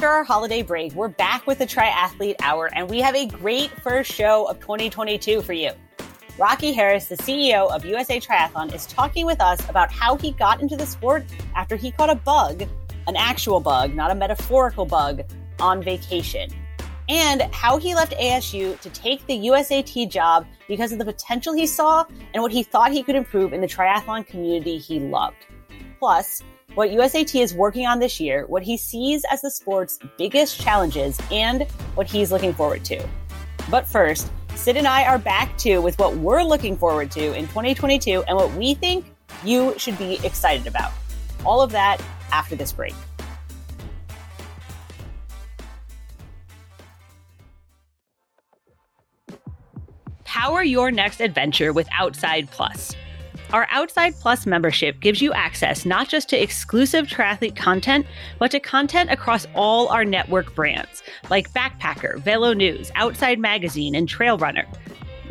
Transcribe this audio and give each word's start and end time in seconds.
after 0.00 0.08
our 0.08 0.24
holiday 0.24 0.62
break, 0.62 0.94
we're 0.94 1.08
back 1.08 1.46
with 1.46 1.58
the 1.58 1.66
Triathlete 1.66 2.36
Hour, 2.40 2.70
and 2.74 2.88
we 2.88 3.00
have 3.00 3.14
a 3.14 3.26
great 3.26 3.70
first 3.82 4.10
show 4.10 4.48
of 4.48 4.58
2022 4.58 5.42
for 5.42 5.52
you. 5.52 5.72
Rocky 6.38 6.72
Harris, 6.72 7.08
the 7.08 7.16
CEO 7.16 7.70
of 7.70 7.84
USA 7.84 8.18
Triathlon, 8.18 8.74
is 8.74 8.86
talking 8.86 9.26
with 9.26 9.42
us 9.42 9.60
about 9.68 9.92
how 9.92 10.16
he 10.16 10.32
got 10.32 10.62
into 10.62 10.74
the 10.74 10.86
sport 10.86 11.26
after 11.54 11.76
he 11.76 11.90
caught 11.90 12.08
a 12.08 12.14
bug, 12.14 12.62
an 13.08 13.14
actual 13.14 13.60
bug, 13.60 13.94
not 13.94 14.10
a 14.10 14.14
metaphorical 14.14 14.86
bug, 14.86 15.20
on 15.58 15.82
vacation, 15.82 16.48
and 17.10 17.42
how 17.52 17.76
he 17.76 17.94
left 17.94 18.12
ASU 18.12 18.80
to 18.80 18.88
take 18.88 19.26
the 19.26 19.36
USAT 19.48 20.08
job 20.08 20.46
because 20.66 20.92
of 20.92 20.98
the 20.98 21.04
potential 21.04 21.52
he 21.52 21.66
saw 21.66 22.06
and 22.32 22.42
what 22.42 22.52
he 22.52 22.62
thought 22.62 22.90
he 22.90 23.02
could 23.02 23.16
improve 23.16 23.52
in 23.52 23.60
the 23.60 23.68
triathlon 23.68 24.26
community 24.26 24.78
he 24.78 24.98
loved. 24.98 25.44
Plus, 25.98 26.42
what 26.74 26.90
USAT 26.90 27.40
is 27.40 27.52
working 27.52 27.86
on 27.86 27.98
this 27.98 28.20
year, 28.20 28.46
what 28.46 28.62
he 28.62 28.76
sees 28.76 29.24
as 29.30 29.42
the 29.42 29.50
sport's 29.50 29.98
biggest 30.16 30.60
challenges, 30.60 31.20
and 31.30 31.62
what 31.94 32.06
he's 32.06 32.30
looking 32.30 32.54
forward 32.54 32.84
to. 32.84 33.04
But 33.70 33.86
first, 33.86 34.30
Sid 34.54 34.76
and 34.76 34.86
I 34.86 35.04
are 35.04 35.18
back 35.18 35.56
too 35.58 35.80
with 35.80 35.98
what 35.98 36.16
we're 36.16 36.42
looking 36.42 36.76
forward 36.76 37.10
to 37.12 37.34
in 37.34 37.46
2022 37.48 38.24
and 38.28 38.36
what 38.36 38.52
we 38.54 38.74
think 38.74 39.06
you 39.44 39.74
should 39.78 39.98
be 39.98 40.18
excited 40.24 40.66
about. 40.66 40.92
All 41.44 41.62
of 41.62 41.72
that 41.72 42.00
after 42.32 42.54
this 42.56 42.72
break. 42.72 42.94
Power 50.24 50.62
your 50.62 50.92
next 50.92 51.20
adventure 51.20 51.72
with 51.72 51.88
Outside 51.92 52.50
Plus. 52.50 52.94
Our 53.52 53.66
Outside 53.70 54.14
Plus 54.20 54.46
membership 54.46 55.00
gives 55.00 55.20
you 55.20 55.32
access 55.32 55.84
not 55.84 56.08
just 56.08 56.28
to 56.28 56.40
exclusive 56.40 57.06
triathlete 57.06 57.56
content, 57.56 58.06
but 58.38 58.52
to 58.52 58.60
content 58.60 59.10
across 59.10 59.46
all 59.56 59.88
our 59.88 60.04
network 60.04 60.54
brands 60.54 61.02
like 61.30 61.52
Backpacker, 61.52 62.20
Velo 62.20 62.52
News, 62.52 62.92
Outside 62.94 63.40
Magazine, 63.40 63.96
and 63.96 64.08
Trail 64.08 64.38
Runner. 64.38 64.66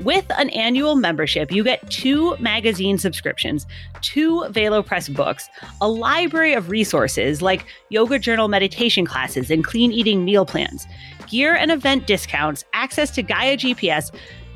With 0.04 0.26
an 0.38 0.50
annual 0.50 0.96
membership, 0.96 1.52
you 1.52 1.64
get 1.64 1.90
two 1.90 2.36
magazine 2.38 2.98
subscriptions, 2.98 3.66
two 4.02 4.46
Velo 4.50 4.82
Press 4.82 5.08
books, 5.08 5.50
a 5.82 5.90
library 5.90 6.54
of 6.54 6.70
resources 6.70 7.42
like 7.42 7.66
yoga 7.90 8.20
journal 8.20 8.48
meditation 8.50 9.06
classes 9.06 9.50
and 9.50 9.64
clean 9.64 9.92
eating 9.92 10.26
meal 10.26 10.46
plans, 10.46 10.88
gear 11.28 11.54
and 11.56 11.70
event 11.70 12.08
discounts, 12.08 12.64
access 12.74 13.12
to 13.12 13.22
Gaia 13.22 13.58
GPS, 13.58 14.12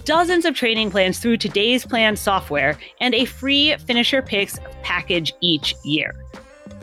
dozens 0.06 0.46
of 0.46 0.56
training 0.56 0.92
plans 0.92 1.20
through 1.20 1.38
today's 1.38 1.86
plan 1.86 2.16
software, 2.16 2.78
and 3.00 3.14
a 3.14 3.26
free 3.26 3.76
Finisher 3.78 4.22
Picks 4.22 4.60
package 4.82 5.34
each 5.42 5.76
year. 5.84 6.14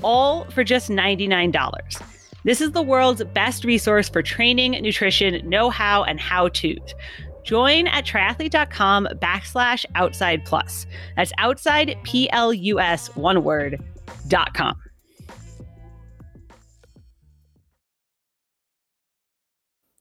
All 0.03 0.45
for 0.51 0.65
just 0.65 0.89
$99. 0.89 2.03
This 2.45 2.61
is 2.61 2.73
the 2.73 2.83
world's 2.83 3.23
best 3.25 3.65
resource 3.65 4.09
for 4.09 4.23
training, 4.23 4.73
nutrition, 4.83 5.49
know 5.49 5.69
how, 5.69 6.05
and 6.05 6.19
how 6.19 6.49
to's. 6.49 6.95
Join 7.43 7.87
at 7.87 8.05
triathlete.com 8.07 9.09
backslash 9.21 9.85
outside 9.95 10.45
plus. 10.45 10.87
That's 11.17 11.33
outside 11.39 11.97
P 12.03 12.31
L 12.31 12.53
U 12.53 12.79
S 12.81 13.15
one 13.17 13.43
word 13.43 13.83
dot 14.29 14.55
com. 14.55 14.77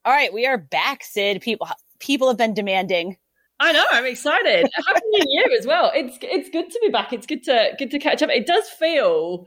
All 0.05 0.13
right, 0.13 0.33
we 0.33 0.45
are 0.45 0.57
back, 0.57 1.03
Sid. 1.03 1.41
People 1.41 1.67
people 1.99 2.27
have 2.27 2.37
been 2.37 2.53
demanding. 2.53 3.17
I 3.59 3.73
know. 3.73 3.85
I'm 3.91 4.05
excited. 4.05 4.69
Happy 4.87 5.01
New 5.11 5.25
Year 5.27 5.57
as 5.57 5.67
well. 5.67 5.91
It's 5.93 6.17
it's 6.21 6.49
good 6.49 6.69
to 6.69 6.79
be 6.81 6.89
back. 6.89 7.11
It's 7.11 7.27
good 7.27 7.43
to 7.43 7.71
good 7.77 7.91
to 7.91 7.99
catch 7.99 8.21
up. 8.21 8.29
It 8.29 8.47
does 8.47 8.69
feel 8.69 9.45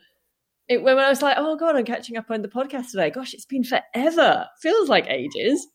it 0.69 0.83
when 0.83 0.99
I 0.99 1.09
was 1.09 1.23
like, 1.23 1.37
oh 1.39 1.57
god, 1.57 1.77
I'm 1.77 1.85
catching 1.85 2.17
up 2.17 2.31
on 2.31 2.43
the 2.43 2.49
podcast 2.49 2.91
today. 2.91 3.11
Gosh, 3.11 3.33
it's 3.35 3.47
been 3.47 3.65
forever. 3.65 4.47
Feels 4.61 4.89
like 4.89 5.07
ages 5.09 5.67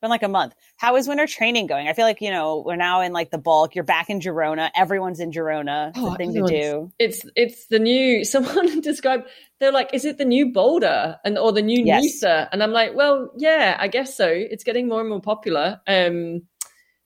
been 0.00 0.10
like 0.10 0.22
a 0.22 0.28
month. 0.28 0.54
How 0.76 0.96
is 0.96 1.08
winter 1.08 1.26
training 1.26 1.66
going? 1.66 1.88
I 1.88 1.92
feel 1.92 2.04
like, 2.04 2.20
you 2.20 2.30
know, 2.30 2.62
we're 2.64 2.76
now 2.76 3.00
in 3.00 3.12
like 3.12 3.30
the 3.30 3.38
bulk. 3.38 3.74
You're 3.74 3.84
back 3.84 4.10
in 4.10 4.20
Girona. 4.20 4.70
Everyone's 4.76 5.20
in 5.20 5.30
Girona. 5.30 5.90
It's 5.90 5.98
oh, 5.98 6.14
thing 6.14 6.34
to 6.34 6.46
do. 6.46 6.92
It's 6.98 7.24
it's 7.36 7.66
the 7.66 7.78
new 7.78 8.24
someone 8.24 8.80
described 8.80 9.28
they're 9.60 9.72
like, 9.72 9.92
is 9.92 10.04
it 10.04 10.18
the 10.18 10.24
new 10.24 10.52
Boulder 10.52 11.16
and 11.24 11.36
or 11.36 11.52
the 11.52 11.62
new 11.62 11.84
yes. 11.84 12.22
Noosa? 12.22 12.48
And 12.52 12.62
I'm 12.62 12.72
like, 12.72 12.94
well, 12.94 13.32
yeah, 13.36 13.76
I 13.78 13.88
guess 13.88 14.16
so. 14.16 14.28
It's 14.28 14.64
getting 14.64 14.88
more 14.88 15.00
and 15.00 15.08
more 15.08 15.20
popular. 15.20 15.80
Um 15.86 16.42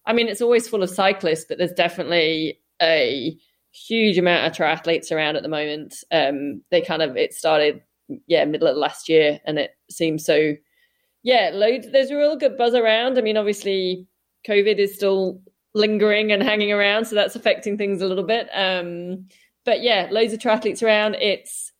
I 0.04 0.12
mean, 0.12 0.28
it's 0.28 0.42
always 0.42 0.68
full 0.68 0.82
of 0.82 0.90
cyclists, 0.90 1.46
but 1.48 1.58
there's 1.58 1.72
definitely 1.72 2.60
a 2.80 3.36
huge 3.70 4.18
amount 4.18 4.46
of 4.46 4.52
triathletes 4.52 5.12
around 5.12 5.36
at 5.36 5.42
the 5.42 5.48
moment. 5.48 5.94
Um 6.10 6.62
they 6.70 6.82
kind 6.82 7.02
of 7.02 7.16
it 7.16 7.32
started 7.32 7.82
yeah, 8.26 8.44
middle 8.44 8.68
of 8.68 8.76
last 8.76 9.08
year 9.08 9.40
and 9.46 9.58
it 9.58 9.70
seems 9.90 10.24
so 10.24 10.54
yeah, 11.22 11.50
loads. 11.52 11.90
There's 11.90 12.10
a 12.10 12.16
real 12.16 12.36
good 12.36 12.56
buzz 12.56 12.74
around. 12.74 13.18
I 13.18 13.22
mean, 13.22 13.36
obviously, 13.36 14.06
COVID 14.46 14.78
is 14.78 14.94
still 14.94 15.40
lingering 15.74 16.32
and 16.32 16.42
hanging 16.42 16.72
around, 16.72 17.06
so 17.06 17.14
that's 17.14 17.36
affecting 17.36 17.78
things 17.78 18.02
a 18.02 18.06
little 18.06 18.24
bit. 18.24 18.48
Um, 18.52 19.26
but 19.64 19.82
yeah, 19.82 20.08
loads 20.10 20.32
of 20.32 20.40
triathletes 20.40 20.82
around. 20.82 21.14
It's 21.16 21.72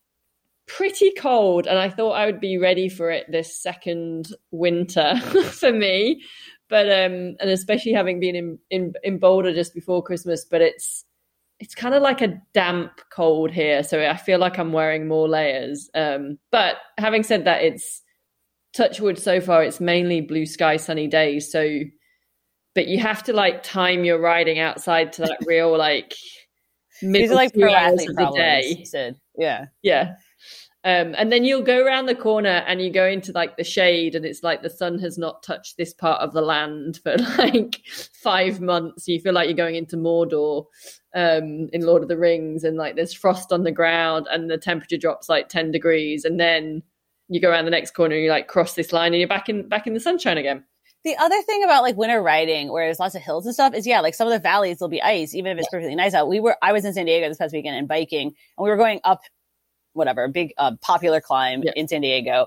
pretty 0.67 1.13
cold, 1.19 1.67
and 1.67 1.79
I 1.79 1.89
thought 1.89 2.13
I 2.13 2.27
would 2.27 2.41
be 2.41 2.59
ready 2.59 2.89
for 2.89 3.11
it 3.11 3.27
this 3.31 3.61
second 3.61 4.29
winter 4.51 5.17
for 5.53 5.73
me. 5.73 6.23
But 6.69 6.87
um, 6.87 7.37
and 7.41 7.51
especially 7.51 7.93
having 7.93 8.21
been 8.21 8.37
in, 8.37 8.59
in 8.71 8.93
in 9.03 9.19
Boulder 9.19 9.53
just 9.53 9.75
before 9.75 10.03
Christmas, 10.03 10.45
but 10.45 10.61
it's 10.61 11.05
it's 11.59 11.75
kind 11.75 11.95
of 11.95 12.03
like 12.03 12.21
a 12.21 12.41
damp 12.55 13.01
cold 13.11 13.51
here, 13.51 13.83
so 13.83 14.05
I 14.05 14.17
feel 14.17 14.39
like 14.39 14.59
I'm 14.59 14.73
wearing 14.73 15.07
more 15.09 15.29
layers. 15.29 15.91
Um, 15.95 16.39
but 16.51 16.77
having 16.99 17.23
said 17.23 17.45
that, 17.45 17.63
it's 17.63 18.02
touchwood 18.73 19.19
so 19.19 19.41
far 19.41 19.63
it's 19.63 19.81
mainly 19.81 20.21
blue 20.21 20.47
sky 20.47 20.77
sunny 20.77 21.07
days 21.07 21.51
so 21.51 21.81
but 22.75 22.87
you 22.87 22.99
have 22.99 23.23
to 23.23 23.33
like 23.33 23.63
time 23.63 24.05
your 24.05 24.19
riding 24.19 24.59
outside 24.59 25.13
to 25.13 25.23
that 25.23 25.39
real 25.47 25.77
like 25.77 26.15
these 27.03 27.31
are 27.31 27.35
like 27.35 27.53
pro 27.53 27.73
athlete 27.73 28.09
problems 28.15 28.37
day. 28.37 28.85
Sid. 28.85 29.17
yeah 29.37 29.67
yeah 29.83 30.15
um, 30.85 31.15
and 31.17 31.31
then 31.31 31.45
you'll 31.45 31.63
go 31.63 31.85
around 31.85 32.07
the 32.07 32.15
corner 32.15 32.65
and 32.67 32.81
you 32.81 32.91
go 32.91 33.07
into 33.07 33.31
like 33.31 33.57
the 33.57 33.63
shade 33.63 34.17
and 34.17 34.25
it's 34.25 34.43
like 34.43 34.63
the 34.63 34.71
sun 34.71 34.99
has 34.99 35.17
not 35.17 35.43
touched 35.45 35.77
this 35.77 35.95
part 35.95 36.21
of 36.21 36.33
the 36.33 36.41
land 36.41 36.99
for 37.05 37.17
like 37.39 37.81
five 38.13 38.61
months 38.61 39.07
you 39.07 39.21
feel 39.21 39.33
like 39.33 39.47
you're 39.49 39.57
going 39.57 39.77
into 39.77 39.97
mordor 39.97 40.65
um, 41.15 41.69
in 41.73 41.83
lord 41.83 42.03
of 42.03 42.09
the 42.09 42.17
rings 42.17 42.65
and 42.65 42.77
like 42.77 42.97
there's 42.97 43.15
frost 43.15 43.53
on 43.53 43.63
the 43.63 43.71
ground 43.71 44.27
and 44.31 44.51
the 44.51 44.59
temperature 44.59 44.97
drops 44.97 45.29
like 45.29 45.49
10 45.49 45.71
degrees 45.71 46.25
and 46.25 46.41
then 46.41 46.83
you 47.33 47.41
go 47.41 47.51
around 47.51 47.65
the 47.65 47.71
next 47.71 47.93
corner 47.93 48.15
and 48.15 48.25
you 48.25 48.31
like 48.31 48.49
cross 48.49 48.75
this 48.75 48.93
line 48.93 49.13
and 49.13 49.21
you're 49.21 49.29
back 49.29 49.49
in 49.49 49.69
back 49.69 49.87
in 49.87 49.95
the 49.95 50.01
sunshine 50.01 50.39
again. 50.39 50.65
The 51.05 51.17
other 51.17 51.41
thing 51.43 51.65
about 51.65 51.83
like 51.83 51.97
winter 51.97 52.23
riding, 52.23 52.71
where 52.71 52.87
there's 52.87 53.01
lots 53.01 53.17
of 53.17 53.23
hills 53.23 53.45
and 53.45 53.55
stuff, 53.55 53.75
is 53.75 53.87
yeah, 53.87 54.01
like 54.01 54.15
some 54.15 54.29
of 54.29 54.33
the 54.33 54.39
valleys 54.39 54.81
will 54.81 54.89
be 54.89 55.03
ice, 55.03 55.35
even 55.35 55.51
if 55.51 55.59
it's 55.59 55.69
perfectly 55.69 55.97
nice 55.97 56.15
out. 56.15 56.29
We 56.29 56.39
were, 56.39 56.57
I 56.63 56.73
was 56.73 56.85
in 56.85 56.93
San 56.93 57.07
Diego 57.07 57.29
this 57.29 57.39
past 57.39 57.53
weekend 57.53 57.77
and 57.77 57.89
biking, 57.89 58.29
and 58.29 58.65
we 58.65 58.71
were 58.71 58.77
going 58.77 59.01
up, 59.03 59.23
whatever, 59.95 60.23
a 60.25 60.29
big 60.29 60.53
uh, 60.59 60.77
popular 60.81 61.21
climb 61.21 61.63
yeah. 61.65 61.73
in 61.75 61.89
San 61.89 62.03
Diego. 62.03 62.47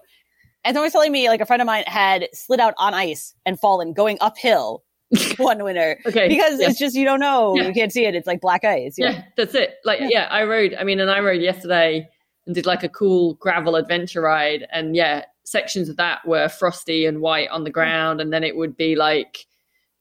And 0.64 0.74
someone 0.74 0.86
was 0.86 0.94
telling 0.94 1.12
me, 1.12 1.28
like 1.28 1.42
a 1.42 1.46
friend 1.46 1.62
of 1.62 1.66
mine 1.66 1.84
had 1.86 2.30
slid 2.34 2.62
out 2.62 2.74
on 2.78 2.94
ice 2.94 3.36
and 3.46 3.60
fallen 3.60 3.92
going 3.92 4.18
uphill 4.22 4.84
one 5.38 5.62
winter. 5.62 6.00
okay. 6.06 6.30
Because 6.30 6.60
yeah. 6.60 6.70
it's 6.70 6.80
just, 6.80 6.96
you 6.96 7.04
don't 7.04 7.20
know. 7.20 7.56
Yeah. 7.58 7.68
You 7.68 7.74
can't 7.74 7.92
see 7.92 8.06
it. 8.06 8.16
It's 8.16 8.26
like 8.26 8.40
black 8.40 8.64
ice. 8.64 8.96
Yeah. 8.98 9.12
yeah 9.12 9.24
that's 9.36 9.54
it. 9.54 9.76
Like, 9.84 10.00
yeah. 10.02 10.28
I 10.32 10.46
rode, 10.46 10.74
I 10.74 10.86
mean, 10.86 11.02
and 11.02 11.12
I 11.12 11.20
rode 11.20 11.42
yesterday 11.42 12.10
and 12.46 12.56
did 12.56 12.66
like 12.66 12.84
a 12.84 12.90
cool 12.90 13.36
gravel 13.36 13.76
adventure 13.76 14.22
ride. 14.22 14.68
And 14.72 14.96
yeah, 14.96 15.26
sections 15.44 15.90
of 15.90 15.98
that 15.98 16.26
were 16.28 16.50
frosty 16.50 17.06
and 17.06 17.22
white 17.22 17.50
on 17.50 17.64
the 17.64 17.70
ground. 17.70 18.22
And 18.22 18.32
then 18.32 18.44
it 18.44 18.56
would 18.56 18.78
be 18.78 18.96
like, 18.96 19.46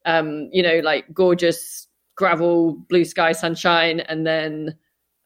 um, 0.05 0.49
you 0.53 0.63
know, 0.63 0.81
like 0.81 1.13
gorgeous 1.13 1.87
gravel, 2.17 2.73
blue 2.89 3.05
sky, 3.05 3.33
sunshine. 3.33 4.01
And 4.01 4.27
then, 4.27 4.77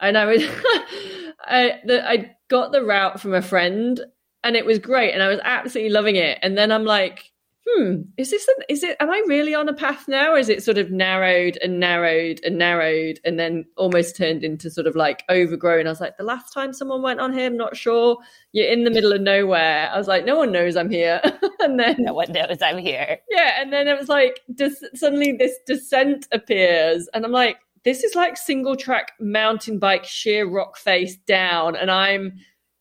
and 0.00 0.16
I 0.16 0.24
was, 0.26 0.42
I, 1.46 1.80
the, 1.84 2.08
I 2.08 2.36
got 2.48 2.72
the 2.72 2.84
route 2.84 3.20
from 3.20 3.34
a 3.34 3.42
friend 3.42 4.00
and 4.44 4.56
it 4.56 4.64
was 4.64 4.78
great. 4.78 5.12
And 5.12 5.22
I 5.22 5.28
was 5.28 5.40
absolutely 5.42 5.92
loving 5.92 6.16
it. 6.16 6.38
And 6.42 6.56
then 6.56 6.70
I'm 6.70 6.84
like, 6.84 7.32
hmm, 7.68 8.02
is 8.16 8.30
this, 8.30 8.46
an, 8.48 8.54
is 8.68 8.82
it, 8.82 8.96
am 9.00 9.10
I 9.10 9.22
really 9.26 9.54
on 9.54 9.68
a 9.68 9.74
path 9.74 10.08
now? 10.08 10.32
Or 10.32 10.38
is 10.38 10.48
it 10.48 10.62
sort 10.62 10.78
of 10.78 10.90
narrowed 10.90 11.58
and 11.62 11.78
narrowed 11.78 12.40
and 12.44 12.56
narrowed 12.56 13.20
and 13.24 13.38
then 13.38 13.64
almost 13.76 14.16
turned 14.16 14.44
into 14.44 14.70
sort 14.70 14.86
of 14.86 14.96
like 14.96 15.24
overgrown? 15.28 15.86
I 15.86 15.90
was 15.90 16.00
like, 16.00 16.16
the 16.16 16.24
last 16.24 16.52
time 16.52 16.72
someone 16.72 17.02
went 17.02 17.20
on 17.20 17.32
here, 17.32 17.46
I'm 17.46 17.56
not 17.56 17.76
sure. 17.76 18.18
You're 18.52 18.70
in 18.70 18.84
the 18.84 18.90
middle 18.90 19.12
of 19.12 19.20
nowhere. 19.20 19.90
I 19.92 19.98
was 19.98 20.08
like, 20.08 20.24
no 20.24 20.36
one 20.36 20.52
knows 20.52 20.76
I'm 20.76 20.90
here. 20.90 21.20
and 21.60 21.78
then 21.78 21.96
no 21.98 22.14
one 22.14 22.32
knows 22.32 22.62
I'm 22.62 22.78
here. 22.78 23.18
Yeah. 23.30 23.60
And 23.60 23.72
then 23.72 23.88
it 23.88 23.98
was 23.98 24.08
like, 24.08 24.40
des- 24.54 24.94
suddenly 24.94 25.32
this 25.32 25.56
descent 25.66 26.26
appears. 26.32 27.08
And 27.14 27.24
I'm 27.24 27.32
like, 27.32 27.58
this 27.84 28.04
is 28.04 28.14
like 28.14 28.36
single 28.36 28.76
track 28.76 29.12
mountain 29.20 29.78
bike, 29.78 30.04
sheer 30.04 30.48
rock 30.48 30.76
face 30.76 31.16
down. 31.16 31.76
And 31.76 31.90
I'm, 31.90 32.38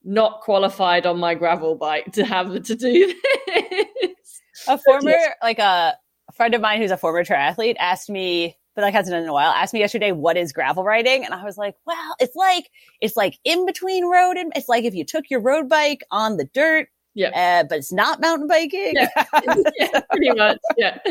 not 0.07 0.39
qualified 0.39 1.05
on 1.05 1.19
my 1.19 1.35
gravel 1.35 1.75
bike 1.75 2.13
to 2.13 2.23
have 2.23 2.63
to 2.63 2.75
do 2.75 3.13
this 3.47 4.26
a 4.67 4.77
former 4.85 5.15
like 5.41 5.59
a, 5.59 5.93
friend 6.33 6.53
of 6.53 6.61
mine 6.61 6.81
who's 6.81 6.91
a 6.91 6.97
former 6.97 7.23
triathlete 7.23 7.75
asked 7.79 8.09
me 8.09 8.55
but 8.75 8.81
like 8.81 8.93
hasn't 8.93 9.13
done 9.13 9.23
in 9.23 9.29
a 9.29 9.33
while 9.33 9.51
asked 9.51 9.73
me 9.73 9.79
yesterday 9.79 10.11
what 10.11 10.37
is 10.37 10.51
gravel 10.51 10.83
riding 10.83 11.23
and 11.23 11.33
i 11.33 11.43
was 11.43 11.57
like 11.57 11.75
well 11.85 12.15
it's 12.19 12.35
like 12.35 12.69
it's 13.01 13.15
like 13.15 13.39
in 13.43 13.65
between 13.65 14.05
road 14.05 14.35
and 14.35 14.51
it's 14.55 14.67
like 14.67 14.83
if 14.83 14.93
you 14.93 15.05
took 15.05 15.29
your 15.29 15.39
road 15.39 15.69
bike 15.69 16.03
on 16.11 16.37
the 16.37 16.45
dirt 16.53 16.89
Yeah. 17.15 17.29
Uh, 17.29 17.63
but 17.67 17.79
it's 17.79 17.91
not 17.91 18.21
mountain 18.21 18.47
biking. 18.47 18.93
Yeah, 18.93 19.07
yeah 19.79 20.01
pretty 20.11 20.31
much. 20.33 20.59
Yeah. 20.77 20.99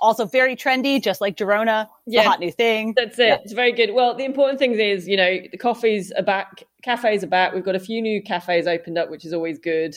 also 0.00 0.26
very 0.26 0.56
trendy, 0.56 1.02
just 1.02 1.20
like 1.20 1.36
Girona. 1.36 1.88
It's 2.06 2.14
yeah. 2.14 2.22
a 2.22 2.24
hot 2.24 2.40
new 2.40 2.52
thing. 2.52 2.94
That's 2.96 3.18
it. 3.18 3.26
Yeah. 3.26 3.38
It's 3.42 3.52
very 3.52 3.72
good. 3.72 3.94
Well, 3.94 4.14
the 4.14 4.24
important 4.24 4.58
thing 4.58 4.72
is, 4.72 5.08
you 5.08 5.16
know, 5.16 5.38
the 5.50 5.56
coffees 5.56 6.12
are 6.12 6.22
back, 6.22 6.64
cafes 6.82 7.22
are 7.22 7.28
back. 7.28 7.54
We've 7.54 7.64
got 7.64 7.76
a 7.76 7.80
few 7.80 8.02
new 8.02 8.22
cafes 8.22 8.66
opened 8.66 8.98
up, 8.98 9.10
which 9.10 9.24
is 9.24 9.32
always 9.32 9.58
good. 9.58 9.94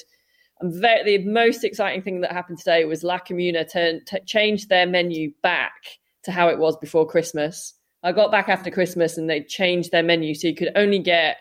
Very, 0.62 1.18
the 1.18 1.26
most 1.26 1.64
exciting 1.64 2.02
thing 2.02 2.22
that 2.22 2.32
happened 2.32 2.58
today 2.58 2.86
was 2.86 3.04
La 3.04 3.20
Comuna 3.20 3.70
turned 3.70 4.08
t- 4.08 4.20
changed 4.26 4.70
their 4.70 4.88
menu 4.88 5.32
back 5.44 6.00
to 6.24 6.32
how 6.32 6.50
it 6.50 6.58
was 6.58 6.76
before 6.78 7.08
Christmas. 7.08 7.74
I 8.04 8.12
got 8.12 8.32
back 8.32 8.50
after 8.50 8.72
Christmas 8.72 9.18
and 9.18 9.30
they 9.30 9.42
changed 9.42 9.92
their 9.92 10.04
menu 10.04 10.34
so 10.34 10.48
you 10.48 10.56
could 10.56 10.72
only 10.76 11.00
get 11.00 11.38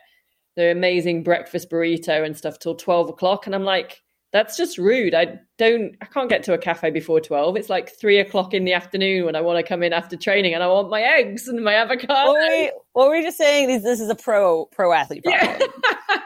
the 0.56 0.70
amazing 0.70 1.22
breakfast 1.22 1.70
burrito 1.70 2.24
and 2.24 2.36
stuff 2.36 2.58
till 2.58 2.74
12 2.74 3.10
o'clock. 3.10 3.46
And 3.46 3.54
I'm 3.54 3.64
like, 3.64 4.02
that's 4.32 4.56
just 4.56 4.78
rude. 4.78 5.14
I 5.14 5.40
don't, 5.58 5.96
I 6.02 6.06
can't 6.06 6.28
get 6.28 6.42
to 6.44 6.52
a 6.52 6.58
cafe 6.58 6.90
before 6.90 7.20
12. 7.20 7.56
It's 7.56 7.70
like 7.70 7.90
three 7.98 8.18
o'clock 8.18 8.52
in 8.52 8.64
the 8.64 8.74
afternoon 8.74 9.24
when 9.24 9.34
I 9.34 9.40
want 9.40 9.58
to 9.58 9.62
come 9.62 9.82
in 9.82 9.92
after 9.92 10.16
training 10.16 10.52
and 10.52 10.62
I 10.62 10.66
want 10.66 10.90
my 10.90 11.00
eggs 11.00 11.48
and 11.48 11.64
my 11.64 11.74
avocado. 11.74 12.12
What 12.12 12.34
were 12.34 12.48
we, 12.48 12.72
what 12.92 13.08
were 13.08 13.14
we 13.14 13.22
just 13.22 13.38
saying? 13.38 13.68
This, 13.68 13.82
this 13.82 14.00
is 14.00 14.10
a 14.10 14.14
pro, 14.14 14.66
pro 14.66 14.92
athlete 14.92 15.24
problem. 15.24 15.60
Yeah. 15.60 15.66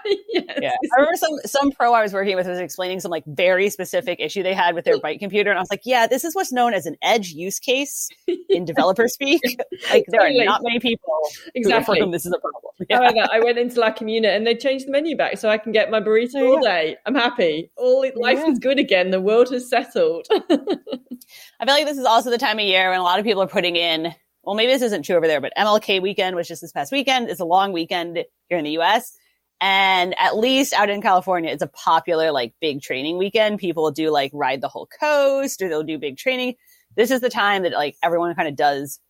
yes. 0.28 0.58
Yeah. 0.60 0.70
I 0.70 1.00
remember 1.00 1.16
some, 1.16 1.38
some 1.44 1.70
pro 1.70 1.92
I 1.92 2.02
was 2.02 2.12
working 2.12 2.34
with 2.34 2.48
was 2.48 2.58
explaining 2.58 2.98
some 3.00 3.10
like 3.10 3.24
very 3.26 3.70
specific 3.70 4.18
issue 4.20 4.42
they 4.42 4.54
had 4.54 4.74
with 4.74 4.84
their 4.84 4.98
bike 4.98 5.20
computer. 5.20 5.50
And 5.50 5.58
I 5.58 5.62
was 5.62 5.70
like, 5.70 5.82
yeah, 5.84 6.06
this 6.08 6.24
is 6.24 6.34
what's 6.34 6.52
known 6.52 6.74
as 6.74 6.86
an 6.86 6.96
edge 7.02 7.30
use 7.30 7.60
case 7.60 8.08
in 8.48 8.64
developer 8.64 9.06
speak. 9.06 9.40
like 9.92 10.06
there 10.08 10.20
totally. 10.20 10.40
are 10.40 10.44
not 10.44 10.62
many 10.64 10.80
people 10.80 11.12
exactly. 11.54 11.98
for 11.98 12.04
whom 12.04 12.10
this 12.10 12.26
is 12.26 12.32
a 12.32 12.40
problem. 12.40 12.72
Oh 12.80 12.84
yeah. 12.88 12.96
However, 12.96 13.28
I 13.32 13.40
went 13.40 13.58
into 13.58 13.78
La 13.78 13.92
Comuna 13.92 14.28
and 14.28 14.46
they 14.46 14.56
changed 14.56 14.86
the 14.86 14.90
menu 14.90 15.16
back 15.16 15.38
so 15.38 15.48
I 15.48 15.58
can 15.58 15.70
get 15.70 15.90
my 15.90 16.00
burrito 16.00 16.36
oh, 16.36 16.56
all 16.56 16.62
day. 16.62 16.96
I'm 17.06 17.14
happy. 17.14 17.70
All 17.76 18.00
life 18.16 18.38
yeah. 18.38 18.50
is 18.50 18.58
good 18.58 18.78
again. 18.78 19.10
The 19.20 19.26
world 19.26 19.50
has 19.50 19.68
settled. 19.68 20.26
I 20.32 20.38
feel 20.46 21.74
like 21.74 21.84
this 21.84 21.98
is 21.98 22.06
also 22.06 22.30
the 22.30 22.38
time 22.38 22.58
of 22.58 22.64
year 22.64 22.88
when 22.88 23.00
a 23.00 23.02
lot 23.02 23.18
of 23.18 23.26
people 23.26 23.42
are 23.42 23.46
putting 23.46 23.76
in. 23.76 24.14
Well, 24.42 24.54
maybe 24.54 24.72
this 24.72 24.80
isn't 24.80 25.02
true 25.02 25.16
over 25.16 25.26
there, 25.26 25.42
but 25.42 25.52
MLK 25.58 26.00
weekend 26.00 26.36
was 26.36 26.48
just 26.48 26.62
this 26.62 26.72
past 26.72 26.90
weekend. 26.90 27.28
It's 27.28 27.38
a 27.38 27.44
long 27.44 27.74
weekend 27.74 28.24
here 28.48 28.56
in 28.56 28.64
the 28.64 28.70
U.S. 28.70 29.14
And 29.60 30.14
at 30.18 30.38
least 30.38 30.72
out 30.72 30.88
in 30.88 31.02
California, 31.02 31.50
it's 31.50 31.62
a 31.62 31.66
popular 31.66 32.32
like 32.32 32.54
big 32.62 32.80
training 32.80 33.18
weekend. 33.18 33.58
People 33.58 33.90
do 33.90 34.08
like 34.08 34.30
ride 34.32 34.62
the 34.62 34.68
whole 34.68 34.88
coast 34.98 35.60
or 35.60 35.68
they'll 35.68 35.82
do 35.82 35.98
big 35.98 36.16
training. 36.16 36.54
This 36.96 37.10
is 37.10 37.20
the 37.20 37.28
time 37.28 37.64
that 37.64 37.72
like 37.72 37.98
everyone 38.02 38.34
kind 38.34 38.48
of 38.48 38.56
does 38.56 39.00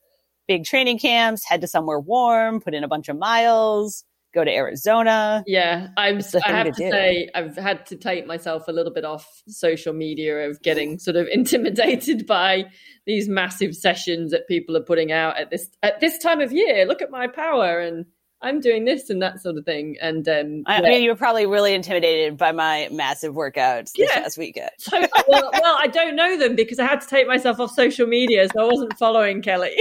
big 0.48 0.64
training 0.64 0.98
camps, 0.98 1.44
head 1.44 1.60
to 1.60 1.68
somewhere 1.68 2.00
warm, 2.00 2.60
put 2.60 2.74
in 2.74 2.82
a 2.82 2.88
bunch 2.88 3.08
of 3.08 3.16
miles, 3.16 4.02
go 4.32 4.44
to 4.44 4.50
Arizona. 4.50 5.42
Yeah, 5.46 5.88
I'm. 5.96 6.20
I 6.44 6.50
have 6.52 6.66
to, 6.66 6.72
to 6.72 6.90
say, 6.90 7.28
I've 7.34 7.56
had 7.56 7.86
to 7.86 7.96
take 7.96 8.26
myself 8.26 8.68
a 8.68 8.72
little 8.72 8.92
bit 8.92 9.04
off 9.04 9.26
social 9.48 9.92
media 9.92 10.48
of 10.48 10.62
getting 10.62 10.98
sort 10.98 11.16
of 11.16 11.26
intimidated 11.32 12.26
by 12.26 12.66
these 13.06 13.28
massive 13.28 13.74
sessions 13.74 14.30
that 14.32 14.48
people 14.48 14.76
are 14.76 14.82
putting 14.82 15.12
out 15.12 15.38
at 15.38 15.50
this 15.50 15.68
at 15.82 16.00
this 16.00 16.18
time 16.18 16.40
of 16.40 16.52
year. 16.52 16.86
Look 16.86 17.02
at 17.02 17.10
my 17.10 17.26
power 17.26 17.80
and 17.80 18.06
I'm 18.42 18.60
doing 18.60 18.86
this 18.86 19.10
and 19.10 19.20
that 19.20 19.40
sort 19.42 19.58
of 19.58 19.66
thing. 19.66 19.96
And 20.00 20.26
um, 20.28 20.62
I, 20.66 20.80
yeah. 20.80 20.86
I 20.86 20.90
mean, 20.90 21.02
you 21.02 21.10
were 21.10 21.16
probably 21.16 21.44
really 21.44 21.74
intimidated 21.74 22.38
by 22.38 22.52
my 22.52 22.88
massive 22.90 23.34
workouts 23.34 23.92
this 23.92 24.08
yeah. 24.08 24.22
past 24.22 24.38
weekend. 24.38 24.70
so, 24.78 24.98
well, 25.28 25.50
well, 25.52 25.76
I 25.78 25.86
don't 25.86 26.16
know 26.16 26.38
them 26.38 26.56
because 26.56 26.78
I 26.78 26.86
had 26.86 27.02
to 27.02 27.06
take 27.06 27.26
myself 27.26 27.60
off 27.60 27.72
social 27.72 28.06
media, 28.06 28.48
so 28.52 28.62
I 28.62 28.64
wasn't 28.64 28.96
following 28.98 29.42
Kelly. 29.42 29.76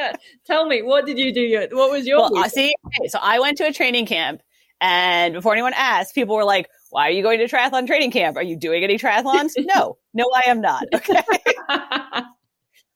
Tell 0.46 0.66
me, 0.66 0.82
what 0.82 1.04
did 1.04 1.18
you 1.18 1.34
do? 1.34 1.68
What 1.72 1.90
was 1.90 2.06
your? 2.06 2.30
Well, 2.30 2.48
see, 2.48 2.74
okay, 2.86 3.08
so 3.08 3.18
I 3.20 3.40
went 3.40 3.58
to 3.58 3.66
a 3.66 3.72
training 3.72 4.06
camp, 4.06 4.42
and 4.80 5.34
before 5.34 5.52
anyone 5.52 5.74
asked, 5.76 6.14
people 6.14 6.34
were 6.34 6.44
like, 6.44 6.68
"Why 6.90 7.08
are 7.08 7.10
you 7.10 7.22
going 7.22 7.40
to 7.40 7.46
triathlon 7.46 7.86
training 7.86 8.10
camp? 8.10 8.36
Are 8.36 8.42
you 8.42 8.56
doing 8.56 8.84
any 8.84 8.96
triathlons?" 8.96 9.52
no, 9.58 9.98
no, 10.14 10.24
I 10.34 10.48
am 10.48 10.60
not. 10.60 10.86
Okay. 10.94 11.22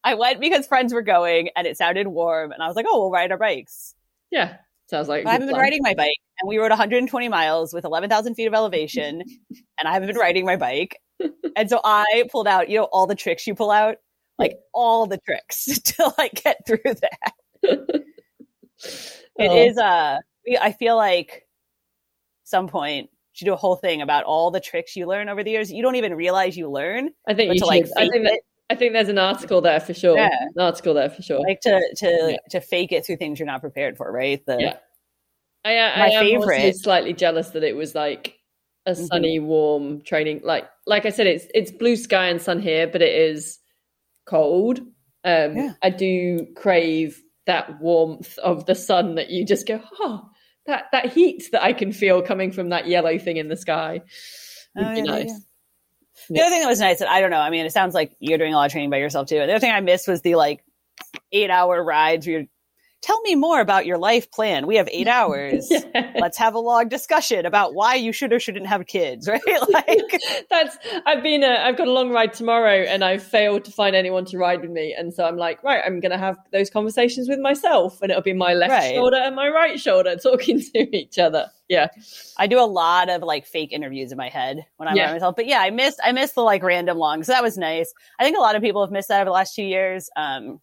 I 0.04 0.14
went 0.14 0.40
because 0.40 0.66
friends 0.66 0.92
were 0.92 1.02
going, 1.02 1.50
and 1.54 1.64
it 1.64 1.76
sounded 1.76 2.08
warm, 2.08 2.50
and 2.50 2.62
I 2.62 2.66
was 2.66 2.76
like, 2.76 2.86
"Oh, 2.88 3.00
we'll 3.00 3.10
ride 3.10 3.30
our 3.30 3.38
bikes." 3.38 3.94
Yeah. 4.30 4.56
Sounds 4.92 5.08
like 5.08 5.24
I 5.24 5.32
haven't 5.32 5.48
been 5.48 5.56
riding 5.56 5.80
my 5.82 5.94
bike, 5.94 6.18
and 6.38 6.46
we 6.46 6.58
rode 6.58 6.68
120 6.68 7.26
miles 7.30 7.72
with 7.72 7.86
11,000 7.86 8.34
feet 8.34 8.44
of 8.44 8.52
elevation, 8.52 9.22
and 9.78 9.88
I 9.88 9.92
haven't 9.94 10.08
been 10.08 10.18
riding 10.18 10.44
my 10.44 10.56
bike. 10.56 10.98
And 11.56 11.70
so 11.70 11.80
I 11.82 12.24
pulled 12.30 12.46
out, 12.46 12.68
you 12.68 12.76
know, 12.76 12.88
all 12.92 13.06
the 13.06 13.14
tricks 13.14 13.46
you 13.46 13.54
pull 13.54 13.70
out, 13.70 13.96
like 14.38 14.58
all 14.74 15.06
the 15.06 15.16
tricks 15.24 15.64
to 15.84 16.12
like 16.18 16.42
get 16.44 16.58
through 16.66 16.78
that. 16.84 18.02
It 19.38 19.48
oh. 19.48 19.56
is 19.56 19.78
uh 19.78 20.18
I 20.60 20.72
feel 20.72 20.96
like 20.96 21.46
some 22.42 22.68
point 22.68 23.08
should 23.32 23.44
do 23.46 23.54
a 23.54 23.56
whole 23.56 23.76
thing 23.76 24.02
about 24.02 24.24
all 24.24 24.50
the 24.50 24.60
tricks 24.60 24.94
you 24.94 25.06
learn 25.06 25.28
over 25.28 25.42
the 25.42 25.52
years. 25.52 25.72
You 25.72 25.82
don't 25.82 25.94
even 25.94 26.14
realize 26.14 26.56
you 26.56 26.68
learn. 26.68 27.10
I 27.26 27.32
think 27.32 27.54
you 27.54 27.60
to, 27.60 27.66
like 27.66 27.86
I 27.96 28.08
think 28.08 28.24
that, 28.26 28.40
I 28.70 28.74
think 28.74 28.94
there's 28.94 29.08
an 29.08 29.18
article 29.18 29.60
there 29.60 29.80
for 29.80 29.94
sure. 29.94 30.16
Yeah. 30.16 30.30
An 30.54 30.60
article 30.62 30.94
there 30.94 31.10
for 31.10 31.22
sure. 31.22 31.40
Like 31.40 31.60
to 31.60 31.80
to 31.96 32.28
yeah. 32.30 32.36
to 32.50 32.60
fake 32.60 32.92
it 32.92 33.04
through 33.04 33.16
things 33.16 33.38
you're 33.38 33.46
not 33.46 33.60
prepared 33.60 33.96
for, 33.96 34.10
right? 34.10 34.44
The, 34.46 34.56
yeah. 34.58 34.76
I, 35.64 35.78
I, 35.78 35.98
my 35.98 36.16
I 36.16 36.20
favorite. 36.20 36.76
slightly 36.76 37.12
jealous 37.12 37.50
that 37.50 37.62
it 37.62 37.76
was 37.76 37.94
like 37.94 38.38
a 38.86 38.92
mm-hmm. 38.92 39.04
sunny, 39.04 39.38
mm-hmm. 39.38 39.46
warm 39.46 40.00
training. 40.02 40.40
Like 40.42 40.68
like 40.86 41.06
I 41.06 41.10
said, 41.10 41.26
it's 41.26 41.46
it's 41.54 41.70
blue 41.70 41.96
sky 41.96 42.28
and 42.28 42.40
sun 42.40 42.60
here, 42.60 42.86
but 42.86 43.02
it 43.02 43.14
is 43.14 43.58
cold. 44.26 44.80
Um, 45.24 45.56
yeah. 45.56 45.72
I 45.82 45.90
do 45.90 46.46
crave 46.56 47.22
that 47.46 47.80
warmth 47.80 48.38
of 48.38 48.66
the 48.66 48.74
sun 48.74 49.16
that 49.16 49.30
you 49.30 49.44
just 49.44 49.66
go, 49.66 49.80
oh, 50.00 50.28
that 50.66 50.86
that 50.92 51.12
heat 51.12 51.48
that 51.52 51.62
I 51.62 51.72
can 51.72 51.92
feel 51.92 52.22
coming 52.22 52.52
from 52.52 52.70
that 52.70 52.86
yellow 52.86 53.18
thing 53.18 53.36
in 53.36 53.48
the 53.48 53.56
sky. 53.56 54.00
Would 54.74 54.86
oh, 54.86 54.90
be 54.90 54.96
yeah, 54.98 55.02
nice. 55.02 55.40
Yeah. 56.28 56.40
The 56.42 56.46
other 56.46 56.50
thing 56.50 56.62
that 56.62 56.68
was 56.68 56.80
nice, 56.80 57.00
and 57.00 57.10
I 57.10 57.20
don't 57.20 57.30
know, 57.30 57.40
I 57.40 57.50
mean, 57.50 57.66
it 57.66 57.72
sounds 57.72 57.94
like 57.94 58.16
you're 58.20 58.38
doing 58.38 58.54
a 58.54 58.56
lot 58.56 58.66
of 58.66 58.72
training 58.72 58.90
by 58.90 58.98
yourself 58.98 59.28
too. 59.28 59.36
The 59.36 59.44
other 59.44 59.58
thing 59.58 59.72
I 59.72 59.80
missed 59.80 60.08
was 60.08 60.22
the 60.22 60.34
like 60.34 60.64
eight 61.32 61.50
hour 61.50 61.82
rides 61.82 62.26
where 62.26 62.40
you're 62.40 62.48
tell 63.02 63.20
me 63.22 63.34
more 63.34 63.60
about 63.60 63.84
your 63.84 63.98
life 63.98 64.30
plan. 64.30 64.66
We 64.66 64.76
have 64.76 64.88
eight 64.90 65.08
hours. 65.20 65.66
yeah. 65.70 66.12
Let's 66.18 66.38
have 66.38 66.54
a 66.54 66.58
long 66.58 66.88
discussion 66.88 67.44
about 67.44 67.74
why 67.74 67.96
you 67.96 68.12
should 68.12 68.32
or 68.32 68.40
shouldn't 68.40 68.68
have 68.68 68.86
kids, 68.86 69.28
right? 69.28 69.42
Like 69.72 70.20
that's, 70.50 70.76
I've 71.06 71.22
been, 71.22 71.42
a, 71.42 71.48
I've 71.48 71.76
got 71.76 71.88
a 71.88 71.92
long 71.92 72.10
ride 72.10 72.32
tomorrow 72.32 72.82
and 72.82 73.02
I've 73.02 73.22
failed 73.22 73.64
to 73.64 73.72
find 73.72 73.96
anyone 73.96 74.24
to 74.26 74.38
ride 74.38 74.60
with 74.60 74.70
me. 74.70 74.94
And 74.96 75.12
so 75.12 75.24
I'm 75.24 75.36
like, 75.36 75.62
right, 75.64 75.82
I'm 75.84 75.98
going 76.00 76.12
to 76.12 76.18
have 76.18 76.36
those 76.52 76.70
conversations 76.70 77.28
with 77.28 77.38
myself 77.38 78.00
and 78.02 78.10
it'll 78.10 78.22
be 78.22 78.32
my 78.32 78.54
left 78.54 78.70
right. 78.70 78.94
shoulder 78.94 79.16
and 79.16 79.34
my 79.34 79.48
right 79.48 79.80
shoulder 79.80 80.16
talking 80.16 80.60
to 80.60 80.96
each 80.96 81.18
other. 81.18 81.50
Yeah. 81.68 81.88
I 82.36 82.46
do 82.46 82.60
a 82.60 82.66
lot 82.66 83.08
of 83.08 83.22
like 83.22 83.46
fake 83.46 83.72
interviews 83.72 84.12
in 84.12 84.18
my 84.18 84.28
head 84.28 84.66
when 84.76 84.88
I'm 84.88 84.96
yeah. 84.96 85.06
by 85.06 85.14
myself. 85.14 85.36
But 85.36 85.46
yeah, 85.46 85.60
I 85.60 85.70
missed, 85.70 86.00
I 86.04 86.12
missed 86.12 86.34
the 86.34 86.42
like 86.42 86.62
random 86.62 86.98
long. 86.98 87.24
So 87.24 87.32
that 87.32 87.42
was 87.42 87.56
nice. 87.56 87.92
I 88.20 88.24
think 88.24 88.36
a 88.36 88.40
lot 88.40 88.56
of 88.56 88.62
people 88.62 88.84
have 88.84 88.92
missed 88.92 89.08
that 89.08 89.20
over 89.20 89.26
the 89.26 89.32
last 89.32 89.54
two 89.54 89.64
years. 89.64 90.10
Um, 90.16 90.60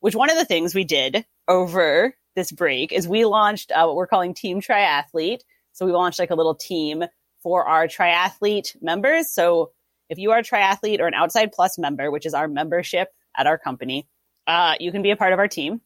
which 0.00 0.14
one 0.14 0.30
of 0.30 0.36
the 0.36 0.44
things 0.44 0.74
we 0.74 0.84
did 0.84 1.24
over 1.48 2.14
this 2.36 2.52
break 2.52 2.92
is 2.92 3.08
we 3.08 3.24
launched 3.24 3.72
uh, 3.72 3.84
what 3.84 3.96
we're 3.96 4.06
calling 4.06 4.34
Team 4.34 4.60
Triathlete. 4.60 5.40
So 5.72 5.86
we 5.86 5.92
launched 5.92 6.18
like 6.18 6.30
a 6.30 6.34
little 6.34 6.54
team 6.54 7.04
for 7.42 7.64
our 7.64 7.86
triathlete 7.86 8.80
members. 8.82 9.32
So 9.32 9.72
if 10.08 10.18
you 10.18 10.30
are 10.32 10.38
a 10.38 10.42
triathlete 10.42 11.00
or 11.00 11.06
an 11.06 11.14
Outside 11.14 11.52
Plus 11.52 11.78
member, 11.78 12.10
which 12.10 12.26
is 12.26 12.34
our 12.34 12.48
membership 12.48 13.08
at 13.36 13.46
our 13.46 13.58
company, 13.58 14.06
uh, 14.46 14.74
you 14.80 14.92
can 14.92 15.02
be 15.02 15.10
a 15.10 15.16
part 15.16 15.32
of 15.32 15.38
our 15.38 15.48
team. 15.48 15.80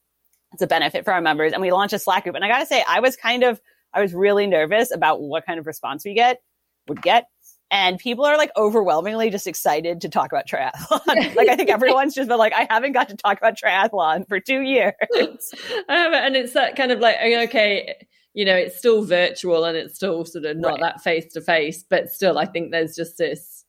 It's 0.52 0.62
a 0.62 0.66
benefit 0.66 1.04
for 1.04 1.12
our 1.12 1.20
members. 1.20 1.52
And 1.52 1.62
we 1.62 1.72
launched 1.72 1.94
a 1.94 1.98
Slack 1.98 2.24
group. 2.24 2.36
And 2.36 2.44
I 2.44 2.48
got 2.48 2.60
to 2.60 2.66
say, 2.66 2.84
I 2.86 3.00
was 3.00 3.16
kind 3.16 3.42
of, 3.42 3.60
I 3.92 4.02
was 4.02 4.14
really 4.14 4.46
nervous 4.46 4.90
about 4.92 5.20
what 5.20 5.46
kind 5.46 5.58
of 5.58 5.66
response 5.66 6.04
we 6.04 6.14
get 6.14 6.42
would 6.88 7.02
get 7.02 7.26
and 7.72 7.98
people 7.98 8.26
are 8.26 8.36
like 8.36 8.50
overwhelmingly 8.54 9.30
just 9.30 9.46
excited 9.46 10.02
to 10.02 10.08
talk 10.10 10.30
about 10.30 10.46
triathlon. 10.46 11.34
like 11.34 11.48
I 11.48 11.56
think 11.56 11.70
everyone's 11.70 12.14
just 12.14 12.28
been 12.28 12.36
like, 12.36 12.52
I 12.52 12.66
haven't 12.68 12.92
got 12.92 13.08
to 13.08 13.16
talk 13.16 13.38
about 13.38 13.58
triathlon 13.58 14.28
for 14.28 14.38
two 14.38 14.60
years. 14.60 14.92
Um, 15.88 16.14
and 16.14 16.36
it's 16.36 16.52
that 16.52 16.76
kind 16.76 16.92
of 16.92 17.00
like, 17.00 17.16
okay, 17.20 18.06
you 18.34 18.44
know, 18.44 18.54
it's 18.54 18.76
still 18.76 19.04
virtual 19.04 19.64
and 19.64 19.76
it's 19.76 19.94
still 19.94 20.24
sort 20.24 20.44
of 20.44 20.56
not 20.56 20.72
right. 20.72 20.80
that 20.80 21.00
face 21.02 21.32
to 21.32 21.40
face, 21.40 21.82
but 21.88 22.10
still, 22.10 22.38
I 22.38 22.44
think 22.44 22.70
there's 22.70 22.94
just 22.94 23.16
this 23.16 23.64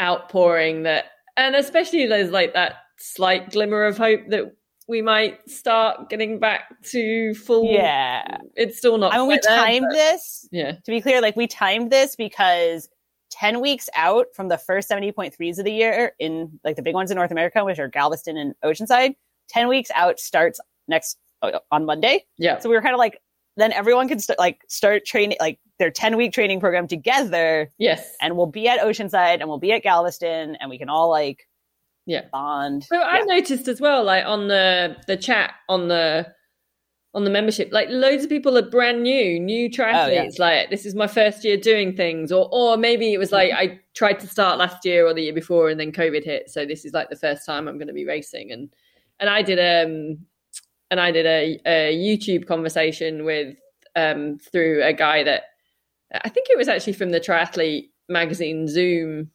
outpouring 0.00 0.84
that, 0.84 1.06
and 1.36 1.54
especially 1.54 2.06
there's 2.06 2.30
like 2.30 2.54
that 2.54 2.76
slight 2.98 3.50
glimmer 3.50 3.84
of 3.84 3.98
hope 3.98 4.20
that 4.28 4.54
we 4.88 5.02
might 5.02 5.48
start 5.48 6.08
getting 6.08 6.38
back 6.38 6.82
to 6.84 7.34
full. 7.34 7.64
Yeah, 7.64 8.38
it's 8.56 8.78
still 8.78 8.98
not. 8.98 9.12
I 9.12 9.18
mean, 9.18 9.28
we 9.28 9.38
timed 9.38 9.86
but, 9.90 9.94
this. 9.94 10.48
Yeah, 10.50 10.72
to 10.72 10.90
be 10.90 11.00
clear, 11.00 11.20
like 11.20 11.36
we 11.36 11.46
timed 11.46 11.90
this 11.90 12.16
because 12.16 12.88
10 13.30 13.60
weeks 13.60 13.88
out 13.94 14.26
from 14.34 14.48
the 14.48 14.58
first 14.58 14.88
70.3s 14.90 15.58
of 15.58 15.64
the 15.64 15.72
year 15.72 16.12
in 16.18 16.60
like 16.64 16.76
the 16.76 16.82
big 16.82 16.94
ones 16.94 17.10
in 17.10 17.16
North 17.16 17.30
America, 17.30 17.64
which 17.64 17.78
are 17.78 17.88
Galveston 17.88 18.36
and 18.36 18.54
Oceanside, 18.64 19.14
10 19.48 19.68
weeks 19.68 19.90
out 19.94 20.18
starts 20.18 20.60
next 20.88 21.16
uh, 21.42 21.58
on 21.70 21.86
Monday. 21.86 22.24
Yeah. 22.38 22.58
So 22.58 22.68
we 22.68 22.74
were 22.74 22.82
kind 22.82 22.94
of 22.94 22.98
like, 22.98 23.20
then 23.56 23.72
everyone 23.72 24.08
can 24.08 24.18
start 24.20 24.38
like 24.38 24.60
start 24.68 25.04
training 25.04 25.36
like 25.40 25.58
their 25.78 25.90
10 25.90 26.16
week 26.16 26.32
training 26.32 26.60
program 26.60 26.86
together. 26.86 27.70
Yes. 27.78 28.14
And 28.20 28.36
we'll 28.36 28.46
be 28.46 28.68
at 28.68 28.80
Oceanside 28.80 29.40
and 29.40 29.48
we'll 29.48 29.58
be 29.58 29.72
at 29.72 29.82
Galveston 29.82 30.56
and 30.56 30.70
we 30.70 30.78
can 30.78 30.88
all 30.88 31.10
like 31.10 31.46
yeah 32.06 32.26
bond. 32.32 32.84
So 32.84 32.96
yeah. 32.96 33.06
I 33.06 33.20
noticed 33.22 33.68
as 33.68 33.80
well, 33.80 34.04
like 34.04 34.24
on 34.24 34.48
the 34.48 34.96
the 35.06 35.16
chat 35.16 35.54
on 35.68 35.88
the 35.88 36.32
on 37.12 37.24
the 37.24 37.30
membership. 37.30 37.70
Like 37.72 37.88
loads 37.90 38.24
of 38.24 38.30
people 38.30 38.56
are 38.56 38.62
brand 38.62 39.02
new, 39.02 39.40
new 39.40 39.68
triathletes. 39.68 40.06
Oh, 40.06 40.08
yeah. 40.08 40.30
Like 40.38 40.70
this 40.70 40.86
is 40.86 40.94
my 40.94 41.06
first 41.06 41.44
year 41.44 41.56
doing 41.56 41.96
things, 41.96 42.30
or 42.32 42.48
or 42.52 42.76
maybe 42.76 43.12
it 43.12 43.18
was 43.18 43.32
like 43.32 43.52
I 43.52 43.80
tried 43.94 44.20
to 44.20 44.26
start 44.26 44.58
last 44.58 44.84
year 44.84 45.06
or 45.06 45.14
the 45.14 45.22
year 45.22 45.32
before, 45.32 45.68
and 45.70 45.80
then 45.80 45.92
COVID 45.92 46.24
hit. 46.24 46.50
So 46.50 46.64
this 46.64 46.84
is 46.84 46.92
like 46.92 47.10
the 47.10 47.16
first 47.16 47.44
time 47.44 47.68
I'm 47.68 47.78
going 47.78 47.88
to 47.88 47.94
be 47.94 48.06
racing, 48.06 48.52
and 48.52 48.72
and 49.18 49.28
I 49.28 49.42
did 49.42 49.58
um 49.58 50.18
and 50.90 51.00
I 51.00 51.10
did 51.12 51.26
a, 51.26 51.60
a 51.66 51.96
YouTube 51.96 52.46
conversation 52.46 53.24
with 53.24 53.56
um 53.96 54.38
through 54.38 54.82
a 54.84 54.92
guy 54.92 55.22
that 55.24 55.44
I 56.24 56.28
think 56.28 56.48
it 56.50 56.58
was 56.58 56.68
actually 56.68 56.94
from 56.94 57.10
the 57.10 57.20
triathlete 57.20 57.90
magazine 58.08 58.66
Zoom 58.66 59.30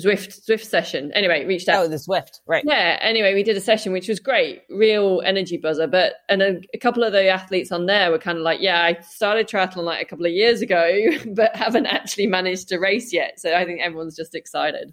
Zwift 0.00 0.40
Zwift 0.48 0.64
session. 0.64 1.12
Anyway, 1.12 1.44
reached 1.44 1.68
out. 1.68 1.84
Oh, 1.84 1.88
the 1.88 1.96
Zwift, 1.96 2.40
right? 2.46 2.64
Yeah. 2.66 2.98
Anyway, 3.00 3.34
we 3.34 3.42
did 3.42 3.56
a 3.56 3.60
session 3.60 3.92
which 3.92 4.08
was 4.08 4.18
great, 4.18 4.62
real 4.70 5.22
energy 5.24 5.56
buzzer. 5.56 5.86
But 5.86 6.14
and 6.28 6.42
a, 6.42 6.60
a 6.74 6.78
couple 6.78 7.02
of 7.04 7.12
the 7.12 7.28
athletes 7.28 7.72
on 7.72 7.86
there 7.86 8.10
were 8.10 8.18
kind 8.18 8.38
of 8.38 8.44
like, 8.44 8.60
yeah, 8.60 8.82
I 8.82 9.00
started 9.02 9.48
triathlon 9.48 9.84
like 9.84 10.02
a 10.02 10.04
couple 10.04 10.26
of 10.26 10.32
years 10.32 10.62
ago, 10.62 11.10
but 11.34 11.54
haven't 11.54 11.86
actually 11.86 12.26
managed 12.26 12.68
to 12.68 12.78
race 12.78 13.12
yet. 13.12 13.40
So 13.40 13.54
I 13.54 13.64
think 13.64 13.80
everyone's 13.80 14.16
just 14.16 14.34
excited. 14.34 14.92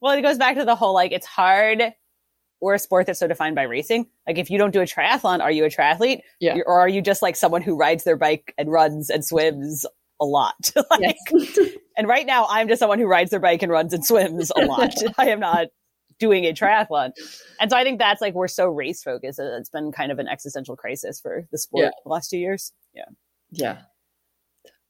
Well, 0.00 0.16
it 0.16 0.22
goes 0.22 0.38
back 0.38 0.56
to 0.56 0.64
the 0.64 0.76
whole 0.76 0.94
like 0.94 1.12
it's 1.12 1.26
hard. 1.26 1.92
Or 2.62 2.74
a 2.74 2.78
sport 2.78 3.06
that's 3.06 3.18
so 3.18 3.26
defined 3.26 3.56
by 3.56 3.62
racing. 3.62 4.06
Like, 4.26 4.36
if 4.36 4.50
you 4.50 4.58
don't 4.58 4.70
do 4.70 4.82
a 4.82 4.84
triathlon, 4.84 5.40
are 5.40 5.50
you 5.50 5.64
a 5.64 5.70
triathlete? 5.70 6.20
Yeah. 6.40 6.58
or 6.66 6.78
are 6.78 6.90
you 6.90 7.00
just 7.00 7.22
like 7.22 7.34
someone 7.34 7.62
who 7.62 7.74
rides 7.74 8.04
their 8.04 8.18
bike 8.18 8.52
and 8.58 8.70
runs 8.70 9.08
and 9.08 9.24
swims 9.24 9.86
a 10.20 10.24
lot. 10.24 10.72
like, 10.90 11.16
yes. 11.32 11.58
and 11.96 12.06
right 12.06 12.26
now, 12.26 12.46
I'm 12.48 12.68
just 12.68 12.80
someone 12.80 12.98
who 12.98 13.06
rides 13.06 13.30
their 13.30 13.40
bike 13.40 13.62
and 13.62 13.72
runs 13.72 13.92
and 13.92 14.04
swims 14.04 14.50
a 14.54 14.64
lot. 14.64 14.94
I 15.18 15.30
am 15.30 15.40
not 15.40 15.68
doing 16.18 16.44
a 16.44 16.52
triathlon. 16.52 17.12
And 17.60 17.70
so 17.70 17.76
I 17.76 17.82
think 17.82 17.98
that's 17.98 18.20
like 18.20 18.34
we're 18.34 18.48
so 18.48 18.66
race 18.66 19.02
focused. 19.02 19.40
It's 19.42 19.70
been 19.70 19.90
kind 19.92 20.12
of 20.12 20.18
an 20.18 20.28
existential 20.28 20.76
crisis 20.76 21.20
for 21.20 21.46
the 21.50 21.58
sport 21.58 21.84
yeah. 21.84 21.90
the 22.04 22.10
last 22.10 22.28
two 22.28 22.38
years. 22.38 22.72
Yeah. 22.94 23.06
Yeah. 23.50 23.78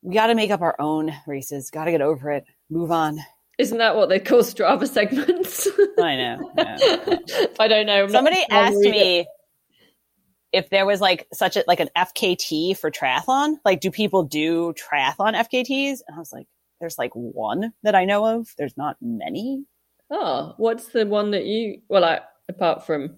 We 0.03 0.15
got 0.15 0.29
to 0.29 0.35
make 0.35 0.51
up 0.51 0.63
our 0.63 0.75
own 0.81 1.13
races. 1.27 1.71
Got 1.71 1.85
to 1.85 1.91
get 1.93 2.01
over 2.01 2.31
it. 2.31 2.45
Move 2.69 2.91
on. 2.91 3.21
Isn't 3.59 3.79
that 3.79 3.95
what 3.95 4.09
they 4.09 4.19
call 4.19 4.41
Strava 4.41 4.89
segments? 4.89 5.69
I 6.03 6.17
know. 6.17 6.53
Yeah. 6.57 6.79
I 7.61 7.69
don't 7.69 7.87
know. 7.87 8.05
I'm 8.05 8.11
Somebody 8.11 8.43
asked 8.51 8.79
me 8.79 9.27
if 10.53 10.71
there 10.71 10.87
was 10.87 11.01
like 11.01 11.27
such 11.33 11.57
a 11.57 11.65
like 11.67 11.81
an 11.81 11.91
FKT 11.97 12.77
for 12.77 12.91
triathlon, 12.91 13.57
like 13.65 13.81
do 13.81 13.91
people 13.91 14.23
do 14.23 14.73
triathlon 14.75 15.35
FKTs? 15.35 16.01
And 16.07 16.17
I 16.17 16.19
was 16.19 16.33
like, 16.33 16.47
there's 16.81 16.99
like 16.99 17.13
one 17.15 17.73
that 17.83 17.95
I 17.95 18.05
know 18.05 18.25
of. 18.25 18.49
There's 18.59 18.77
not 18.77 18.97
many. 19.01 19.65
Oh, 20.11 20.55
what's 20.57 20.89
the 20.89 21.07
one 21.07 21.31
that 21.33 21.45
you 21.45 21.81
well, 21.89 22.05
I, 22.05 22.21
apart 22.49 22.85
from 22.85 23.17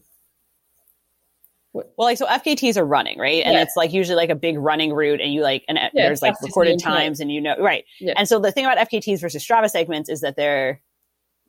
what? 1.73 1.93
Well, 1.97 2.07
like 2.07 2.19
so 2.19 2.27
FKTs 2.27 2.77
are 2.77 2.85
running, 2.85 3.19
right? 3.19 3.43
And 3.43 3.55
yeah. 3.55 3.63
it's 3.63 3.77
like 3.77 3.93
usually 3.93 4.17
like 4.17 4.31
a 4.31 4.35
big 4.35 4.59
running 4.59 4.93
route 4.93 5.21
and 5.21 5.33
you 5.33 5.43
like 5.43 5.65
and 5.69 5.79
uh, 5.79 5.89
yeah, 5.95 6.07
there's 6.07 6.21
like 6.21 6.35
recorded 6.43 6.79
times 6.81 7.21
and 7.21 7.33
you 7.33 7.41
know 7.41 7.57
right. 7.59 7.85
Yeah. 7.99 8.15
And 8.17 8.29
so 8.29 8.39
the 8.39 8.53
thing 8.53 8.67
about 8.67 8.89
FKTs 8.91 9.21
versus 9.21 9.45
Strava 9.45 9.71
segments 9.71 10.11
is 10.11 10.21
that 10.21 10.37
they're 10.37 10.83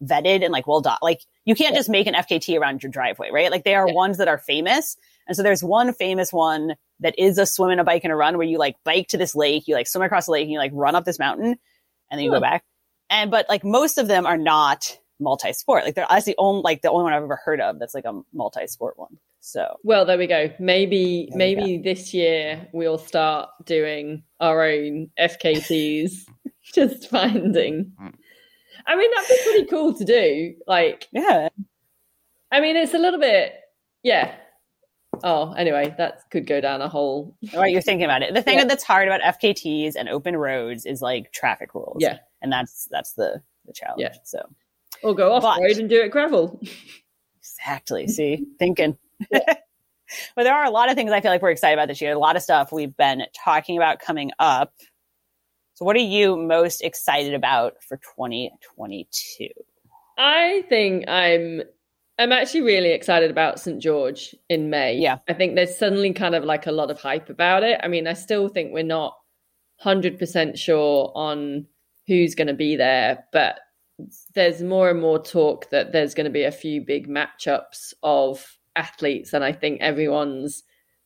vetted 0.02 0.44
and 0.44 0.52
like 0.52 0.66
well 0.66 0.82
done. 0.82 0.98
Like 1.02 1.22
you 1.44 1.56
can't 1.56 1.76
just 1.76 1.90
make 1.90 2.08
an 2.08 2.14
FKT 2.14 2.58
around 2.58 2.84
your 2.84 2.92
driveway, 2.92 3.32
right? 3.32 3.52
Like 3.52 3.66
they 3.66 3.76
are 3.76 3.92
ones 3.92 4.18
that 4.18 4.30
are 4.30 4.38
famous 4.38 4.96
and 5.28 5.36
so 5.36 5.44
there's 5.44 5.64
one 5.64 5.94
famous 5.94 6.32
one 6.32 6.76
that 7.00 7.16
is 7.18 7.38
a 7.38 7.46
swim 7.46 7.72
and 7.72 7.82
a 7.82 7.84
bike 7.84 8.04
and 8.04 8.14
a 8.14 8.16
run 8.16 8.38
where 8.38 8.48
you 8.48 8.58
like 8.58 8.76
bike 8.84 9.08
to 9.10 9.18
this 9.18 9.36
lake, 9.36 9.68
you 9.68 9.76
like 9.76 9.88
swim 9.88 10.04
across 10.04 10.26
the 10.26 10.32
lake 10.32 10.44
and 10.44 10.52
you 10.52 10.60
like 10.60 10.72
run 10.74 10.96
up 10.96 11.06
this 11.06 11.20
mountain 11.20 11.56
and 12.12 12.20
then 12.20 12.26
you 12.26 12.32
go 12.32 12.40
back. 12.40 12.64
And, 13.10 13.32
but 13.32 13.48
like 13.50 13.64
most 13.64 13.98
of 13.98 14.08
them 14.08 14.26
are 14.26 14.38
not 14.38 14.98
multi-sport. 15.20 15.84
Like 15.84 15.96
they're, 15.96 16.08
that's 16.10 16.26
the 16.26 16.36
only, 16.38 16.62
like 16.64 16.82
the 16.82 16.90
only 16.90 17.04
one 17.04 17.14
I've 17.14 17.24
ever 17.24 17.40
heard 17.44 17.62
of 17.62 17.80
that's 17.80 17.94
like 17.94 18.06
a 18.06 18.22
multi-sport 18.34 18.98
one. 18.98 19.18
So, 19.40 19.78
well, 19.84 20.06
there 20.06 20.18
we 20.18 20.28
go. 20.28 20.52
Maybe, 20.60 21.28
there 21.30 21.38
maybe 21.38 21.78
this 21.78 22.14
year 22.14 22.68
we'll 22.72 22.98
start 22.98 23.50
doing 23.66 24.24
our 24.40 24.64
own 24.64 25.10
FKTs, 25.20 26.12
just 26.74 27.10
finding. 27.10 27.92
I 28.88 28.96
mean, 28.96 29.12
that'd 29.12 29.30
be 29.30 29.44
pretty 29.44 29.66
cool 29.66 29.94
to 29.96 30.06
do. 30.06 30.56
Like, 30.66 31.08
yeah. 31.12 31.50
I 32.52 32.62
mean, 32.62 32.78
it's 32.78 32.94
a 32.94 33.00
little 33.00 33.20
bit, 33.20 33.54
yeah. 34.02 34.34
Oh, 35.24 35.54
anyway, 35.54 35.94
that 35.98 36.22
could 36.32 36.48
go 36.48 36.62
down 36.62 36.82
a 36.82 36.90
whole. 36.90 37.36
Right, 37.54 37.72
you're 37.72 37.82
thinking 37.82 38.06
about 38.06 38.24
it. 38.24 38.34
The 38.34 38.42
thing 38.42 38.58
yeah. 38.58 38.66
that's 38.66 38.84
hard 38.84 39.08
about 39.08 39.22
FKTs 39.22 39.96
and 39.96 40.10
open 40.10 40.36
roads 40.36 40.86
is 40.86 41.02
like 41.02 41.32
traffic 41.32 41.74
rules. 41.76 41.98
Yeah, 42.00 42.20
and 42.42 42.52
that's 42.52 42.88
that's 42.90 43.14
the 43.14 43.42
the 43.66 43.74
challenge. 43.74 44.02
Yeah. 44.02 44.14
So, 44.24 44.42
or 45.04 45.14
go 45.14 45.34
off 45.34 45.44
road 45.44 45.78
and 45.78 45.90
do 45.90 46.02
it 46.02 46.10
gravel. 46.10 46.60
Exactly. 47.40 48.08
See, 48.08 48.46
thinking. 48.60 48.98
but 49.32 49.58
there 50.36 50.54
are 50.54 50.66
a 50.66 50.70
lot 50.70 50.90
of 50.90 50.96
things 50.96 51.12
I 51.12 51.22
feel 51.22 51.32
like 51.32 51.42
we're 51.42 51.52
excited 51.52 51.74
about 51.74 51.88
this 51.88 52.02
year. 52.02 52.14
A 52.14 52.20
lot 52.20 52.36
of 52.36 52.42
stuff 52.42 52.72
we've 52.72 52.96
been 52.96 53.24
talking 53.44 53.78
about 53.78 54.00
coming 54.00 54.32
up. 54.40 54.74
So, 55.76 55.86
what 55.86 55.96
are 55.96 56.00
you 56.00 56.36
most 56.36 56.82
excited 56.82 57.34
about 57.34 57.76
for 57.88 57.98
2022? 57.98 59.48
I 60.18 60.64
think 60.70 61.08
I'm 61.08 61.64
I'm 62.20 62.32
actually 62.32 62.62
really 62.62 62.92
excited 62.92 63.32
about 63.32 63.60
St. 63.60 63.82
George 63.82 64.36
in 64.50 64.70
May. 64.70 64.98
Yeah. 64.98 65.18
I 65.28 65.34
think 65.34 65.56
there's 65.56 65.78
suddenly 65.78 66.14
kind 66.14 66.36
of 66.36 66.44
like 66.44 66.68
a 66.68 66.72
lot 66.72 66.92
of 66.92 67.00
hype 67.00 67.30
about 67.30 67.64
it. 67.64 67.80
I 67.84 67.88
mean, 67.88 68.08
I 68.08 68.14
still 68.14 68.50
think 68.50 68.72
we're 68.72 68.84
not 68.84 69.18
100% 69.84 70.58
sure 70.58 71.12
on 71.16 71.66
who's 72.08 72.36
going 72.36 72.48
to 72.48 72.54
be 72.54 72.76
there, 72.76 73.26
but 73.32 73.60
there's 74.36 74.62
more 74.62 74.90
and 74.90 75.02
more 75.02 75.20
talk 75.20 75.70
that 75.72 75.92
there's 75.92 76.14
going 76.14 76.26
to 76.26 76.32
be 76.32 76.44
a 76.44 76.52
few 76.52 76.82
big 76.82 77.08
matchups 77.08 77.94
of 78.04 78.58
athletes. 78.76 79.34
And 79.34 79.44
I 79.44 79.52
think 79.52 79.82
everyone's 79.82 80.64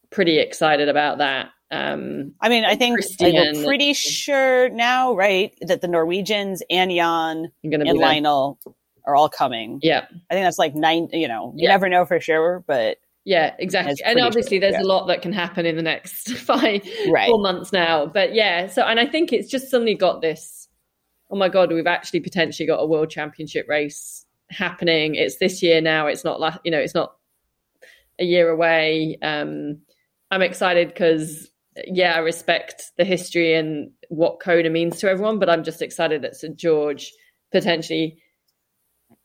pretty 0.09 0.39
excited 0.39 0.89
about 0.89 1.19
that. 1.19 1.49
Um, 1.69 2.33
I 2.39 2.49
mean, 2.49 2.63
I 2.63 2.75
think 2.75 2.99
like, 3.19 3.33
we're 3.33 3.63
pretty 3.65 3.93
sure 3.93 4.69
now, 4.69 5.13
right, 5.13 5.57
that 5.61 5.81
the 5.81 5.87
Norwegians 5.87 6.63
and 6.69 6.91
Jan 6.91 7.51
and 7.63 7.97
Lionel 7.97 8.57
are 9.07 9.15
all 9.15 9.29
coming. 9.29 9.79
Yeah. 9.81 10.05
I 10.29 10.33
think 10.33 10.45
that's 10.45 10.59
like 10.59 10.75
nine, 10.75 11.07
you 11.13 11.27
know, 11.27 11.53
you 11.55 11.63
yeah. 11.63 11.69
never 11.69 11.89
know 11.89 12.05
for 12.05 12.19
sure, 12.19 12.63
but 12.67 12.97
yeah, 13.25 13.55
exactly. 13.57 13.95
And 14.05 14.19
obviously 14.19 14.59
there's 14.59 14.73
yeah. 14.73 14.83
a 14.83 14.83
lot 14.83 15.07
that 15.07 15.21
can 15.21 15.33
happen 15.33 15.65
in 15.65 15.75
the 15.75 15.81
next 15.81 16.29
five, 16.37 16.87
right. 17.09 17.27
four 17.27 17.39
months 17.39 17.71
now. 17.71 18.05
But 18.05 18.35
yeah, 18.35 18.67
so, 18.67 18.83
and 18.83 18.99
I 18.99 19.05
think 19.05 19.33
it's 19.33 19.49
just 19.49 19.71
suddenly 19.71 19.95
got 19.95 20.21
this, 20.21 20.67
oh 21.31 21.37
my 21.37 21.49
God, 21.49 21.71
we've 21.71 21.87
actually 21.87 22.19
potentially 22.19 22.67
got 22.67 22.77
a 22.77 22.85
world 22.85 23.09
championship 23.09 23.67
race 23.67 24.25
happening. 24.49 25.15
It's 25.15 25.37
this 25.37 25.63
year 25.63 25.81
now. 25.81 26.07
It's 26.07 26.23
not 26.23 26.39
like, 26.39 26.59
you 26.63 26.71
know, 26.71 26.79
it's 26.79 26.95
not 26.95 27.15
a 28.19 28.25
year 28.25 28.49
away. 28.49 29.17
Um, 29.21 29.79
I'm 30.31 30.41
excited 30.41 30.89
because, 30.89 31.49
yeah, 31.85 32.13
I 32.13 32.19
respect 32.19 32.91
the 32.97 33.05
history 33.05 33.55
and 33.55 33.91
what 34.09 34.41
Kona 34.41 34.69
means 34.69 34.99
to 34.99 35.09
everyone, 35.09 35.39
but 35.39 35.49
I'm 35.49 35.63
just 35.63 35.81
excited 35.81 36.21
that 36.23 36.35
St. 36.35 36.57
George 36.57 37.13
potentially 37.51 38.21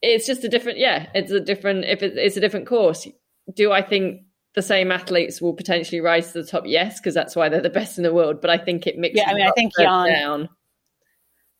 it's 0.02 0.26
just 0.26 0.44
a 0.44 0.48
different 0.48 0.78
yeah 0.78 1.06
it's 1.14 1.30
a 1.30 1.40
different 1.40 1.84
if 1.84 2.02
it, 2.02 2.16
it's 2.16 2.36
a 2.36 2.40
different 2.40 2.66
course 2.66 3.06
do 3.54 3.72
i 3.72 3.80
think 3.80 4.22
the 4.54 4.62
same 4.62 4.92
athletes 4.92 5.40
will 5.40 5.54
potentially 5.54 6.00
rise 6.00 6.32
to 6.32 6.42
the 6.42 6.46
top 6.46 6.64
yes 6.66 7.00
because 7.00 7.14
that's 7.14 7.34
why 7.34 7.48
they're 7.48 7.60
the 7.60 7.70
best 7.70 7.96
in 7.96 8.04
the 8.04 8.12
world 8.12 8.40
but 8.40 8.50
i 8.50 8.58
think 8.58 8.86
it 8.86 8.98
mixes 8.98 9.22
yeah 9.24 9.30
i 9.30 9.34
mean 9.34 9.46
i 9.46 9.52
think 9.52 9.72
jan 9.78 10.08
down. 10.08 10.48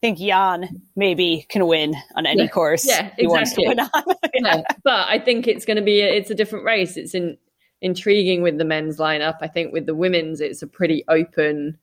I 0.03 0.07
think 0.09 0.19
Jan 0.19 0.83
maybe 0.97 1.47
can 1.49 1.65
win 1.69 1.95
on 2.17 2.27
any 2.27 2.43
yeah. 2.43 2.49
course 2.49 2.85
yeah, 2.85 3.13
exactly. 3.19 3.67
yeah. 3.77 3.89
yeah. 4.35 4.63
But 4.83 5.07
I 5.09 5.21
think 5.21 5.47
it's 5.47 5.65
going 5.65 5.77
to 5.77 5.83
be 5.83 6.01
a, 6.01 6.13
it's 6.13 6.29
a 6.29 6.35
different 6.35 6.65
race. 6.65 6.97
It's 6.97 7.15
in, 7.15 7.37
intriguing 7.81 8.43
with 8.43 8.59
the 8.59 8.65
men's 8.65 8.97
lineup. 8.97 9.37
I 9.41 9.47
think 9.47 9.73
with 9.73 9.87
the 9.87 9.95
women's, 9.95 10.41
it's 10.41 10.61
a 10.61 10.67
pretty 10.67 11.05
open 11.07 11.79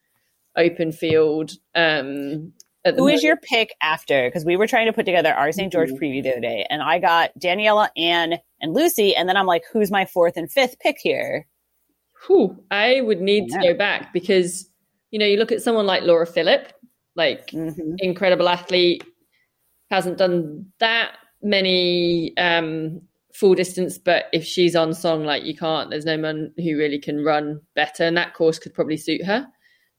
open 0.58 0.92
field. 0.92 1.51
Um, 1.75 2.51
who 2.86 2.91
moment. 2.91 3.15
is 3.15 3.24
your 3.24 3.38
pick 3.38 3.74
after? 3.81 4.27
Because 4.27 4.45
we 4.45 4.55
were 4.55 4.67
trying 4.67 4.88
to 4.88 4.93
put 4.93 5.05
together 5.05 5.33
our 5.33 5.51
St. 5.51 5.71
George 5.71 5.89
mm-hmm. 5.89 6.03
preview 6.03 6.24
the 6.24 6.31
other 6.31 6.41
day, 6.41 6.65
and 6.69 6.81
I 6.81 7.00
got 7.00 7.31
Daniela, 7.39 7.89
Anne, 7.98 8.39
and 8.62 8.74
Lucy, 8.74 9.15
and 9.15 9.27
then 9.27 9.38
I'm 9.38 9.45
like, 9.45 9.63
who's 9.71 9.91
my 9.91 10.05
fourth 10.05 10.38
and 10.38 10.51
fifth 10.51 10.79
pick 10.79 10.98
here? 11.01 11.48
Whew, 12.27 12.57
I 12.71 13.01
would 13.01 13.21
need 13.21 13.45
yeah. 13.50 13.59
to 13.59 13.67
go 13.67 13.77
back 13.77 14.13
because 14.13 14.69
you 15.12 15.19
know 15.19 15.25
you 15.25 15.38
look 15.38 15.51
at 15.51 15.62
someone 15.62 15.86
like 15.86 16.03
Laura 16.03 16.25
Philipp, 16.25 16.74
like 17.15 17.48
mm-hmm. 17.51 17.95
incredible 18.00 18.50
athlete, 18.50 19.03
hasn't 19.89 20.17
done 20.17 20.67
that 20.79 21.12
many 21.41 22.36
um, 22.38 23.01
full 23.33 23.55
distance, 23.55 23.98
but 23.98 24.25
if 24.33 24.43
she's 24.43 24.75
on 24.75 24.93
song, 24.93 25.24
like 25.24 25.43
you 25.43 25.55
can't, 25.55 25.89
there's 25.89 26.05
no 26.05 26.17
one 26.17 26.51
who 26.57 26.77
really 26.77 27.00
can 27.00 27.24
run 27.24 27.62
better, 27.75 28.03
and 28.03 28.17
that 28.17 28.33
course 28.33 28.59
could 28.59 28.74
probably 28.74 28.98
suit 28.98 29.25
her. 29.25 29.48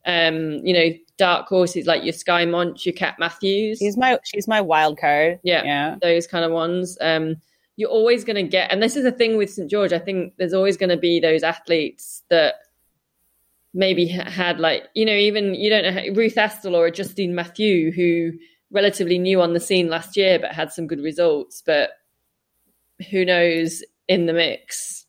Um, 0.07 0.65
you 0.65 0.73
know, 0.73 0.89
dark 1.19 1.49
horses 1.49 1.87
like 1.87 2.03
your 2.03 2.13
Skye 2.13 2.47
Moench, 2.47 2.87
your 2.87 2.95
Kat 2.95 3.17
Matthews. 3.19 3.79
She's 3.79 3.97
my 3.97 4.19
she's 4.25 4.49
my 4.49 4.61
wild 4.61 4.99
card. 4.99 5.39
Yeah, 5.43 5.63
yeah. 5.65 5.97
those 6.01 6.27
kind 6.27 6.45
of 6.45 6.53
ones. 6.53 6.97
Um, 7.01 7.37
you're 7.77 7.91
always 7.91 8.25
going 8.25 8.37
to 8.37 8.43
get, 8.43 8.71
and 8.71 8.83
this 8.83 8.97
is 8.97 9.05
the 9.05 9.13
thing 9.13 9.37
with 9.37 9.51
St 9.51 9.71
George. 9.71 9.93
I 9.93 9.99
think 9.99 10.35
there's 10.37 10.53
always 10.53 10.77
going 10.77 10.91
to 10.91 10.97
be 10.97 11.21
those 11.21 11.43
athletes 11.43 12.23
that 12.29 12.55
maybe 13.73 14.07
had 14.07 14.59
like 14.59 14.89
you 14.95 15.05
know 15.05 15.15
even 15.15 15.55
you 15.55 15.71
don't 15.71 15.95
know 15.95 16.03
Ruth 16.15 16.35
Astle 16.35 16.75
or 16.75 16.91
Justine 16.91 17.35
Mathieu 17.35 17.93
who 17.93 18.33
relatively 18.73 19.19
new 19.19 19.41
on 19.41 19.53
the 19.53 19.61
scene 19.61 19.89
last 19.89 20.17
year 20.17 20.39
but 20.39 20.53
had 20.53 20.73
some 20.73 20.87
good 20.87 21.01
results, 21.01 21.63
but 21.65 21.91
who 23.11 23.25
knows 23.25 23.83
in 24.09 24.27
the 24.27 24.33
mix 24.33 25.07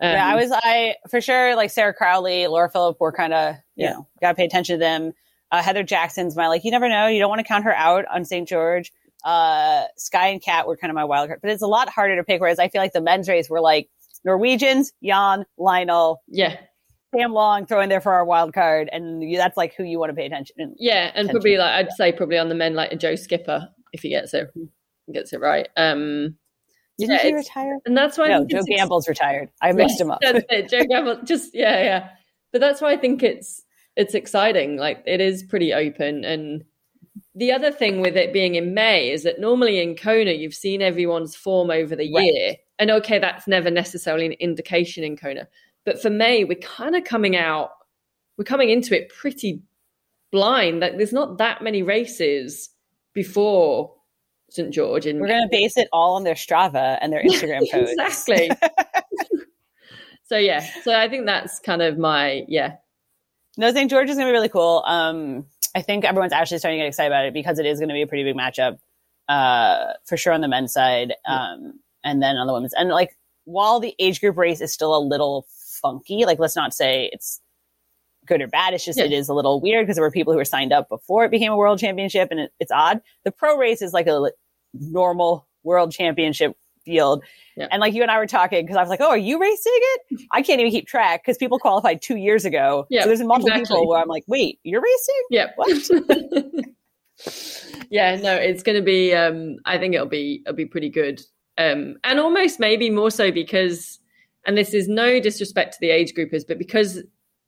Um, 0.00 0.10
yeah, 0.10 0.26
I 0.26 0.34
was, 0.34 0.50
I 0.52 0.96
for 1.08 1.20
sure, 1.20 1.54
like 1.54 1.70
Sarah 1.70 1.94
Crowley, 1.94 2.48
Laura 2.48 2.68
Phillip 2.68 3.00
were 3.00 3.12
kind 3.12 3.32
of, 3.32 3.54
you 3.82 3.88
yeah. 3.88 3.94
know, 3.94 4.06
got 4.20 4.30
to 4.30 4.34
pay 4.34 4.44
attention 4.44 4.76
to 4.76 4.78
them. 4.78 5.12
Uh, 5.50 5.62
Heather 5.62 5.82
Jackson's 5.82 6.36
my, 6.36 6.48
like, 6.48 6.64
you 6.64 6.70
never 6.70 6.88
know. 6.88 7.06
You 7.06 7.18
don't 7.18 7.28
want 7.28 7.40
to 7.40 7.46
count 7.46 7.64
her 7.64 7.74
out 7.74 8.06
on 8.06 8.24
St. 8.24 8.48
George. 8.48 8.92
Uh, 9.24 9.84
Skye 9.96 10.28
and 10.28 10.42
Kat 10.42 10.66
were 10.66 10.76
kind 10.76 10.90
of 10.90 10.94
my 10.94 11.04
wild 11.04 11.28
card, 11.28 11.40
but 11.42 11.50
it's 11.50 11.62
a 11.62 11.66
lot 11.66 11.88
harder 11.88 12.16
to 12.16 12.24
pick. 12.24 12.40
Whereas 12.40 12.58
I 12.58 12.68
feel 12.68 12.80
like 12.80 12.92
the 12.92 13.00
men's 13.00 13.28
race 13.28 13.48
were 13.48 13.60
like 13.60 13.88
Norwegians, 14.24 14.92
Jan, 15.02 15.44
Lionel. 15.58 16.22
Yeah. 16.26 16.56
Sam 17.14 17.32
Long 17.32 17.66
throw 17.66 17.80
in 17.80 17.90
there 17.90 18.00
for 18.00 18.12
our 18.14 18.24
wild 18.24 18.54
card, 18.54 18.88
and 18.90 19.22
that's 19.36 19.56
like 19.56 19.74
who 19.74 19.84
you 19.84 19.98
want 19.98 20.10
to 20.10 20.16
pay 20.16 20.24
attention. 20.24 20.74
Yeah, 20.78 21.08
and 21.08 21.10
attention. 21.10 21.30
probably 21.32 21.56
like 21.58 21.72
I'd 21.72 21.92
say 21.92 22.10
probably 22.10 22.38
on 22.38 22.48
the 22.48 22.54
men 22.54 22.74
like 22.74 22.90
a 22.90 22.96
Joe 22.96 23.16
Skipper 23.16 23.68
if 23.92 24.00
he 24.00 24.08
gets 24.08 24.32
it 24.32 24.50
gets 25.12 25.34
it 25.34 25.40
right. 25.40 25.68
Um, 25.76 26.36
didn't 26.98 27.16
yeah, 27.16 27.22
he 27.22 27.34
retire? 27.34 27.78
And 27.84 27.96
that's 27.96 28.16
why 28.16 28.28
no, 28.28 28.46
Joe 28.46 28.62
Gamble's 28.66 29.08
retired. 29.08 29.50
I 29.60 29.72
mixed 29.74 30.00
him 30.00 30.10
up. 30.10 30.20
Joe 30.22 30.84
Gamble, 30.88 31.22
just 31.24 31.54
yeah, 31.54 31.82
yeah. 31.82 32.08
But 32.52 32.60
that's 32.60 32.80
why 32.80 32.92
I 32.92 32.96
think 32.96 33.22
it's 33.22 33.62
it's 33.96 34.14
exciting. 34.14 34.76
Like 34.76 35.02
it 35.06 35.20
is 35.20 35.42
pretty 35.42 35.72
open. 35.72 36.24
And 36.24 36.64
the 37.34 37.52
other 37.52 37.70
thing 37.70 38.00
with 38.00 38.16
it 38.16 38.32
being 38.32 38.54
in 38.54 38.74
May 38.74 39.10
is 39.10 39.22
that 39.22 39.40
normally 39.40 39.80
in 39.80 39.96
Kona 39.96 40.32
you've 40.32 40.54
seen 40.54 40.82
everyone's 40.82 41.36
form 41.36 41.70
over 41.70 41.94
the 41.94 42.12
right. 42.12 42.24
year, 42.24 42.56
and 42.78 42.90
okay, 42.90 43.18
that's 43.18 43.46
never 43.46 43.70
necessarily 43.70 44.26
an 44.26 44.32
indication 44.32 45.04
in 45.04 45.16
Kona. 45.16 45.48
But 45.84 46.00
for 46.00 46.10
May, 46.10 46.44
we're 46.44 46.58
kind 46.58 46.94
of 46.94 47.04
coming 47.04 47.36
out, 47.36 47.70
we're 48.36 48.44
coming 48.44 48.70
into 48.70 48.96
it 48.96 49.08
pretty 49.08 49.62
blind. 50.30 50.80
Like 50.80 50.96
there's 50.96 51.12
not 51.12 51.38
that 51.38 51.62
many 51.62 51.82
races 51.82 52.70
before 53.12 53.94
St. 54.52 54.72
George. 54.72 55.06
And 55.06 55.20
we're 55.20 55.28
going 55.28 55.42
to 55.42 55.48
base 55.50 55.76
it 55.76 55.88
all 55.92 56.14
on 56.14 56.24
their 56.24 56.34
Strava 56.34 56.98
and 57.00 57.12
their 57.12 57.22
Instagram 57.22 57.62
posts. 57.72 57.94
exactly. 57.98 58.50
so 60.24 60.36
yeah, 60.36 60.64
so 60.82 60.94
I 60.94 61.08
think 61.08 61.26
that's 61.26 61.58
kind 61.60 61.82
of 61.82 61.98
my 61.98 62.42
yeah. 62.48 62.76
No, 63.56 63.72
St. 63.72 63.90
George 63.90 64.08
is 64.08 64.16
going 64.16 64.26
to 64.26 64.30
be 64.30 64.34
really 64.34 64.48
cool. 64.48 64.82
Um, 64.86 65.46
I 65.74 65.82
think 65.82 66.04
everyone's 66.04 66.32
actually 66.32 66.58
starting 66.58 66.78
to 66.78 66.84
get 66.84 66.88
excited 66.88 67.08
about 67.08 67.26
it 67.26 67.34
because 67.34 67.58
it 67.58 67.66
is 67.66 67.78
going 67.78 67.88
to 67.88 67.94
be 67.94 68.02
a 68.02 68.06
pretty 68.06 68.24
big 68.24 68.36
matchup, 68.36 68.78
uh, 69.28 69.92
for 70.04 70.16
sure 70.16 70.32
on 70.32 70.40
the 70.40 70.48
men's 70.48 70.72
side, 70.72 71.14
um, 71.26 71.80
and 72.04 72.22
then 72.22 72.36
on 72.36 72.46
the 72.46 72.52
women's. 72.52 72.74
And 72.74 72.88
like, 72.90 73.16
while 73.44 73.80
the 73.80 73.94
age 73.98 74.20
group 74.20 74.36
race 74.36 74.60
is 74.60 74.72
still 74.72 74.96
a 74.96 75.00
little 75.00 75.46
funky, 75.82 76.24
like 76.24 76.38
let's 76.38 76.56
not 76.56 76.72
say 76.72 77.10
it's 77.12 77.40
good 78.26 78.40
or 78.40 78.46
bad. 78.46 78.74
It's 78.74 78.84
just 78.84 78.98
yeah. 78.98 79.04
it 79.04 79.12
is 79.12 79.28
a 79.28 79.34
little 79.34 79.60
weird 79.60 79.84
because 79.84 79.96
there 79.96 80.04
were 80.04 80.10
people 80.10 80.32
who 80.32 80.38
were 80.38 80.44
signed 80.44 80.72
up 80.72 80.88
before 80.88 81.24
it 81.24 81.30
became 81.30 81.52
a 81.52 81.56
world 81.56 81.78
championship, 81.78 82.28
and 82.30 82.40
it, 82.40 82.52
it's 82.60 82.72
odd. 82.72 83.00
The 83.24 83.32
pro 83.32 83.56
race 83.56 83.82
is 83.82 83.92
like 83.92 84.06
a 84.06 84.30
normal 84.74 85.48
world 85.62 85.92
championship 85.92 86.56
field. 86.84 87.22
Yeah. 87.56 87.68
And 87.70 87.80
like 87.80 87.94
you 87.94 88.02
and 88.02 88.10
I 88.10 88.18
were 88.18 88.26
talking, 88.26 88.64
because 88.64 88.76
I 88.76 88.80
was 88.80 88.88
like, 88.88 89.00
oh, 89.00 89.08
are 89.08 89.18
you 89.18 89.40
racing 89.40 89.72
it? 89.74 90.20
I 90.32 90.42
can't 90.42 90.60
even 90.60 90.72
keep 90.72 90.86
track 90.86 91.22
because 91.22 91.36
people 91.38 91.58
qualified 91.58 92.02
two 92.02 92.16
years 92.16 92.44
ago. 92.44 92.86
Yeah, 92.90 93.02
so 93.02 93.08
there's 93.08 93.20
a 93.20 93.24
multiple 93.24 93.48
exactly. 93.48 93.76
people 93.76 93.88
where 93.88 94.00
I'm 94.00 94.08
like, 94.08 94.24
wait, 94.26 94.58
you're 94.62 94.82
racing? 94.82 95.22
Yeah. 95.30 95.50
What? 95.56 95.90
yeah, 97.90 98.16
no, 98.16 98.34
it's 98.34 98.62
going 98.62 98.76
to 98.76 98.84
be, 98.84 99.14
um, 99.14 99.56
I 99.64 99.78
think 99.78 99.94
it'll 99.94 100.06
be, 100.06 100.42
it'll 100.46 100.56
be 100.56 100.66
pretty 100.66 100.90
good. 100.90 101.22
Um, 101.58 101.96
and 102.04 102.18
almost 102.18 102.58
maybe 102.58 102.90
more 102.90 103.10
so 103.10 103.30
because, 103.30 103.98
and 104.46 104.56
this 104.56 104.74
is 104.74 104.88
no 104.88 105.20
disrespect 105.20 105.74
to 105.74 105.78
the 105.80 105.90
age 105.90 106.14
groupers, 106.14 106.44
but 106.46 106.58
because 106.58 107.02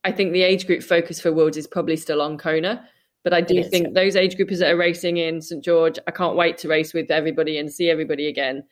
I 0.04 0.12
think 0.12 0.32
the 0.32 0.42
age 0.42 0.66
group 0.66 0.82
focus 0.82 1.20
for 1.20 1.32
Worlds 1.32 1.56
is 1.56 1.66
probably 1.66 1.96
still 1.96 2.20
on 2.20 2.38
Kona. 2.38 2.86
But 3.24 3.32
I 3.32 3.40
do 3.40 3.64
think 3.64 3.94
those 3.94 4.16
age 4.16 4.36
groupers 4.36 4.58
that 4.58 4.70
are 4.70 4.76
racing 4.76 5.16
in 5.16 5.40
St 5.40 5.64
George, 5.64 5.98
I 6.06 6.10
can't 6.10 6.36
wait 6.36 6.58
to 6.58 6.68
race 6.68 6.92
with 6.92 7.10
everybody 7.10 7.56
and 7.56 7.72
see 7.72 7.88
everybody 7.88 8.28
again. 8.28 8.62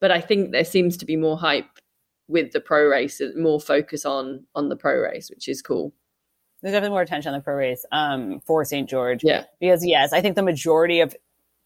But 0.00 0.10
I 0.10 0.20
think 0.20 0.52
there 0.52 0.64
seems 0.64 0.96
to 0.98 1.04
be 1.04 1.16
more 1.16 1.38
hype 1.38 1.66
with 2.28 2.52
the 2.52 2.60
pro 2.60 2.86
race, 2.86 3.20
more 3.36 3.60
focus 3.60 4.04
on 4.04 4.46
on 4.54 4.68
the 4.68 4.76
pro 4.76 5.00
race, 5.00 5.30
which 5.30 5.48
is 5.48 5.62
cool. 5.62 5.92
There's 6.62 6.72
definitely 6.72 6.90
more 6.90 7.02
attention 7.02 7.32
on 7.32 7.38
the 7.38 7.42
pro 7.42 7.54
race 7.54 7.84
um, 7.92 8.40
for 8.46 8.64
St 8.64 8.88
George. 8.88 9.22
Yeah, 9.22 9.44
because 9.60 9.84
yes, 9.84 10.12
I 10.12 10.20
think 10.20 10.36
the 10.36 10.42
majority 10.42 11.00
of 11.00 11.16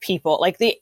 people, 0.01 0.39
like 0.41 0.59
the 0.59 0.77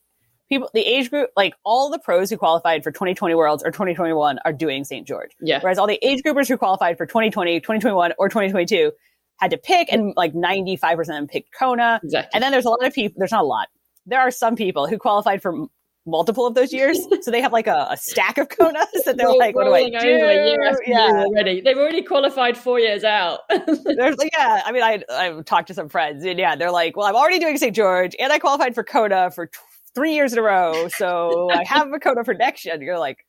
people, 0.50 0.68
the 0.74 0.80
age 0.80 1.10
group, 1.10 1.30
like 1.36 1.54
all 1.64 1.90
the 1.90 1.98
pros 1.98 2.28
who 2.28 2.36
qualified 2.36 2.82
for 2.82 2.90
2020 2.90 3.34
Worlds 3.34 3.62
or 3.62 3.70
2021 3.70 4.38
are 4.44 4.52
doing 4.52 4.84
St. 4.84 5.06
George. 5.06 5.30
Yeah. 5.40 5.60
Whereas 5.60 5.78
all 5.78 5.86
the 5.86 5.98
age 6.02 6.22
groupers 6.22 6.48
who 6.48 6.58
qualified 6.58 6.98
for 6.98 7.06
2020, 7.06 7.60
2021, 7.60 8.12
or 8.18 8.28
2022 8.28 8.92
had 9.36 9.52
to 9.52 9.58
pick, 9.58 9.90
and 9.90 10.12
like 10.16 10.34
95% 10.34 10.98
of 10.98 11.06
them 11.06 11.26
picked 11.26 11.50
Kona. 11.56 12.00
Exactly. 12.02 12.30
And 12.34 12.42
then 12.42 12.52
there's 12.52 12.66
a 12.66 12.70
lot 12.70 12.84
of 12.84 12.92
people, 12.92 13.14
there's 13.18 13.32
not 13.32 13.44
a 13.44 13.46
lot. 13.46 13.68
There 14.06 14.20
are 14.20 14.30
some 14.30 14.56
people 14.56 14.86
who 14.86 14.98
qualified 14.98 15.40
for 15.40 15.66
multiple 16.06 16.46
of 16.46 16.54
those 16.54 16.72
years. 16.72 16.98
so 17.22 17.30
they 17.30 17.40
have 17.40 17.52
like 17.52 17.66
a, 17.66 17.88
a 17.90 17.96
stack 17.96 18.38
of 18.38 18.48
Konas 18.48 18.86
that 19.04 19.16
they're 19.16 19.32
like, 19.32 19.54
what 19.54 19.64
do 19.64 19.74
I 19.74 19.88
do? 19.88 20.66
Yeah. 20.86 21.24
Already. 21.26 21.60
They've 21.60 21.76
already 21.76 22.02
qualified 22.02 22.56
four 22.56 22.78
years 22.78 23.04
out. 23.04 23.40
there's 23.48 24.16
like, 24.18 24.30
yeah. 24.32 24.62
I 24.64 24.72
mean, 24.72 24.82
I, 24.82 25.02
I've 25.10 25.44
talked 25.44 25.68
to 25.68 25.74
some 25.74 25.88
friends 25.88 26.24
and 26.24 26.38
yeah, 26.38 26.56
they're 26.56 26.70
like, 26.70 26.96
well, 26.96 27.06
I'm 27.06 27.16
already 27.16 27.38
doing 27.38 27.56
St. 27.56 27.74
George 27.74 28.14
and 28.18 28.32
I 28.32 28.38
qualified 28.38 28.74
for 28.74 28.82
Kona 28.82 29.30
for 29.30 29.46
t- 29.46 29.58
three 29.94 30.14
years 30.14 30.32
in 30.32 30.38
a 30.38 30.42
row. 30.42 30.88
So 30.88 31.50
I 31.52 31.64
have 31.64 31.92
a 31.92 31.98
Kona 31.98 32.24
for 32.24 32.34
next 32.34 32.64
year. 32.64 32.74
And 32.74 32.82
you're 32.82 32.98
like, 32.98 33.26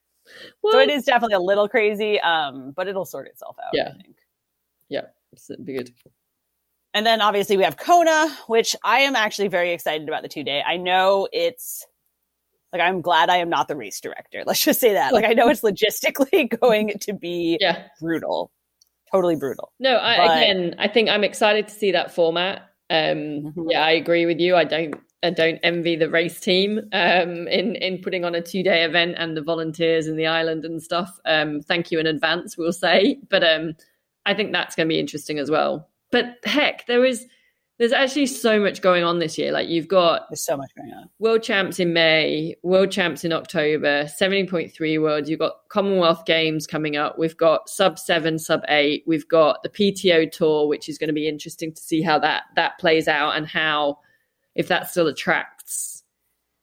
what? 0.61 0.73
so 0.73 0.79
it 0.79 0.89
is 0.89 1.03
definitely 1.03 1.35
a 1.35 1.39
little 1.39 1.67
crazy, 1.67 2.19
um, 2.21 2.73
but 2.75 2.87
it'll 2.87 3.05
sort 3.05 3.27
itself 3.27 3.57
out. 3.59 3.71
Yeah. 3.73 3.93
Yeah. 4.89 5.01
It's 5.33 5.49
good. 5.65 5.91
And 6.93 7.05
then 7.05 7.21
obviously 7.21 7.55
we 7.55 7.63
have 7.63 7.77
Kona, 7.77 8.35
which 8.47 8.75
I 8.83 8.99
am 8.99 9.15
actually 9.15 9.47
very 9.47 9.71
excited 9.71 10.09
about 10.09 10.23
the 10.23 10.27
two 10.27 10.43
day. 10.43 10.61
I 10.65 10.75
know 10.75 11.27
it's 11.31 11.85
like 12.71 12.81
I'm 12.81 13.01
glad 13.01 13.29
I 13.29 13.37
am 13.37 13.49
not 13.49 13.67
the 13.67 13.75
race 13.75 13.99
director. 13.99 14.43
Let's 14.45 14.63
just 14.63 14.79
say 14.79 14.93
that. 14.93 15.13
Like 15.13 15.25
I 15.25 15.33
know 15.33 15.49
it's 15.49 15.61
logistically 15.61 16.59
going 16.61 16.93
to 17.01 17.13
be 17.13 17.57
yeah. 17.59 17.87
brutal, 17.99 18.51
totally 19.11 19.35
brutal. 19.35 19.71
No, 19.79 19.97
I, 19.97 20.17
but... 20.17 20.37
again, 20.37 20.75
I 20.79 20.87
think 20.87 21.09
I'm 21.09 21.23
excited 21.23 21.67
to 21.67 21.73
see 21.73 21.91
that 21.91 22.13
format. 22.13 22.69
Um, 22.89 22.97
mm-hmm. 22.97 23.69
Yeah, 23.69 23.85
I 23.85 23.91
agree 23.91 24.25
with 24.25 24.39
you. 24.39 24.55
I 24.55 24.65
don't, 24.65 24.95
I 25.23 25.29
don't 25.29 25.59
envy 25.63 25.95
the 25.95 26.09
race 26.09 26.39
team 26.39 26.79
um, 26.91 27.47
in 27.47 27.75
in 27.75 27.99
putting 27.99 28.25
on 28.25 28.35
a 28.35 28.41
two 28.41 28.63
day 28.63 28.83
event 28.83 29.15
and 29.17 29.37
the 29.37 29.41
volunteers 29.41 30.07
in 30.07 30.15
the 30.15 30.27
island 30.27 30.65
and 30.65 30.81
stuff. 30.81 31.19
Um, 31.25 31.61
thank 31.61 31.91
you 31.91 31.99
in 31.99 32.07
advance, 32.07 32.57
we'll 32.57 32.73
say. 32.73 33.19
But 33.29 33.43
um, 33.43 33.75
I 34.25 34.33
think 34.33 34.51
that's 34.51 34.75
going 34.75 34.87
to 34.87 34.93
be 34.93 34.99
interesting 34.99 35.39
as 35.39 35.49
well. 35.49 35.87
But 36.11 36.37
heck, 36.43 36.85
there 36.87 37.05
is 37.05 37.27
there's 37.81 37.93
actually 37.93 38.27
so 38.27 38.59
much 38.59 38.79
going 38.79 39.03
on 39.03 39.17
this 39.17 39.39
year. 39.39 39.51
Like 39.51 39.67
you've 39.67 39.87
got 39.87 40.29
there's 40.29 40.45
so 40.45 40.55
much 40.55 40.69
going 40.77 40.93
on. 40.93 41.09
World 41.17 41.41
champs 41.41 41.79
in 41.79 41.93
May, 41.93 42.55
world 42.61 42.91
champs 42.91 43.23
in 43.23 43.33
October, 43.33 44.03
70.3 44.03 45.01
worlds. 45.01 45.27
You've 45.27 45.39
got 45.39 45.67
Commonwealth 45.69 46.23
Games 46.25 46.67
coming 46.67 46.95
up. 46.95 47.17
We've 47.17 47.35
got 47.35 47.67
sub 47.69 47.97
seven, 47.97 48.37
sub 48.37 48.61
eight. 48.67 49.03
We've 49.07 49.27
got 49.27 49.63
the 49.63 49.69
PTO 49.69 50.31
tour, 50.31 50.67
which 50.67 50.89
is 50.89 50.99
going 50.99 51.07
to 51.07 51.13
be 51.13 51.27
interesting 51.27 51.73
to 51.73 51.81
see 51.81 52.03
how 52.03 52.19
that 52.19 52.43
that 52.55 52.77
plays 52.77 53.07
out 53.07 53.35
and 53.35 53.47
how 53.47 53.97
if 54.53 54.67
that 54.67 54.91
still 54.91 55.07
attracts. 55.07 56.03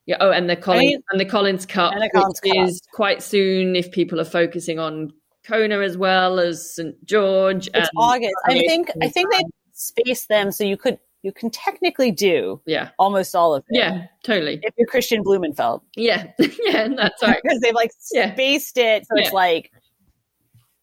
Yeah. 0.07 0.19
Oh, 0.21 0.31
and 0.31 0.49
the 0.49 0.55
Collins 0.55 0.85
I 0.85 0.87
mean, 0.87 1.03
and 1.11 1.21
the 1.21 1.25
Collins 1.25 1.67
Cup, 1.67 1.95
the 1.95 2.11
Collins 2.15 2.39
which 2.45 2.55
Cup. 2.55 2.69
is 2.69 2.81
quite 2.93 3.25
soon. 3.25 3.75
If 3.75 3.91
people 3.91 4.21
are 4.21 4.25
focusing 4.25 4.79
on 4.79 5.13
Kona 5.45 5.81
as 5.81 5.97
well 5.97 6.39
as 6.39 6.77
St 6.77 7.05
George. 7.05 7.69
It's 7.75 7.91
August. 7.97 8.37
I 8.47 8.61
think 8.61 8.93
I 9.03 9.09
think 9.09 9.33
they 9.33 9.43
space 9.73 10.27
them 10.27 10.53
so 10.53 10.63
you 10.63 10.77
could 10.77 10.99
you 11.29 11.33
can 11.33 11.51
technically 11.51 12.11
do 12.11 12.59
yeah 12.65 12.89
almost 12.99 13.37
all 13.37 13.55
of 13.55 13.63
it. 13.69 13.77
Yeah, 13.77 14.07
totally. 14.23 14.59
If 14.63 14.73
you're 14.79 14.89
Kristian 14.89 15.23
Blummenfelt. 15.23 15.83
Yeah, 15.95 16.33
yeah, 16.39 16.89
that's 16.97 17.23
right. 17.23 17.39
because 17.43 17.61
they've 17.61 17.75
like 17.75 17.91
yeah. 18.13 18.33
spaced 18.33 18.79
it 18.79 19.07
so 19.07 19.15
yeah. 19.15 19.25
it's 19.25 19.33
like 19.35 19.71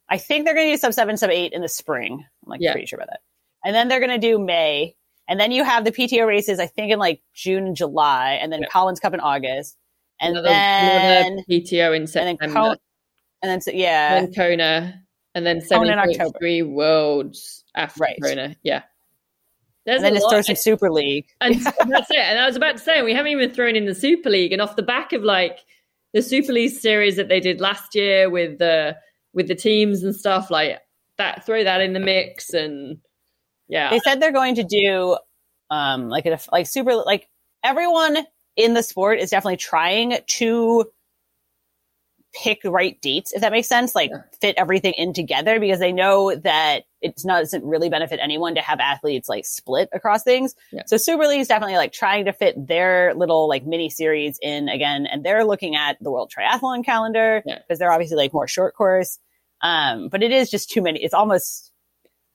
I 0.08 0.20
think 0.20 0.46
they're 0.46 0.54
going 0.54 0.68
to 0.68 0.74
do 0.74 0.78
sub 0.78 0.94
seven, 0.94 1.18
sub 1.18 1.32
eight 1.32 1.52
in 1.52 1.64
the 1.64 1.68
spring. 1.68 2.24
I'm 2.24 2.50
like 2.50 2.62
yeah. 2.62 2.74
pretty 2.74 2.86
sure 2.86 2.98
about 2.98 3.10
that. 3.10 3.22
And 3.66 3.76
then 3.76 3.88
they're 3.88 4.00
going 4.00 4.12
to 4.12 4.20
do 4.20 4.38
May, 4.38 4.96
and 5.28 5.40
then 5.40 5.52
you 5.52 5.64
have 5.64 5.84
the 5.84 5.92
PTO 5.92 6.28
races. 6.28 6.60
I 6.60 6.68
think 6.68 6.92
in 6.92 7.00
like 7.00 7.24
June 7.34 7.66
and 7.66 7.76
July, 7.76 8.34
and 8.34 8.54
then. 8.54 8.64
Collins 8.70 9.00
Cup 9.00 9.16
in 9.16 9.20
August, 9.20 9.78
and 10.22 10.34
another, 10.34 10.50
then 10.50 11.26
another 11.26 11.44
PTO 11.50 11.96
in 11.96 12.06
September. 12.06 12.44
And 12.44 12.56
then 12.56 12.78
and 13.42 13.52
then 13.52 13.62
so 13.62 13.72
yeah, 13.72 14.22
then 14.22 14.32
Kona, 14.32 15.02
and 15.34 15.44
then 15.44 15.62
seven 15.62 15.88
point 15.88 16.38
three 16.38 16.62
worlds 16.62 17.64
after 17.74 18.02
right. 18.04 18.20
Kona. 18.22 18.56
Yeah. 18.62 18.84
There's 19.86 19.98
and 19.98 20.06
then 20.06 20.16
it's 20.16 20.26
throws 20.28 20.48
some 20.48 20.56
Super 20.56 20.92
League. 20.92 21.28
And 21.42 21.56
that's 21.64 22.10
it. 22.10 22.18
And 22.18 22.40
I 22.40 22.46
was 22.46 22.56
about 22.56 22.78
to 22.78 22.84
say, 22.84 23.02
we 23.02 23.14
haven't 23.14 23.32
even 23.32 23.52
thrown 23.52 23.76
in 23.76 23.86
the 23.86 23.96
Super 23.96 24.30
League. 24.30 24.52
And 24.52 24.62
off 24.62 24.76
the 24.76 24.84
back 24.84 25.14
of 25.14 25.24
like 25.24 25.60
the 26.14 26.22
Super 26.22 26.54
League 26.54 26.72
series 26.72 27.16
that 27.18 27.30
they 27.30 27.40
did 27.40 27.62
last 27.62 27.94
year 27.94 28.30
with 28.30 28.58
the 28.58 28.98
with 29.34 29.48
the 29.48 29.56
teams 29.56 30.04
and 30.04 30.16
stuff, 30.16 30.50
like 30.50 30.80
that 31.18 31.46
throw 31.46 31.64
that 31.64 31.82
in 31.82 31.94
the 31.94 32.00
mix 32.00 32.54
and 32.54 32.98
yeah. 33.68 33.90
They 33.90 34.00
said 34.00 34.20
they're 34.20 34.32
going 34.32 34.56
to 34.56 34.64
do 34.64 35.18
um 35.70 36.10
like 36.10 36.26
a 36.26 36.40
like 36.52 36.68
super 36.68 36.96
like 36.96 37.28
everyone 37.64 38.18
in 38.56 38.74
the 38.74 38.84
sport 38.84 39.20
is 39.20 39.32
definitely 39.32 39.58
trying 39.58 40.18
to 40.26 40.86
pick 42.36 42.62
the 42.62 42.72
right 42.72 43.00
dates, 43.02 43.32
if 43.34 43.42
that 43.42 43.52
makes 43.52 43.68
sense, 43.68 43.96
like 43.96 44.12
yeah. 44.12 44.22
fit 44.42 44.56
everything 44.58 44.94
in 44.98 45.14
together 45.14 45.60
because 45.60 45.80
they 45.80 45.92
know 45.92 46.36
that 46.36 46.84
it's 47.02 47.24
not 47.24 47.40
doesn't 47.40 47.64
really 47.64 47.90
benefit 47.90 48.20
anyone 48.22 48.56
to 48.56 48.62
have 48.62 48.80
athletes 48.80 49.30
like 49.30 49.46
split 49.46 49.90
across 49.94 50.24
things. 50.24 50.56
Yeah. 50.72 50.84
So 50.88 50.98
Super 50.98 51.26
League 51.28 51.42
is 51.42 51.48
definitely 51.48 51.78
like 51.78 51.94
trying 51.94 52.26
to 52.26 52.34
fit 52.34 52.56
their 52.68 53.14
little 53.16 53.48
like 53.48 53.66
mini 53.66 53.90
series 53.90 54.38
in 54.42 54.70
again, 54.70 55.06
and 55.06 55.24
they're 55.24 55.46
looking 55.46 55.76
at 55.76 55.98
the 56.02 56.12
World 56.12 56.32
Triathlon 56.36 56.84
calendar 56.84 57.42
because 57.46 57.62
yeah. 57.70 57.76
they're 57.78 57.92
obviously 57.92 58.18
like 58.18 58.34
more 58.34 58.48
short 58.48 58.76
course. 58.76 59.20
Um, 59.62 60.10
but 60.10 60.22
it 60.22 60.32
is 60.32 60.52
just 60.52 60.70
too 60.70 60.82
many. 60.82 61.04
It's 61.04 61.14
almost 61.14 61.72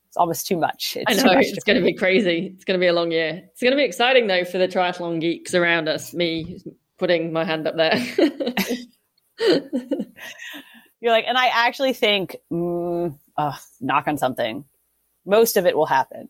it's 0.07 0.17
almost 0.17 0.47
too 0.47 0.57
much. 0.57 0.97
It's 0.99 1.05
I 1.07 1.23
know 1.23 1.35
much 1.35 1.45
it's 1.47 1.63
going 1.63 1.79
to 1.79 1.85
be 1.85 1.93
crazy. 1.93 2.51
It's 2.55 2.65
going 2.65 2.79
to 2.79 2.83
be 2.83 2.87
a 2.87 2.93
long 2.93 3.11
year. 3.11 3.43
It's 3.51 3.61
going 3.61 3.71
to 3.71 3.77
be 3.77 3.85
exciting 3.85 4.27
though 4.27 4.43
for 4.43 4.57
the 4.57 4.67
triathlon 4.67 5.21
geeks 5.21 5.53
around 5.53 5.87
us. 5.87 6.13
Me 6.13 6.59
putting 6.97 7.31
my 7.31 7.45
hand 7.45 7.67
up 7.67 7.75
there. 7.77 7.93
You're 11.01 11.11
like, 11.11 11.25
and 11.27 11.37
I 11.37 11.47
actually 11.47 11.93
think, 11.93 12.37
mm, 12.51 13.17
oh, 13.37 13.57
knock 13.79 14.07
on 14.07 14.17
something. 14.17 14.65
Most 15.25 15.57
of 15.57 15.65
it 15.65 15.75
will 15.75 15.85
happen. 15.85 16.29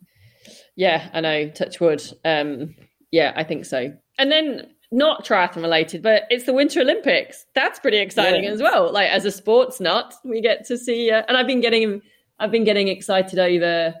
Yeah, 0.76 1.08
I 1.12 1.20
know. 1.20 1.48
Touch 1.50 1.80
wood. 1.80 2.02
Um, 2.24 2.74
yeah, 3.10 3.32
I 3.36 3.44
think 3.44 3.66
so. 3.66 3.92
And 4.18 4.32
then 4.32 4.68
not 4.90 5.24
triathlon 5.24 5.62
related, 5.62 6.02
but 6.02 6.24
it's 6.30 6.44
the 6.44 6.52
Winter 6.52 6.80
Olympics. 6.80 7.44
That's 7.54 7.78
pretty 7.78 7.98
exciting 7.98 8.46
as 8.46 8.60
well. 8.60 8.92
Like 8.92 9.10
as 9.10 9.24
a 9.24 9.30
sports 9.30 9.80
nut, 9.80 10.14
we 10.24 10.40
get 10.40 10.66
to 10.66 10.78
see. 10.78 11.10
Uh, 11.10 11.22
and 11.28 11.36
I've 11.36 11.46
been 11.46 11.60
getting 11.60 12.02
I've 12.38 12.50
been 12.50 12.64
getting 12.64 12.88
excited 12.88 13.38
over 13.38 13.94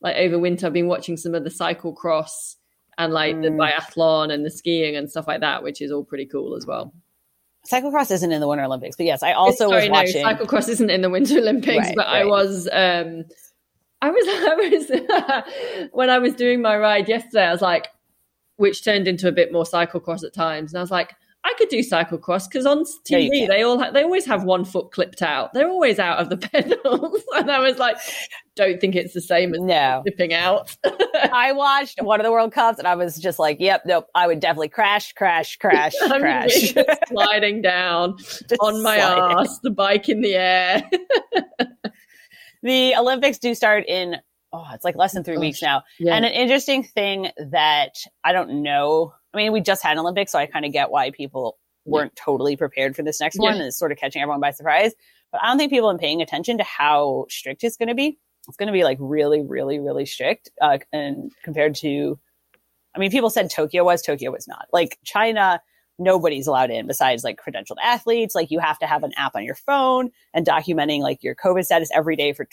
like 0.00 0.16
over 0.16 0.38
winter. 0.38 0.66
I've 0.66 0.72
been 0.72 0.88
watching 0.88 1.16
some 1.16 1.34
of 1.34 1.44
the 1.44 1.50
cyclocross 1.50 2.56
and 2.96 3.12
like 3.12 3.36
mm. 3.36 3.42
the 3.42 3.48
biathlon 3.50 4.32
and 4.32 4.44
the 4.44 4.50
skiing 4.50 4.96
and 4.96 5.10
stuff 5.10 5.26
like 5.26 5.40
that, 5.40 5.62
which 5.62 5.82
is 5.82 5.92
all 5.92 6.04
pretty 6.04 6.26
cool 6.26 6.56
as 6.56 6.66
well. 6.66 6.94
Cyclocross 7.68 8.10
isn't 8.10 8.32
in 8.32 8.40
the 8.40 8.48
Winter 8.48 8.64
Olympics, 8.64 8.96
but 8.96 9.06
yes, 9.06 9.22
I 9.22 9.32
also 9.32 9.68
Sorry, 9.68 9.88
was 9.88 9.90
watching. 9.90 10.22
No, 10.22 10.34
cyclocross 10.34 10.68
isn't 10.68 10.90
in 10.90 11.02
the 11.02 11.10
Winter 11.10 11.38
Olympics, 11.38 11.86
right, 11.86 11.94
but 11.94 12.06
right. 12.06 12.22
I 12.22 12.24
was. 12.24 12.68
um 12.70 13.24
I 14.02 14.10
was, 14.10 14.24
I 14.28 15.44
was 15.84 15.88
when 15.92 16.08
I 16.08 16.18
was 16.18 16.34
doing 16.34 16.62
my 16.62 16.76
ride 16.76 17.08
yesterday. 17.08 17.44
I 17.44 17.52
was 17.52 17.60
like, 17.60 17.88
which 18.56 18.82
turned 18.82 19.06
into 19.06 19.28
a 19.28 19.32
bit 19.32 19.52
more 19.52 19.64
cyclocross 19.64 20.24
at 20.24 20.32
times, 20.32 20.72
and 20.72 20.78
I 20.78 20.82
was 20.82 20.90
like, 20.90 21.14
I 21.42 21.54
could 21.56 21.68
do 21.68 21.78
cyclocross 21.78 22.48
because 22.48 22.66
on 22.66 22.84
TV 23.08 23.48
they 23.48 23.62
all 23.62 23.78
ha- 23.78 23.90
they 23.90 24.02
always 24.02 24.26
have 24.26 24.44
one 24.44 24.64
foot 24.64 24.90
clipped 24.92 25.22
out. 25.22 25.54
They're 25.54 25.68
always 25.68 25.98
out 25.98 26.18
of 26.18 26.28
the 26.28 26.36
pedals, 26.36 27.22
and 27.34 27.50
I 27.50 27.60
was 27.60 27.78
like, 27.78 27.96
don't 28.56 28.78
think 28.78 28.94
it's 28.94 29.14
the 29.14 29.22
same 29.22 29.54
as 29.54 29.60
no. 29.60 30.02
flipping 30.04 30.34
out. 30.34 30.76
I 31.32 31.52
watched 31.52 32.02
one 32.02 32.20
of 32.20 32.24
the 32.24 32.32
World 32.32 32.52
Cups, 32.52 32.78
and 32.78 32.86
I 32.86 32.94
was 32.94 33.16
just 33.16 33.38
like, 33.38 33.56
yep, 33.58 33.82
nope. 33.86 34.06
I 34.14 34.26
would 34.26 34.40
definitely 34.40 34.68
crash, 34.68 35.14
crash, 35.14 35.56
crash, 35.56 35.94
crash, 36.06 36.74
sliding 37.08 37.62
down 37.62 38.16
on 38.60 38.82
my 38.82 38.98
sliding. 38.98 39.38
ass, 39.38 39.58
the 39.62 39.70
bike 39.70 40.10
in 40.10 40.20
the 40.20 40.34
air. 40.34 40.90
the 42.62 42.94
Olympics 42.96 43.38
do 43.38 43.54
start 43.54 43.84
in 43.88 44.16
oh, 44.52 44.66
it's 44.74 44.84
like 44.84 44.96
less 44.96 45.12
than 45.12 45.24
three 45.24 45.36
oh, 45.36 45.40
weeks 45.40 45.62
now. 45.62 45.82
Yeah. 45.98 46.14
And 46.14 46.24
an 46.24 46.32
interesting 46.32 46.82
thing 46.82 47.30
that 47.50 47.94
I 48.24 48.32
don't 48.32 48.62
know 48.62 49.14
I 49.32 49.36
mean, 49.36 49.52
we 49.52 49.60
just 49.60 49.82
had 49.82 49.92
an 49.92 49.98
Olympics, 49.98 50.32
so 50.32 50.38
I 50.38 50.46
kind 50.46 50.64
of 50.64 50.72
get 50.72 50.90
why 50.90 51.10
people 51.10 51.58
weren't 51.84 52.12
yeah. 52.16 52.22
totally 52.24 52.56
prepared 52.56 52.96
for 52.96 53.02
this 53.02 53.20
next 53.20 53.36
yeah. 53.36 53.48
one 53.48 53.54
and 53.54 53.64
it's 53.64 53.78
sort 53.78 53.92
of 53.92 53.98
catching 53.98 54.22
everyone 54.22 54.40
by 54.40 54.50
surprise. 54.50 54.92
But 55.32 55.42
I 55.42 55.46
don't 55.46 55.58
think 55.58 55.70
people 55.70 55.90
are 55.90 55.98
paying 55.98 56.22
attention 56.22 56.58
to 56.58 56.64
how 56.64 57.26
strict 57.28 57.64
it's 57.64 57.76
going 57.76 57.88
to 57.88 57.94
be. 57.94 58.18
It's 58.48 58.56
going 58.56 58.66
to 58.66 58.72
be 58.72 58.84
like 58.84 58.98
really, 59.00 59.42
really, 59.42 59.78
really 59.78 60.06
strict. 60.06 60.50
Uh, 60.60 60.78
and 60.92 61.32
compared 61.44 61.74
to, 61.76 62.18
I 62.94 62.98
mean, 62.98 63.10
people 63.10 63.30
said 63.30 63.50
Tokyo 63.50 63.84
was, 63.84 64.02
Tokyo 64.02 64.32
was 64.32 64.48
not. 64.48 64.66
Like 64.72 64.98
China, 65.04 65.62
nobody's 65.98 66.46
allowed 66.46 66.70
in 66.70 66.86
besides 66.86 67.22
like 67.22 67.38
credentialed 67.40 67.76
athletes. 67.82 68.34
Like 68.34 68.50
you 68.50 68.58
have 68.58 68.78
to 68.80 68.86
have 68.86 69.04
an 69.04 69.12
app 69.16 69.36
on 69.36 69.44
your 69.44 69.54
phone 69.54 70.10
and 70.34 70.44
documenting 70.44 71.00
like 71.00 71.22
your 71.22 71.36
COVID 71.36 71.64
status 71.64 71.90
every 71.94 72.16
day 72.16 72.32
for 72.32 72.46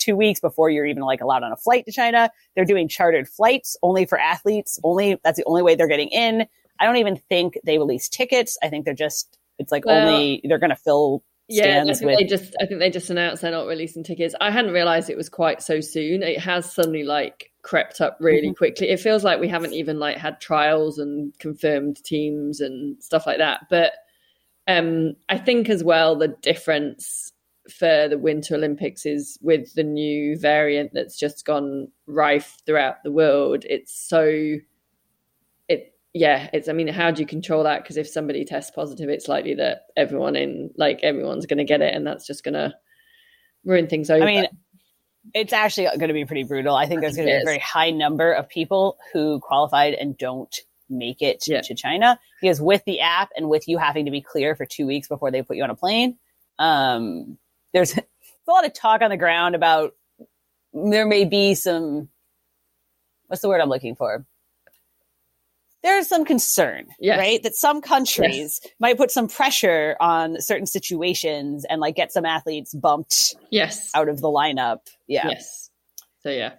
two 0.00 0.16
weeks 0.16 0.40
before 0.40 0.70
you're 0.70 0.86
even 0.86 1.02
like 1.02 1.20
allowed 1.20 1.42
on 1.42 1.52
a 1.52 1.56
flight 1.56 1.84
to 1.86 1.92
China. 1.92 2.30
They're 2.54 2.64
doing 2.64 2.88
chartered 2.88 3.28
flights 3.28 3.76
only 3.82 4.06
for 4.06 4.18
athletes. 4.18 4.78
Only 4.82 5.20
that's 5.22 5.38
the 5.38 5.44
only 5.44 5.62
way 5.62 5.74
they're 5.74 5.88
getting 5.88 6.08
in. 6.08 6.46
I 6.80 6.86
don't 6.86 6.96
even 6.96 7.16
think 7.28 7.58
they 7.64 7.78
release 7.78 8.08
tickets. 8.08 8.58
I 8.62 8.68
think 8.68 8.84
they're 8.84 8.94
just 8.94 9.38
it's 9.58 9.70
like 9.70 9.84
well, 9.84 10.08
only 10.08 10.40
they're 10.44 10.58
going 10.58 10.70
to 10.70 10.76
fill 10.76 11.22
yeah, 11.52 11.82
I 11.82 11.92
think 11.92 12.00
with... 12.02 12.18
they 12.18 12.24
just 12.24 12.54
I 12.60 12.66
think 12.66 12.78
they 12.78 12.90
just 12.90 13.10
announced 13.10 13.42
they're 13.42 13.50
not 13.50 13.66
releasing 13.66 14.04
tickets. 14.04 14.36
I 14.40 14.52
hadn't 14.52 14.72
realized 14.72 15.10
it 15.10 15.16
was 15.16 15.28
quite 15.28 15.60
so 15.60 15.80
soon. 15.80 16.22
It 16.22 16.38
has 16.38 16.72
suddenly 16.72 17.02
like 17.02 17.50
crept 17.62 18.00
up 18.00 18.18
really 18.20 18.48
mm-hmm. 18.48 18.54
quickly. 18.54 18.88
It 18.88 19.00
feels 19.00 19.24
like 19.24 19.40
we 19.40 19.48
haven't 19.48 19.74
even 19.74 19.98
like 19.98 20.16
had 20.16 20.40
trials 20.40 20.98
and 20.98 21.36
confirmed 21.40 22.02
teams 22.04 22.60
and 22.60 23.02
stuff 23.02 23.26
like 23.26 23.38
that. 23.38 23.62
But 23.68 23.92
um 24.68 25.16
I 25.28 25.38
think 25.38 25.68
as 25.68 25.82
well 25.82 26.14
the 26.14 26.28
difference 26.28 27.29
for 27.70 28.08
the 28.08 28.18
Winter 28.18 28.54
Olympics 28.54 29.06
is 29.06 29.38
with 29.42 29.74
the 29.74 29.82
new 29.82 30.38
variant 30.38 30.92
that's 30.92 31.18
just 31.18 31.44
gone 31.44 31.88
rife 32.06 32.58
throughout 32.66 33.02
the 33.04 33.12
world. 33.12 33.64
It's 33.68 33.94
so 33.94 34.56
it 35.68 35.94
yeah, 36.12 36.48
it's 36.52 36.68
I 36.68 36.72
mean, 36.72 36.88
how 36.88 37.10
do 37.10 37.20
you 37.20 37.26
control 37.26 37.64
that? 37.64 37.82
Because 37.82 37.96
if 37.96 38.08
somebody 38.08 38.44
tests 38.44 38.70
positive, 38.70 39.08
it's 39.08 39.28
likely 39.28 39.54
that 39.54 39.86
everyone 39.96 40.36
in 40.36 40.70
like 40.76 41.00
everyone's 41.02 41.46
gonna 41.46 41.64
get 41.64 41.82
it 41.82 41.94
and 41.94 42.06
that's 42.06 42.26
just 42.26 42.44
gonna 42.44 42.74
ruin 43.64 43.86
things 43.86 44.10
over. 44.10 44.22
I 44.22 44.26
mean 44.26 44.46
it's 45.34 45.52
actually 45.52 45.84
going 45.84 46.08
to 46.08 46.14
be 46.14 46.24
pretty 46.24 46.44
brutal. 46.44 46.74
I 46.74 46.86
think 46.86 47.00
there's 47.00 47.16
going 47.16 47.28
to 47.28 47.34
be 47.34 47.42
a 47.42 47.44
very 47.44 47.58
high 47.58 47.90
number 47.90 48.32
of 48.32 48.48
people 48.48 48.96
who 49.12 49.40
qualified 49.40 49.94
and 49.94 50.16
don't 50.16 50.54
make 50.88 51.22
it 51.22 51.44
yeah. 51.46 51.60
to 51.60 51.74
China 51.74 52.18
because 52.40 52.60
with 52.60 52.84
the 52.84 53.00
app 53.00 53.30
and 53.36 53.48
with 53.48 53.68
you 53.68 53.78
having 53.78 54.06
to 54.06 54.10
be 54.10 54.20
clear 54.20 54.56
for 54.56 54.66
two 54.66 54.86
weeks 54.86 55.08
before 55.08 55.30
they 55.30 55.42
put 55.42 55.56
you 55.56 55.62
on 55.62 55.70
a 55.70 55.74
plane, 55.74 56.18
um, 56.58 57.38
there's 57.72 57.96
a 57.98 58.02
lot 58.48 58.66
of 58.66 58.72
talk 58.72 59.02
on 59.02 59.10
the 59.10 59.16
ground 59.16 59.54
about 59.54 59.94
there 60.72 61.06
may 61.06 61.24
be 61.24 61.54
some 61.54 62.08
what's 63.26 63.42
the 63.42 63.48
word 63.48 63.60
I'm 63.60 63.68
looking 63.68 63.94
for? 63.94 64.24
There's 65.82 66.08
some 66.08 66.26
concern, 66.26 66.88
yes. 66.98 67.18
right? 67.18 67.42
That 67.42 67.54
some 67.54 67.80
countries 67.80 68.60
yes. 68.62 68.72
might 68.80 68.98
put 68.98 69.10
some 69.10 69.28
pressure 69.28 69.96
on 69.98 70.38
certain 70.40 70.66
situations 70.66 71.64
and 71.64 71.80
like 71.80 71.96
get 71.96 72.12
some 72.12 72.26
athletes 72.26 72.74
bumped 72.74 73.34
yes 73.50 73.90
out 73.94 74.08
of 74.08 74.20
the 74.20 74.28
lineup. 74.28 74.80
Yeah. 75.06 75.28
Yes. 75.28 75.70
So 76.22 76.30
yeah. 76.30 76.52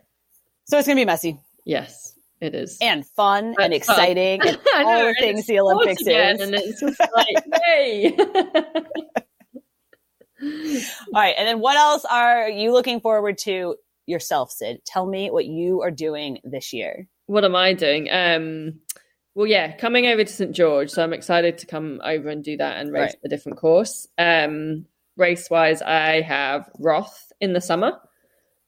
So 0.66 0.78
it's 0.78 0.88
gonna 0.88 1.00
be 1.00 1.06
messy. 1.06 1.38
Yes, 1.66 2.16
it 2.40 2.56
is. 2.56 2.78
And 2.82 3.06
fun 3.06 3.46
and, 3.46 3.60
and 3.60 3.74
exciting 3.74 4.42
and 4.42 4.58
all 4.76 5.06
the 5.06 5.16
things 5.20 5.46
the 5.46 5.60
Olympics 5.60 6.02
is. 6.02 6.42
And 6.42 6.56
it's 6.56 6.80
just 6.80 7.00
like, 7.00 7.46
yay. 7.68 8.18
All 10.44 11.22
right. 11.22 11.36
And 11.38 11.48
then 11.48 11.60
what 11.60 11.78
else 11.78 12.06
are 12.06 12.50
you 12.50 12.72
looking 12.72 13.00
forward 13.00 13.38
to 13.40 13.76
yourself, 14.06 14.52
Sid? 14.52 14.82
Tell 14.86 15.06
me 15.06 15.30
what 15.30 15.46
you 15.46 15.82
are 15.82 15.92
doing 15.92 16.40
this 16.44 16.74
year. 16.74 17.08
What 17.28 17.46
am 17.46 17.56
I 17.56 17.74
doing? 17.74 18.10
Um, 18.12 18.80
well, 19.36 19.48
yeah, 19.48 19.76
coming 19.78 20.08
over 20.08 20.24
to 20.24 20.32
St. 20.32 20.54
George. 20.54 20.90
So 20.90 21.04
I'm 21.04 21.14
excited 21.14 21.60
to 21.60 21.68
come 21.68 22.02
over 22.04 22.30
and 22.30 22.44
do 22.44 22.58
that 22.58 22.78
and 22.78 22.92
race 22.92 23.14
right. 23.14 23.16
a 23.26 23.30
different 23.30 23.58
course. 23.58 24.08
Um, 24.18 24.86
race 25.16 25.50
wise, 25.50 25.82
I 25.82 26.22
have 26.22 26.70
Roth 26.80 27.32
in 27.40 27.54
the 27.54 27.62
summer. 27.62 27.94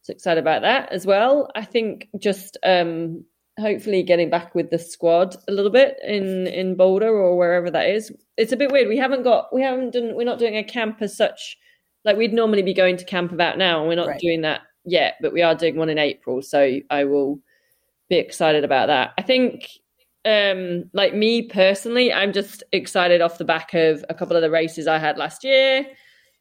So 0.03 0.11
excited 0.11 0.41
about 0.41 0.61
that 0.61 0.91
as 0.91 1.05
well. 1.05 1.49
I 1.55 1.65
think 1.65 2.09
just 2.19 2.57
um, 2.63 3.25
hopefully 3.57 4.03
getting 4.03 4.29
back 4.29 4.55
with 4.55 4.69
the 4.69 4.79
squad 4.79 5.35
a 5.47 5.51
little 5.51 5.71
bit 5.71 5.97
in 6.03 6.47
in 6.47 6.75
Boulder 6.75 7.09
or 7.09 7.37
wherever 7.37 7.69
that 7.71 7.89
is. 7.89 8.11
It's 8.37 8.51
a 8.51 8.57
bit 8.57 8.71
weird. 8.71 8.89
We 8.89 8.97
haven't 8.97 9.23
got 9.23 9.53
we 9.53 9.61
haven't 9.61 9.93
done 9.93 10.15
we're 10.15 10.25
not 10.25 10.39
doing 10.39 10.57
a 10.57 10.63
camp 10.63 10.97
as 11.01 11.15
such 11.15 11.57
like 12.05 12.17
we'd 12.17 12.33
normally 12.33 12.61
be 12.61 12.73
going 12.73 12.97
to 12.97 13.05
camp 13.05 13.31
about 13.31 13.57
now, 13.57 13.79
and 13.79 13.87
we're 13.87 13.95
not 13.95 14.07
right. 14.07 14.19
doing 14.19 14.41
that 14.41 14.61
yet, 14.85 15.15
but 15.21 15.33
we 15.33 15.41
are 15.41 15.55
doing 15.55 15.75
one 15.75 15.89
in 15.89 15.97
April. 15.97 16.41
So 16.41 16.79
I 16.89 17.05
will 17.05 17.39
be 18.09 18.17
excited 18.17 18.63
about 18.63 18.87
that. 18.87 19.13
I 19.17 19.21
think, 19.21 19.69
um, 20.25 20.89
like 20.93 21.13
me 21.13 21.43
personally, 21.43 22.11
I'm 22.11 22.33
just 22.33 22.63
excited 22.71 23.21
off 23.21 23.37
the 23.37 23.45
back 23.45 23.73
of 23.73 24.03
a 24.09 24.13
couple 24.13 24.35
of 24.35 24.41
the 24.41 24.51
races 24.51 24.87
I 24.87 24.99
had 24.99 25.17
last 25.17 25.43
year. 25.43 25.85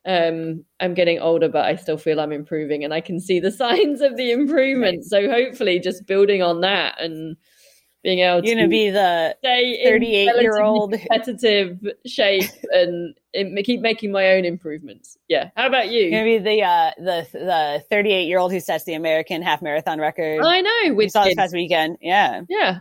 Um, 0.05 0.65
I'm 0.81 0.95
getting 0.95 1.21
older, 1.21 1.49
but 1.49 1.65
I 1.65 1.77
still 1.77 1.97
feel 1.97 2.21
I'm 2.21 2.33
improving, 2.33 2.85
and 2.85 2.93
I 2.93 3.01
can 3.01 3.21
see 3.21 3.39
the 3.39 3.53
signs 3.63 4.01
of 4.01 4.17
the 4.17 4.33
improvement. 4.33 4.99
Right. 4.99 5.05
So 5.05 5.31
hopefully, 5.31 5.79
just 5.79 6.07
building 6.07 6.43
on 6.43 6.61
that 6.63 7.01
and 7.01 7.37
being 8.03 8.21
able 8.21 8.45
You're 8.45 8.61
to 8.61 8.69
be 8.69 8.91
the 8.91 9.37
38 9.43 10.25
year 10.41 10.61
old 10.61 10.93
competitive 10.93 11.79
shape 12.05 12.51
and 12.73 13.15
keep 13.65 13.81
making 13.81 14.11
my 14.11 14.33
own 14.33 14.45
improvements. 14.45 15.17
Yeah. 15.29 15.51
How 15.57 15.67
about 15.67 15.91
you? 15.91 16.03
You're 16.03 16.11
gonna 16.11 16.25
be 16.25 16.39
the 16.39 16.63
uh, 16.63 16.91
the 16.99 17.27
the 17.33 17.85
38 17.91 18.25
year 18.27 18.39
old 18.39 18.53
who 18.53 18.61
sets 18.61 18.85
the 18.85 18.95
American 18.95 19.43
half 19.43 19.63
marathon 19.63 20.01
record. 20.01 20.41
I 20.45 20.61
know. 20.61 20.95
We 20.95 21.09
saw 21.09 21.25
this 21.25 21.35
past 21.35 21.55
weekend. 21.55 21.99
Yeah. 22.01 22.43
Yeah. 22.49 22.81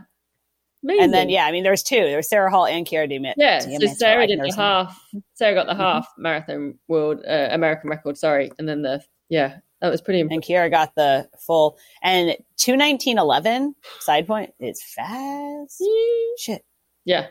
Amazing. 0.84 1.04
And 1.04 1.14
then 1.14 1.28
yeah, 1.28 1.46
I 1.46 1.52
mean 1.52 1.62
there 1.62 1.72
was 1.72 1.84
two. 1.84 1.96
There 1.96 2.16
was 2.16 2.28
Sarah 2.28 2.50
Hall 2.50 2.66
and 2.66 2.84
Keira 2.84 3.08
D'Amato. 3.08 3.34
Yeah, 3.40 3.60
so 3.60 3.86
Sarah 3.94 4.26
did 4.26 4.40
the 4.40 4.52
half. 4.56 5.00
Sarah 5.34 5.54
got 5.54 5.66
the 5.66 5.72
mm-hmm. 5.72 5.80
half 5.80 6.08
marathon 6.18 6.78
world 6.88 7.20
uh, 7.26 7.48
American 7.52 7.88
record. 7.88 8.18
Sorry, 8.18 8.50
and 8.58 8.68
then 8.68 8.82
the 8.82 9.00
yeah 9.28 9.58
that 9.82 9.90
was 9.90 10.00
pretty 10.00 10.20
impressive. 10.20 10.36
And 10.36 10.44
Keira 10.44 10.70
got 10.70 10.94
the 10.94 11.28
full 11.46 11.76
and 12.02 12.36
two 12.56 12.76
nineteen 12.76 13.18
eleven 13.18 13.74
side 14.00 14.26
point 14.26 14.54
is 14.58 14.82
fast. 14.82 15.82
Shit. 16.38 16.64
Yeah. 17.04 17.26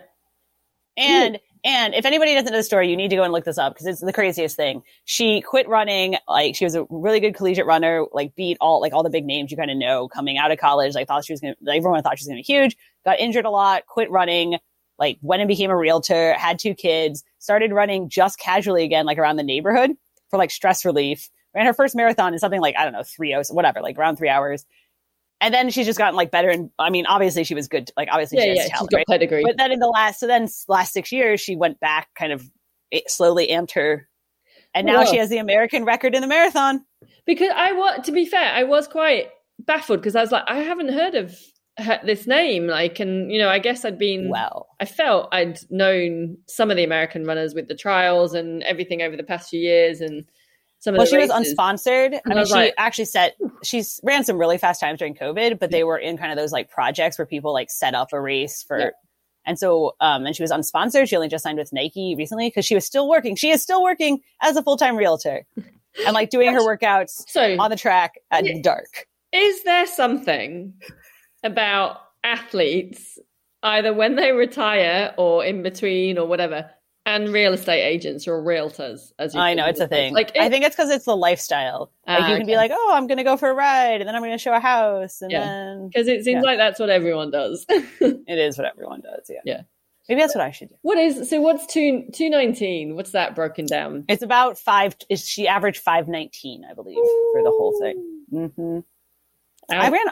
And 0.98 1.40
and 1.64 1.94
if 1.94 2.06
anybody 2.06 2.34
doesn't 2.34 2.52
know 2.52 2.58
the 2.58 2.64
story, 2.64 2.90
you 2.90 2.98
need 2.98 3.10
to 3.10 3.16
go 3.16 3.24
and 3.24 3.32
look 3.32 3.46
this 3.46 3.58
up 3.58 3.74
because 3.74 3.88
it's 3.88 4.02
the 4.02 4.12
craziest 4.12 4.56
thing. 4.56 4.84
She 5.06 5.42
quit 5.42 5.70
running, 5.70 6.18
like 6.28 6.56
she 6.56 6.66
was 6.66 6.76
a 6.76 6.86
really 6.90 7.20
good 7.20 7.36
collegiate 7.36 7.66
runner, 7.66 8.06
like 8.12 8.36
beat 8.36 8.58
all 8.60 8.82
like 8.82 8.94
all 8.94 9.04
the 9.04 9.10
big 9.10 9.26
names 9.26 9.50
you 9.50 9.58
kind 9.58 9.72
of 9.72 9.78
know 9.78 10.08
coming 10.08 10.38
out 10.38 10.52
of 10.52 10.60
college. 10.60 10.94
Like 10.94 11.08
thought 11.08 11.24
she 11.24 11.34
was 11.34 11.40
gonna 11.40 11.56
like, 11.62 11.78
everyone 11.78 12.04
thought 12.04 12.20
she 12.20 12.24
was 12.24 12.28
gonna 12.28 12.40
be 12.40 12.44
huge, 12.44 12.76
got 13.06 13.20
injured 13.20 13.46
a 13.46 13.50
lot, 13.50 13.86
quit 13.88 14.12
running, 14.12 14.58
like 15.00 15.18
went 15.22 15.42
and 15.42 15.48
became 15.48 15.70
a 15.70 15.78
realtor, 15.78 16.34
had 16.34 16.60
two 16.60 16.74
kids, 16.74 17.24
started 17.40 17.72
running 17.72 18.10
just 18.10 18.38
casually 18.38 18.84
again, 18.84 19.06
like 19.06 19.18
around 19.18 19.38
the 19.38 19.44
neighborhood 19.44 19.92
for 20.30 20.38
like 20.38 20.52
stress 20.52 20.84
relief 20.84 21.30
ran 21.54 21.66
her 21.66 21.74
first 21.74 21.96
marathon 21.96 22.34
in 22.34 22.40
something 22.40 22.62
like 22.62 22.76
I 22.78 22.84
don't 22.84 22.94
know 22.94 23.04
three 23.04 23.34
hours, 23.34 23.50
whatever, 23.50 23.82
like 23.82 23.98
around 23.98 24.18
three 24.18 24.30
hours. 24.30 24.66
And 25.40 25.52
then 25.54 25.72
she's 25.72 25.88
just 25.88 25.98
gotten 25.98 26.16
like 26.16 26.30
better. 26.30 26.50
And 26.50 26.70
I 26.78 26.92
mean, 26.92 27.08
obviously 27.08 27.44
she 27.44 27.56
was 27.56 27.68
good. 27.68 27.90
Like 27.98 28.10
obviously 28.12 28.38
yeah, 28.38 28.44
she 28.44 28.50
has 28.50 28.58
yeah, 28.70 28.76
talent, 28.76 28.94
right? 28.94 29.08
pedigree. 29.08 29.44
But 29.44 29.58
then 29.58 29.72
in 29.72 29.80
the 29.80 29.88
last, 29.88 30.20
so 30.20 30.28
then 30.28 30.48
last 30.68 30.94
six 30.94 31.12
years, 31.12 31.42
she 31.42 31.56
went 31.56 31.80
back, 31.80 32.10
kind 32.16 32.32
of 32.32 32.48
it 32.92 33.10
slowly 33.10 33.48
amped 33.48 33.72
her, 33.72 34.08
and 34.74 34.90
oh, 34.90 34.94
now 34.94 35.00
Whoa. 35.04 35.12
she 35.12 35.18
has 35.18 35.30
the 35.30 35.38
American 35.38 35.86
record 35.86 36.16
in 36.16 36.22
the 36.22 36.28
marathon. 36.28 36.86
because 37.26 37.52
I 37.56 37.74
was, 37.74 38.06
to 38.06 38.12
be 38.12 38.26
fair, 38.26 38.52
I 38.54 38.64
was 38.64 38.88
quite 38.88 39.30
baffled 39.60 40.00
because 40.00 40.16
I 40.16 40.22
was 40.22 40.32
like, 40.32 40.44
I 40.48 40.60
haven't 40.60 40.94
heard 40.94 41.16
of 41.16 41.38
her, 41.78 42.00
this 42.06 42.28
name. 42.28 42.68
Like, 42.68 43.00
and 43.00 43.32
you 43.32 43.40
know, 43.40 43.50
I 43.50 43.60
guess 43.60 43.86
I'd 43.86 43.98
been, 43.98 44.30
Well, 44.30 44.68
I 44.80 44.86
felt 44.86 45.30
I'd 45.32 45.60
known 45.70 46.38
some 46.48 46.72
of 46.72 46.78
the 46.78 46.84
American 46.84 47.24
runners 47.26 47.54
with 47.54 47.68
the 47.68 47.76
trials 47.76 48.34
and 48.34 48.64
everything 48.64 49.02
over 49.02 49.18
the 49.18 49.24
past 49.24 49.50
few 49.50 49.60
years, 49.60 50.02
and 50.02 50.26
some 50.82 50.96
well, 50.96 51.06
she 51.06 51.17
was 51.17 51.30
unsponsored. 51.30 52.13
I 52.15 52.22
I 52.26 52.30
mean, 52.30 52.38
was 52.39 52.50
she 52.50 52.56
like- 52.56 52.74
actually 52.78 53.06
set 53.06 53.38
she's 53.63 54.00
ran 54.04 54.24
some 54.26 54.38
really 54.38 54.58
fast 54.58 54.82
times 54.82 55.00
during 55.00 55.15
COVID, 55.15 55.58
but 55.60 55.72
they 55.72 55.84
were 55.86 55.98
in 55.98 56.17
kind 56.17 56.32
of 56.32 56.38
those 56.38 56.52
like 56.52 56.70
projects 56.70 57.17
where 57.17 57.26
people 57.26 57.54
like 57.54 57.70
set 57.72 57.96
up 57.96 58.10
a 58.13 58.20
race 58.20 58.62
for. 58.63 58.78
Yeah. 58.80 58.89
And 59.44 59.58
so, 59.58 59.96
um, 60.00 60.28
and 60.28 60.36
she 60.36 60.44
was 60.44 60.52
unsponsored. 60.52 61.08
She 61.10 61.15
only 61.15 61.28
just 61.28 61.44
signed 61.44 61.58
with 61.58 61.74
Nike 61.74 62.13
recently 62.15 62.48
because 62.50 62.63
she 62.63 62.76
was 62.76 62.86
still 62.86 63.10
working. 63.10 63.36
She 63.36 63.50
is 63.50 63.62
still 63.63 63.82
working 63.82 64.20
as 64.39 64.56
a 64.56 64.62
full 64.62 64.78
time 64.78 64.96
realtor 64.96 65.46
and 66.06 66.13
like 66.13 66.30
doing 66.30 66.54
her 66.54 66.60
workouts 66.60 67.24
So, 67.28 67.56
on 67.60 67.72
the 67.72 67.76
track 67.76 68.20
at 68.30 68.44
dark. 68.62 69.08
is 69.32 69.63
there 69.63 69.88
something 69.88 70.74
about 71.44 71.98
athletes, 72.24 73.17
either 73.63 73.94
when 73.94 74.15
they 74.15 74.32
retire 74.32 75.13
or 75.17 75.44
in 75.44 75.63
between 75.63 76.17
or 76.20 76.28
whatever, 76.28 76.70
and 77.06 77.30
real 77.30 77.54
estate 77.54 77.82
agents 77.84 78.28
or 78.28 78.42
realtors? 78.42 79.12
As 79.20 79.34
you 79.34 79.40
I 79.42 79.54
know 79.54 79.66
it's 79.66 79.80
a 79.80 79.88
thing. 79.88 80.14
Like, 80.14 80.36
I 80.38 80.50
think 80.50 80.64
it's 80.66 80.76
because 80.76 80.90
it's 80.90 81.06
the 81.06 81.16
lifestyle. 81.18 81.92
Like 82.08 82.22
Ah, 82.24 82.30
you 82.32 82.38
can 82.38 82.46
be 82.46 82.56
like, 82.56 82.72
oh, 82.74 82.92
I'm 82.94 83.08
going 83.08 83.18
to 83.18 83.24
go 83.24 83.38
for 83.38 83.50
a 83.50 83.54
ride, 83.54 84.02
and 84.02 84.08
then 84.08 84.16
I'm 84.16 84.22
going 84.22 84.32
to 84.34 84.38
show 84.38 84.54
a 84.54 84.60
house, 84.60 85.22
and 85.22 85.32
Yeah. 85.32 85.40
then 85.46 85.88
because 85.88 86.08
it 86.08 86.24
seems 86.24 86.42
Yeah. 86.44 86.50
like 86.50 86.58
that's 86.58 86.80
what 86.80 86.90
everyone 86.90 87.32
does. 87.32 87.66
it 87.70 88.24
is 88.28 88.58
what 88.58 88.68
everyone 88.68 89.02
does. 89.02 89.30
Yeah. 89.30 89.40
Yeah. 89.46 89.62
Maybe 90.10 90.20
that's 90.22 90.36
what 90.36 90.44
I 90.44 90.52
should 90.52 90.70
do. 90.70 90.76
what 90.82 90.98
is 90.98 91.30
so? 91.30 91.40
What's 91.42 91.66
two 91.68 92.06
two 92.14 92.30
nineteen? 92.30 92.96
What's 92.96 93.12
that 93.12 93.34
broken 93.36 93.66
down? 93.66 94.04
It's 94.10 94.24
about 94.24 94.58
five. 94.58 94.96
Is 95.10 95.26
she 95.26 95.48
averaged 95.48 95.82
five 95.82 96.08
nineteen, 96.08 96.64
I 96.70 96.74
believe, 96.74 96.98
for 96.98 97.44
the 97.44 97.50
whole 97.52 97.78
thing. 97.80 98.50
hmm 98.56 98.80
I 99.70 99.90
ran. 99.90 100.06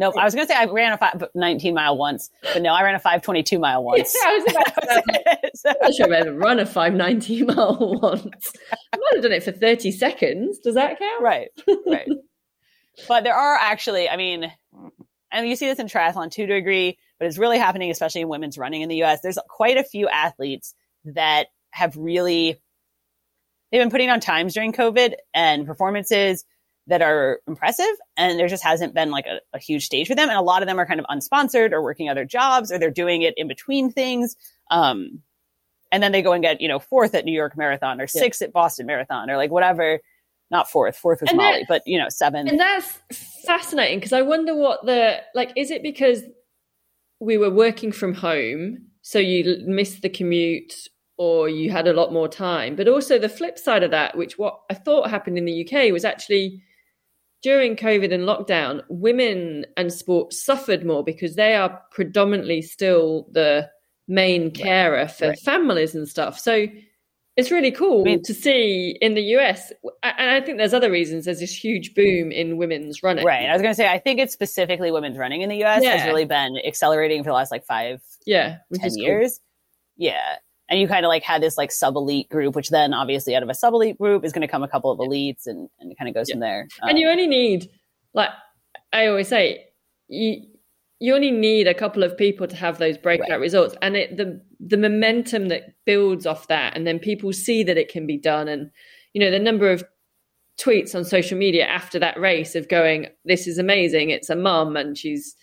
No, 0.00 0.10
I 0.16 0.24
was 0.24 0.34
going 0.34 0.46
to 0.46 0.50
say 0.50 0.58
I 0.58 0.64
ran 0.64 0.94
a 0.94 0.96
five, 0.96 1.22
19 1.34 1.74
mile 1.74 1.94
once, 1.98 2.30
but 2.54 2.62
no, 2.62 2.72
I 2.72 2.82
ran 2.82 2.94
a 2.94 2.98
five 2.98 3.20
twenty 3.20 3.42
two 3.42 3.58
mile 3.58 3.84
once. 3.84 4.16
I 4.24 4.32
was 4.32 4.50
about 4.50 4.74
to 4.82 5.50
say, 5.54 5.74
I'm 5.84 5.92
sure 5.92 6.06
I've 6.06 6.26
ever 6.26 6.32
run 6.32 6.58
a 6.58 6.64
five 6.64 6.94
ninety 6.94 7.42
mile 7.42 7.76
once. 8.02 8.52
I 8.94 8.96
might 8.96 9.12
have 9.16 9.22
done 9.22 9.32
it 9.32 9.42
for 9.42 9.52
thirty 9.52 9.92
seconds. 9.92 10.58
Does 10.60 10.74
that 10.74 10.98
count? 10.98 11.22
right, 11.22 11.48
right. 11.86 12.08
But 13.08 13.24
there 13.24 13.34
are 13.34 13.56
actually, 13.56 14.10
I 14.10 14.16
mean, 14.16 14.52
and 15.32 15.48
you 15.48 15.56
see 15.56 15.66
this 15.66 15.78
in 15.78 15.86
triathlon 15.86 16.30
too 16.30 16.46
to 16.46 16.52
a 16.52 16.56
degree, 16.56 16.98
but 17.18 17.28
it's 17.28 17.38
really 17.38 17.56
happening, 17.58 17.90
especially 17.90 18.20
in 18.20 18.28
women's 18.28 18.58
running 18.58 18.82
in 18.82 18.90
the 18.90 18.96
U.S. 18.96 19.20
There's 19.22 19.38
quite 19.48 19.78
a 19.78 19.84
few 19.84 20.06
athletes 20.08 20.74
that 21.04 21.46
have 21.70 21.96
really 21.96 22.58
they've 23.70 23.80
been 23.80 23.90
putting 23.90 24.10
on 24.10 24.20
times 24.20 24.54
during 24.54 24.72
COVID 24.72 25.14
and 25.32 25.66
performances 25.66 26.44
that 26.86 27.02
are 27.02 27.40
impressive, 27.46 27.86
and 28.16 28.38
there 28.38 28.48
just 28.48 28.62
hasn't 28.64 28.94
been 28.94 29.10
like 29.10 29.26
a, 29.26 29.40
a 29.54 29.58
huge 29.58 29.84
stage 29.86 30.08
for 30.08 30.14
them. 30.14 30.28
And 30.28 30.38
a 30.38 30.42
lot 30.42 30.62
of 30.62 30.66
them 30.68 30.78
are 30.78 30.86
kind 30.86 30.98
of 31.00 31.06
unsponsored 31.06 31.72
or 31.72 31.82
working 31.82 32.08
other 32.08 32.24
jobs, 32.24 32.72
or 32.72 32.78
they're 32.78 32.90
doing 32.90 33.22
it 33.22 33.34
in 33.36 33.46
between 33.48 33.90
things. 33.92 34.36
Um, 34.70 35.20
and 35.92 36.02
then 36.02 36.12
they 36.12 36.22
go 36.22 36.32
and 36.32 36.42
get 36.42 36.60
you 36.60 36.68
know 36.68 36.78
fourth 36.78 37.14
at 37.14 37.24
New 37.24 37.32
York 37.32 37.56
Marathon 37.56 38.00
or 38.00 38.04
Yeah. 38.04 38.20
sixth 38.22 38.42
at 38.42 38.52
Boston 38.52 38.86
Marathon 38.86 39.30
or 39.30 39.36
like 39.36 39.50
whatever. 39.50 40.00
Not 40.52 40.68
fourth, 40.68 40.96
fourth 40.96 41.20
was 41.20 41.30
And 41.30 41.38
that- 41.38 41.52
Molly, 41.52 41.64
but 41.68 41.82
you 41.86 41.96
know 41.98 42.08
seven 42.08 42.48
And 42.48 42.58
that's 42.58 42.98
fascinating 43.46 43.98
because 43.98 44.12
I 44.12 44.22
wonder 44.22 44.54
what 44.56 44.84
the 44.84 45.18
like 45.34 45.52
is 45.56 45.70
it 45.70 45.82
because 45.82 46.22
we 47.20 47.38
were 47.38 47.50
working 47.50 47.92
from 47.92 48.14
home 48.14 48.86
so 49.02 49.18
you 49.18 49.58
missed 49.66 50.02
the 50.02 50.08
commute 50.08 50.74
or 51.18 51.48
you 51.48 51.70
had 51.70 51.86
a 51.86 51.92
lot 51.92 52.12
more 52.12 52.28
time 52.28 52.74
but 52.76 52.88
also 52.88 53.18
the 53.18 53.28
flip 53.28 53.58
side 53.58 53.82
of 53.82 53.90
that 53.92 54.16
which 54.16 54.38
what 54.38 54.60
I 54.70 54.74
thought 54.74 55.10
happened 55.10 55.38
in 55.38 55.44
the 55.44 55.64
UK 55.64 55.92
was 55.92 56.04
actually 56.04 56.62
during 57.42 57.76
covid 57.76 58.12
and 58.12 58.24
lockdown 58.24 58.82
women 58.88 59.64
and 59.76 59.92
sport 59.92 60.32
suffered 60.32 60.84
more 60.84 61.02
because 61.02 61.36
they 61.36 61.54
are 61.54 61.80
predominantly 61.90 62.60
still 62.62 63.26
the 63.32 63.68
main 64.08 64.50
carer 64.50 65.08
for 65.08 65.28
right. 65.28 65.38
families 65.40 65.94
and 65.94 66.08
stuff 66.08 66.38
so 66.38 66.66
it's 67.36 67.50
really 67.50 67.70
cool 67.70 68.02
I 68.02 68.04
mean- 68.04 68.22
to 68.24 68.34
see 68.34 68.98
in 69.00 69.14
the 69.14 69.22
US. 69.36 69.72
And 70.02 70.30
I 70.30 70.40
think 70.40 70.58
there's 70.58 70.74
other 70.74 70.90
reasons. 70.90 71.24
There's 71.24 71.40
this 71.40 71.54
huge 71.54 71.94
boom 71.94 72.32
in 72.32 72.58
women's 72.58 73.02
running. 73.02 73.24
Right. 73.24 73.48
I 73.48 73.52
was 73.52 73.62
going 73.62 73.72
to 73.72 73.76
say, 73.76 73.88
I 73.88 73.98
think 73.98 74.20
it's 74.20 74.32
specifically 74.32 74.90
women's 74.90 75.16
running 75.16 75.40
in 75.40 75.48
the 75.48 75.62
US 75.64 75.82
has 75.84 76.04
really 76.06 76.26
been 76.26 76.58
accelerating 76.66 77.22
for 77.22 77.30
the 77.30 77.34
last 77.34 77.50
like 77.50 77.64
five, 77.64 78.02
Yeah. 78.26 78.58
10 78.74 78.84
is 78.84 78.96
cool. 78.96 79.04
years. 79.04 79.40
Yeah. 79.96 80.36
And 80.70 80.80
you 80.80 80.86
kind 80.86 81.04
of 81.04 81.08
like 81.08 81.24
had 81.24 81.42
this 81.42 81.58
like 81.58 81.72
sub 81.72 81.96
elite 81.96 82.28
group, 82.30 82.54
which 82.54 82.70
then 82.70 82.94
obviously 82.94 83.34
out 83.34 83.42
of 83.42 83.48
a 83.48 83.54
sub 83.54 83.74
elite 83.74 83.98
group 83.98 84.24
is 84.24 84.32
going 84.32 84.42
to 84.42 84.48
come 84.48 84.62
a 84.62 84.68
couple 84.68 84.92
of 84.92 84.98
elites 85.00 85.46
and, 85.46 85.68
and 85.80 85.90
it 85.90 85.98
kind 85.98 86.08
of 86.08 86.14
goes 86.14 86.30
from 86.30 86.38
there. 86.38 86.68
And 86.82 86.96
you 86.96 87.08
Um, 87.08 87.12
only 87.12 87.26
need, 87.26 87.68
like 88.14 88.30
I 88.92 89.08
always 89.08 89.28
say, 89.28 89.66
you 90.08 90.46
you 91.00 91.14
only 91.14 91.30
need 91.30 91.66
a 91.66 91.74
couple 91.74 92.02
of 92.02 92.16
people 92.16 92.46
to 92.46 92.54
have 92.56 92.78
those 92.78 92.98
breakout 92.98 93.30
Right. 93.30 93.40
results, 93.40 93.74
and 93.82 93.96
it 93.96 94.16
the 94.16 94.40
the 94.60 94.76
momentum 94.76 95.48
that 95.48 95.74
builds 95.86 96.26
off 96.26 96.46
that, 96.48 96.76
and 96.76 96.86
then 96.86 96.98
people 96.98 97.32
see 97.32 97.62
that 97.64 97.78
it 97.78 97.90
can 97.90 98.06
be 98.06 98.16
done, 98.18 98.48
and 98.48 98.70
you 99.12 99.20
know 99.20 99.30
the 99.30 99.38
number 99.38 99.70
of 99.70 99.82
tweets 100.58 100.94
on 100.94 101.04
social 101.04 101.38
media 101.38 101.66
after 101.66 101.98
that 101.98 102.20
race 102.20 102.54
of 102.54 102.68
going, 102.68 103.08
"This 103.24 103.46
is 103.46 103.58
amazing! 103.58 104.10
It's 104.10 104.30
a 104.30 104.36
mum, 104.36 104.76
and 104.76 104.96
she's." 104.96 105.34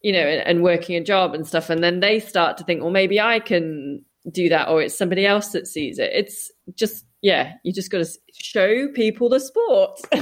You 0.00 0.12
know, 0.12 0.20
and, 0.20 0.46
and 0.46 0.62
working 0.62 0.94
a 0.94 1.02
job 1.02 1.34
and 1.34 1.44
stuff, 1.44 1.70
and 1.70 1.82
then 1.82 1.98
they 1.98 2.20
start 2.20 2.56
to 2.58 2.64
think, 2.64 2.82
well, 2.82 2.92
maybe 2.92 3.20
I 3.20 3.40
can 3.40 4.04
do 4.30 4.48
that, 4.48 4.68
or 4.68 4.82
it's 4.82 4.96
somebody 4.96 5.26
else 5.26 5.48
that 5.48 5.66
sees 5.66 5.98
it. 5.98 6.10
It's 6.12 6.50
just, 6.74 7.04
yeah, 7.22 7.54
you 7.64 7.72
just 7.72 7.90
got 7.90 8.04
to 8.04 8.18
show 8.32 8.88
people 8.92 9.28
the 9.28 9.40
sport. 9.40 10.00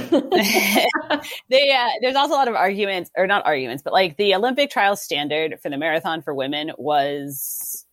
they, 1.49 1.71
uh, 1.71 1.87
there's 2.01 2.15
also 2.15 2.33
a 2.33 2.37
lot 2.37 2.47
of 2.47 2.55
arguments, 2.55 3.11
or 3.17 3.27
not 3.27 3.45
arguments, 3.45 3.83
but 3.83 3.93
like 3.93 4.17
the 4.17 4.33
Olympic 4.35 4.69
trial 4.69 4.95
standard 4.95 5.59
for 5.61 5.69
the 5.69 5.77
marathon 5.77 6.21
for 6.21 6.33
women 6.33 6.71
was, 6.77 7.85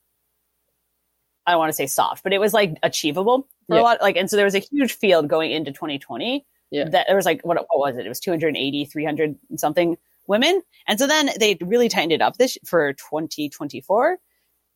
I 1.47 1.51
don't 1.53 1.59
want 1.59 1.71
to 1.71 1.75
say 1.77 1.87
soft, 1.87 2.23
but 2.23 2.33
it 2.33 2.39
was 2.41 2.55
like 2.55 2.77
achievable 2.83 3.49
for 3.69 3.77
Yeah. 3.77 3.83
a 3.83 3.85
lot. 3.85 4.03
Like, 4.03 4.17
and 4.17 4.31
so 4.31 4.37
there 4.37 4.47
was 4.47 4.55
a 4.55 4.61
huge 4.61 4.95
field 4.95 5.29
going 5.29 5.51
into 5.51 5.73
2020 5.73 6.47
Yeah. 6.71 6.89
that 6.89 7.07
there 7.07 7.17
was 7.17 7.27
like, 7.27 7.43
what, 7.43 7.57
what 7.57 7.79
was 7.79 7.97
it? 7.99 8.07
It 8.07 8.09
was 8.09 8.21
280, 8.21 8.85
300 8.87 9.37
something 9.57 9.97
women. 10.27 10.63
And 10.89 10.99
so 10.99 11.07
then 11.07 11.31
they 11.39 11.59
really 11.61 11.89
tightened 11.91 12.13
it 12.13 12.23
up 12.23 12.39
this 12.39 12.57
for 12.65 12.95
2024. 12.95 14.19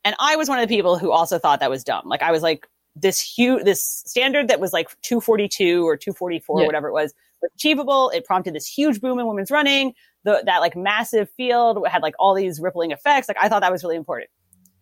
And 0.05 0.15
I 0.19 0.37
was 0.37 0.49
one 0.49 0.59
of 0.59 0.69
the 0.69 0.75
people 0.75 0.99
who 0.99 1.11
also 1.11 1.39
thought 1.39 1.61
that 1.61 1.71
was 1.71 1.85
dumb. 1.85 2.03
Like 2.07 2.23
I 2.23 2.31
was 2.33 2.43
like, 2.43 2.67
this 2.97 3.21
huge, 3.21 3.65
this 3.65 3.83
standard 3.83 4.49
that 4.49 4.59
was 4.61 4.73
like 4.73 4.89
242 5.03 5.87
or 5.87 5.97
244, 5.97 6.61
Yeah. 6.61 6.67
whatever 6.67 6.89
it 6.89 6.93
was, 6.93 7.15
was 7.43 7.51
achievable. 7.57 8.11
It 8.11 8.25
prompted 8.25 8.55
this 8.55 8.67
huge 8.67 9.01
boom 9.01 9.19
in 9.21 9.27
women's 9.27 9.51
running. 9.51 9.95
The, 10.25 10.43
that 10.47 10.59
like 10.59 10.77
massive 10.77 11.31
field 11.37 11.87
had 11.89 12.03
like 12.03 12.15
all 12.19 12.35
these 12.35 12.61
rippling 12.61 12.91
effects. 12.91 13.29
Like 13.29 13.37
I 13.41 13.49
thought 13.49 13.61
that 13.61 13.71
was 13.71 13.85
really 13.85 13.97
important. 13.97 14.31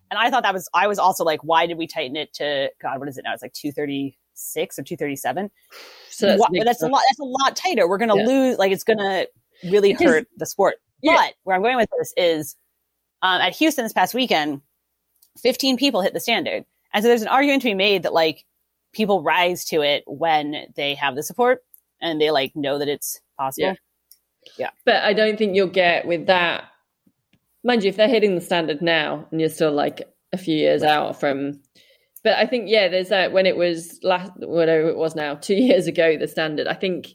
And 0.09 0.17
I 0.17 0.29
thought 0.31 0.43
that 0.43 0.53
was, 0.53 0.67
I 0.73 0.87
was 0.87 0.97
also 0.97 1.23
like, 1.23 1.41
why 1.43 1.67
did 1.67 1.77
we 1.77 1.85
tighten 1.85 2.15
it 2.15 2.33
to, 2.35 2.69
God, 2.81 2.99
what 2.99 3.07
is 3.09 3.17
it 3.17 3.23
now? 3.25 3.33
It's 3.33 3.41
like 3.43 3.53
236 3.53 4.79
or 4.79 4.83
237. 4.83 5.51
So 6.09 6.25
that's, 6.27 6.39
Wha- 6.39 6.63
that's 6.63 6.81
a 6.81 6.87
lot. 6.87 7.01
That's 7.09 7.19
a 7.19 7.23
lot 7.23 7.55
tighter. 7.55 7.87
We're 7.87 7.97
going 7.97 8.09
to 8.09 8.17
Yeah. 8.17 8.25
lose. 8.25 8.57
Like 8.57 8.71
it's 8.71 8.83
going 8.85 8.99
to 8.99 9.27
really 9.69 9.91
hurt 9.91 10.27
the 10.37 10.45
sport. 10.45 10.75
Yeah. 11.03 11.15
But 11.17 11.33
where 11.43 11.55
I'm 11.55 11.61
going 11.61 11.75
with 11.77 11.89
this 11.99 12.13
is 12.17 12.55
um, 13.21 13.41
at 13.41 13.53
Houston 13.57 13.83
this 13.85 13.93
past 13.93 14.13
weekend, 14.13 14.61
15 15.37 15.77
people 15.77 16.01
hit 16.01 16.13
the 16.13 16.19
standard, 16.19 16.65
and 16.93 17.03
so 17.03 17.07
there's 17.09 17.21
an 17.21 17.27
argument 17.27 17.61
to 17.63 17.69
be 17.69 17.73
made 17.73 18.03
that 18.03 18.13
like 18.13 18.45
people 18.93 19.21
rise 19.21 19.65
to 19.65 19.81
it 19.81 20.03
when 20.07 20.65
they 20.75 20.95
have 20.95 21.15
the 21.15 21.23
support 21.23 21.63
and 22.01 22.19
they 22.19 22.31
like 22.31 22.55
know 22.55 22.79
that 22.79 22.87
it's 22.87 23.19
possible. 23.37 23.75
Yeah. 24.57 24.69
But 24.85 25.03
I 25.03 25.13
don't 25.13 25.37
think 25.37 25.55
you'll 25.55 25.67
get 25.67 26.07
with 26.07 26.27
that. 26.27 26.65
Mind 27.63 27.83
you, 27.83 27.89
if 27.89 27.97
they're 27.97 28.07
hitting 28.07 28.35
the 28.35 28.41
standard 28.41 28.81
now 28.81 29.27
and 29.31 29.39
you're 29.39 29.49
still 29.49 29.71
like 29.71 30.01
a 30.33 30.37
few 30.37 30.55
years 30.55 30.83
out 30.83 31.19
from. 31.19 31.61
But 32.23 32.37
I 32.37 32.45
think, 32.45 32.65
yeah, 32.67 32.87
there's 32.87 33.09
that 33.09 33.31
when 33.31 33.45
it 33.45 33.57
was 33.57 33.99
last, 34.03 34.31
whatever 34.37 34.87
it 34.87 34.97
was 34.97 35.15
now, 35.15 35.35
two 35.41 35.55
years 35.55 35.87
ago, 35.87 36.17
the 36.17 36.27
standard. 36.27 36.67
I 36.67 36.73
think 36.73 37.09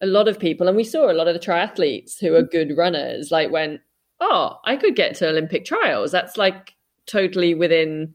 a 0.00 0.06
lot 0.06 0.28
of 0.28 0.38
people, 0.38 0.68
and 0.68 0.76
we 0.76 0.84
saw 0.84 1.10
a 1.10 1.14
lot 1.14 1.28
of 1.28 1.34
the 1.34 1.40
triathletes 1.40 2.18
who 2.20 2.34
are 2.34 2.42
mm-hmm. 2.42 2.50
good 2.50 2.76
runners, 2.76 3.30
like 3.30 3.50
went, 3.50 3.80
oh, 4.20 4.56
I 4.64 4.76
could 4.76 4.96
get 4.96 5.14
to 5.16 5.28
Olympic 5.28 5.64
trials. 5.64 6.10
That's 6.10 6.36
like 6.36 6.74
totally 7.08 7.54
within 7.54 8.14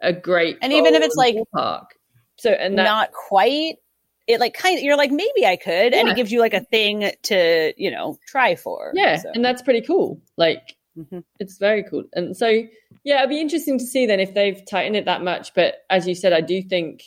a 0.00 0.12
great. 0.12 0.58
And 0.62 0.72
even 0.72 0.94
if 0.94 1.02
it's, 1.02 1.16
like, 1.16 1.36
park. 1.54 1.94
So, 2.36 2.50
and 2.50 2.78
that, 2.78 2.84
Not 2.84 3.12
quite. 3.12 3.76
It 4.26 4.40
like 4.40 4.52
kind 4.52 4.76
of 4.76 4.84
you're 4.84 4.96
like 4.96 5.10
maybe 5.10 5.46
I 5.46 5.56
could, 5.56 5.94
and 5.94 6.06
it 6.06 6.14
gives 6.14 6.30
you 6.30 6.38
like 6.38 6.52
a 6.52 6.60
thing 6.60 7.10
to 7.22 7.72
you 7.78 7.90
know 7.90 8.18
try 8.26 8.56
for. 8.56 8.92
yeah, 8.94 9.16
So, 9.16 9.30
and 9.34 9.42
that's 9.42 9.62
pretty 9.62 9.80
cool. 9.80 10.20
Like, 10.36 10.76
mhm. 10.98 11.24
it's 11.40 11.56
very 11.56 11.82
cool. 11.82 12.04
And 12.12 12.36
so, 12.36 12.46
yeah, 13.04 13.20
it'd 13.20 13.30
be 13.30 13.40
interesting 13.40 13.78
to 13.78 13.86
see 13.86 14.04
then 14.04 14.20
if 14.20 14.34
they've 14.34 14.60
tightened 14.68 14.96
it 14.96 15.06
that 15.06 15.22
much. 15.22 15.54
But 15.54 15.76
as 15.88 16.06
you 16.06 16.14
said, 16.14 16.34
I 16.34 16.42
do 16.42 16.60
think 16.60 17.04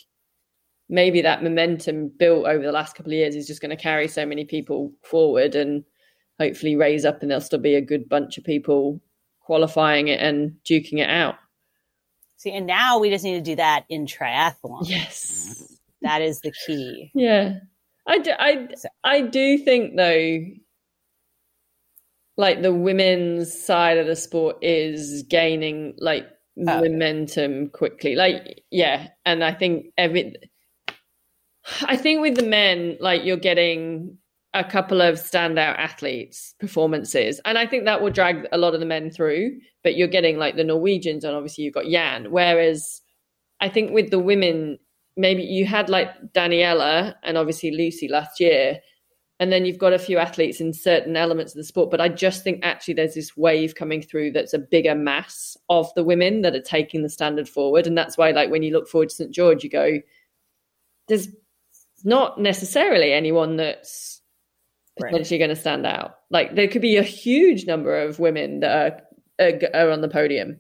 maybe 0.90 1.22
that 1.22 1.44
momentum 1.44 2.12
built 2.18 2.48
over 2.48 2.64
the 2.64 2.72
last 2.72 2.96
couple 2.96 3.12
of 3.12 3.18
years 3.18 3.36
is 3.36 3.46
just 3.48 3.62
going 3.62 3.76
to 3.76 3.82
carry 3.82 4.08
so 4.08 4.26
many 4.26 4.44
people 4.44 4.92
forward 5.04 5.56
and 5.56 5.84
hopefully 6.40 6.76
raise 6.76 7.06
up 7.06 7.22
and 7.22 7.30
there'll 7.30 7.40
still 7.40 7.60
be 7.60 7.76
a 7.76 7.82
good 7.82 8.10
bunch 8.10 8.38
of 8.38 8.44
people 8.44 9.00
qualifying 9.52 10.08
it 10.08 10.22
and 10.22 10.54
duking 10.64 11.00
it 11.00 11.10
out. 11.10 11.36
See, 12.38 12.54
and 12.54 12.66
now 12.66 13.00
we 13.00 13.10
just 13.10 13.26
need 13.26 13.34
to 13.34 13.42
do 13.42 13.58
that 13.58 13.84
in 13.90 14.06
triathlon. 14.06 14.88
Yes. 14.88 15.78
That 16.04 16.22
is 16.22 16.40
the 16.40 16.54
key. 16.66 17.12
Yeah. 17.14 17.56
I 18.08 18.20
do, 18.20 18.32
I, 18.32 18.70
I 19.04 19.20
do 19.20 19.58
think 19.58 19.98
though, 19.98 20.40
like 22.38 22.62
the 22.62 22.74
women's 22.74 23.52
side 23.54 23.98
of 23.98 24.08
the 24.08 24.16
sport 24.16 24.60
is 24.62 25.24
gaining 25.24 25.96
like 25.98 26.30
oh. 26.58 26.64
momentum 26.80 27.72
quickly. 27.72 28.16
Like, 28.16 28.64
yeah. 28.72 29.10
And 29.26 29.44
I 29.44 29.54
think 29.54 29.88
every, 29.98 30.36
I 31.82 31.98
think 31.98 32.22
with 32.22 32.36
the 32.38 32.48
men, 32.48 32.96
like 33.02 33.26
you're 33.26 33.36
getting 33.36 34.18
a 34.54 34.64
couple 34.64 35.02
of 35.02 35.16
standout 35.16 35.78
athletes 35.78 36.56
performances. 36.60 37.40
And 37.46 37.58
i 37.58 37.66
think 37.66 37.86
that 37.86 38.02
will 38.02 38.12
drag 38.12 38.48
a 38.52 38.58
lot 38.58 38.74
of 38.74 38.80
the 38.80 38.86
men 38.86 39.10
through 39.10 39.60
but 39.84 39.96
you're 39.96 40.08
getting 40.08 40.38
like 40.38 40.56
the 40.56 40.64
norwegians 40.64 41.24
and 41.24 41.36
obviously 41.36 41.64
you've 41.64 41.74
got 41.74 41.86
jan. 41.86 42.32
Whereas 42.32 43.02
i 43.60 43.70
think 43.70 43.92
with 43.92 44.12
the 44.12 44.20
women 44.20 44.78
maybe 45.18 45.44
you 45.44 45.66
had 45.66 45.90
like 45.90 46.10
daniela 46.34 47.16
and 47.24 47.38
obviously 47.38 47.72
lucy 47.72 48.08
last 48.08 48.40
year 48.40 48.80
and 49.40 49.52
then 49.52 49.66
you've 49.66 49.78
got 49.78 49.92
a 49.94 50.00
few 50.00 50.18
athletes 50.18 50.62
in 50.62 50.72
certain 50.72 51.18
elements 51.18 51.54
of 51.54 51.58
the 51.58 51.64
sport 51.64 51.90
but 51.90 52.02
i 52.02 52.10
just 52.10 52.44
think 52.44 52.60
actually 52.64 52.94
there's 52.94 53.16
this 53.16 53.36
wave 53.38 53.76
coming 53.76 54.02
through 54.02 54.32
that's 54.32 54.54
a 54.54 54.60
bigger 54.60 54.96
mass 54.96 55.58
of 55.70 55.94
the 55.96 56.04
women 56.04 56.42
that 56.42 56.56
are 56.56 56.62
taking 56.62 57.04
the 57.04 57.10
standard 57.10 57.48
forward. 57.48 57.88
And 57.88 57.98
that's 57.98 58.18
why 58.18 58.32
like 58.32 58.52
when 58.52 58.64
you 58.64 58.74
look 58.74 58.88
forward 58.88 59.10
to 59.10 59.16
st 59.16 59.32
george 59.32 59.64
you 59.64 59.70
go 59.70 60.00
there's 61.08 61.28
not 62.04 62.40
necessarily 62.40 63.12
anyone 63.12 63.58
that's 63.58 64.21
potentially 65.00 65.40
right. 65.40 65.48
going 65.48 65.56
to 65.56 65.62
stand 65.62 65.86
out. 65.86 66.16
Like 66.30 66.56
there 66.56 66.68
could 66.68 66.82
be 66.82 66.98
a 66.98 67.04
huge 67.04 67.66
number 67.66 68.02
of 68.02 68.20
women 68.20 68.60
that 68.62 69.08
are, 69.40 69.46
are, 69.46 69.88
are 69.88 69.92
on 69.92 70.02
the 70.02 70.10
podium. 70.10 70.60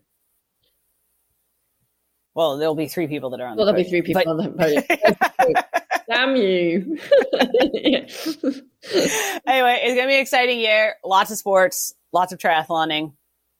Well, 2.33 2.57
there'll 2.57 2.75
be 2.75 2.87
three 2.87 3.07
people 3.07 3.31
that 3.31 3.41
are 3.41 3.47
on. 3.47 3.57
Well, 3.57 3.65
the 3.65 3.73
there'll 3.73 3.85
podium. 3.85 4.03
be 4.03 4.13
three 4.13 4.13
people 4.13 4.23
but... 4.23 4.29
on 4.29 4.43
the 4.43 4.51
podium. 4.57 4.83
Damn 6.09 6.35
you! 6.35 6.97
anyway, 9.47 9.79
it's 9.81 9.95
gonna 9.95 10.07
be 10.07 10.15
an 10.15 10.19
exciting 10.19 10.59
year. 10.59 10.95
Lots 11.05 11.31
of 11.31 11.37
sports, 11.37 11.93
lots 12.11 12.33
of 12.33 12.39
triathloning, 12.39 13.13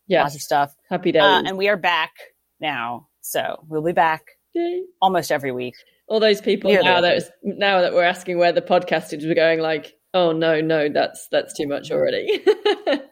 yeah, 0.08 0.24
lots 0.24 0.36
of 0.36 0.42
stuff. 0.42 0.76
Happy 0.90 1.14
days, 1.14 1.22
uh, 1.22 1.44
and 1.46 1.58
we 1.58 1.70
are 1.70 1.78
back 1.78 2.12
now. 2.60 3.08
So 3.22 3.64
we'll 3.68 3.84
be 3.84 3.94
back 3.94 4.24
Yay. 4.54 4.84
almost 5.02 5.32
every 5.32 5.54
week. 5.54 5.76
All 6.08 6.20
those 6.20 6.42
people 6.42 6.74
now 6.74 7.00
that 7.00 7.24
now 7.42 7.80
that 7.82 7.94
we're 7.94 8.04
asking 8.04 8.38
where 8.38 8.52
the 8.52 8.62
podcast 8.62 9.18
is, 9.18 9.26
we're 9.26 9.36
going 9.36 9.62
like, 9.62 9.98
oh 10.14 10.32
no 10.32 10.62
no 10.62 10.90
that's 10.90 11.28
that's 11.32 11.54
too 11.56 11.68
much 11.68 11.92
already. 11.92 12.44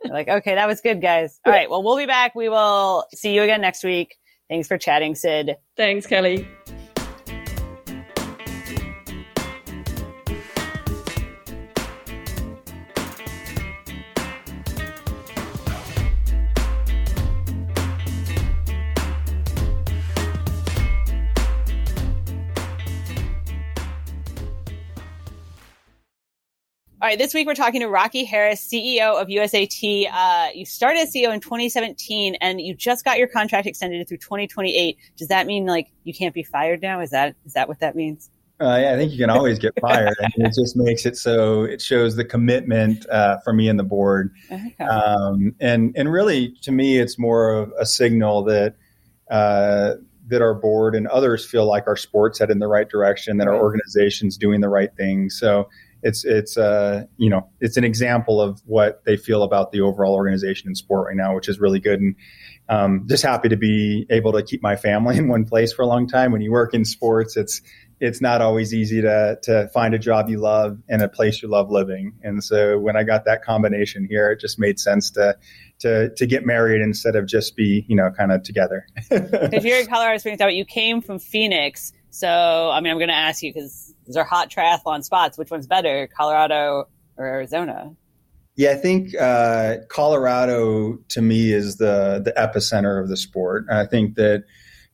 Like 0.10 0.28
okay 0.28 0.56
that 0.56 0.68
was 0.68 0.82
good 0.82 1.04
guys. 1.04 1.40
All 1.46 1.54
right 1.54 1.70
well 1.70 1.84
we'll 1.84 1.98
be 1.98 2.08
back. 2.08 2.34
We 2.34 2.50
will 2.50 3.06
see 3.14 3.36
you 3.36 3.44
again 3.44 3.62
next 3.62 3.84
week. 3.84 4.16
Thanks 4.50 4.68
for 4.68 4.80
chatting 4.80 5.14
sid. 5.14 5.56
Thanks 5.78 6.08
kelly 6.08 6.48
right, 27.10 27.18
this 27.18 27.34
week 27.34 27.48
we're 27.48 27.56
talking 27.56 27.82
to 27.82 27.90
Rocky 27.90 28.24
Harris, 28.24 28.68
CEO 28.72 29.20
of 29.20 29.30
USAT. 29.30 30.08
Uh, 30.14 30.50
you 30.54 30.64
started 30.64 31.00
as 31.00 31.12
CEO 31.12 31.34
in 31.34 31.40
2017 31.40 32.36
and 32.36 32.62
you 32.62 32.76
just 32.76 33.04
got 33.04 33.18
your 33.18 33.28
contract 33.28 33.66
extended 33.66 34.08
through 34.08 34.18
2028. 34.18 34.96
Does 35.18 35.28
that 35.30 35.48
mean 35.48 35.66
like 35.66 35.88
you 36.04 36.14
can't 36.14 36.36
be 36.36 36.44
fired 36.44 36.84
now? 36.84 37.00
Is 37.00 37.10
that 37.10 37.36
is 37.48 37.54
that 37.54 37.68
what 37.68 37.80
that 37.80 37.96
means? 37.96 38.30
Uh, 38.62 38.78
yeah, 38.80 38.94
I 38.94 38.96
think 38.96 39.12
you 39.12 39.18
can 39.18 39.32
always 39.32 39.58
get 39.58 39.74
fired. 39.82 40.16
and 40.20 40.46
it 40.46 40.54
just 40.54 40.78
makes 40.78 41.08
it 41.08 41.18
so 41.18 41.64
it 41.64 41.82
shows 41.82 42.16
the 42.16 42.26
commitment 42.26 43.10
uh, 43.10 43.40
from 43.40 43.58
me 43.58 43.70
and 43.70 43.80
the 43.80 43.84
board. 43.84 44.32
Okay. 44.52 44.76
Um, 44.78 45.56
and 45.60 45.96
and 45.98 46.12
really, 46.12 46.54
to 46.62 46.72
me, 46.72 47.00
it's 47.00 47.18
more 47.18 47.54
of 47.54 47.74
a 47.80 47.88
signal 47.88 48.44
that 48.44 48.76
uh, 49.32 49.96
that 50.28 50.44
our 50.44 50.54
board 50.54 50.94
and 50.94 51.08
others 51.08 51.44
feel 51.44 51.66
like 51.66 51.88
our 51.88 51.98
sports 51.98 52.38
head 52.38 52.52
in 52.52 52.60
the 52.60 52.68
right 52.68 52.88
direction, 52.88 53.38
that 53.38 53.48
our 53.48 53.56
organization's 53.56 54.38
doing 54.38 54.62
the 54.62 54.70
right 54.70 54.96
thing. 54.96 55.32
So 55.32 55.68
it's 56.02 56.24
it's 56.24 56.58
uh 56.58 57.04
you 57.18 57.30
know 57.30 57.50
it's 57.60 57.78
an 57.78 57.84
example 57.84 58.42
of 58.42 58.62
what 58.66 59.04
they 59.06 59.18
feel 59.18 59.44
about 59.44 59.72
the 59.72 59.82
overall 59.82 60.14
organization 60.14 60.70
in 60.70 60.76
sport 60.76 61.08
right 61.08 61.18
now, 61.18 61.36
which 61.36 61.50
is 61.50 61.60
really 61.60 61.80
good. 61.80 62.00
And 62.00 62.16
um, 62.70 63.08
just 63.10 63.24
happy 63.24 63.50
to 63.50 63.58
be 63.58 64.06
able 64.12 64.32
to 64.34 64.44
keep 64.44 64.62
my 64.62 64.76
family 64.76 65.18
in 65.20 65.28
one 65.28 65.46
place 65.46 65.74
for 65.74 65.82
a 65.82 65.88
long 65.88 66.08
time. 66.08 66.32
When 66.32 66.42
you 66.42 66.52
work 66.52 66.74
in 66.74 66.86
sports, 66.86 67.36
it's 67.36 67.62
it's 68.00 68.22
not 68.22 68.42
always 68.42 68.74
easy 68.74 69.02
to 69.02 69.38
to 69.44 69.68
find 69.74 69.94
a 69.94 70.00
job 70.00 70.30
you 70.30 70.40
love 70.40 70.78
and 70.88 71.02
a 71.02 71.10
place 71.10 71.42
you 71.42 71.50
love 71.50 71.70
living. 71.70 72.14
And 72.24 72.44
so 72.44 72.80
when 72.80 72.96
I 72.96 73.04
got 73.04 73.26
that 73.26 73.44
combination 73.44 74.08
here, 74.10 74.32
it 74.32 74.40
just 74.40 74.60
made 74.60 74.80
sense 74.80 75.12
to 75.12 75.38
to 75.80 76.14
to 76.16 76.26
get 76.26 76.46
married 76.46 76.82
instead 76.82 77.16
of 77.16 77.26
just 77.26 77.56
be 77.56 77.86
you 77.88 77.96
know 77.96 78.10
kind 78.12 78.32
of 78.32 78.44
together. 78.44 78.86
if 79.12 79.66
you're 79.66 79.80
in 79.80 79.88
Colorado 79.88 80.18
Springs, 80.20 80.40
you 80.40 80.66
came 80.66 81.02
from 81.02 81.20
Phoenix, 81.20 81.92
so 82.12 82.28
I 82.28 82.80
mean 82.82 82.92
I'm 82.92 82.98
going 82.98 83.10
to 83.10 83.16
ask 83.16 83.44
you 83.44 83.54
because 83.54 83.94
these 84.06 84.18
are 84.18 84.24
hot 84.24 84.50
triathlon 84.50 85.04
spots. 85.04 85.38
Which 85.38 85.52
one's 85.52 85.68
better, 85.68 86.08
Colorado 86.16 86.86
or 87.18 87.26
Arizona? 87.26 87.96
Yeah, 88.56 88.72
I 88.72 88.76
think 88.76 89.16
uh, 89.16 89.78
Colorado 89.88 90.98
to 91.10 91.22
me 91.22 91.54
is 91.54 91.78
the 91.78 92.22
the 92.24 92.34
epicenter 92.34 93.02
of 93.02 93.08
the 93.08 93.16
sport. 93.16 93.66
I 93.72 93.86
think 93.86 94.16
that 94.16 94.44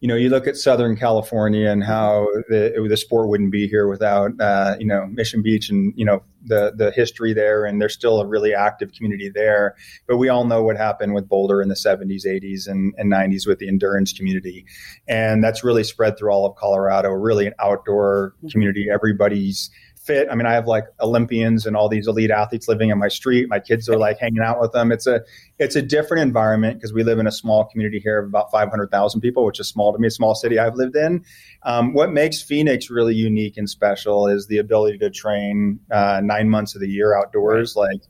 you 0.01 0.09
know, 0.09 0.15
you 0.15 0.29
look 0.29 0.45
at 0.45 0.57
Southern 0.57 0.97
California 0.97 1.69
and 1.69 1.83
how 1.83 2.27
the, 2.49 2.85
the 2.87 2.97
sport 2.97 3.29
wouldn't 3.29 3.51
be 3.51 3.67
here 3.67 3.87
without, 3.87 4.31
uh, 4.39 4.75
you 4.77 4.85
know, 4.85 5.05
Mission 5.07 5.41
Beach 5.41 5.69
and, 5.69 5.93
you 5.95 6.05
know, 6.05 6.21
the, 6.45 6.73
the 6.75 6.91
history 6.91 7.33
there. 7.33 7.65
And 7.65 7.81
there's 7.81 7.93
still 7.93 8.19
a 8.19 8.27
really 8.27 8.53
active 8.53 8.91
community 8.91 9.29
there. 9.29 9.75
But 10.05 10.17
we 10.17 10.27
all 10.27 10.45
know 10.45 10.61
what 10.63 10.75
happened 10.75 11.13
with 11.13 11.29
Boulder 11.29 11.61
in 11.61 11.69
the 11.69 11.75
70s, 11.75 12.25
80s, 12.25 12.67
and, 12.67 12.93
and 12.97 13.11
90s 13.11 13.47
with 13.47 13.59
the 13.59 13.69
endurance 13.69 14.11
community. 14.11 14.65
And 15.07 15.43
that's 15.43 15.63
really 15.63 15.83
spread 15.83 16.17
through 16.17 16.31
all 16.31 16.45
of 16.45 16.55
Colorado, 16.55 17.09
really 17.09 17.47
an 17.47 17.53
outdoor 17.59 18.35
community. 18.51 18.87
Everybody's 18.91 19.71
fit. 20.05 20.27
I 20.31 20.35
mean, 20.35 20.45
I 20.45 20.53
have 20.53 20.67
like 20.67 20.85
Olympians 20.99 21.65
and 21.65 21.75
all 21.75 21.89
these 21.89 22.07
elite 22.07 22.31
athletes 22.31 22.67
living 22.67 22.89
in 22.89 22.97
my 22.97 23.07
street. 23.07 23.47
My 23.49 23.59
kids 23.59 23.89
are 23.89 23.97
like 23.97 24.19
hanging 24.19 24.41
out 24.41 24.59
with 24.59 24.71
them. 24.71 24.91
It's 24.91 25.07
a 25.07 25.21
it's 25.57 25.75
a 25.75 25.81
different 25.81 26.23
environment 26.23 26.77
because 26.77 26.93
we 26.93 27.03
live 27.03 27.19
in 27.19 27.27
a 27.27 27.31
small 27.31 27.65
community 27.65 27.99
here 27.99 28.19
of 28.19 28.27
about 28.27 28.51
500,000 28.51 29.21
people, 29.21 29.45
which 29.45 29.59
is 29.59 29.67
small 29.67 29.93
to 29.93 29.99
me, 29.99 30.07
a 30.07 30.11
small 30.11 30.35
city 30.35 30.59
I've 30.59 30.75
lived 30.75 30.95
in. 30.95 31.23
Um, 31.63 31.93
what 31.93 32.11
makes 32.11 32.41
Phoenix 32.41 32.89
really 32.89 33.15
unique 33.15 33.57
and 33.57 33.69
special 33.69 34.27
is 34.27 34.47
the 34.47 34.57
ability 34.57 34.97
to 34.99 35.09
train 35.09 35.79
uh, 35.91 36.21
nine 36.23 36.49
months 36.49 36.75
of 36.75 36.81
the 36.81 36.89
year 36.89 37.17
outdoors, 37.17 37.75
like 37.75 38.01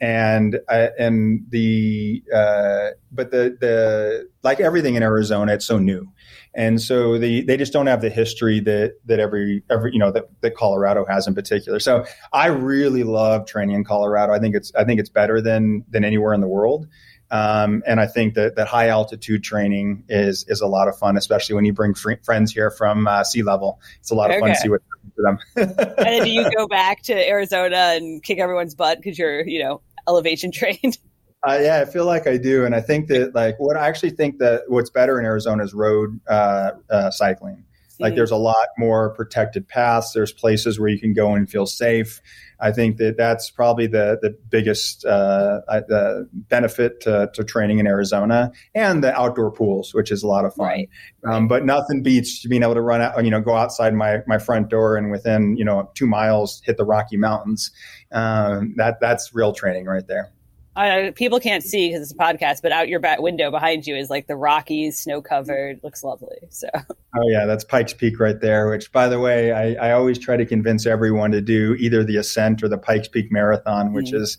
and 0.00 0.58
uh, 0.68 0.88
and 0.98 1.46
the 1.50 2.22
uh, 2.34 2.90
but 3.12 3.30
the 3.30 3.56
the 3.60 4.28
like 4.42 4.60
everything 4.60 4.94
in 4.94 5.02
Arizona, 5.02 5.52
it's 5.54 5.66
so 5.66 5.78
new 5.78 6.10
and 6.54 6.80
so 6.80 7.16
the, 7.16 7.42
they 7.42 7.56
just 7.56 7.72
don't 7.72 7.86
have 7.86 8.00
the 8.00 8.10
history 8.10 8.58
that 8.60 8.94
that 9.06 9.20
every 9.20 9.62
every 9.70 9.92
you 9.92 9.98
know 9.98 10.10
that, 10.10 10.28
that 10.40 10.56
Colorado 10.56 11.04
has 11.04 11.28
in 11.28 11.34
particular. 11.34 11.78
So 11.78 12.04
I 12.32 12.48
really 12.48 13.04
love 13.04 13.46
training 13.46 13.76
in 13.76 13.84
Colorado. 13.84 14.32
I 14.32 14.40
think 14.40 14.56
it's 14.56 14.74
I 14.74 14.84
think 14.84 14.98
it's 14.98 15.08
better 15.08 15.40
than 15.40 15.84
than 15.88 16.04
anywhere 16.04 16.34
in 16.34 16.40
the 16.40 16.48
world. 16.48 16.88
Um, 17.32 17.84
and 17.86 18.00
I 18.00 18.08
think 18.08 18.34
that, 18.34 18.56
that 18.56 18.66
high 18.66 18.88
altitude 18.88 19.44
training 19.44 20.02
is 20.08 20.44
is 20.48 20.60
a 20.60 20.66
lot 20.66 20.88
of 20.88 20.98
fun, 20.98 21.16
especially 21.16 21.54
when 21.54 21.64
you 21.64 21.72
bring 21.72 21.94
fr- 21.94 22.14
friends 22.24 22.52
here 22.52 22.72
from 22.72 23.06
uh, 23.06 23.22
sea 23.22 23.44
level. 23.44 23.80
It's 24.00 24.10
a 24.10 24.16
lot 24.16 24.30
of 24.30 24.36
okay. 24.36 24.40
fun 24.40 24.50
to 24.50 24.56
see 24.56 24.68
what 24.68 24.82
for 25.14 25.22
them. 25.22 25.38
and 25.56 26.06
then 26.06 26.24
do 26.24 26.30
you 26.30 26.50
go 26.50 26.66
back 26.66 27.02
to 27.02 27.28
Arizona 27.28 27.94
and 27.94 28.20
kick 28.22 28.38
everyone's 28.38 28.74
butt 28.74 28.98
because 28.98 29.16
you're 29.16 29.46
you 29.46 29.62
know 29.62 29.80
elevation 30.08 30.52
trained? 30.52 30.98
Uh, 31.46 31.58
yeah, 31.62 31.80
I 31.80 31.90
feel 31.90 32.04
like 32.04 32.26
I 32.26 32.36
do, 32.36 32.66
and 32.66 32.74
I 32.74 32.82
think 32.82 33.08
that 33.08 33.34
like 33.34 33.58
what 33.58 33.76
I 33.76 33.88
actually 33.88 34.10
think 34.10 34.38
that 34.38 34.64
what's 34.68 34.90
better 34.90 35.18
in 35.18 35.24
Arizona 35.24 35.64
is 35.64 35.72
road 35.72 36.20
uh, 36.28 36.72
uh, 36.90 37.10
cycling. 37.10 37.64
Like 38.00 38.14
there's 38.14 38.30
a 38.30 38.36
lot 38.36 38.68
more 38.78 39.10
protected 39.10 39.68
paths. 39.68 40.12
There's 40.12 40.32
places 40.32 40.80
where 40.80 40.88
you 40.88 40.98
can 40.98 41.12
go 41.12 41.34
and 41.34 41.48
feel 41.48 41.66
safe. 41.66 42.20
I 42.58 42.72
think 42.72 42.98
that 42.98 43.16
that's 43.16 43.50
probably 43.50 43.86
the 43.86 44.18
the 44.20 44.36
biggest 44.50 45.04
uh, 45.04 45.60
the 45.66 46.28
benefit 46.32 47.00
to, 47.02 47.30
to, 47.34 47.44
training 47.44 47.78
in 47.78 47.86
Arizona 47.86 48.52
and 48.74 49.02
the 49.02 49.14
outdoor 49.18 49.50
pools, 49.50 49.94
which 49.94 50.10
is 50.10 50.22
a 50.22 50.26
lot 50.26 50.44
of 50.44 50.54
fun. 50.54 50.66
Right. 50.66 50.88
Um, 51.26 51.48
but 51.48 51.64
nothing 51.64 52.02
beats 52.02 52.44
being 52.46 52.62
able 52.62 52.74
to 52.74 52.82
run 52.82 53.00
out, 53.00 53.22
you 53.24 53.30
know, 53.30 53.40
go 53.40 53.54
outside 53.54 53.94
my 53.94 54.18
my 54.26 54.38
front 54.38 54.68
door 54.68 54.96
and 54.96 55.10
within 55.10 55.56
you 55.56 55.64
know 55.64 55.90
two 55.94 56.06
miles 56.06 56.62
hit 56.64 56.76
the 56.76 56.84
Rocky 56.84 57.16
Mountains. 57.16 57.70
Um, 58.12 58.74
that 58.76 58.98
that's 59.00 59.34
real 59.34 59.52
training 59.52 59.86
right 59.86 60.06
there. 60.06 60.32
Uh, 60.76 61.10
people 61.14 61.40
can't 61.40 61.64
see 61.64 61.88
because 61.88 62.02
it's 62.02 62.12
a 62.12 62.16
podcast, 62.16 62.62
but 62.62 62.70
out 62.70 62.88
your 62.88 63.00
back 63.00 63.20
window 63.20 63.50
behind 63.50 63.86
you 63.86 63.96
is 63.96 64.08
like 64.08 64.28
the 64.28 64.36
Rockies, 64.36 64.98
snow 64.98 65.20
covered. 65.20 65.80
Looks 65.82 66.04
lovely. 66.04 66.38
So. 66.48 66.68
Oh 66.74 67.28
yeah, 67.28 67.44
that's 67.44 67.64
Pikes 67.64 67.92
Peak 67.92 68.20
right 68.20 68.40
there. 68.40 68.70
Which, 68.70 68.90
by 68.92 69.08
the 69.08 69.18
way, 69.18 69.52
I, 69.52 69.88
I 69.88 69.92
always 69.92 70.18
try 70.18 70.36
to 70.36 70.46
convince 70.46 70.86
everyone 70.86 71.32
to 71.32 71.40
do 71.40 71.74
either 71.74 72.04
the 72.04 72.16
ascent 72.16 72.62
or 72.62 72.68
the 72.68 72.78
Pikes 72.78 73.08
Peak 73.08 73.32
Marathon, 73.32 73.92
which 73.92 74.12
mm. 74.12 74.20
is, 74.20 74.38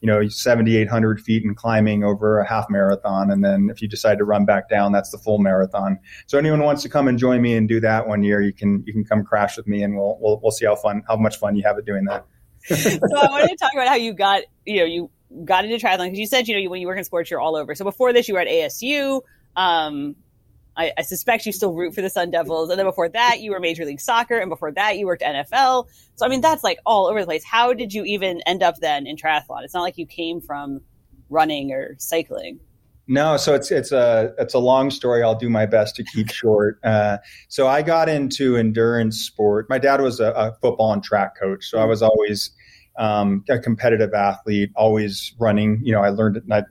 you 0.00 0.06
know, 0.06 0.28
seventy 0.28 0.76
eight 0.76 0.88
hundred 0.88 1.18
feet 1.20 1.44
and 1.44 1.56
climbing 1.56 2.04
over 2.04 2.40
a 2.40 2.46
half 2.46 2.66
marathon. 2.68 3.30
And 3.30 3.42
then 3.42 3.68
if 3.70 3.80
you 3.80 3.88
decide 3.88 4.18
to 4.18 4.24
run 4.24 4.44
back 4.44 4.68
down, 4.68 4.92
that's 4.92 5.10
the 5.10 5.18
full 5.18 5.38
marathon. 5.38 5.98
So 6.26 6.38
anyone 6.38 6.62
wants 6.62 6.82
to 6.82 6.90
come 6.90 7.08
and 7.08 7.18
join 7.18 7.40
me 7.40 7.56
and 7.56 7.66
do 7.66 7.80
that 7.80 8.06
one 8.06 8.22
year, 8.22 8.42
you 8.42 8.52
can 8.52 8.84
you 8.86 8.92
can 8.92 9.04
come 9.04 9.24
crash 9.24 9.56
with 9.56 9.66
me, 9.66 9.82
and 9.82 9.96
we'll 9.96 10.18
we'll, 10.20 10.40
we'll 10.42 10.52
see 10.52 10.66
how 10.66 10.76
fun 10.76 11.02
how 11.08 11.16
much 11.16 11.38
fun 11.38 11.56
you 11.56 11.62
have 11.64 11.78
at 11.78 11.86
doing 11.86 12.04
that. 12.04 12.26
So 12.64 12.76
I 12.76 13.30
wanted 13.30 13.48
to 13.48 13.56
talk 13.56 13.72
about 13.72 13.88
how 13.88 13.94
you 13.94 14.12
got 14.12 14.42
you 14.64 14.80
know 14.80 14.84
you 14.84 15.10
got 15.44 15.64
into 15.64 15.76
triathlon 15.76 16.06
because 16.06 16.18
you 16.18 16.26
said 16.26 16.48
you 16.48 16.62
know 16.62 16.70
when 16.70 16.80
you 16.80 16.86
work 16.86 16.98
in 16.98 17.04
sports 17.04 17.30
you're 17.30 17.40
all 17.40 17.56
over. 17.56 17.74
So 17.74 17.84
before 17.84 18.12
this 18.12 18.28
you 18.28 18.34
were 18.34 18.40
at 18.40 18.48
ASU. 18.48 19.22
Um, 19.56 20.16
I, 20.76 20.92
I, 20.96 21.02
suspect 21.02 21.44
you 21.44 21.52
still 21.52 21.74
root 21.74 21.94
for 21.94 22.00
the 22.00 22.08
Sun 22.08 22.30
Devils, 22.30 22.70
and 22.70 22.78
then 22.78 22.86
before 22.86 23.08
that 23.08 23.40
you 23.40 23.50
were 23.50 23.58
Major 23.58 23.84
League 23.84 24.00
Soccer, 24.00 24.38
and 24.38 24.48
before 24.48 24.70
that 24.72 24.96
you 24.96 25.06
worked 25.06 25.22
NFL. 25.22 25.88
So 26.14 26.24
I 26.24 26.28
mean 26.28 26.40
that's 26.40 26.62
like 26.62 26.78
all 26.86 27.08
over 27.08 27.20
the 27.20 27.26
place. 27.26 27.44
How 27.44 27.74
did 27.74 27.92
you 27.92 28.04
even 28.04 28.40
end 28.46 28.62
up 28.62 28.76
then 28.76 29.06
in 29.06 29.16
triathlon? 29.16 29.64
It's 29.64 29.74
not 29.74 29.82
like 29.82 29.98
you 29.98 30.06
came 30.06 30.40
from 30.40 30.80
running 31.28 31.72
or 31.72 31.96
cycling. 31.98 32.60
No, 33.10 33.36
so 33.36 33.56
it's 33.56 33.72
it's 33.72 33.90
a 33.90 34.32
it's 34.38 34.54
a 34.54 34.60
long 34.60 34.88
story. 34.88 35.24
I'll 35.24 35.34
do 35.34 35.50
my 35.50 35.66
best 35.66 35.96
to 35.96 36.04
keep 36.04 36.30
short. 36.30 36.78
Uh, 36.84 37.18
so 37.48 37.66
I 37.66 37.82
got 37.82 38.08
into 38.08 38.56
endurance 38.56 39.18
sport. 39.18 39.68
My 39.68 39.78
dad 39.78 40.00
was 40.00 40.20
a, 40.20 40.30
a 40.30 40.52
football 40.62 40.92
and 40.92 41.02
track 41.02 41.36
coach, 41.36 41.64
so 41.64 41.80
I 41.80 41.86
was 41.86 42.02
always 42.02 42.52
um, 43.00 43.44
a 43.48 43.58
competitive 43.58 44.14
athlete, 44.14 44.70
always 44.76 45.34
running. 45.40 45.80
You 45.82 45.92
know, 45.92 46.02
I 46.02 46.10
learned 46.10 46.36
it. 46.36 46.44
I, 46.52 46.62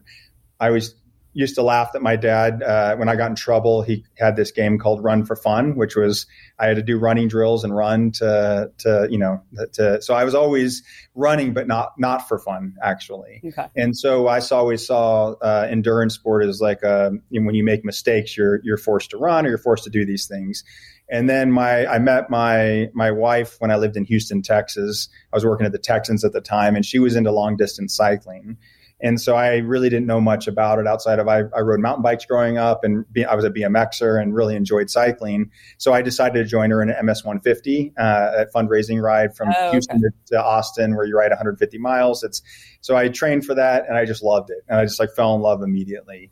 I 0.61 0.67
always 0.67 0.95
used 1.33 1.55
to 1.55 1.61
laugh 1.61 1.91
that 1.93 2.01
my 2.01 2.15
dad, 2.15 2.63
uh, 2.63 2.95
when 2.95 3.07
I 3.07 3.15
got 3.15 3.29
in 3.29 3.35
trouble, 3.35 3.81
he 3.81 4.05
had 4.17 4.35
this 4.35 4.51
game 4.51 4.79
called 4.79 5.03
Run 5.03 5.25
for 5.25 5.35
Fun, 5.35 5.75
which 5.75 5.95
was 5.95 6.25
I 6.57 6.67
had 6.67 6.75
to 6.77 6.83
do 6.83 6.97
running 6.97 7.27
drills 7.27 7.63
and 7.63 7.75
run 7.75 8.11
to, 8.13 8.71
to 8.79 9.07
you 9.09 9.17
know, 9.17 9.41
to, 9.73 10.01
so 10.01 10.13
I 10.13 10.23
was 10.23 10.35
always 10.35 10.83
running, 11.15 11.53
but 11.53 11.67
not 11.67 11.93
not 11.97 12.27
for 12.27 12.39
fun 12.39 12.75
actually. 12.81 13.41
Okay. 13.45 13.67
And 13.75 13.97
so 13.97 14.27
I 14.27 14.39
always 14.51 14.85
saw 14.85 15.33
uh, 15.41 15.67
endurance 15.69 16.15
sport 16.15 16.45
as 16.45 16.61
like 16.61 16.83
a, 16.83 17.11
you 17.29 17.39
know, 17.39 17.45
when 17.45 17.55
you 17.55 17.63
make 17.63 17.85
mistakes, 17.85 18.35
you're 18.35 18.61
you're 18.63 18.77
forced 18.77 19.11
to 19.11 19.17
run 19.17 19.45
or 19.45 19.49
you're 19.49 19.57
forced 19.57 19.83
to 19.83 19.89
do 19.89 20.05
these 20.05 20.27
things. 20.27 20.63
And 21.11 21.29
then 21.29 21.51
my 21.51 21.87
I 21.87 21.99
met 21.99 22.29
my 22.29 22.89
my 22.93 23.11
wife 23.11 23.55
when 23.59 23.71
I 23.71 23.77
lived 23.77 23.97
in 23.97 24.05
Houston, 24.05 24.41
Texas. 24.41 25.09
I 25.33 25.35
was 25.35 25.45
working 25.45 25.65
at 25.65 25.71
the 25.71 25.79
Texans 25.79 26.23
at 26.23 26.33
the 26.33 26.41
time, 26.41 26.75
and 26.75 26.85
she 26.85 26.99
was 26.99 27.15
into 27.15 27.31
long 27.31 27.57
distance 27.57 27.95
cycling. 27.95 28.57
And 29.01 29.19
so 29.19 29.35
I 29.35 29.57
really 29.57 29.89
didn't 29.89 30.07
know 30.07 30.19
much 30.19 30.47
about 30.47 30.79
it 30.79 30.87
outside 30.87 31.19
of 31.19 31.27
I, 31.27 31.43
I 31.55 31.61
rode 31.61 31.79
mountain 31.79 32.03
bikes 32.03 32.25
growing 32.25 32.57
up, 32.57 32.83
and 32.83 33.05
be, 33.11 33.23
I 33.25 33.35
was 33.35 33.45
a 33.45 33.49
BMXer 33.49 34.21
and 34.21 34.35
really 34.35 34.55
enjoyed 34.55 34.89
cycling. 34.89 35.51
So 35.77 35.93
I 35.93 36.01
decided 36.01 36.43
to 36.43 36.45
join 36.45 36.69
her 36.71 36.81
in 36.81 36.89
an 36.89 37.05
MS 37.05 37.23
150 37.23 37.93
uh, 37.97 38.31
a 38.37 38.45
fundraising 38.53 39.01
ride 39.01 39.35
from 39.35 39.53
oh, 39.57 39.71
Houston 39.71 39.97
okay. 39.97 40.15
to 40.27 40.43
Austin, 40.43 40.95
where 40.95 41.05
you 41.05 41.17
ride 41.17 41.29
150 41.29 41.77
miles. 41.77 42.23
It's 42.23 42.41
so 42.81 42.95
I 42.95 43.07
trained 43.07 43.45
for 43.45 43.55
that, 43.55 43.85
and 43.87 43.97
I 43.97 44.05
just 44.05 44.23
loved 44.23 44.49
it, 44.49 44.63
and 44.67 44.79
I 44.79 44.85
just 44.85 44.99
like 44.99 45.11
fell 45.15 45.35
in 45.35 45.41
love 45.41 45.61
immediately 45.61 46.29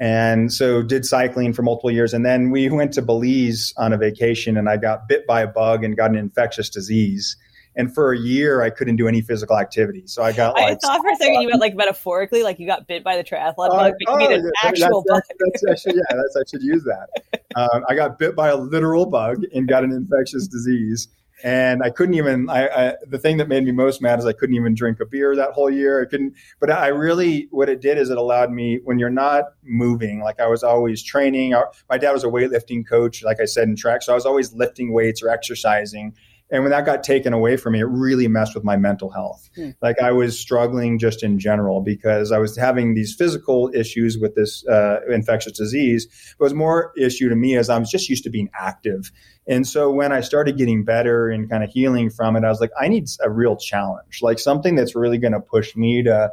and 0.00 0.52
so 0.52 0.82
did 0.82 1.04
cycling 1.04 1.52
for 1.52 1.62
multiple 1.62 1.90
years 1.90 2.12
and 2.12 2.26
then 2.26 2.50
we 2.50 2.68
went 2.68 2.92
to 2.92 3.00
belize 3.00 3.72
on 3.76 3.92
a 3.92 3.96
vacation 3.96 4.56
and 4.56 4.68
i 4.68 4.76
got 4.76 5.06
bit 5.06 5.24
by 5.24 5.40
a 5.40 5.46
bug 5.46 5.84
and 5.84 5.96
got 5.96 6.10
an 6.10 6.16
infectious 6.16 6.68
disease 6.68 7.36
and 7.76 7.94
for 7.94 8.12
a 8.12 8.18
year 8.18 8.62
i 8.62 8.70
couldn't 8.70 8.96
do 8.96 9.08
any 9.08 9.20
physical 9.20 9.58
activity 9.58 10.02
so 10.06 10.22
i 10.22 10.32
got 10.32 10.54
like 10.54 10.64
i 10.64 10.74
thought 10.76 11.00
for 11.00 11.10
a 11.10 11.16
second 11.16 11.40
you 11.40 11.48
meant 11.48 11.60
like 11.60 11.74
metaphorically 11.74 12.42
like 12.42 12.58
you 12.58 12.66
got 12.66 12.86
bit 12.86 13.02
by 13.04 13.16
the 13.16 13.24
triathlon 13.24 13.70
uh, 13.70 13.76
bug 13.76 13.92
but 14.04 14.14
oh, 14.14 14.18
you 14.18 14.36
an 14.36 14.44
yeah, 14.44 14.68
actual 14.68 15.04
that's, 15.08 15.28
bug 15.28 15.36
that's, 15.38 15.62
that's 15.62 15.86
actually, 15.86 15.96
yeah 15.96 16.16
that's 16.16 16.36
i 16.36 16.42
should 16.50 16.62
use 16.62 16.84
that 16.84 17.42
um, 17.56 17.84
i 17.88 17.94
got 17.94 18.18
bit 18.18 18.34
by 18.36 18.48
a 18.48 18.56
literal 18.56 19.06
bug 19.06 19.42
and 19.54 19.68
got 19.68 19.84
an 19.84 19.92
infectious 19.92 20.46
disease 20.46 21.08
and 21.44 21.82
I 21.82 21.90
couldn't 21.90 22.14
even. 22.14 22.48
I, 22.48 22.68
I, 22.68 22.94
the 23.06 23.18
thing 23.18 23.36
that 23.36 23.48
made 23.48 23.64
me 23.64 23.72
most 23.72 24.00
mad 24.00 24.18
is 24.18 24.24
I 24.24 24.32
couldn't 24.32 24.54
even 24.54 24.74
drink 24.74 25.00
a 25.00 25.06
beer 25.06 25.36
that 25.36 25.50
whole 25.50 25.68
year. 25.68 26.02
I 26.02 26.06
couldn't. 26.06 26.34
But 26.58 26.70
I 26.70 26.88
really, 26.88 27.48
what 27.50 27.68
it 27.68 27.80
did 27.82 27.98
is 27.98 28.08
it 28.08 28.16
allowed 28.16 28.50
me 28.50 28.80
when 28.84 28.98
you're 28.98 29.10
not 29.10 29.44
moving. 29.62 30.20
Like 30.20 30.40
I 30.40 30.46
was 30.46 30.62
always 30.62 31.02
training. 31.02 31.52
Our, 31.52 31.70
my 31.90 31.98
dad 31.98 32.12
was 32.12 32.24
a 32.24 32.28
weightlifting 32.28 32.88
coach, 32.88 33.22
like 33.22 33.40
I 33.40 33.44
said 33.44 33.68
in 33.68 33.76
track, 33.76 34.02
so 34.02 34.12
I 34.12 34.14
was 34.14 34.24
always 34.24 34.54
lifting 34.54 34.92
weights 34.92 35.22
or 35.22 35.28
exercising. 35.28 36.14
And 36.54 36.62
when 36.62 36.70
that 36.70 36.86
got 36.86 37.02
taken 37.02 37.32
away 37.32 37.56
from 37.56 37.72
me, 37.72 37.80
it 37.80 37.88
really 37.88 38.28
messed 38.28 38.54
with 38.54 38.62
my 38.62 38.76
mental 38.76 39.10
health. 39.10 39.50
Hmm. 39.56 39.70
Like 39.82 39.98
I 40.00 40.12
was 40.12 40.38
struggling 40.38 41.00
just 41.00 41.24
in 41.24 41.40
general 41.40 41.80
because 41.80 42.30
I 42.30 42.38
was 42.38 42.56
having 42.56 42.94
these 42.94 43.12
physical 43.12 43.72
issues 43.74 44.18
with 44.18 44.36
this 44.36 44.64
uh, 44.68 45.00
infectious 45.10 45.58
disease. 45.58 46.06
It 46.06 46.40
was 46.40 46.54
more 46.54 46.92
issue 46.96 47.28
to 47.28 47.34
me 47.34 47.56
as 47.56 47.68
I 47.68 47.76
was 47.76 47.90
just 47.90 48.08
used 48.08 48.22
to 48.22 48.30
being 48.30 48.50
active. 48.56 49.10
And 49.48 49.66
so 49.66 49.90
when 49.90 50.12
I 50.12 50.20
started 50.20 50.56
getting 50.56 50.84
better 50.84 51.28
and 51.28 51.50
kind 51.50 51.64
of 51.64 51.70
healing 51.70 52.08
from 52.08 52.36
it, 52.36 52.44
I 52.44 52.50
was 52.50 52.60
like, 52.60 52.70
I 52.80 52.86
need 52.86 53.08
a 53.20 53.28
real 53.28 53.56
challenge, 53.56 54.20
like 54.22 54.38
something 54.38 54.76
that's 54.76 54.94
really 54.94 55.18
going 55.18 55.32
to 55.32 55.40
push 55.40 55.74
me 55.74 56.04
to, 56.04 56.30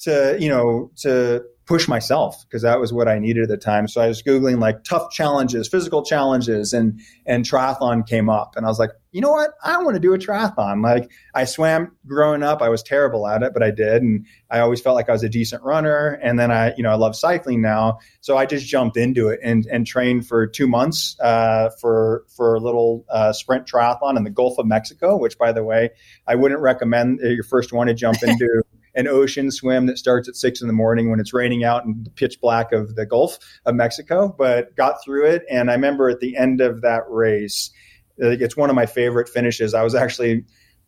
to, 0.00 0.36
you 0.40 0.48
know, 0.48 0.90
to 1.02 1.44
push 1.66 1.88
myself 1.88 2.44
because 2.46 2.62
that 2.62 2.78
was 2.78 2.92
what 2.92 3.08
I 3.08 3.18
needed 3.18 3.44
at 3.44 3.48
the 3.48 3.56
time. 3.56 3.88
So 3.88 4.00
I 4.00 4.08
was 4.08 4.22
Googling 4.22 4.58
like 4.58 4.84
tough 4.84 5.10
challenges, 5.10 5.66
physical 5.66 6.04
challenges 6.04 6.72
and, 6.72 7.00
and 7.24 7.44
triathlon 7.44 8.06
came 8.06 8.28
up 8.28 8.54
and 8.56 8.66
I 8.66 8.68
was 8.68 8.78
like, 8.78 8.90
you 9.12 9.20
know 9.20 9.30
what? 9.30 9.52
I 9.62 9.78
want 9.78 9.94
to 9.94 10.00
do 10.00 10.12
a 10.12 10.18
triathlon. 10.18 10.82
Like 10.82 11.10
I 11.34 11.44
swam 11.44 11.92
growing 12.06 12.42
up. 12.42 12.60
I 12.60 12.68
was 12.68 12.82
terrible 12.82 13.26
at 13.26 13.42
it, 13.42 13.54
but 13.54 13.62
I 13.62 13.70
did. 13.70 14.02
And 14.02 14.26
I 14.50 14.58
always 14.58 14.80
felt 14.80 14.96
like 14.96 15.08
I 15.08 15.12
was 15.12 15.22
a 15.22 15.28
decent 15.28 15.62
runner. 15.62 16.18
And 16.22 16.38
then 16.38 16.50
I, 16.50 16.74
you 16.76 16.82
know, 16.82 16.90
I 16.90 16.96
love 16.96 17.16
cycling 17.16 17.62
now. 17.62 18.00
So 18.20 18.36
I 18.36 18.44
just 18.44 18.66
jumped 18.66 18.96
into 18.96 19.28
it 19.28 19.40
and, 19.42 19.66
and 19.70 19.86
trained 19.86 20.26
for 20.26 20.46
two 20.46 20.66
months, 20.66 21.16
uh, 21.20 21.70
for, 21.80 22.24
for 22.36 22.56
a 22.56 22.60
little, 22.60 23.04
uh, 23.08 23.32
sprint 23.32 23.66
triathlon 23.66 24.16
in 24.16 24.24
the 24.24 24.30
Gulf 24.30 24.58
of 24.58 24.66
Mexico, 24.66 25.16
which 25.16 25.38
by 25.38 25.52
the 25.52 25.62
way, 25.62 25.90
I 26.26 26.34
wouldn't 26.34 26.60
recommend 26.60 27.20
your 27.20 27.44
first 27.44 27.72
one 27.72 27.86
to 27.86 27.94
jump 27.94 28.22
into. 28.22 28.64
An 28.94 29.08
ocean 29.08 29.50
swim 29.50 29.86
that 29.86 29.98
starts 29.98 30.28
at 30.28 30.36
six 30.36 30.60
in 30.60 30.66
the 30.66 30.72
morning 30.72 31.10
when 31.10 31.20
it's 31.20 31.34
raining 31.34 31.64
out 31.64 31.84
in 31.84 32.02
the 32.04 32.10
pitch 32.10 32.40
black 32.40 32.72
of 32.72 32.94
the 32.94 33.06
Gulf 33.06 33.38
of 33.66 33.74
Mexico, 33.74 34.34
but 34.36 34.76
got 34.76 35.02
through 35.04 35.26
it. 35.26 35.42
And 35.50 35.70
I 35.70 35.74
remember 35.74 36.08
at 36.08 36.20
the 36.20 36.36
end 36.36 36.60
of 36.60 36.82
that 36.82 37.02
race, 37.08 37.70
it's 38.16 38.56
one 38.56 38.70
of 38.70 38.76
my 38.76 38.86
favorite 38.86 39.28
finishes. 39.28 39.74
I 39.74 39.82
was 39.82 39.94
actually 39.94 40.44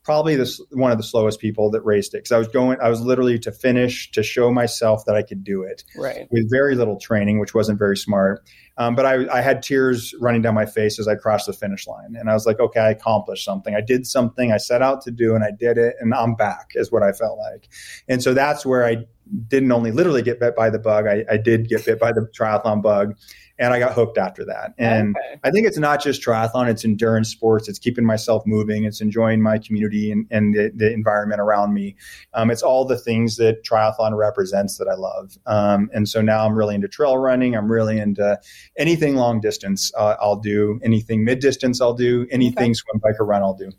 probably 0.07 0.37
this 0.37 0.61
one 0.71 0.93
of 0.93 0.99
the 0.99 1.03
slowest 1.03 1.41
people 1.41 1.69
that 1.69 1.81
raced 1.81 2.15
it 2.15 2.19
because 2.19 2.31
I 2.31 2.39
was 2.39 2.47
going, 2.47 2.79
I 2.81 2.89
was 2.89 3.01
literally 3.01 3.41
to 3.41 3.51
finish 3.51 4.09
to 4.13 4.23
show 4.23 4.53
myself 4.53 5.05
that 5.07 5.17
I 5.17 5.23
could 5.23 5.43
do 5.43 5.63
it, 5.63 5.83
right? 5.97 6.29
With 6.31 6.49
very 6.49 6.77
little 6.77 6.97
training, 6.97 7.41
which 7.41 7.55
wasn't 7.55 7.81
very 7.81 7.97
smart. 7.97 8.49
Um, 8.79 8.95
but 8.95 9.05
I, 9.05 9.27
I 9.37 9.41
had 9.41 9.65
tears 9.65 10.15
running 10.21 10.43
down 10.43 10.55
my 10.55 10.65
face 10.65 11.01
as 11.01 11.09
I 11.09 11.17
crossed 11.17 11.47
the 11.47 11.53
finish 11.53 11.89
line, 11.89 12.15
and 12.17 12.31
I 12.31 12.35
was 12.35 12.47
like, 12.47 12.61
okay, 12.61 12.79
I 12.79 12.91
accomplished 12.91 13.45
something. 13.45 13.75
I 13.75 13.81
did 13.81 14.07
something 14.07 14.53
I 14.53 14.59
set 14.59 14.81
out 14.81 15.03
to 15.03 15.11
do, 15.11 15.35
and 15.35 15.43
I 15.43 15.51
did 15.51 15.77
it, 15.77 15.97
and 15.99 16.15
I'm 16.15 16.37
back. 16.37 16.71
Is 16.77 16.93
what 16.93 17.03
I 17.03 17.11
felt 17.11 17.37
like, 17.37 17.69
and 18.09 18.23
so 18.23 18.33
that's 18.33 18.65
where 18.65 18.87
I 18.87 19.07
didn't 19.49 19.73
only 19.73 19.91
literally 19.91 20.23
get 20.23 20.39
bit 20.39 20.55
by 20.55 20.71
the 20.71 20.79
bug, 20.79 21.09
I, 21.09 21.25
I 21.29 21.37
did 21.37 21.69
get 21.69 21.85
bit 21.85 21.99
by 21.99 22.13
the 22.13 22.29
triathlon 22.39 22.81
bug 22.81 23.17
and 23.59 23.73
I 23.73 23.79
got 23.79 23.93
hooked 23.93 24.19
after 24.19 24.45
that. 24.45 24.75
And 24.79 25.17
okay. 25.17 25.41
I 25.43 25.51
think 25.51 25.67
it's 25.67 25.79
not 25.79 26.03
just 26.03 26.23
triathlon; 26.23 26.69
it's 26.69 26.85
endurance 26.85 27.31
sports. 27.31 27.69
It's 27.69 27.79
keeping 27.79 28.05
myself 28.05 28.43
moving. 28.47 28.85
It's 28.85 29.01
enjoying 29.01 29.43
my 29.43 29.59
community 29.59 30.11
and, 30.11 30.27
and 30.31 30.55
the, 30.55 30.71
the, 30.75 30.93
environment 30.93 31.41
around 31.41 31.75
me. 31.75 31.97
Um, 32.35 32.51
it's 32.51 32.63
all 32.63 32.85
the 32.85 32.99
things 32.99 33.37
that 33.37 33.65
triathlon 33.65 34.17
represents 34.17 34.79
that 34.79 34.89
I 34.89 34.95
love. 34.95 35.39
Um, 35.47 35.91
and 35.93 36.09
so 36.09 36.21
now 36.21 36.47
I'm 36.47 36.57
really 36.57 36.75
into 36.75 36.89
trail 36.89 37.17
running. 37.17 37.57
I'm 37.57 37.71
really 37.71 37.99
into 37.99 38.39
anything 38.77 39.17
long 39.17 39.41
distance. 39.41 39.93
Uh, 39.97 40.17
I'll 40.21 40.41
do 40.41 40.81
anything 40.83 41.25
mid 41.25 41.41
distance. 41.41 41.81
I'll 41.81 41.95
do 41.95 42.27
anything 42.31 42.71
okay. 42.71 42.75
swim, 42.75 43.01
bike, 43.03 43.17
or 43.19 43.27
run. 43.27 43.43
I'll 43.43 43.55
do. 43.55 43.71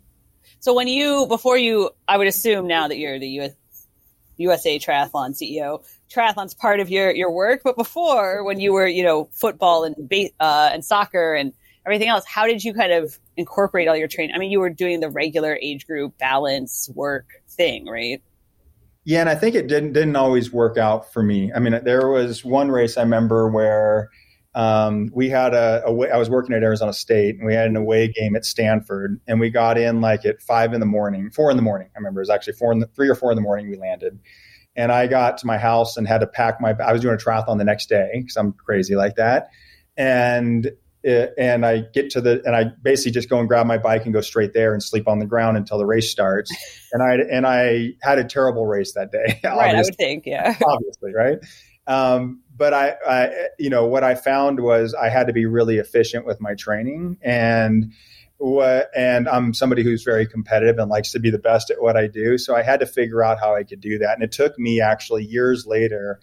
So 0.60 0.74
when 0.74 0.88
you 0.88 1.26
before 1.28 1.56
you, 1.56 1.90
I 2.06 2.18
would 2.18 2.26
assume 2.26 2.66
now 2.66 2.88
that 2.88 2.98
you're 2.98 3.18
the 3.18 3.28
US, 3.40 3.52
USA 4.36 4.78
Triathlon 4.78 5.40
CEO 5.40 5.84
triathlon's 6.12 6.54
part 6.54 6.80
of 6.80 6.90
your 6.90 7.14
your 7.14 7.30
work, 7.30 7.62
but 7.64 7.76
before 7.76 8.44
when 8.44 8.60
you 8.60 8.72
were 8.72 8.86
you 8.86 9.02
know 9.02 9.28
football 9.32 9.84
and 9.84 9.94
uh, 10.40 10.70
and 10.72 10.84
soccer 10.84 11.34
and 11.34 11.52
everything 11.86 12.08
else, 12.08 12.24
how 12.26 12.46
did 12.46 12.62
you 12.62 12.74
kind 12.74 12.92
of 12.92 13.18
incorporate 13.36 13.88
all 13.88 13.96
your 13.96 14.08
training? 14.08 14.34
I 14.34 14.38
mean, 14.38 14.50
you 14.50 14.60
were 14.60 14.70
doing 14.70 15.00
the 15.00 15.08
regular 15.08 15.58
age 15.62 15.86
group 15.86 16.18
balance 16.18 16.90
work 16.94 17.26
thing, 17.48 17.86
right? 17.86 18.22
Yeah, 19.04 19.20
and 19.20 19.28
I 19.30 19.34
think 19.34 19.54
it 19.54 19.68
didn't 19.68 19.94
didn't 19.94 20.16
always 20.16 20.52
work 20.52 20.76
out 20.76 21.12
for 21.12 21.22
me. 21.22 21.50
I 21.54 21.60
mean, 21.60 21.80
there 21.82 22.08
was 22.08 22.44
one 22.44 22.70
race 22.70 22.98
I 22.98 23.02
remember 23.02 23.48
where 23.48 24.10
um, 24.54 25.10
we 25.14 25.28
had 25.30 25.54
a, 25.54 25.82
a. 25.86 26.08
I 26.12 26.18
was 26.18 26.28
working 26.28 26.54
at 26.54 26.62
Arizona 26.62 26.92
State, 26.92 27.36
and 27.36 27.46
we 27.46 27.54
had 27.54 27.68
an 27.68 27.76
away 27.76 28.08
game 28.08 28.36
at 28.36 28.44
Stanford, 28.44 29.20
and 29.26 29.40
we 29.40 29.50
got 29.50 29.78
in 29.78 30.00
like 30.00 30.26
at 30.26 30.42
five 30.42 30.74
in 30.74 30.80
the 30.80 30.86
morning, 30.86 31.30
four 31.30 31.50
in 31.50 31.56
the 31.56 31.62
morning. 31.62 31.88
I 31.94 31.98
remember 31.98 32.20
it 32.20 32.22
was 32.22 32.30
actually 32.30 32.54
four 32.54 32.72
in 32.72 32.80
the 32.80 32.86
three 32.86 33.08
or 33.08 33.14
four 33.14 33.30
in 33.30 33.36
the 33.36 33.42
morning. 33.42 33.70
We 33.70 33.76
landed, 33.76 34.18
and 34.78 34.92
I 34.92 35.08
got 35.08 35.38
to 35.38 35.46
my 35.46 35.58
house 35.58 35.96
and 35.96 36.06
had 36.06 36.20
to 36.20 36.26
pack 36.26 36.60
my. 36.60 36.70
I 36.70 36.92
was 36.92 37.02
doing 37.02 37.14
a 37.14 37.18
triathlon 37.18 37.58
the 37.58 37.64
next 37.64 37.88
day 37.88 38.10
because 38.14 38.36
I'm 38.36 38.52
crazy 38.52 38.94
like 38.94 39.16
that, 39.16 39.50
and 39.96 40.70
and 41.04 41.66
I 41.66 41.80
get 41.92 42.10
to 42.10 42.20
the 42.20 42.40
and 42.44 42.54
I 42.54 42.66
basically 42.80 43.10
just 43.10 43.28
go 43.28 43.40
and 43.40 43.48
grab 43.48 43.66
my 43.66 43.76
bike 43.76 44.04
and 44.04 44.14
go 44.14 44.20
straight 44.20 44.54
there 44.54 44.72
and 44.72 44.82
sleep 44.82 45.08
on 45.08 45.18
the 45.18 45.26
ground 45.26 45.56
until 45.56 45.78
the 45.78 45.86
race 45.86 46.10
starts. 46.10 46.54
and 46.92 47.02
I 47.02 47.16
and 47.30 47.44
I 47.44 47.94
had 48.02 48.18
a 48.18 48.24
terrible 48.24 48.66
race 48.66 48.94
that 48.94 49.10
day. 49.10 49.40
right, 49.44 49.74
I 49.74 49.82
would 49.82 49.96
think, 49.96 50.24
yeah, 50.26 50.56
obviously, 50.66 51.12
right. 51.12 51.38
Um, 51.88 52.42
but 52.54 52.74
I, 52.74 52.96
I, 53.08 53.30
you 53.58 53.70
know, 53.70 53.86
what 53.86 54.04
I 54.04 54.14
found 54.14 54.60
was 54.60 54.94
I 54.94 55.08
had 55.08 55.28
to 55.28 55.32
be 55.32 55.46
really 55.46 55.78
efficient 55.78 56.26
with 56.26 56.38
my 56.38 56.54
training 56.54 57.16
and 57.22 57.94
what, 58.38 58.90
and 58.96 59.28
I'm 59.28 59.52
somebody 59.52 59.82
who's 59.82 60.04
very 60.04 60.26
competitive 60.26 60.78
and 60.78 60.88
likes 60.88 61.12
to 61.12 61.18
be 61.18 61.30
the 61.30 61.38
best 61.38 61.70
at 61.70 61.82
what 61.82 61.96
I 61.96 62.06
do. 62.06 62.38
So 62.38 62.56
I 62.56 62.62
had 62.62 62.80
to 62.80 62.86
figure 62.86 63.22
out 63.22 63.38
how 63.40 63.54
I 63.54 63.64
could 63.64 63.80
do 63.80 63.98
that. 63.98 64.14
And 64.14 64.22
it 64.22 64.32
took 64.32 64.58
me 64.58 64.80
actually 64.80 65.24
years 65.24 65.66
later 65.66 66.20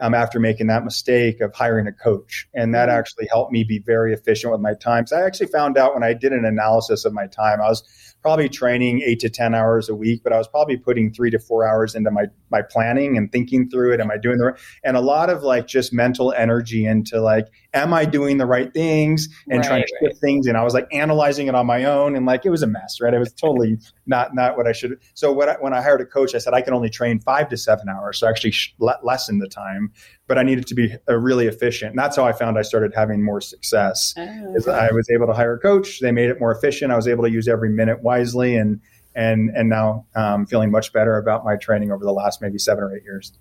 um, 0.00 0.14
after 0.14 0.40
making 0.40 0.66
that 0.66 0.84
mistake 0.84 1.40
of 1.40 1.54
hiring 1.54 1.86
a 1.86 1.92
coach. 1.92 2.48
And 2.52 2.74
that 2.74 2.88
mm-hmm. 2.88 2.98
actually 2.98 3.28
helped 3.30 3.52
me 3.52 3.64
be 3.64 3.78
very 3.78 4.12
efficient 4.12 4.52
with 4.52 4.60
my 4.60 4.74
time. 4.74 5.06
So 5.06 5.16
I 5.16 5.24
actually 5.24 5.46
found 5.46 5.78
out 5.78 5.94
when 5.94 6.02
I 6.02 6.14
did 6.14 6.32
an 6.32 6.44
analysis 6.44 7.04
of 7.04 7.12
my 7.12 7.26
time, 7.26 7.60
I 7.60 7.68
was 7.68 7.82
probably 8.20 8.48
training 8.48 9.02
eight 9.02 9.20
to 9.20 9.28
10 9.28 9.54
hours 9.54 9.88
a 9.88 9.94
week, 9.94 10.22
but 10.24 10.32
I 10.32 10.38
was 10.38 10.48
probably 10.48 10.76
putting 10.76 11.12
three 11.12 11.30
to 11.30 11.38
four 11.38 11.66
hours 11.66 11.94
into 11.94 12.10
my, 12.10 12.24
my 12.50 12.62
planning 12.62 13.16
and 13.16 13.30
thinking 13.30 13.68
through 13.68 13.92
it. 13.92 14.00
Am 14.00 14.10
I 14.10 14.16
doing 14.16 14.38
the 14.38 14.46
right? 14.46 14.60
And 14.82 14.96
a 14.96 15.00
lot 15.00 15.30
of 15.30 15.42
like 15.42 15.66
just 15.66 15.92
mental 15.92 16.32
energy 16.32 16.86
into 16.86 17.20
like, 17.20 17.48
am 17.74 17.92
I 17.92 18.04
doing 18.04 18.38
the 18.38 18.46
right 18.46 18.72
things 18.72 19.28
and 19.48 19.58
right, 19.58 19.66
trying 19.66 19.82
to 19.82 19.88
shift 19.88 20.02
right. 20.02 20.16
things? 20.18 20.46
And 20.46 20.56
I 20.56 20.62
was 20.62 20.72
like 20.72 20.88
analyzing 20.92 21.48
it 21.48 21.54
on 21.54 21.66
my 21.66 21.84
own 21.84 22.16
and 22.16 22.24
like, 22.24 22.46
it 22.46 22.50
was 22.50 22.62
a 22.62 22.66
mess, 22.66 23.00
right? 23.00 23.12
It 23.12 23.18
was 23.18 23.32
totally 23.32 23.78
not, 24.06 24.34
not 24.34 24.56
what 24.56 24.66
I 24.66 24.72
should. 24.72 24.98
So 25.14 25.32
when 25.32 25.48
I, 25.48 25.56
when 25.60 25.74
I 25.74 25.82
hired 25.82 26.00
a 26.00 26.06
coach, 26.06 26.34
I 26.34 26.38
said, 26.38 26.54
I 26.54 26.62
can 26.62 26.72
only 26.72 26.88
train 26.88 27.20
five 27.20 27.48
to 27.50 27.56
seven 27.56 27.88
hours. 27.88 28.18
So 28.18 28.26
I 28.26 28.30
actually 28.30 28.52
sh- 28.52 28.74
lessen 28.78 29.40
the 29.40 29.48
time, 29.48 29.92
but 30.26 30.38
I 30.38 30.42
needed 30.42 30.66
to 30.68 30.74
be 30.74 30.94
uh, 31.08 31.16
really 31.16 31.46
efficient. 31.46 31.90
And 31.90 31.98
that's 31.98 32.16
how 32.16 32.24
I 32.24 32.32
found 32.32 32.58
I 32.58 32.62
started 32.62 32.94
having 32.94 33.22
more 33.22 33.40
success. 33.40 34.14
Oh, 34.16 34.54
is 34.54 34.68
I 34.68 34.90
was 34.92 35.10
able 35.10 35.26
to 35.26 35.32
hire 35.32 35.54
a 35.54 35.58
coach. 35.58 36.00
They 36.00 36.12
made 36.12 36.30
it 36.30 36.40
more 36.40 36.52
efficient. 36.52 36.92
I 36.92 36.96
was 36.96 37.08
able 37.08 37.24
to 37.24 37.30
use 37.30 37.48
every 37.48 37.70
minute 37.70 38.02
wisely 38.02 38.56
and 38.56 38.80
and 39.16 39.50
and 39.50 39.68
now 39.68 40.06
um, 40.16 40.46
feeling 40.46 40.70
much 40.70 40.92
better 40.92 41.18
about 41.18 41.44
my 41.44 41.56
training 41.56 41.92
over 41.92 42.04
the 42.04 42.12
last 42.12 42.42
maybe 42.42 42.58
seven 42.58 42.84
or 42.84 42.96
eight 42.96 43.04
years. 43.04 43.32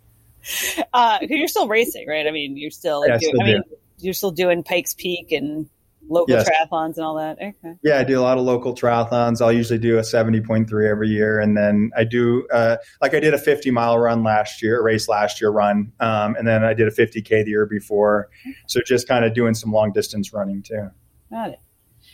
Uh, 0.93 1.19
you're 1.21 1.47
still 1.47 1.67
racing, 1.67 2.07
right? 2.07 2.27
I 2.27 2.31
mean, 2.31 2.57
you're 2.57 2.71
still. 2.71 3.07
Yeah, 3.07 3.17
doing, 3.17 3.34
I, 3.39 3.43
I 3.43 3.47
mean, 3.47 3.63
you're 3.99 4.13
still 4.13 4.31
doing 4.31 4.63
Pikes 4.63 4.93
Peak 4.93 5.31
and 5.31 5.69
local 6.09 6.35
yes. 6.35 6.49
triathlons 6.49 6.95
and 6.97 7.05
all 7.05 7.15
that. 7.15 7.37
Okay. 7.37 7.75
Yeah, 7.83 7.99
I 7.99 8.03
do 8.03 8.19
a 8.19 8.21
lot 8.21 8.37
of 8.37 8.43
local 8.43 8.75
triathlons. 8.75 9.41
I'll 9.41 9.51
usually 9.51 9.79
do 9.79 9.97
a 9.97 10.01
70.3 10.01 10.89
every 10.89 11.09
year. 11.09 11.39
And 11.39 11.55
then 11.55 11.91
I 11.95 12.03
do, 12.03 12.47
uh, 12.51 12.77
like 13.01 13.13
I 13.13 13.19
did 13.19 13.33
a 13.33 13.37
50 13.37 13.71
mile 13.71 13.97
run 13.97 14.23
last 14.23 14.61
year, 14.61 14.81
race 14.83 15.07
last 15.07 15.39
year 15.41 15.49
run. 15.49 15.91
Um, 15.99 16.35
and 16.35 16.47
then 16.47 16.63
I 16.63 16.73
did 16.73 16.87
a 16.87 16.91
50K 16.91 17.45
the 17.45 17.51
year 17.51 17.65
before. 17.65 18.29
So 18.67 18.81
just 18.85 19.07
kind 19.07 19.25
of 19.25 19.33
doing 19.33 19.53
some 19.53 19.71
long 19.71 19.91
distance 19.91 20.33
running 20.33 20.61
too. 20.61 20.89
Got 21.31 21.51
it. 21.51 21.59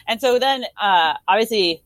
And 0.07 0.21
so 0.21 0.39
then, 0.39 0.65
uh, 0.79 1.15
obviously, 1.27 1.83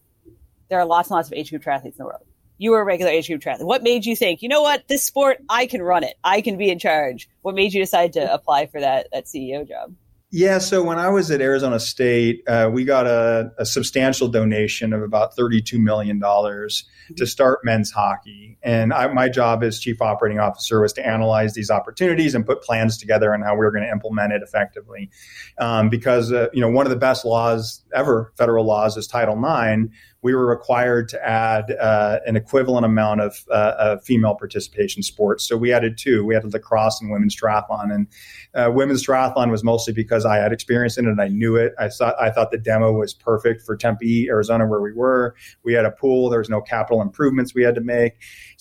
there 0.70 0.80
are 0.80 0.86
lots 0.86 1.10
and 1.10 1.16
lots 1.16 1.30
of 1.30 1.34
age 1.34 1.50
group 1.50 1.64
triathletes 1.64 1.86
in 1.86 1.94
the 2.00 2.06
world. 2.06 2.26
You 2.58 2.72
were 2.72 2.82
a 2.82 2.86
regular 2.86 3.12
age 3.12 3.28
group 3.28 3.42
triathlete. 3.42 3.66
What 3.66 3.84
made 3.84 4.06
you 4.06 4.16
think, 4.16 4.42
you 4.42 4.50
know 4.50 4.62
what, 4.62 4.88
this 4.88 5.04
sport, 5.04 5.40
I 5.50 5.66
can 5.66 5.82
run 5.82 6.04
it. 6.04 6.16
I 6.24 6.42
can 6.42 6.58
be 6.58 6.70
in 6.70 6.80
charge. 6.80 7.30
What 7.42 7.56
made 7.56 7.74
you 7.74 7.82
decide 7.82 8.14
to 8.14 8.34
apply 8.34 8.68
for 8.68 8.80
that 8.80 9.08
that 9.12 9.26
CEO 9.26 9.68
job? 9.68 9.94
Yeah, 10.36 10.58
so 10.58 10.82
when 10.82 10.98
I 10.98 11.10
was 11.10 11.30
at 11.30 11.42
Arizona 11.42 11.80
State, 11.80 12.42
uh, 12.48 12.68
we 12.74 12.86
got 12.86 13.06
a, 13.06 13.52
a, 13.60 13.68
substantial 13.68 14.28
donation 14.28 14.92
of 14.92 15.04
about 15.04 15.38
$32 15.38 15.78
million 15.78 16.20
to 16.20 17.28
start 17.28 17.60
men's 17.64 17.92
hockey. 17.92 18.58
And 18.64 18.94
I, 18.94 19.14
my 19.14 19.30
job 19.30 19.64
as 19.64 19.80
chief 19.80 20.02
operating 20.02 20.40
officer 20.40 20.82
was 20.82 20.92
to 20.94 21.06
analyze 21.06 21.54
these 21.54 21.70
opportunities 21.70 22.34
and 22.34 22.48
put 22.48 22.64
plans 22.64 22.98
together 22.98 23.32
on 23.32 23.44
how 23.44 23.54
we 23.54 23.60
were 23.60 23.70
going 23.70 23.84
to 23.84 23.92
implement 23.92 24.34
it 24.34 24.42
effectively. 24.42 25.12
Um, 25.60 25.90
because, 25.90 26.32
uh, 26.32 26.48
you 26.52 26.62
know, 26.62 26.70
one 26.72 26.88
of 26.88 26.90
the 26.90 26.98
best 26.98 27.26
laws 27.26 27.84
ever, 27.94 28.34
federal 28.36 28.66
laws, 28.66 28.98
is 28.98 29.06
Title 29.06 29.36
IX, 29.38 29.94
we 30.24 30.34
were 30.34 30.48
required 30.48 31.10
to 31.10 31.28
add 31.28 31.72
uh, 31.72 32.20
an 32.26 32.38
equivalent 32.38 32.86
amount 32.86 33.20
of, 33.20 33.46
uh, 33.52 33.74
of, 33.78 34.04
female 34.04 34.36
participation 34.36 35.04
sports. 35.04 35.46
So 35.46 35.58
we 35.58 35.74
added 35.74 35.98
two. 35.98 36.26
We 36.26 36.36
added 36.36 36.54
lacrosse 36.54 37.02
and 37.02 37.12
women's 37.12 37.36
triathlon. 37.36 37.94
And 37.94 38.08
uh, 38.56 38.72
women's 38.72 39.06
triathlon 39.06 39.52
was 39.52 39.64
mostly 39.64 39.94
because 39.94 40.26
I 40.26 40.38
had 40.38 40.54
experience 40.54 40.98
in 40.98 41.06
it 41.06 41.10
and 41.10 41.22
I 41.22 41.28
knew 41.28 41.58
it. 41.58 41.74
I 41.78 41.90
thought 41.90 42.16
I 42.20 42.30
thought 42.32 42.52
the 42.52 42.58
demo 42.58 42.94
was 42.94 43.14
perfect 43.14 43.64
for 43.64 43.76
Tempe, 43.76 44.28
Arizona, 44.30 44.66
where 44.66 44.82
we 44.82 44.94
were. 44.94 45.36
We 45.64 45.74
had 45.74 45.86
a 45.86 45.92
pool. 45.92 46.30
There 46.30 46.40
was 46.40 46.50
no 46.50 46.62
capital 46.62 47.02
improvements 47.02 47.54
we 47.54 47.64
had 47.64 47.76
to 47.76 47.82
make. 47.82 48.14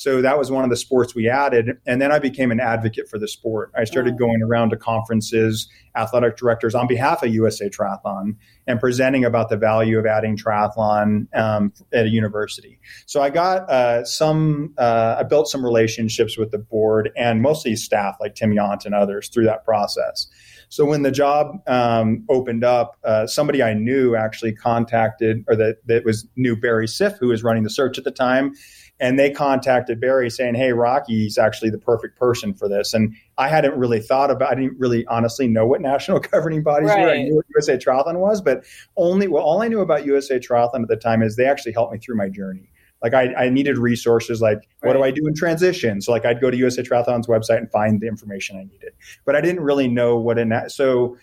So 0.02 0.20
that 0.20 0.36
was 0.36 0.50
one 0.50 0.64
of 0.64 0.70
the 0.70 0.76
sports 0.76 1.14
we 1.14 1.28
added. 1.28 1.78
And 1.86 2.02
then 2.02 2.10
I 2.10 2.18
became 2.18 2.50
an 2.50 2.58
advocate 2.58 3.08
for 3.08 3.20
the 3.20 3.28
sport. 3.28 3.70
I 3.76 3.84
started 3.84 4.18
going 4.18 4.42
around 4.42 4.70
to 4.70 4.76
conferences, 4.76 5.68
athletic 5.94 6.36
directors 6.36 6.74
on 6.74 6.88
behalf 6.88 7.22
of 7.22 7.32
USA 7.32 7.68
Triathlon 7.68 8.34
and 8.66 8.80
presenting 8.80 9.24
about 9.24 9.48
the 9.48 9.56
value 9.56 10.00
of 10.00 10.06
adding 10.06 10.36
triathlon 10.36 11.32
um, 11.36 11.72
at 11.92 12.06
a 12.06 12.08
university. 12.08 12.80
So 13.06 13.22
I 13.22 13.30
got 13.30 13.70
uh, 13.70 14.04
some, 14.04 14.74
uh, 14.76 15.18
I 15.20 15.22
built 15.22 15.46
some 15.46 15.64
relationships 15.64 16.36
with 16.36 16.50
the 16.50 16.58
board 16.58 17.12
and 17.16 17.40
mostly 17.40 17.76
staff 17.76 18.16
like 18.20 18.34
Tim 18.34 18.50
Yount 18.50 18.84
and 18.84 18.96
others 18.96 19.28
through 19.28 19.44
that 19.44 19.64
process. 19.64 20.26
So 20.72 20.86
when 20.86 21.02
the 21.02 21.10
job 21.10 21.60
um, 21.68 22.24
opened 22.30 22.64
up, 22.64 22.96
uh, 23.04 23.26
somebody 23.26 23.62
I 23.62 23.74
knew 23.74 24.16
actually 24.16 24.54
contacted, 24.54 25.44
or 25.46 25.54
that 25.56 25.86
that 25.86 26.02
was 26.02 26.26
knew 26.34 26.56
Barry 26.56 26.86
Siff, 26.86 27.18
who 27.18 27.28
was 27.28 27.44
running 27.44 27.62
the 27.62 27.68
search 27.68 27.98
at 27.98 28.04
the 28.04 28.10
time, 28.10 28.54
and 29.00 29.18
they 29.18 29.30
contacted 29.30 30.00
Barry 30.00 30.30
saying, 30.30 30.54
"Hey, 30.54 30.72
Rocky's 30.72 31.38
actually 31.38 31.70
the 31.70 31.78
perfect 31.78 32.18
person 32.18 32.54
for 32.54 32.68
this." 32.68 32.94
And 32.94 33.14
I 33.38 33.48
hadn't 33.48 33.74
really 33.74 34.00
thought 34.00 34.30
about. 34.30 34.52
I 34.52 34.54
didn't 34.54 34.78
really 34.78 35.06
honestly 35.06 35.48
know 35.48 35.66
what 35.66 35.80
national 35.80 36.18
governing 36.32 36.62
bodies 36.62 36.90
right. 36.90 37.02
were. 37.02 37.10
I 37.10 37.22
knew 37.22 37.36
what 37.36 37.46
USA 37.54 37.76
Triathlon 37.76 38.18
was, 38.18 38.40
but 38.40 38.64
only 38.96 39.28
well, 39.28 39.42
all 39.42 39.62
I 39.62 39.68
knew 39.68 39.80
about 39.80 40.04
USA 40.06 40.38
Triathlon 40.38 40.82
at 40.82 40.88
the 40.88 40.96
time 40.96 41.22
is 41.22 41.36
they 41.36 41.46
actually 41.46 41.72
helped 41.72 41.92
me 41.92 41.98
through 41.98 42.16
my 42.16 42.28
journey. 42.28 42.68
Like 43.02 43.14
I, 43.14 43.34
I 43.34 43.48
needed 43.48 43.78
resources 43.78 44.40
like 44.40 44.68
what 44.80 44.92
do 44.92 45.02
I 45.02 45.10
do 45.10 45.26
in 45.26 45.34
transition? 45.34 46.00
So 46.00 46.12
like 46.12 46.24
I'd 46.24 46.40
go 46.40 46.50
to 46.50 46.56
USA 46.56 46.82
Triathlon's 46.82 47.26
website 47.26 47.58
and 47.58 47.70
find 47.70 48.00
the 48.00 48.06
information 48.06 48.56
I 48.56 48.62
needed, 48.62 48.92
but 49.24 49.34
I 49.34 49.40
didn't 49.40 49.62
really 49.62 49.88
know 49.88 50.16
what 50.16 50.38
in 50.38 50.50
that. 50.50 50.70
So 50.70 51.16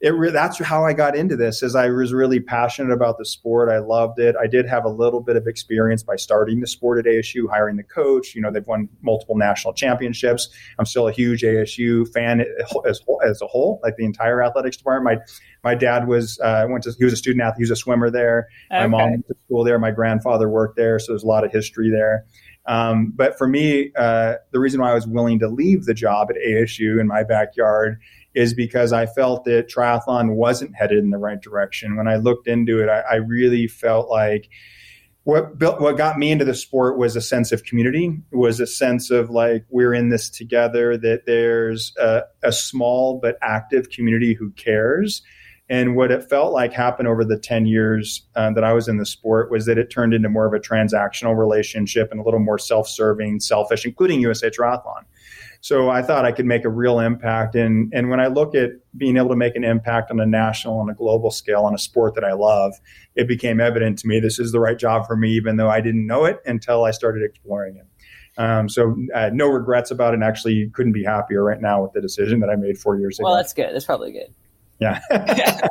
it 0.00 0.10
re- 0.10 0.30
that's 0.30 0.58
how 0.58 0.84
I 0.84 0.92
got 0.92 1.16
into 1.16 1.36
this. 1.36 1.62
Is 1.62 1.74
I 1.74 1.88
was 1.88 2.12
really 2.12 2.38
passionate 2.38 2.92
about 2.92 3.16
the 3.16 3.24
sport. 3.24 3.70
I 3.70 3.78
loved 3.78 4.18
it. 4.18 4.36
I 4.40 4.46
did 4.46 4.66
have 4.66 4.84
a 4.84 4.90
little 4.90 5.20
bit 5.20 5.36
of 5.36 5.46
experience 5.46 6.02
by 6.02 6.16
starting 6.16 6.60
the 6.60 6.66
sport 6.66 6.98
at 6.98 7.10
ASU, 7.10 7.48
hiring 7.48 7.76
the 7.76 7.82
coach. 7.82 8.34
You 8.34 8.42
know, 8.42 8.50
they've 8.50 8.66
won 8.66 8.88
multiple 9.00 9.36
national 9.36 9.72
championships. 9.72 10.50
I'm 10.78 10.84
still 10.84 11.08
a 11.08 11.12
huge 11.12 11.42
ASU 11.42 12.06
fan 12.12 12.44
as 12.86 13.00
as 13.26 13.40
a 13.40 13.46
whole, 13.46 13.80
like 13.82 13.96
the 13.96 14.04
entire 14.04 14.42
athletics 14.42 14.76
department. 14.76 15.20
My 15.64 15.70
my 15.72 15.74
dad 15.74 16.06
was 16.06 16.38
uh, 16.40 16.66
went 16.68 16.84
to 16.84 16.92
he 16.98 17.04
was 17.04 17.14
a 17.14 17.16
student 17.16 17.42
athlete. 17.42 17.58
He 17.58 17.62
was 17.62 17.70
a 17.70 17.76
swimmer 17.76 18.10
there. 18.10 18.48
Okay. 18.70 18.80
My 18.82 18.86
mom 18.88 19.10
went 19.12 19.26
to 19.28 19.34
school 19.46 19.64
there. 19.64 19.78
My 19.78 19.92
grandfather 19.92 20.48
worked 20.48 20.76
there, 20.76 20.98
so 20.98 21.12
there's 21.12 21.24
a 21.24 21.26
lot 21.26 21.44
of 21.44 21.52
history 21.52 21.90
there. 21.90 22.26
Um, 22.66 23.12
but 23.14 23.38
for 23.38 23.46
me, 23.46 23.92
uh, 23.96 24.34
the 24.50 24.58
reason 24.58 24.80
why 24.80 24.90
I 24.90 24.94
was 24.94 25.06
willing 25.06 25.38
to 25.38 25.48
leave 25.48 25.84
the 25.84 25.94
job 25.94 26.28
at 26.30 26.36
ASU 26.36 27.00
in 27.00 27.06
my 27.06 27.22
backyard 27.22 28.00
is 28.36 28.52
because 28.52 28.92
I 28.92 29.06
felt 29.06 29.44
that 29.46 29.68
triathlon 29.68 30.34
wasn't 30.34 30.76
headed 30.76 30.98
in 30.98 31.08
the 31.08 31.16
right 31.16 31.40
direction. 31.40 31.96
When 31.96 32.06
I 32.06 32.16
looked 32.16 32.46
into 32.46 32.82
it, 32.82 32.90
I, 32.90 33.00
I 33.00 33.14
really 33.16 33.66
felt 33.66 34.10
like 34.10 34.50
what 35.24 35.58
built 35.58 35.80
what 35.80 35.96
got 35.96 36.18
me 36.18 36.30
into 36.30 36.44
the 36.44 36.54
sport 36.54 36.98
was 36.98 37.16
a 37.16 37.20
sense 37.20 37.50
of 37.50 37.64
community 37.64 38.20
was 38.30 38.60
a 38.60 38.66
sense 38.66 39.10
of 39.10 39.30
like 39.30 39.64
we're 39.70 39.94
in 39.94 40.10
this 40.10 40.28
together 40.28 40.96
that 40.98 41.22
there's 41.26 41.92
a, 41.98 42.22
a, 42.44 42.52
small 42.52 43.18
but 43.20 43.36
active 43.42 43.90
community 43.90 44.34
who 44.34 44.50
cares 44.52 45.22
and 45.68 45.96
what 45.96 46.12
it 46.12 46.28
felt 46.30 46.52
like 46.52 46.72
happened 46.72 47.08
over 47.08 47.24
the 47.24 47.36
10 47.36 47.66
years 47.66 48.24
uh, 48.36 48.52
that 48.52 48.62
i 48.62 48.72
was 48.72 48.86
in 48.86 48.98
the 48.98 49.06
sport 49.06 49.50
was 49.50 49.66
that 49.66 49.78
it 49.78 49.90
turned 49.90 50.14
into 50.14 50.28
more 50.28 50.46
of 50.46 50.52
a 50.52 50.60
transactional 50.60 51.36
relationship 51.36 52.12
and 52.12 52.20
a 52.20 52.22
little 52.22 52.38
more 52.38 52.58
self-serving 52.58 53.40
selfish 53.40 53.84
including 53.84 54.20
usa 54.20 54.48
triathlon 54.48 55.02
so 55.66 55.90
I 55.90 56.00
thought 56.00 56.24
I 56.24 56.30
could 56.30 56.46
make 56.46 56.64
a 56.64 56.68
real 56.68 57.00
impact. 57.00 57.56
And, 57.56 57.92
and 57.92 58.08
when 58.08 58.20
I 58.20 58.28
look 58.28 58.54
at 58.54 58.70
being 58.96 59.16
able 59.16 59.30
to 59.30 59.34
make 59.34 59.56
an 59.56 59.64
impact 59.64 60.12
on 60.12 60.20
a 60.20 60.24
national 60.24 60.80
and 60.80 60.88
a 60.88 60.94
global 60.94 61.32
scale 61.32 61.64
on 61.64 61.74
a 61.74 61.78
sport 61.78 62.14
that 62.14 62.22
I 62.22 62.34
love, 62.34 62.74
it 63.16 63.26
became 63.26 63.60
evident 63.60 63.98
to 63.98 64.06
me 64.06 64.20
this 64.20 64.38
is 64.38 64.52
the 64.52 64.60
right 64.60 64.78
job 64.78 65.08
for 65.08 65.16
me, 65.16 65.30
even 65.30 65.56
though 65.56 65.68
I 65.68 65.80
didn't 65.80 66.06
know 66.06 66.24
it 66.24 66.38
until 66.46 66.84
I 66.84 66.92
started 66.92 67.24
exploring 67.24 67.78
it. 67.78 68.40
Um, 68.40 68.68
so 68.68 68.94
uh, 69.12 69.30
no 69.32 69.48
regrets 69.48 69.90
about 69.90 70.12
it. 70.12 70.18
And 70.18 70.22
actually, 70.22 70.70
couldn't 70.72 70.92
be 70.92 71.02
happier 71.02 71.42
right 71.42 71.60
now 71.60 71.82
with 71.82 71.94
the 71.94 72.00
decision 72.00 72.38
that 72.40 72.48
I 72.48 72.54
made 72.54 72.78
four 72.78 72.96
years 72.96 73.18
ago. 73.18 73.26
Well, 73.26 73.34
that's 73.36 73.52
good. 73.52 73.74
That's 73.74 73.86
probably 73.86 74.12
good. 74.12 74.32
Yeah. 74.78 75.00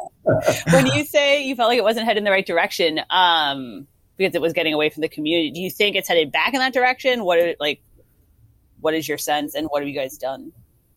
when 0.74 0.88
you 0.88 1.06
say 1.06 1.46
you 1.46 1.56
felt 1.56 1.70
like 1.70 1.78
it 1.78 1.86
wasn't 1.86 2.06
headed 2.06 2.18
in 2.18 2.26
the 2.26 2.32
right 2.32 2.46
direction, 2.46 3.00
um, 3.10 3.88
because 4.18 4.36
it 4.36 4.42
was 4.42 4.52
getting 4.52 4.74
away 4.74 4.90
from 4.90 5.04
the 5.04 5.10
community, 5.10 5.52
do 5.52 5.62
you 5.62 5.70
think 5.70 5.96
it's 5.96 6.10
headed 6.10 6.34
back 6.34 6.54
in 6.54 6.60
that 6.60 6.74
direction? 6.74 7.24
What 7.24 7.40
are, 7.40 7.56
like 7.62 7.82
what 8.86 8.94
is 8.94 9.08
your 9.10 9.18
sense 9.18 9.56
and 9.56 9.66
what 9.72 9.82
have 9.82 9.90
you 9.90 9.96
guys 9.96 10.16
done? 10.16 10.52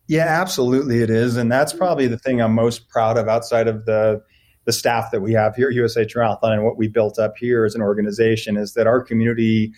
Yeah, 0.09 0.27
absolutely 0.27 1.01
it 1.03 1.09
is. 1.09 1.39
And 1.39 1.51
that's 1.51 1.73
probably 1.73 2.07
the 2.07 2.19
thing 2.19 2.43
I'm 2.43 2.55
most 2.55 2.91
proud 2.91 3.17
of 3.17 3.29
outside 3.29 3.67
of 3.67 3.87
the 3.87 4.23
the 4.67 4.73
staff 4.75 5.11
that 5.13 5.23
we 5.23 5.33
have 5.33 5.57
here 5.57 5.69
at 5.69 5.75
USA 5.75 6.05
Triathlon 6.05 6.53
and 6.53 6.63
what 6.63 6.77
we 6.77 6.89
built 6.89 7.19
up 7.19 7.39
here 7.39 7.65
as 7.65 7.75
an 7.75 7.81
organization 7.81 8.59
is 8.59 8.75
that 8.75 8.87
our 8.87 9.03
community 9.03 9.73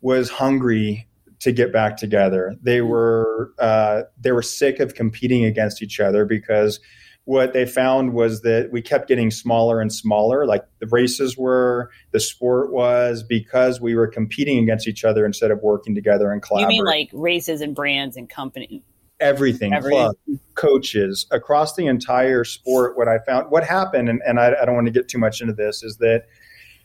was 0.00 0.30
hungry 0.30 1.06
to 1.40 1.52
get 1.52 1.70
back 1.74 1.98
together. 1.98 2.56
They 2.62 2.78
mm-hmm. 2.78 2.88
were 2.88 3.52
uh, 3.58 4.04
they 4.18 4.32
were 4.32 4.40
sick 4.40 4.80
of 4.80 4.94
competing 4.94 5.44
against 5.44 5.82
each 5.82 6.00
other 6.00 6.24
because 6.24 6.80
what 7.24 7.52
they 7.52 7.64
found 7.66 8.14
was 8.14 8.42
that 8.42 8.70
we 8.72 8.82
kept 8.82 9.06
getting 9.06 9.30
smaller 9.30 9.80
and 9.80 9.92
smaller. 9.92 10.44
Like 10.44 10.64
the 10.80 10.86
races 10.88 11.36
were, 11.36 11.90
the 12.10 12.18
sport 12.18 12.72
was, 12.72 13.22
because 13.22 13.80
we 13.80 13.94
were 13.94 14.08
competing 14.08 14.58
against 14.58 14.88
each 14.88 15.04
other 15.04 15.24
instead 15.24 15.50
of 15.50 15.60
working 15.62 15.94
together 15.94 16.32
and 16.32 16.42
collaborating. 16.42 16.78
You 16.78 16.82
mean 16.82 16.86
like 16.86 17.10
races 17.12 17.60
and 17.60 17.74
brands 17.74 18.16
and 18.16 18.28
company? 18.28 18.84
Everything, 19.20 19.72
everything. 19.72 20.00
Club, 20.00 20.16
coaches 20.54 21.26
across 21.30 21.76
the 21.76 21.86
entire 21.86 22.42
sport. 22.42 22.96
What 22.96 23.06
I 23.06 23.18
found, 23.18 23.52
what 23.52 23.62
happened, 23.62 24.08
and, 24.08 24.20
and 24.26 24.40
I, 24.40 24.54
I 24.60 24.64
don't 24.64 24.74
want 24.74 24.88
to 24.88 24.92
get 24.92 25.06
too 25.06 25.18
much 25.18 25.40
into 25.40 25.52
this, 25.52 25.84
is 25.84 25.98
that 25.98 26.24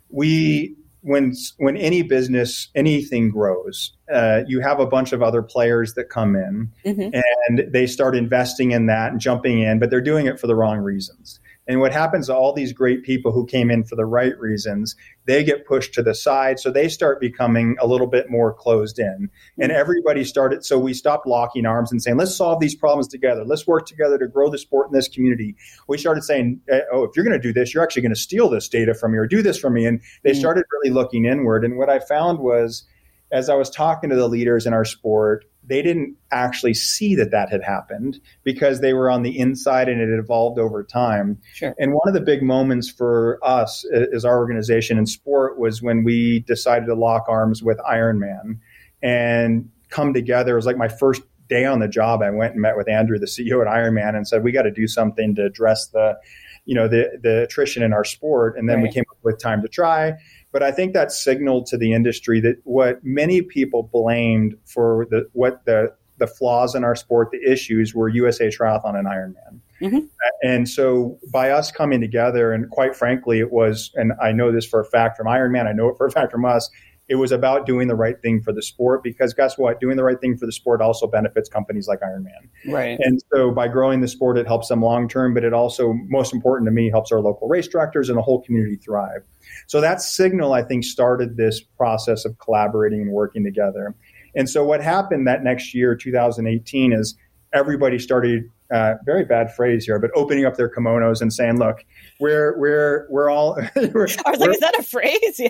we 0.09 0.75
when 1.07 1.33
when 1.57 1.77
any 1.77 2.01
business 2.01 2.67
anything 2.75 3.29
grows, 3.29 3.93
uh, 4.13 4.41
you 4.45 4.59
have 4.59 4.79
a 4.79 4.85
bunch 4.85 5.13
of 5.13 5.23
other 5.23 5.41
players 5.41 5.93
that 5.93 6.09
come 6.09 6.35
in 6.35 6.69
mm-hmm. 6.85 7.17
and 7.47 7.71
they 7.71 7.87
start 7.87 8.15
investing 8.15 8.71
in 8.71 8.87
that 8.87 9.13
and 9.13 9.21
jumping 9.21 9.59
in, 9.59 9.79
but 9.79 9.89
they're 9.89 10.01
doing 10.01 10.25
it 10.27 10.37
for 10.37 10.47
the 10.47 10.55
wrong 10.55 10.79
reasons. 10.79 11.39
And 11.67 11.81
what 11.81 11.91
happens 11.91 12.27
to 12.27 12.35
all 12.35 12.53
these 12.53 12.71
great 12.71 13.03
people 13.03 13.31
who 13.31 13.45
came 13.45 13.69
in 13.69 13.83
for 13.83 13.95
the 13.95 14.05
right 14.05 14.37
reasons, 14.39 14.95
they 15.25 15.43
get 15.43 15.65
pushed 15.65 15.93
to 15.95 16.01
the 16.01 16.15
side. 16.15 16.59
So 16.59 16.71
they 16.71 16.87
start 16.87 17.19
becoming 17.19 17.75
a 17.79 17.87
little 17.87 18.07
bit 18.07 18.29
more 18.29 18.53
closed 18.53 18.99
in. 18.99 19.29
And 19.59 19.71
everybody 19.71 20.23
started, 20.23 20.63
so 20.63 20.79
we 20.79 20.93
stopped 20.93 21.27
locking 21.27 21.65
arms 21.65 21.91
and 21.91 22.01
saying, 22.01 22.17
let's 22.17 22.35
solve 22.35 22.61
these 22.61 22.75
problems 22.75 23.07
together. 23.09 23.43
Let's 23.43 23.67
work 23.67 23.85
together 23.85 24.17
to 24.17 24.27
grow 24.27 24.49
the 24.49 24.57
sport 24.57 24.87
in 24.87 24.93
this 24.93 25.09
community. 25.09 25.55
We 25.87 25.97
started 25.97 26.23
saying, 26.23 26.61
eh, 26.69 26.81
oh, 26.91 27.03
if 27.03 27.15
you're 27.15 27.25
going 27.25 27.39
to 27.39 27.47
do 27.47 27.53
this, 27.53 27.73
you're 27.73 27.83
actually 27.83 28.03
going 28.03 28.15
to 28.15 28.19
steal 28.19 28.49
this 28.49 28.69
data 28.69 28.93
from 28.93 29.11
me 29.11 29.17
or 29.17 29.27
do 29.27 29.41
this 29.41 29.59
for 29.59 29.69
me. 29.69 29.85
And 29.85 30.01
they 30.23 30.31
mm-hmm. 30.31 30.39
started 30.39 30.63
really 30.71 30.93
looking 30.93 31.25
inward. 31.25 31.65
And 31.65 31.77
what 31.77 31.89
I 31.89 31.99
found 31.99 32.39
was, 32.39 32.85
as 33.29 33.49
I 33.49 33.55
was 33.55 33.69
talking 33.69 34.09
to 34.09 34.15
the 34.15 34.29
leaders 34.29 34.65
in 34.65 34.73
our 34.73 34.85
sport, 34.85 35.43
they 35.67 35.81
didn't 35.81 36.15
actually 36.31 36.73
see 36.73 37.13
that 37.15 37.31
that 37.31 37.49
had 37.49 37.61
happened 37.61 38.19
because 38.43 38.79
they 38.79 38.93
were 38.93 39.09
on 39.11 39.23
the 39.23 39.37
inside 39.37 39.89
and 39.89 40.01
it 40.01 40.09
evolved 40.17 40.59
over 40.59 40.83
time. 40.83 41.37
Sure. 41.53 41.75
And 41.77 41.93
one 41.93 42.07
of 42.07 42.13
the 42.13 42.21
big 42.21 42.41
moments 42.41 42.89
for 42.89 43.39
us 43.43 43.85
as 44.13 44.23
our 44.23 44.37
organization 44.37 44.97
in 44.97 45.05
sport 45.05 45.59
was 45.59 45.81
when 45.81 46.03
we 46.03 46.39
decided 46.47 46.85
to 46.85 46.95
lock 46.95 47.25
arms 47.27 47.61
with 47.61 47.77
Ironman 47.79 48.59
and 49.03 49.69
come 49.89 50.13
together. 50.13 50.53
It 50.53 50.55
was 50.55 50.65
like 50.65 50.77
my 50.77 50.87
first 50.87 51.21
day 51.49 51.65
on 51.65 51.79
the 51.79 51.87
job. 51.87 52.21
I 52.21 52.29
went 52.29 52.53
and 52.53 52.61
met 52.61 52.77
with 52.77 52.89
Andrew, 52.89 53.19
the 53.19 53.25
CEO 53.25 53.61
at 53.61 53.67
Ironman, 53.67 54.15
and 54.15 54.27
said, 54.27 54.43
we 54.43 54.51
got 54.51 54.63
to 54.63 54.71
do 54.71 54.87
something 54.87 55.35
to 55.35 55.45
address 55.45 55.87
the, 55.87 56.17
you 56.65 56.75
know, 56.75 56.87
the, 56.87 57.19
the 57.21 57.43
attrition 57.43 57.83
in 57.83 57.93
our 57.93 58.03
sport. 58.03 58.57
And 58.57 58.69
then 58.69 58.77
right. 58.77 58.83
we 58.83 58.91
came 58.91 59.05
up 59.09 59.17
with 59.23 59.39
Time 59.39 59.61
to 59.61 59.67
Tri 59.67 60.13
but 60.57 60.63
I 60.63 60.71
think 60.71 60.93
that 60.93 61.11
signaled 61.11 61.67
to 61.67 61.77
the 61.77 61.93
industry 61.93 62.39
that 62.39 62.55
what 62.63 63.03
many 63.03 63.43
people 63.43 63.83
blamed 63.83 64.55
for 64.65 65.05
the 65.11 65.29
what 65.33 65.63
the 65.65 65.93
the 66.17 66.25
flaws 66.25 66.73
in 66.73 66.83
our 66.83 66.95
sport, 66.95 67.29
the 67.29 67.39
issues 67.47 67.93
were 67.93 68.09
USA 68.09 68.47
Triathlon 68.47 68.97
and 68.97 69.07
Ironman. 69.07 69.59
Mm-hmm. 69.79 70.07
And 70.41 70.67
so 70.67 71.19
by 71.31 71.51
us 71.51 71.71
coming 71.71 72.01
together, 72.01 72.53
and 72.53 72.67
quite 72.71 72.95
frankly, 72.95 73.37
it 73.37 73.51
was, 73.51 73.91
and 73.93 74.13
I 74.19 74.31
know 74.31 74.51
this 74.51 74.65
for 74.65 74.79
a 74.79 74.85
fact 74.85 75.15
from 75.15 75.27
Ironman, 75.27 75.67
I 75.67 75.73
know 75.73 75.89
it 75.89 75.95
for 75.95 76.07
a 76.07 76.11
fact 76.11 76.31
from 76.31 76.43
us, 76.43 76.71
it 77.09 77.15
was 77.15 77.31
about 77.31 77.65
doing 77.65 77.87
the 77.87 77.95
right 77.95 78.21
thing 78.21 78.41
for 78.41 78.51
the 78.51 78.61
sport 78.61 79.01
because 79.01 79.33
guess 79.33 79.57
what? 79.57 79.79
Doing 79.79 79.95
the 79.95 80.03
right 80.03 80.19
thing 80.19 80.37
for 80.37 80.45
the 80.45 80.51
sport 80.51 80.81
also 80.81 81.07
benefits 81.07 81.47
companies 81.47 81.87
like 81.87 82.01
Ironman. 82.01 82.49
Right. 82.67 82.99
And 83.01 83.21
so 83.33 83.51
by 83.51 83.69
growing 83.69 84.01
the 84.01 84.07
sport, 84.07 84.37
it 84.37 84.45
helps 84.45 84.67
them 84.67 84.81
long 84.81 85.07
term, 85.07 85.33
but 85.33 85.43
it 85.43 85.53
also, 85.53 85.93
most 86.07 86.33
important 86.33 86.67
to 86.67 86.71
me, 86.71 86.89
helps 86.89 87.11
our 87.11 87.21
local 87.21 87.47
race 87.47 87.67
directors 87.67 88.09
and 88.09 88.17
the 88.17 88.21
whole 88.21 88.41
community 88.41 88.75
thrive. 88.75 89.23
So 89.67 89.79
that 89.79 90.01
signal, 90.01 90.53
I 90.53 90.63
think, 90.63 90.83
started 90.83 91.37
this 91.37 91.61
process 91.61 92.25
of 92.25 92.37
collaborating 92.39 93.01
and 93.01 93.11
working 93.11 93.43
together. 93.43 93.95
And 94.35 94.49
so 94.49 94.63
what 94.65 94.83
happened 94.83 95.27
that 95.27 95.43
next 95.43 95.73
year, 95.73 95.95
2018, 95.95 96.93
is 96.93 97.17
everybody 97.53 97.99
started 97.99 98.49
uh, 98.69 98.95
very 99.05 99.23
bad 99.23 99.53
phrase 99.53 99.85
here, 99.85 99.97
but 99.97 100.11
opening 100.13 100.45
up 100.45 100.57
their 100.57 100.69
kimonos 100.69 101.21
and 101.21 101.31
saying, 101.31 101.57
"Look, 101.57 101.85
we're 102.19 102.57
we're 102.59 103.07
we're 103.09 103.29
all." 103.29 103.55
we're, 103.75 104.07
I 104.25 104.31
was 104.31 104.39
like, 104.39 104.49
"Is 104.49 104.59
that 104.59 104.77
a 104.77 104.83
phrase?" 104.83 105.39
Yeah. 105.39 105.49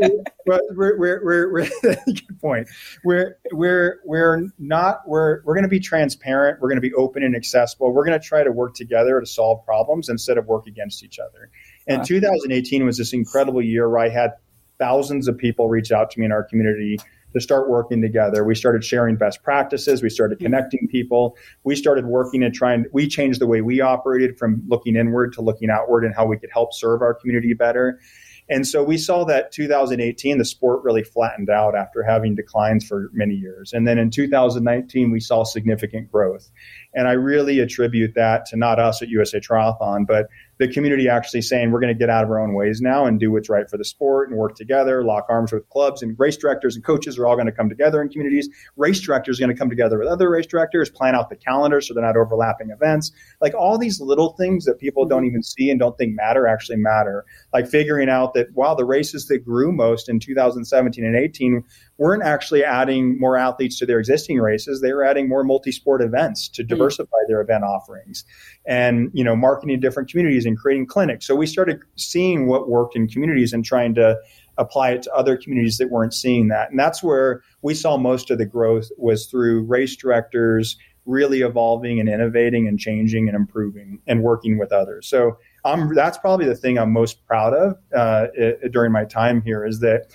yeah 0.00 0.08
we're, 0.46 0.98
we're, 0.98 1.24
we're, 1.24 1.52
we're 1.52 1.70
good 2.06 2.40
point. 2.40 2.68
We're 3.04 3.36
we're 3.52 4.00
we're 4.04 4.48
not 4.58 5.00
we're 5.06 5.42
we're 5.44 5.54
going 5.54 5.64
to 5.64 5.68
be 5.68 5.80
transparent. 5.80 6.60
We're 6.60 6.68
going 6.68 6.80
to 6.80 6.88
be 6.88 6.94
open 6.94 7.24
and 7.24 7.34
accessible. 7.34 7.92
We're 7.92 8.04
going 8.04 8.20
to 8.20 8.24
try 8.24 8.44
to 8.44 8.52
work 8.52 8.74
together 8.74 9.18
to 9.18 9.26
solve 9.26 9.64
problems 9.64 10.08
instead 10.08 10.38
of 10.38 10.46
work 10.46 10.66
against 10.66 11.02
each 11.02 11.18
other. 11.18 11.50
And 11.88 11.98
wow. 11.98 12.04
2018 12.04 12.84
was 12.84 12.98
this 12.98 13.12
incredible 13.12 13.62
year 13.62 13.88
where 13.88 13.98
I 13.98 14.08
had 14.08 14.32
thousands 14.78 15.28
of 15.28 15.36
people 15.36 15.68
reach 15.68 15.90
out 15.90 16.10
to 16.10 16.20
me 16.20 16.26
in 16.26 16.32
our 16.32 16.44
community 16.44 16.98
to 17.32 17.40
start 17.40 17.68
working 17.68 18.02
together. 18.02 18.44
We 18.44 18.54
started 18.54 18.84
sharing 18.84 19.16
best 19.16 19.42
practices. 19.42 20.02
We 20.02 20.10
started 20.10 20.38
connecting 20.38 20.88
people. 20.88 21.36
We 21.64 21.76
started 21.76 22.06
working 22.06 22.42
and 22.42 22.54
trying, 22.54 22.86
we 22.92 23.08
changed 23.08 23.40
the 23.40 23.46
way 23.46 23.60
we 23.60 23.80
operated 23.80 24.38
from 24.38 24.62
looking 24.68 24.96
inward 24.96 25.32
to 25.34 25.42
looking 25.42 25.70
outward 25.70 26.04
and 26.04 26.14
how 26.14 26.26
we 26.26 26.38
could 26.38 26.50
help 26.52 26.72
serve 26.74 27.02
our 27.02 27.14
community 27.14 27.54
better. 27.54 28.00
And 28.48 28.66
so 28.66 28.82
we 28.82 28.98
saw 28.98 29.24
that 29.26 29.52
2018, 29.52 30.38
the 30.38 30.44
sport 30.44 30.82
really 30.84 31.04
flattened 31.04 31.48
out 31.48 31.76
after 31.76 32.02
having 32.02 32.34
declines 32.34 32.84
for 32.84 33.08
many 33.12 33.34
years. 33.34 33.72
And 33.72 33.86
then 33.86 33.98
in 33.98 34.10
2019, 34.10 35.10
we 35.10 35.20
saw 35.20 35.44
significant 35.44 36.10
growth. 36.10 36.50
And 36.94 37.08
I 37.08 37.12
really 37.12 37.60
attribute 37.60 38.14
that 38.14 38.46
to 38.46 38.56
not 38.56 38.78
us 38.78 39.02
at 39.02 39.08
USA 39.08 39.40
Triathlon, 39.40 40.06
but 40.06 40.26
the 40.58 40.68
community 40.68 41.08
actually 41.08 41.42
saying 41.42 41.72
we're 41.72 41.80
going 41.80 41.92
to 41.92 41.98
get 41.98 42.08
out 42.08 42.22
of 42.22 42.30
our 42.30 42.38
own 42.38 42.54
ways 42.54 42.80
now 42.80 43.04
and 43.04 43.18
do 43.18 43.32
what's 43.32 43.48
right 43.48 43.68
for 43.68 43.76
the 43.76 43.84
sport 43.84 44.28
and 44.28 44.38
work 44.38 44.54
together, 44.54 45.02
lock 45.02 45.26
arms 45.28 45.50
with 45.50 45.68
clubs 45.70 46.02
and 46.02 46.16
race 46.18 46.36
directors 46.36 46.76
and 46.76 46.84
coaches 46.84 47.18
are 47.18 47.26
all 47.26 47.34
going 47.34 47.46
to 47.46 47.52
come 47.52 47.68
together 47.68 48.00
in 48.00 48.08
communities. 48.08 48.48
Race 48.76 49.00
directors 49.00 49.40
are 49.40 49.44
going 49.44 49.54
to 49.54 49.58
come 49.58 49.70
together 49.70 49.98
with 49.98 50.06
other 50.06 50.30
race 50.30 50.46
directors, 50.46 50.88
plan 50.88 51.16
out 51.16 51.30
the 51.30 51.36
calendar 51.36 51.80
so 51.80 51.94
they're 51.94 52.04
not 52.04 52.16
overlapping 52.16 52.70
events. 52.70 53.10
Like 53.40 53.54
all 53.54 53.76
these 53.76 54.00
little 54.00 54.34
things 54.34 54.64
that 54.66 54.78
people 54.78 55.04
don't 55.04 55.22
mm-hmm. 55.22 55.30
even 55.30 55.42
see 55.42 55.70
and 55.70 55.80
don't 55.80 55.98
think 55.98 56.14
matter 56.14 56.46
actually 56.46 56.78
matter. 56.78 57.24
Like 57.52 57.66
figuring 57.66 58.08
out 58.08 58.34
that 58.34 58.48
while 58.54 58.76
the 58.76 58.84
races 58.84 59.26
that 59.26 59.44
grew 59.44 59.72
most 59.72 60.08
in 60.08 60.20
2017 60.20 61.04
and 61.04 61.16
18 61.16 61.64
weren't 61.98 62.22
actually 62.24 62.64
adding 62.64 63.18
more 63.18 63.36
athletes 63.36 63.78
to 63.78 63.86
their 63.86 64.00
existing 64.00 64.38
races. 64.38 64.80
They 64.80 64.92
were 64.92 65.04
adding 65.04 65.28
more 65.28 65.44
multi-sport 65.44 66.02
events 66.02 66.48
to. 66.48 66.64
Diversify 66.82 67.16
their 67.28 67.40
event 67.40 67.64
offerings 67.64 68.24
and, 68.66 69.10
you 69.12 69.24
know, 69.24 69.36
marketing 69.36 69.80
different 69.80 70.10
communities 70.10 70.46
and 70.46 70.58
creating 70.58 70.86
clinics. 70.86 71.26
So 71.26 71.34
we 71.34 71.46
started 71.46 71.80
seeing 71.96 72.46
what 72.46 72.68
worked 72.68 72.96
in 72.96 73.08
communities 73.08 73.52
and 73.52 73.64
trying 73.64 73.94
to 73.94 74.18
apply 74.58 74.90
it 74.90 75.02
to 75.02 75.12
other 75.12 75.36
communities 75.36 75.78
that 75.78 75.90
weren't 75.90 76.14
seeing 76.14 76.48
that. 76.48 76.70
And 76.70 76.78
that's 76.78 77.02
where 77.02 77.42
we 77.62 77.74
saw 77.74 77.96
most 77.96 78.30
of 78.30 78.38
the 78.38 78.46
growth 78.46 78.88
was 78.98 79.26
through 79.26 79.64
race 79.64 79.96
directors 79.96 80.76
really 81.04 81.40
evolving 81.40 81.98
and 81.98 82.08
innovating 82.08 82.68
and 82.68 82.78
changing 82.78 83.28
and 83.28 83.36
improving 83.36 83.98
and 84.06 84.22
working 84.22 84.58
with 84.58 84.72
others. 84.72 85.08
So 85.08 85.38
um, 85.64 85.94
that's 85.94 86.18
probably 86.18 86.46
the 86.46 86.54
thing 86.54 86.78
I'm 86.78 86.92
most 86.92 87.26
proud 87.26 87.54
of 87.54 87.76
uh, 87.94 88.26
it, 88.34 88.72
during 88.72 88.92
my 88.92 89.04
time 89.04 89.42
here 89.42 89.64
is 89.64 89.80
that 89.80 90.06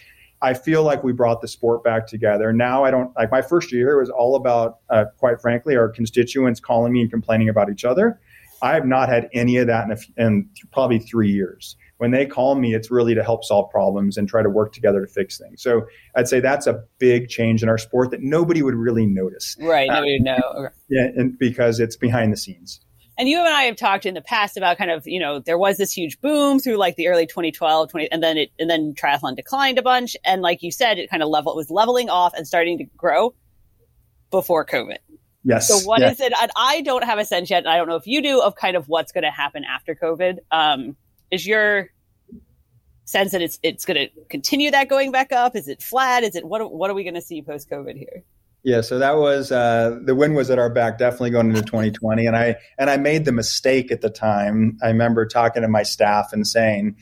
I 0.41 0.53
feel 0.53 0.83
like 0.83 1.03
we 1.03 1.13
brought 1.13 1.41
the 1.41 1.47
sport 1.47 1.83
back 1.83 2.07
together. 2.07 2.53
Now 2.53 2.83
I 2.83 2.91
don't 2.91 3.15
like 3.15 3.31
my 3.31 3.41
first 3.41 3.71
year 3.71 3.99
was 3.99 4.09
all 4.09 4.35
about, 4.35 4.79
uh, 4.89 5.05
quite 5.17 5.41
frankly, 5.41 5.75
our 5.75 5.89
constituents 5.89 6.59
calling 6.59 6.93
me 6.93 7.01
and 7.01 7.09
complaining 7.09 7.49
about 7.49 7.69
each 7.69 7.85
other. 7.85 8.19
I 8.61 8.73
have 8.73 8.85
not 8.85 9.09
had 9.09 9.29
any 9.33 9.57
of 9.57 9.67
that 9.67 9.85
in, 9.85 9.91
a, 9.91 10.25
in 10.25 10.49
probably 10.71 10.99
three 10.99 11.31
years. 11.31 11.75
When 11.97 12.11
they 12.11 12.25
call 12.25 12.55
me, 12.55 12.75
it's 12.75 12.91
really 12.91 13.15
to 13.15 13.23
help 13.23 13.43
solve 13.43 13.71
problems 13.71 14.17
and 14.17 14.27
try 14.27 14.43
to 14.43 14.49
work 14.49 14.73
together 14.73 15.05
to 15.05 15.11
fix 15.11 15.39
things. 15.39 15.61
So 15.61 15.87
I'd 16.15 16.27
say 16.27 16.39
that's 16.39 16.67
a 16.67 16.83
big 16.99 17.27
change 17.27 17.63
in 17.63 17.69
our 17.69 17.77
sport 17.77 18.11
that 18.11 18.21
nobody 18.21 18.61
would 18.61 18.75
really 18.75 19.05
notice. 19.07 19.55
Right. 19.59 19.89
Nobody 19.89 20.19
uh, 20.19 20.23
know. 20.23 20.41
Okay. 20.55 20.75
Yeah, 20.89 21.07
and 21.15 21.37
because 21.37 21.79
it's 21.79 21.95
behind 21.95 22.31
the 22.31 22.37
scenes 22.37 22.79
and 23.17 23.27
you 23.27 23.39
and 23.39 23.47
I 23.47 23.63
have 23.63 23.75
talked 23.75 24.05
in 24.05 24.13
the 24.13 24.21
past 24.21 24.57
about 24.57 24.77
kind 24.77 24.91
of, 24.91 25.07
you 25.07 25.19
know, 25.19 25.39
there 25.39 25.57
was 25.57 25.77
this 25.77 25.91
huge 25.91 26.21
boom 26.21 26.59
through 26.59 26.77
like 26.77 26.95
the 26.95 27.07
early 27.07 27.25
2012, 27.25 27.89
20, 27.89 28.11
and 28.11 28.21
then 28.21 28.37
it, 28.37 28.51
and 28.59 28.69
then 28.69 28.93
triathlon 28.93 29.35
declined 29.35 29.79
a 29.79 29.81
bunch. 29.81 30.15
And 30.23 30.41
like 30.41 30.61
you 30.61 30.71
said, 30.71 30.99
it 30.99 31.09
kind 31.09 31.23
of 31.23 31.29
level, 31.29 31.51
it 31.53 31.55
was 31.55 31.71
leveling 31.71 32.09
off 32.09 32.33
and 32.35 32.47
starting 32.47 32.77
to 32.77 32.83
grow 32.95 33.33
before 34.29 34.65
COVID. 34.65 34.97
Yes. 35.43 35.67
So 35.67 35.79
what 35.87 36.01
is 36.01 36.19
it? 36.19 36.33
And 36.39 36.51
I 36.55 36.81
don't 36.81 37.03
have 37.03 37.19
a 37.19 37.25
sense 37.25 37.49
yet. 37.49 37.59
And 37.59 37.69
I 37.69 37.77
don't 37.77 37.87
know 37.87 37.95
if 37.95 38.05
you 38.05 38.21
do 38.21 38.41
of 38.41 38.55
kind 38.55 38.75
of 38.75 38.87
what's 38.87 39.11
going 39.11 39.23
to 39.23 39.31
happen 39.31 39.63
after 39.63 39.95
COVID. 39.95 40.39
Um, 40.51 40.95
is 41.31 41.47
your 41.47 41.89
sense 43.05 43.31
that 43.31 43.41
it's, 43.41 43.57
it's 43.63 43.85
going 43.85 44.09
to 44.09 44.25
continue 44.29 44.71
that 44.71 44.89
going 44.89 45.11
back 45.11 45.31
up? 45.31 45.55
Is 45.55 45.69
it 45.69 45.81
flat? 45.81 46.23
Is 46.23 46.35
it, 46.35 46.45
what, 46.45 46.71
what 46.71 46.89
are 46.89 46.93
we 46.93 47.03
going 47.03 47.15
to 47.15 47.21
see 47.21 47.41
post 47.41 47.69
COVID 47.69 47.97
here? 47.97 48.23
Yeah, 48.63 48.81
so 48.81 48.99
that 48.99 49.17
was 49.17 49.51
uh, 49.51 49.99
the 50.03 50.15
wind 50.15 50.35
was 50.35 50.49
at 50.49 50.59
our 50.59 50.69
back, 50.69 50.97
definitely 50.97 51.29
going 51.29 51.49
into 51.49 51.61
2020, 51.61 52.25
and 52.25 52.35
I 52.35 52.55
and 52.77 52.89
I 52.89 52.97
made 52.97 53.25
the 53.25 53.31
mistake 53.31 53.91
at 53.91 54.01
the 54.01 54.09
time. 54.09 54.77
I 54.83 54.87
remember 54.87 55.25
talking 55.25 55.61
to 55.61 55.67
my 55.67 55.83
staff 55.83 56.33
and 56.33 56.45
saying, 56.45 56.97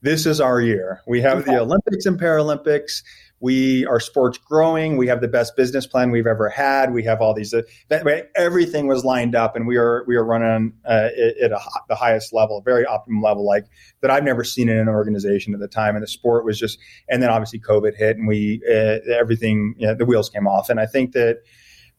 "This 0.00 0.26
is 0.26 0.40
our 0.40 0.60
year. 0.60 1.00
We 1.06 1.20
have 1.22 1.44
the 1.44 1.58
Olympics 1.60 2.06
and 2.06 2.20
Paralympics 2.20 3.02
we 3.40 3.86
our 3.86 4.00
sports 4.00 4.38
growing. 4.38 4.96
We 4.96 5.06
have 5.08 5.20
the 5.20 5.28
best 5.28 5.56
business 5.56 5.86
plan 5.86 6.10
we've 6.10 6.26
ever 6.26 6.48
had. 6.48 6.92
We 6.92 7.04
have 7.04 7.20
all 7.20 7.34
these 7.34 7.54
uh, 7.54 7.62
that, 7.88 8.30
everything 8.36 8.86
was 8.86 9.04
lined 9.04 9.34
up 9.34 9.54
and 9.54 9.66
we 9.66 9.76
are 9.76 10.04
we 10.06 10.16
are 10.16 10.24
running 10.24 10.72
uh, 10.84 11.08
at 11.42 11.52
a, 11.52 11.60
the 11.88 11.94
highest 11.94 12.32
level 12.32 12.60
very 12.62 12.84
optimum 12.84 13.22
level 13.22 13.44
like 13.44 13.66
that 14.00 14.10
i've 14.10 14.24
never 14.24 14.44
seen 14.44 14.68
in 14.68 14.78
an 14.78 14.88
organization 14.88 15.54
at 15.54 15.60
the 15.60 15.68
time. 15.68 15.94
And 15.94 16.02
the 16.02 16.08
sport 16.08 16.44
was 16.44 16.58
just 16.58 16.78
and 17.08 17.22
then 17.22 17.30
obviously 17.30 17.60
covid 17.60 17.94
hit 17.96 18.16
and 18.16 18.26
we 18.26 18.60
uh, 18.68 18.98
everything 19.12 19.74
you 19.78 19.86
know, 19.86 19.94
the 19.94 20.04
wheels 20.04 20.28
came 20.28 20.46
off. 20.46 20.70
And 20.70 20.80
i 20.80 20.86
think 20.86 21.12
that 21.12 21.38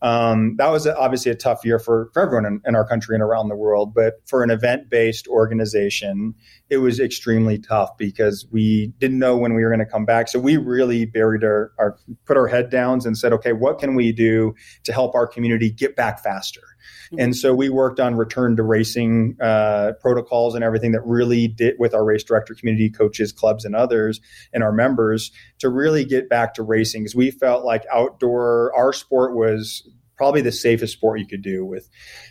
um, 0.01 0.55
that 0.57 0.69
was 0.69 0.87
obviously 0.87 1.31
a 1.31 1.35
tough 1.35 1.65
year 1.65 1.77
for, 1.77 2.09
for 2.13 2.21
everyone 2.21 2.45
in, 2.45 2.61
in 2.65 2.75
our 2.75 2.87
country 2.87 3.15
and 3.15 3.23
around 3.23 3.49
the 3.49 3.55
world. 3.55 3.93
But 3.93 4.21
for 4.25 4.43
an 4.43 4.49
event 4.49 4.89
based 4.89 5.27
organization, 5.27 6.35
it 6.69 6.77
was 6.77 6.99
extremely 6.99 7.57
tough 7.57 7.97
because 7.97 8.45
we 8.51 8.93
didn't 8.99 9.17
know 9.17 9.35
when 9.35 9.55
we 9.55 9.63
were 9.63 9.69
going 9.69 9.79
to 9.79 9.91
come 9.91 10.05
back. 10.05 10.27
So 10.27 10.39
we 10.39 10.57
really 10.57 11.05
buried 11.05 11.43
our, 11.43 11.71
our 11.79 11.97
put 12.25 12.37
our 12.37 12.47
head 12.47 12.69
downs 12.69 13.05
and 13.05 13.17
said, 13.17 13.33
okay, 13.33 13.53
what 13.53 13.79
can 13.79 13.95
we 13.95 14.11
do 14.11 14.53
to 14.83 14.93
help 14.93 15.15
our 15.15 15.25
community 15.25 15.71
get 15.71 15.95
back 15.95 16.21
faster? 16.21 16.61
Mm-hmm. 17.07 17.19
And 17.19 17.35
so 17.35 17.55
we 17.55 17.69
worked 17.69 17.99
on 17.99 18.15
return 18.15 18.55
to 18.57 18.63
racing 18.63 19.37
uh, 19.41 19.93
protocols 19.99 20.53
and 20.53 20.63
everything 20.63 20.91
that 20.91 21.01
really 21.05 21.47
did 21.47 21.75
with 21.79 21.95
our 21.95 22.03
race 22.03 22.23
director 22.23 22.53
community, 22.53 22.89
coaches, 22.89 23.31
clubs, 23.31 23.65
and 23.65 23.75
others, 23.75 24.21
and 24.53 24.63
our 24.63 24.71
members 24.71 25.31
to 25.59 25.69
really 25.69 26.05
get 26.05 26.29
back 26.29 26.53
to 26.53 26.63
racing 26.63 27.01
because 27.01 27.15
we 27.15 27.31
felt 27.31 27.65
like 27.65 27.83
outdoor, 27.91 28.71
our 28.75 28.93
sport 28.93 29.35
was 29.35 29.89
probably 30.19 30.41
the 30.41 30.51
safest 30.51 30.91
sport 30.91 31.17
you 31.17 31.25
could 31.25 31.41
do 31.41 31.63
with 31.63 31.87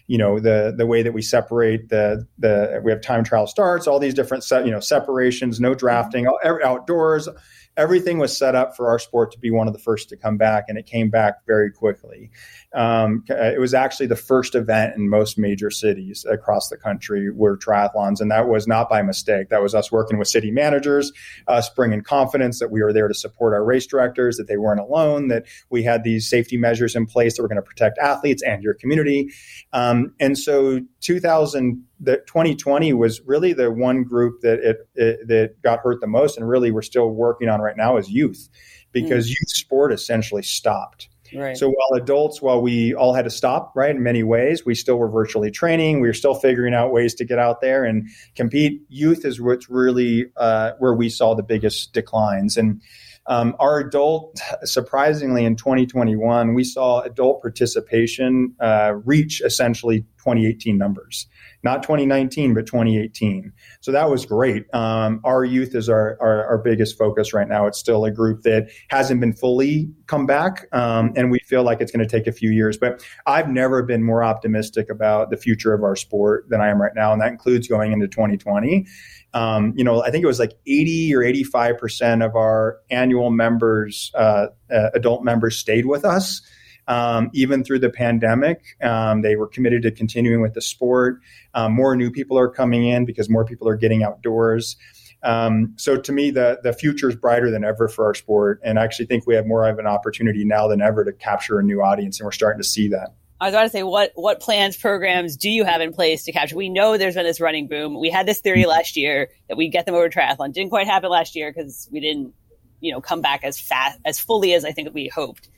you 0.08 0.18
know 0.18 0.38
the 0.38 0.74
the 0.76 0.84
way 0.84 1.02
that 1.02 1.12
we 1.12 1.22
separate 1.22 1.88
the 1.88 2.22
the 2.38 2.82
we 2.84 2.92
have 2.92 3.00
time 3.00 3.24
trial 3.24 3.46
starts 3.46 3.86
all 3.86 3.98
these 3.98 4.12
different 4.12 4.44
set 4.44 4.66
you 4.66 4.70
know 4.70 4.78
separations 4.78 5.58
no 5.58 5.74
drafting 5.74 6.26
mm-hmm. 6.26 6.66
outdoors 6.66 7.30
everything 7.78 8.18
was 8.18 8.36
set 8.36 8.56
up 8.56 8.76
for 8.76 8.88
our 8.88 8.98
sport 8.98 9.30
to 9.32 9.38
be 9.38 9.50
one 9.50 9.68
of 9.68 9.72
the 9.72 9.78
first 9.78 10.08
to 10.08 10.16
come 10.16 10.36
back, 10.36 10.64
and 10.68 10.76
it 10.76 10.84
came 10.84 11.08
back 11.08 11.46
very 11.46 11.70
quickly. 11.70 12.30
Um, 12.74 13.24
it 13.28 13.60
was 13.60 13.72
actually 13.72 14.06
the 14.06 14.16
first 14.16 14.54
event 14.54 14.96
in 14.96 15.08
most 15.08 15.38
major 15.38 15.70
cities 15.70 16.26
across 16.28 16.68
the 16.68 16.76
country 16.76 17.30
were 17.30 17.56
triathlons, 17.56 18.20
and 18.20 18.30
that 18.30 18.48
was 18.48 18.66
not 18.66 18.90
by 18.90 19.00
mistake. 19.00 19.48
That 19.48 19.62
was 19.62 19.74
us 19.74 19.92
working 19.92 20.18
with 20.18 20.28
city 20.28 20.50
managers, 20.50 21.12
us 21.46 21.70
bringing 21.70 22.02
confidence 22.02 22.58
that 22.58 22.72
we 22.72 22.82
were 22.82 22.92
there 22.92 23.08
to 23.08 23.14
support 23.14 23.54
our 23.54 23.64
race 23.64 23.86
directors, 23.86 24.36
that 24.36 24.48
they 24.48 24.56
weren't 24.56 24.80
alone, 24.80 25.28
that 25.28 25.46
we 25.70 25.84
had 25.84 26.02
these 26.02 26.28
safety 26.28 26.56
measures 26.56 26.96
in 26.96 27.06
place 27.06 27.36
that 27.36 27.42
were 27.42 27.48
going 27.48 27.56
to 27.56 27.62
protect 27.62 27.96
athletes 27.98 28.42
and 28.42 28.62
your 28.62 28.74
community. 28.74 29.30
Um, 29.72 30.12
and 30.18 30.36
so 30.36 30.80
2000 31.00 31.84
that 32.00 32.26
2020 32.26 32.92
was 32.92 33.20
really 33.22 33.52
the 33.52 33.70
one 33.70 34.04
group 34.04 34.40
that 34.42 34.60
it, 34.60 34.88
it, 34.94 35.28
that 35.28 35.62
got 35.62 35.80
hurt 35.80 36.00
the 36.00 36.06
most 36.06 36.36
and 36.36 36.48
really 36.48 36.70
we're 36.70 36.82
still 36.82 37.10
working 37.10 37.48
on 37.48 37.60
right 37.60 37.76
now 37.76 37.96
is 37.96 38.10
youth 38.10 38.48
because 38.92 39.26
mm. 39.26 39.30
youth 39.30 39.50
sport 39.50 39.92
essentially 39.92 40.42
stopped. 40.42 41.08
Right. 41.34 41.58
so 41.58 41.68
while 41.68 42.00
adults 42.02 42.40
while 42.40 42.62
we 42.62 42.94
all 42.94 43.12
had 43.12 43.26
to 43.26 43.30
stop 43.30 43.72
right 43.76 43.90
in 43.90 44.02
many 44.02 44.22
ways 44.22 44.64
we 44.64 44.74
still 44.74 44.96
were 44.96 45.10
virtually 45.10 45.50
training. 45.50 46.00
We 46.00 46.08
were 46.08 46.14
still 46.14 46.34
figuring 46.34 46.72
out 46.72 46.90
ways 46.90 47.14
to 47.16 47.24
get 47.26 47.38
out 47.38 47.60
there 47.60 47.84
and 47.84 48.08
compete. 48.34 48.80
Youth 48.88 49.26
is 49.26 49.38
what's 49.38 49.68
really 49.68 50.26
uh, 50.38 50.72
where 50.78 50.94
we 50.94 51.10
saw 51.10 51.34
the 51.34 51.42
biggest 51.42 51.92
declines. 51.92 52.56
And 52.56 52.80
um, 53.28 53.54
our 53.60 53.78
adult, 53.78 54.40
surprisingly, 54.64 55.44
in 55.44 55.54
2021, 55.54 56.54
we 56.54 56.64
saw 56.64 57.02
adult 57.02 57.42
participation 57.42 58.54
uh, 58.58 58.94
reach 59.04 59.42
essentially 59.42 60.00
2018 60.24 60.78
numbers 60.78 61.26
not 61.62 61.82
2019, 61.82 62.54
but 62.54 62.66
2018. 62.66 63.52
So 63.80 63.90
that 63.92 64.08
was 64.08 64.24
great. 64.24 64.72
Um, 64.74 65.20
our 65.24 65.44
youth 65.44 65.74
is 65.74 65.88
our, 65.88 66.16
our, 66.20 66.46
our, 66.46 66.58
biggest 66.58 66.98
focus 66.98 67.32
right 67.32 67.48
now. 67.48 67.66
It's 67.66 67.78
still 67.78 68.04
a 68.04 68.10
group 68.10 68.42
that 68.42 68.68
hasn't 68.90 69.20
been 69.20 69.32
fully 69.32 69.90
come 70.06 70.26
back, 70.26 70.66
um, 70.72 71.12
and 71.16 71.30
we 71.30 71.38
feel 71.40 71.62
like 71.62 71.80
it's 71.80 71.90
going 71.90 72.06
to 72.06 72.10
take 72.10 72.26
a 72.26 72.32
few 72.32 72.50
years. 72.50 72.76
But 72.76 73.04
I've 73.26 73.48
never 73.48 73.82
been 73.82 74.04
more 74.04 74.22
optimistic 74.22 74.90
about 74.90 75.30
the 75.30 75.36
future 75.36 75.72
of 75.72 75.82
our 75.82 75.96
sport 75.96 76.46
than 76.48 76.60
I 76.60 76.68
am 76.68 76.80
right 76.80 76.94
now, 76.94 77.12
and 77.12 77.20
that 77.20 77.28
includes 77.28 77.66
going 77.68 77.92
into 77.92 78.06
2020. 78.06 78.86
Um, 79.34 79.72
you 79.76 79.84
know, 79.84 80.02
I 80.02 80.10
think 80.10 80.24
it 80.24 80.26
was 80.26 80.38
like 80.38 80.52
80 80.66 81.14
or 81.14 81.22
85 81.22 81.78
percent 81.78 82.22
of 82.22 82.36
our 82.36 82.78
annual 82.90 83.30
members, 83.30 84.10
uh, 84.14 84.46
uh, 84.72 84.90
adult 84.94 85.24
members, 85.24 85.56
stayed 85.56 85.86
with 85.86 86.04
us 86.04 86.42
um, 86.88 87.30
even 87.34 87.62
through 87.62 87.78
the 87.78 87.90
pandemic. 87.90 88.76
Um, 88.82 89.22
they 89.22 89.36
were 89.36 89.46
committed 89.46 89.82
to 89.82 89.92
continuing 89.92 90.40
with 90.40 90.54
the 90.54 90.62
sport. 90.62 91.20
Um, 91.54 91.74
more 91.74 91.94
new 91.94 92.10
people 92.10 92.38
are 92.38 92.48
coming 92.48 92.88
in 92.88 93.04
because 93.04 93.28
more 93.28 93.44
people 93.44 93.68
are 93.68 93.76
getting 93.76 94.02
outdoors. 94.02 94.76
Um, 95.22 95.74
so 95.76 95.96
to 95.96 96.12
me, 96.12 96.30
the 96.30 96.60
the 96.62 96.72
future 96.72 97.08
is 97.08 97.16
brighter 97.16 97.50
than 97.50 97.64
ever 97.64 97.88
for 97.88 98.06
our 98.06 98.14
sport, 98.14 98.60
and 98.64 98.78
I 98.78 98.84
actually 98.84 99.06
think 99.06 99.26
we 99.26 99.34
have 99.34 99.46
more 99.46 99.68
of 99.68 99.78
an 99.78 99.86
opportunity 99.86 100.44
now 100.44 100.68
than 100.68 100.80
ever 100.80 101.04
to 101.04 101.12
capture 101.12 101.58
a 101.58 101.62
new 101.62 101.82
audience, 101.82 102.20
and 102.20 102.24
we're 102.24 102.32
starting 102.32 102.62
to 102.62 102.68
see 102.68 102.88
that. 102.88 103.14
I 103.40 103.46
was 103.46 103.54
about 103.54 103.62
to 103.64 103.70
say, 103.70 103.82
what 103.82 104.12
what 104.14 104.40
plans, 104.40 104.76
programs 104.76 105.36
do 105.36 105.50
you 105.50 105.64
have 105.64 105.80
in 105.80 105.92
place 105.92 106.24
to 106.24 106.32
capture? 106.32 106.56
We 106.56 106.68
know 106.68 106.96
there's 106.96 107.16
been 107.16 107.24
this 107.24 107.40
running 107.40 107.66
boom. 107.66 107.98
We 107.98 108.10
had 108.10 108.26
this 108.26 108.40
theory 108.40 108.60
mm-hmm. 108.60 108.70
last 108.70 108.96
year 108.96 109.30
that 109.48 109.56
we'd 109.56 109.70
get 109.70 109.86
them 109.86 109.96
over 109.96 110.08
triathlon. 110.08 110.52
Didn't 110.52 110.70
quite 110.70 110.86
happen 110.86 111.10
last 111.10 111.34
year 111.34 111.52
because 111.52 111.88
we 111.90 111.98
didn't, 111.98 112.32
you 112.80 112.92
know, 112.92 113.00
come 113.00 113.20
back 113.20 113.42
as 113.42 113.58
fast 113.58 113.98
as 114.04 114.20
fully 114.20 114.54
as 114.54 114.64
I 114.64 114.70
think 114.70 114.94
we 114.94 115.08
hoped 115.08 115.48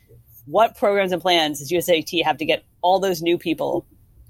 what 0.46 0.76
programs 0.76 1.12
and 1.12 1.22
plans 1.22 1.58
does 1.58 1.70
USAT 1.70 2.24
have 2.24 2.38
to 2.38 2.44
get 2.44 2.64
all 2.82 2.98
those 2.98 3.22
new 3.22 3.38
people 3.38 3.86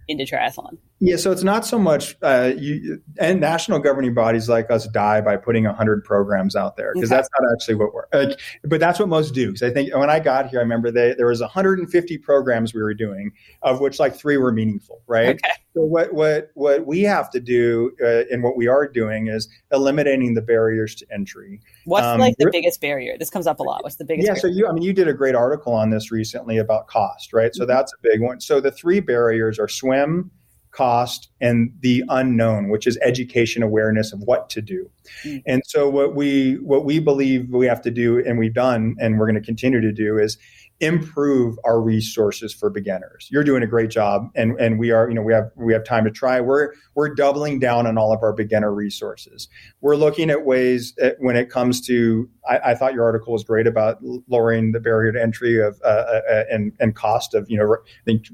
into 0.09 0.25
triathlon? 0.25 0.79
Yeah, 1.03 1.17
so 1.17 1.33
it's 1.33 1.43
not 1.43 1.65
so 1.65 1.79
much, 1.79 2.15
uh, 2.21 2.53
you, 2.59 3.01
and 3.19 3.41
national 3.41 3.79
governing 3.79 4.13
bodies 4.13 4.51
like 4.51 4.71
us 4.71 4.87
die 4.89 5.23
by 5.23 5.39
putting 5.39 5.65
100 5.65 6.05
programs 6.05 6.55
out 6.55 6.77
there 6.77 6.93
because 6.93 7.11
okay. 7.11 7.17
that's 7.17 7.29
not 7.41 7.53
actually 7.55 7.77
what 7.77 7.95
we're, 7.95 8.05
like, 8.13 8.39
but 8.65 8.81
that's 8.81 8.99
what 8.99 9.09
most 9.09 9.33
do. 9.33 9.47
Because 9.47 9.63
I 9.63 9.73
think 9.73 9.95
when 9.95 10.11
I 10.11 10.21
got 10.21 10.51
here, 10.51 10.59
I 10.59 10.63
remember 10.63 10.91
they, 10.91 11.15
there 11.15 11.29
was 11.29 11.41
150 11.41 12.19
programs 12.19 12.75
we 12.75 12.83
were 12.83 12.93
doing, 12.93 13.33
of 13.63 13.81
which 13.81 13.99
like 13.99 14.15
three 14.15 14.37
were 14.37 14.53
meaningful, 14.53 15.01
right? 15.07 15.37
Okay. 15.37 15.51
So 15.75 15.85
what 15.85 16.13
what 16.13 16.51
what 16.55 16.85
we 16.85 17.03
have 17.03 17.31
to 17.31 17.41
do, 17.41 17.93
uh, 18.03 18.25
and 18.31 18.43
what 18.43 18.57
we 18.57 18.67
are 18.67 18.87
doing 18.89 19.29
is 19.29 19.49
eliminating 19.73 20.35
the 20.35 20.43
barriers 20.43 20.97
to 20.97 21.07
entry. 21.13 21.61
What's 21.85 22.05
um, 22.05 22.19
like 22.19 22.35
the 22.39 22.51
biggest 22.51 22.81
barrier? 22.81 23.17
This 23.17 23.31
comes 23.31 23.47
up 23.47 23.61
a 23.61 23.63
lot. 23.63 23.85
What's 23.85 23.97
the 23.97 24.05
biggest? 24.05 24.27
Yeah, 24.27 24.35
barrier? 24.35 24.41
so 24.41 24.59
you, 24.59 24.67
I 24.69 24.73
mean, 24.73 24.83
you 24.83 24.93
did 24.93 25.07
a 25.07 25.15
great 25.15 25.37
article 25.37 25.73
on 25.73 25.91
this 25.91 26.11
recently 26.11 26.59
about 26.59 26.89
cost, 26.89 27.33
right? 27.33 27.55
So 27.55 27.63
mm-hmm. 27.63 27.71
that's 27.71 27.93
a 27.93 27.97
big 28.03 28.21
one. 28.21 28.41
So 28.41 28.61
the 28.61 28.73
three 28.73 29.01
barriers 29.01 29.61
are 29.61 29.69
swim 29.69 30.33
cost 30.71 31.29
and 31.41 31.73
the 31.81 32.03
unknown 32.09 32.69
which 32.69 32.87
is 32.87 32.99
education 33.03 33.63
awareness 33.63 34.13
of 34.13 34.21
what 34.21 34.49
to 34.49 34.63
do 34.63 34.89
mm-hmm. 35.25 35.39
and 35.47 35.63
so 35.67 35.89
what 35.89 36.15
we 36.15 36.55
what 36.59 36.85
we 36.85 36.99
believe 36.99 37.49
we 37.51 37.67
have 37.67 37.83
to 37.83 37.91
do 37.91 38.19
and 38.25 38.39
we've 38.39 38.55
done 38.55 38.97
and 39.01 39.19
we're 39.19 39.27
going 39.27 39.41
to 39.41 39.47
continue 39.47 39.81
to 39.81 39.93
do 39.93 40.19
is 40.19 40.39
improve 40.81 41.59
our 41.65 41.81
resources 41.81 42.55
for 42.55 42.71
beginners. 42.71 43.29
You're 43.31 43.45
doing 43.45 43.63
a 43.63 43.67
great 43.67 43.91
job 43.91 44.31
and 44.35 44.59
and 44.59 44.79
we 44.79 44.91
are, 44.91 45.09
you 45.09 45.15
know, 45.15 45.23
we 45.23 45.33
have 45.33 45.51
we 45.57 45.73
have 45.73 45.85
Time 45.85 46.05
to 46.05 46.11
Tri. 46.11 46.41
We're 46.41 46.73
we're 46.95 47.15
doubling 47.15 47.59
down 47.59 47.87
on 47.87 47.99
all 47.99 48.13
of 48.13 48.23
our 48.23 48.33
beginner 48.33 48.73
resources. 48.73 49.49
We're 49.81 49.97
looking 49.97 50.31
at 50.31 50.45
ways 50.45 50.95
at, 51.01 51.17
when 51.19 51.37
it 51.37 51.51
comes 51.51 51.81
to 51.87 52.29
I, 52.49 52.71
I, 52.71 52.75
thought 52.75 52.95
your 52.95 53.05
article 53.05 53.33
was 53.33 53.45
great 53.45 53.67
about 53.67 53.99
lowering 54.29 54.73
the 54.73 54.81
barrier 54.81 55.13
to 55.13 55.21
entry 55.21 55.61
of 55.61 55.81
uh, 55.85 55.89
uh, 55.89 56.21
uh 56.31 56.45
and 56.51 56.73
and 56.81 56.95
cost 56.95 57.35
of, 57.35 57.49
you 57.51 57.59
know, 57.59 57.77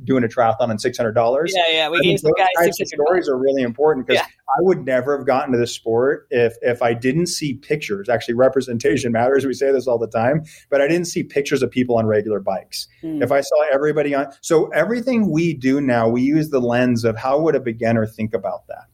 doing 0.04 0.24
a 0.24 0.28
triathlon 0.28 0.68
on 0.68 0.76
$600. 0.76 1.48
Yeah, 1.48 1.62
yeah, 1.70 1.88
we 1.88 2.00
gave 2.00 2.20
some 2.20 2.32
guys 2.36 2.76
stories 2.84 3.28
are 3.28 3.36
really 3.36 3.62
important 3.62 4.06
because 4.06 4.22
yeah. 4.22 4.26
I 4.26 4.62
would 4.62 4.84
never 4.84 5.16
have 5.16 5.26
gotten 5.26 5.52
to 5.52 5.58
the 5.58 5.66
sport 5.66 6.28
if 6.30 6.54
if 6.62 6.82
I 6.82 6.94
didn't 6.94 7.26
see 7.26 7.54
pictures. 7.54 8.08
Actually, 8.08 8.34
representation 8.34 9.12
matters. 9.12 9.44
We 9.44 9.54
say 9.54 9.72
this 9.72 9.86
all 9.86 9.98
the 9.98 10.08
time, 10.08 10.44
but 10.70 10.80
I 10.80 10.88
didn't 10.88 11.06
see 11.06 11.22
pictures 11.22 11.62
of 11.62 11.70
people 11.70 11.96
on 11.96 12.06
regular 12.06 12.35
bikes. 12.40 12.88
Mm. 13.02 13.22
If 13.22 13.32
I 13.32 13.40
saw 13.40 13.64
everybody 13.72 14.14
on, 14.14 14.28
so 14.40 14.68
everything 14.68 15.30
we 15.30 15.54
do 15.54 15.80
now, 15.80 16.08
we 16.08 16.22
use 16.22 16.50
the 16.50 16.60
lens 16.60 17.04
of 17.04 17.16
how 17.16 17.40
would 17.40 17.54
a 17.54 17.60
beginner 17.60 18.06
think 18.06 18.34
about 18.34 18.66
that 18.68 18.86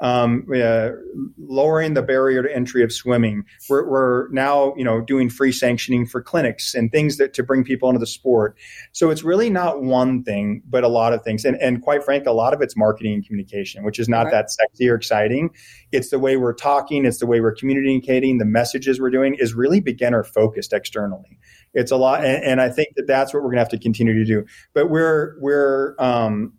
um, 0.00 0.46
uh, 0.54 0.90
lowering 1.38 1.94
the 1.94 2.02
barrier 2.02 2.42
to 2.42 2.54
entry 2.54 2.82
of 2.82 2.92
swimming. 2.92 3.44
We're, 3.68 3.88
we're, 3.88 4.28
now, 4.30 4.74
you 4.76 4.84
know, 4.84 5.00
doing 5.00 5.28
free 5.28 5.52
sanctioning 5.52 6.06
for 6.06 6.22
clinics 6.22 6.74
and 6.74 6.90
things 6.90 7.16
that 7.18 7.34
to 7.34 7.42
bring 7.42 7.64
people 7.64 7.88
into 7.88 7.98
the 7.98 8.06
sport. 8.06 8.56
So 8.92 9.10
it's 9.10 9.22
really 9.22 9.50
not 9.50 9.82
one 9.82 10.22
thing, 10.22 10.62
but 10.68 10.84
a 10.84 10.88
lot 10.88 11.12
of 11.12 11.22
things. 11.22 11.44
And, 11.44 11.56
and 11.60 11.82
quite 11.82 12.02
frank, 12.04 12.26
a 12.26 12.32
lot 12.32 12.54
of 12.54 12.62
it's 12.62 12.76
marketing 12.76 13.14
and 13.14 13.26
communication, 13.26 13.84
which 13.84 13.98
is 13.98 14.08
not 14.08 14.24
right. 14.24 14.32
that 14.32 14.50
sexy 14.50 14.88
or 14.88 14.94
exciting. 14.94 15.50
It's 15.92 16.10
the 16.10 16.18
way 16.18 16.36
we're 16.36 16.54
talking. 16.54 17.04
It's 17.04 17.18
the 17.18 17.26
way 17.26 17.40
we're 17.40 17.54
communicating. 17.54 18.38
The 18.38 18.44
messages 18.44 19.00
we're 19.00 19.10
doing 19.10 19.36
is 19.38 19.54
really 19.54 19.80
beginner 19.80 20.24
focused 20.24 20.72
externally. 20.72 21.38
It's 21.72 21.92
a 21.92 21.96
lot, 21.96 22.24
and, 22.24 22.42
and 22.44 22.60
I 22.60 22.68
think 22.68 22.88
that 22.96 23.06
that's 23.06 23.32
what 23.32 23.42
we're 23.42 23.50
going 23.50 23.56
to 23.56 23.62
have 23.62 23.68
to 23.70 23.78
continue 23.78 24.14
to 24.14 24.24
do. 24.24 24.44
But 24.74 24.90
we're 24.90 25.36
we're 25.40 25.94
um, 25.98 26.54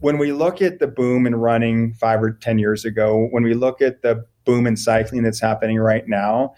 when 0.00 0.18
we 0.18 0.32
look 0.32 0.62
at 0.62 0.78
the 0.78 0.86
boom 0.86 1.26
in 1.26 1.34
running 1.34 1.94
five 1.94 2.22
or 2.22 2.32
10 2.32 2.58
years 2.58 2.84
ago, 2.84 3.28
when 3.30 3.42
we 3.42 3.54
look 3.54 3.82
at 3.82 4.02
the 4.02 4.24
boom 4.44 4.66
in 4.66 4.76
cycling 4.76 5.22
that's 5.22 5.40
happening 5.40 5.78
right 5.78 6.06
now, 6.06 6.54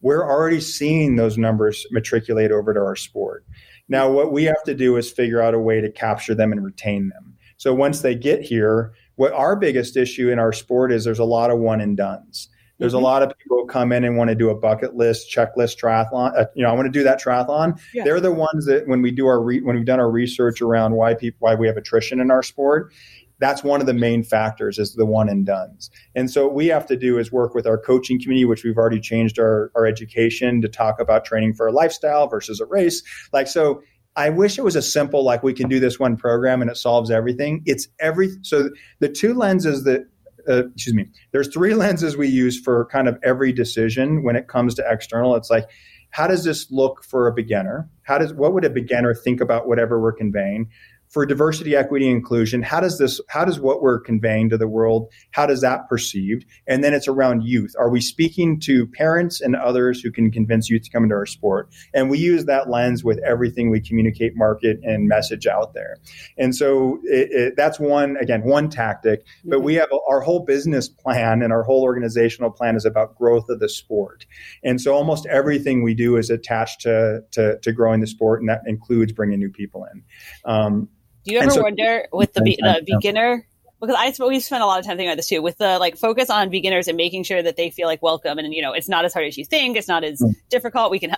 we're 0.00 0.24
already 0.24 0.60
seeing 0.60 1.16
those 1.16 1.36
numbers 1.36 1.84
matriculate 1.90 2.52
over 2.52 2.72
to 2.72 2.80
our 2.80 2.96
sport. 2.96 3.44
Now, 3.88 4.10
what 4.10 4.32
we 4.32 4.44
have 4.44 4.62
to 4.64 4.74
do 4.74 4.96
is 4.96 5.10
figure 5.10 5.42
out 5.42 5.54
a 5.54 5.58
way 5.58 5.80
to 5.80 5.90
capture 5.90 6.34
them 6.34 6.52
and 6.52 6.64
retain 6.64 7.08
them. 7.08 7.36
So 7.56 7.74
once 7.74 8.02
they 8.02 8.14
get 8.14 8.42
here, 8.42 8.92
what 9.16 9.32
our 9.32 9.56
biggest 9.56 9.96
issue 9.96 10.30
in 10.30 10.38
our 10.38 10.52
sport 10.52 10.92
is 10.92 11.04
there's 11.04 11.18
a 11.18 11.24
lot 11.24 11.50
of 11.50 11.58
one 11.58 11.80
and 11.80 11.96
dones. 11.96 12.48
There's 12.78 12.92
mm-hmm. 12.92 13.02
a 13.02 13.04
lot 13.04 13.22
of 13.22 13.36
people 13.38 13.58
who 13.58 13.66
come 13.66 13.92
in 13.92 14.04
and 14.04 14.16
want 14.16 14.28
to 14.28 14.34
do 14.34 14.50
a 14.50 14.54
bucket 14.54 14.94
list, 14.94 15.30
checklist 15.30 15.80
triathlon. 15.80 16.36
Uh, 16.36 16.46
you 16.54 16.62
know, 16.62 16.70
I 16.70 16.72
want 16.72 16.86
to 16.86 16.92
do 16.92 17.04
that 17.04 17.20
triathlon. 17.20 17.80
Yeah. 17.92 18.04
They're 18.04 18.20
the 18.20 18.32
ones 18.32 18.66
that 18.66 18.86
when 18.86 19.02
we 19.02 19.10
do 19.10 19.26
our 19.26 19.42
re- 19.42 19.60
when 19.60 19.76
we've 19.76 19.86
done 19.86 20.00
our 20.00 20.10
research 20.10 20.60
around 20.60 20.94
why 20.94 21.14
people 21.14 21.38
why 21.40 21.54
we 21.54 21.66
have 21.66 21.76
attrition 21.76 22.20
in 22.20 22.30
our 22.30 22.42
sport, 22.42 22.92
that's 23.38 23.62
one 23.62 23.80
of 23.80 23.86
the 23.86 23.94
main 23.94 24.22
factors 24.22 24.78
is 24.78 24.94
the 24.94 25.06
one 25.06 25.28
and 25.28 25.46
dones. 25.46 25.90
And 26.14 26.30
so 26.30 26.46
what 26.46 26.54
we 26.54 26.66
have 26.68 26.86
to 26.86 26.96
do 26.96 27.18
is 27.18 27.30
work 27.30 27.54
with 27.54 27.66
our 27.66 27.78
coaching 27.78 28.20
community, 28.20 28.44
which 28.44 28.64
we've 28.64 28.76
already 28.76 29.00
changed 29.00 29.38
our, 29.38 29.70
our 29.74 29.86
education 29.86 30.60
to 30.62 30.68
talk 30.68 31.00
about 31.00 31.24
training 31.24 31.54
for 31.54 31.66
a 31.66 31.72
lifestyle 31.72 32.26
versus 32.26 32.60
a 32.60 32.66
race. 32.66 33.02
Like 33.32 33.46
so 33.46 33.82
I 34.16 34.30
wish 34.30 34.58
it 34.58 34.64
was 34.64 34.74
a 34.74 34.82
simple 34.82 35.22
like 35.22 35.44
we 35.44 35.52
can 35.52 35.68
do 35.68 35.78
this 35.78 36.00
one 36.00 36.16
program 36.16 36.60
and 36.60 36.70
it 36.70 36.76
solves 36.76 37.10
everything. 37.10 37.62
It's 37.66 37.86
every 38.00 38.30
so 38.42 38.70
the 38.98 39.08
two 39.08 39.34
lenses 39.34 39.84
that 39.84 40.08
uh, 40.48 40.66
excuse 40.68 40.94
me. 40.94 41.06
There's 41.32 41.52
three 41.52 41.74
lenses 41.82 42.16
we 42.16 42.28
use 42.28 42.58
for 42.58 42.86
kind 42.86 43.08
of 43.08 43.18
every 43.22 43.52
decision 43.52 44.22
when 44.22 44.36
it 44.36 44.48
comes 44.48 44.74
to 44.76 44.84
external. 44.88 45.34
It's 45.36 45.50
like 45.50 45.68
how 46.10 46.26
does 46.26 46.44
this 46.44 46.70
look 46.70 47.04
for 47.04 47.26
a 47.26 47.32
beginner? 47.32 47.88
How 48.02 48.18
does 48.18 48.32
what 48.32 48.54
would 48.54 48.64
a 48.64 48.70
beginner 48.70 49.14
think 49.14 49.40
about 49.40 49.68
whatever 49.68 50.00
we're 50.00 50.12
conveying? 50.12 50.68
For 51.10 51.24
diversity, 51.24 51.74
equity, 51.74 52.08
inclusion, 52.08 52.62
how 52.62 52.80
does 52.80 52.98
this, 52.98 53.20
how 53.28 53.44
does 53.44 53.58
what 53.58 53.82
we're 53.82 53.98
conveying 53.98 54.50
to 54.50 54.58
the 54.58 54.68
world, 54.68 55.10
how 55.30 55.46
does 55.46 55.60
that 55.62 55.88
perceived? 55.88 56.44
And 56.66 56.84
then 56.84 56.92
it's 56.92 57.08
around 57.08 57.42
youth. 57.42 57.74
Are 57.78 57.90
we 57.90 58.00
speaking 58.00 58.60
to 58.60 58.86
parents 58.86 59.40
and 59.40 59.56
others 59.56 60.00
who 60.00 60.10
can 60.10 60.30
convince 60.30 60.68
youth 60.68 60.82
to 60.82 60.90
come 60.90 61.04
into 61.04 61.14
our 61.14 61.26
sport? 61.26 61.70
And 61.94 62.10
we 62.10 62.18
use 62.18 62.44
that 62.44 62.68
lens 62.68 63.02
with 63.02 63.18
everything 63.26 63.70
we 63.70 63.80
communicate, 63.80 64.36
market, 64.36 64.80
and 64.82 65.08
message 65.08 65.46
out 65.46 65.74
there. 65.74 65.96
And 66.36 66.54
so 66.54 67.00
it, 67.04 67.30
it, 67.30 67.54
that's 67.56 67.80
one, 67.80 68.16
again, 68.18 68.42
one 68.42 68.68
tactic. 68.68 69.24
But 69.44 69.56
mm-hmm. 69.56 69.64
we 69.64 69.74
have 69.74 69.88
our 70.08 70.20
whole 70.20 70.44
business 70.44 70.88
plan 70.88 71.42
and 71.42 71.52
our 71.52 71.62
whole 71.62 71.82
organizational 71.82 72.50
plan 72.50 72.76
is 72.76 72.84
about 72.84 73.16
growth 73.16 73.48
of 73.48 73.60
the 73.60 73.68
sport. 73.68 74.26
And 74.62 74.80
so 74.80 74.94
almost 74.94 75.26
everything 75.26 75.82
we 75.82 75.94
do 75.94 76.16
is 76.16 76.28
attached 76.28 76.82
to, 76.82 77.22
to, 77.32 77.58
to 77.60 77.72
growing 77.72 78.00
the 78.00 78.06
sport, 78.06 78.40
and 78.40 78.48
that 78.48 78.62
includes 78.66 79.12
bringing 79.12 79.38
new 79.38 79.50
people 79.50 79.86
in. 79.92 80.02
Um, 80.44 80.88
do 81.28 81.34
you 81.34 81.40
ever 81.40 81.50
so, 81.50 81.62
wonder 81.62 82.08
with 82.12 82.32
the, 82.32 82.40
the 82.40 82.82
beginner? 82.84 83.46
Because 83.80 83.96
I 83.96 84.12
we 84.26 84.40
spend 84.40 84.62
a 84.62 84.66
lot 84.66 84.80
of 84.80 84.84
time 84.84 84.96
thinking 84.96 85.10
about 85.10 85.16
this 85.16 85.28
too, 85.28 85.40
with 85.40 85.58
the 85.58 85.78
like 85.78 85.96
focus 85.96 86.30
on 86.30 86.50
beginners 86.50 86.88
and 86.88 86.96
making 86.96 87.22
sure 87.22 87.42
that 87.42 87.56
they 87.56 87.70
feel 87.70 87.86
like 87.86 88.02
welcome, 88.02 88.38
and 88.38 88.52
you 88.52 88.62
know, 88.62 88.72
it's 88.72 88.88
not 88.88 89.04
as 89.04 89.12
hard 89.12 89.26
as 89.26 89.38
you 89.38 89.44
think, 89.44 89.76
it's 89.76 89.86
not 89.86 90.02
as 90.02 90.20
mm. 90.20 90.34
difficult. 90.48 90.90
We 90.90 90.98
can. 90.98 91.16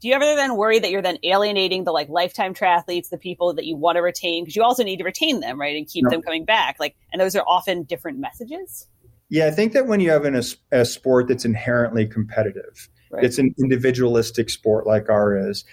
Do 0.00 0.08
you 0.08 0.14
ever 0.14 0.24
then 0.24 0.56
worry 0.56 0.78
that 0.78 0.90
you're 0.90 1.02
then 1.02 1.18
alienating 1.22 1.84
the 1.84 1.92
like 1.92 2.08
lifetime 2.08 2.54
triathletes, 2.54 3.10
the 3.10 3.18
people 3.18 3.54
that 3.54 3.66
you 3.66 3.76
want 3.76 3.96
to 3.96 4.02
retain, 4.02 4.44
because 4.44 4.56
you 4.56 4.62
also 4.62 4.82
need 4.82 4.96
to 4.96 5.04
retain 5.04 5.40
them, 5.40 5.60
right, 5.60 5.76
and 5.76 5.86
keep 5.86 6.04
no. 6.04 6.10
them 6.10 6.22
coming 6.22 6.44
back? 6.44 6.76
Like, 6.80 6.96
and 7.12 7.20
those 7.20 7.36
are 7.36 7.44
often 7.46 7.82
different 7.84 8.18
messages. 8.18 8.86
Yeah, 9.28 9.46
I 9.46 9.50
think 9.50 9.74
that 9.74 9.86
when 9.86 10.00
you 10.00 10.10
have 10.10 10.24
an, 10.24 10.34
a, 10.34 10.42
a 10.72 10.84
sport 10.84 11.28
that's 11.28 11.44
inherently 11.44 12.06
competitive, 12.06 12.88
right. 13.10 13.22
it's 13.22 13.38
an 13.38 13.54
individualistic 13.58 14.50
sport 14.50 14.86
like 14.86 15.08
ours 15.08 15.58
is 15.58 15.64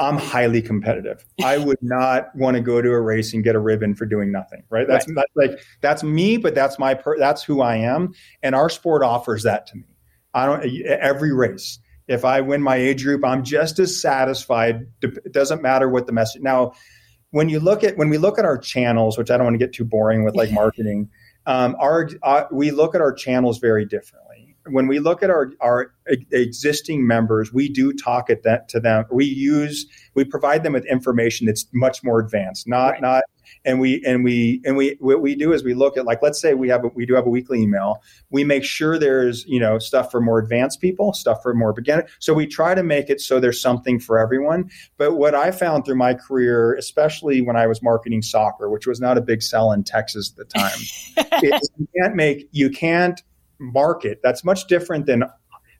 I'm 0.00 0.16
highly 0.16 0.62
competitive. 0.62 1.26
I 1.44 1.58
would 1.58 1.82
not 1.82 2.34
want 2.34 2.56
to 2.56 2.62
go 2.62 2.80
to 2.80 2.90
a 2.90 3.00
race 3.00 3.34
and 3.34 3.44
get 3.44 3.54
a 3.54 3.58
ribbon 3.58 3.94
for 3.94 4.06
doing 4.06 4.32
nothing. 4.32 4.62
Right? 4.70 4.88
That's, 4.88 5.06
right. 5.06 5.16
that's 5.16 5.52
like 5.52 5.64
that's 5.82 6.02
me, 6.02 6.38
but 6.38 6.54
that's 6.54 6.78
my 6.78 6.94
per, 6.94 7.18
that's 7.18 7.42
who 7.42 7.60
I 7.60 7.76
am, 7.76 8.14
and 8.42 8.54
our 8.54 8.70
sport 8.70 9.02
offers 9.02 9.42
that 9.42 9.66
to 9.68 9.76
me. 9.76 9.84
I 10.32 10.46
don't 10.46 10.64
every 10.86 11.32
race. 11.32 11.78
If 12.08 12.24
I 12.24 12.40
win 12.40 12.62
my 12.62 12.76
age 12.76 13.04
group, 13.04 13.24
I'm 13.24 13.44
just 13.44 13.78
as 13.78 14.00
satisfied. 14.00 14.86
It 15.02 15.32
doesn't 15.32 15.62
matter 15.62 15.88
what 15.88 16.06
the 16.06 16.12
message. 16.12 16.42
Now, 16.42 16.72
when 17.30 17.48
you 17.48 17.60
look 17.60 17.84
at 17.84 17.96
when 17.98 18.08
we 18.08 18.16
look 18.16 18.38
at 18.38 18.44
our 18.44 18.58
channels, 18.58 19.18
which 19.18 19.30
I 19.30 19.36
don't 19.36 19.44
want 19.44 19.54
to 19.54 19.64
get 19.64 19.74
too 19.74 19.84
boring 19.84 20.24
with 20.24 20.34
like 20.34 20.50
marketing, 20.52 21.10
um, 21.44 21.76
our 21.78 22.08
uh, 22.22 22.44
we 22.50 22.70
look 22.70 22.94
at 22.94 23.02
our 23.02 23.12
channels 23.12 23.58
very 23.58 23.84
differently 23.84 24.29
when 24.66 24.86
we 24.86 24.98
look 24.98 25.22
at 25.22 25.30
our 25.30 25.52
our 25.60 25.92
existing 26.06 27.06
members, 27.06 27.52
we 27.52 27.68
do 27.68 27.92
talk 27.92 28.30
at 28.30 28.42
that 28.42 28.68
to 28.70 28.80
them. 28.80 29.04
We 29.10 29.24
use 29.24 29.86
we 30.14 30.24
provide 30.24 30.62
them 30.62 30.72
with 30.72 30.84
information 30.86 31.46
that's 31.46 31.66
much 31.72 32.02
more 32.02 32.20
advanced, 32.20 32.68
not 32.68 32.92
right. 32.92 33.02
not 33.02 33.24
and 33.64 33.80
we 33.80 34.02
and 34.04 34.24
we 34.24 34.60
and 34.64 34.76
we 34.76 34.96
what 35.00 35.20
we 35.20 35.34
do 35.34 35.52
is 35.52 35.62
we 35.62 35.74
look 35.74 35.96
at 35.96 36.04
like 36.04 36.22
let's 36.22 36.40
say 36.40 36.54
we 36.54 36.68
have 36.68 36.84
a, 36.84 36.88
we 36.88 37.06
do 37.06 37.14
have 37.14 37.26
a 37.26 37.30
weekly 37.30 37.60
email 37.60 38.02
we 38.30 38.44
make 38.44 38.64
sure 38.64 38.98
there's 38.98 39.44
you 39.46 39.60
know 39.60 39.78
stuff 39.78 40.10
for 40.10 40.20
more 40.20 40.38
advanced 40.38 40.80
people 40.80 41.12
stuff 41.12 41.42
for 41.42 41.54
more 41.54 41.72
beginner 41.72 42.06
so 42.18 42.32
we 42.32 42.46
try 42.46 42.74
to 42.74 42.82
make 42.82 43.10
it 43.10 43.20
so 43.20 43.40
there's 43.40 43.60
something 43.60 43.98
for 43.98 44.18
everyone 44.18 44.70
but 44.96 45.16
what 45.16 45.34
i 45.34 45.50
found 45.50 45.84
through 45.84 45.96
my 45.96 46.14
career 46.14 46.74
especially 46.74 47.40
when 47.40 47.56
i 47.56 47.66
was 47.66 47.82
marketing 47.82 48.22
soccer 48.22 48.70
which 48.70 48.86
was 48.86 49.00
not 49.00 49.18
a 49.18 49.20
big 49.20 49.42
sell 49.42 49.72
in 49.72 49.82
texas 49.82 50.30
at 50.30 50.36
the 50.36 50.44
time 50.44 50.78
is 51.42 51.70
you 51.78 51.88
can't 52.00 52.14
make 52.14 52.48
you 52.52 52.70
can't 52.70 53.22
market 53.60 54.20
that's 54.22 54.42
much 54.42 54.66
different 54.66 55.06
than 55.06 55.24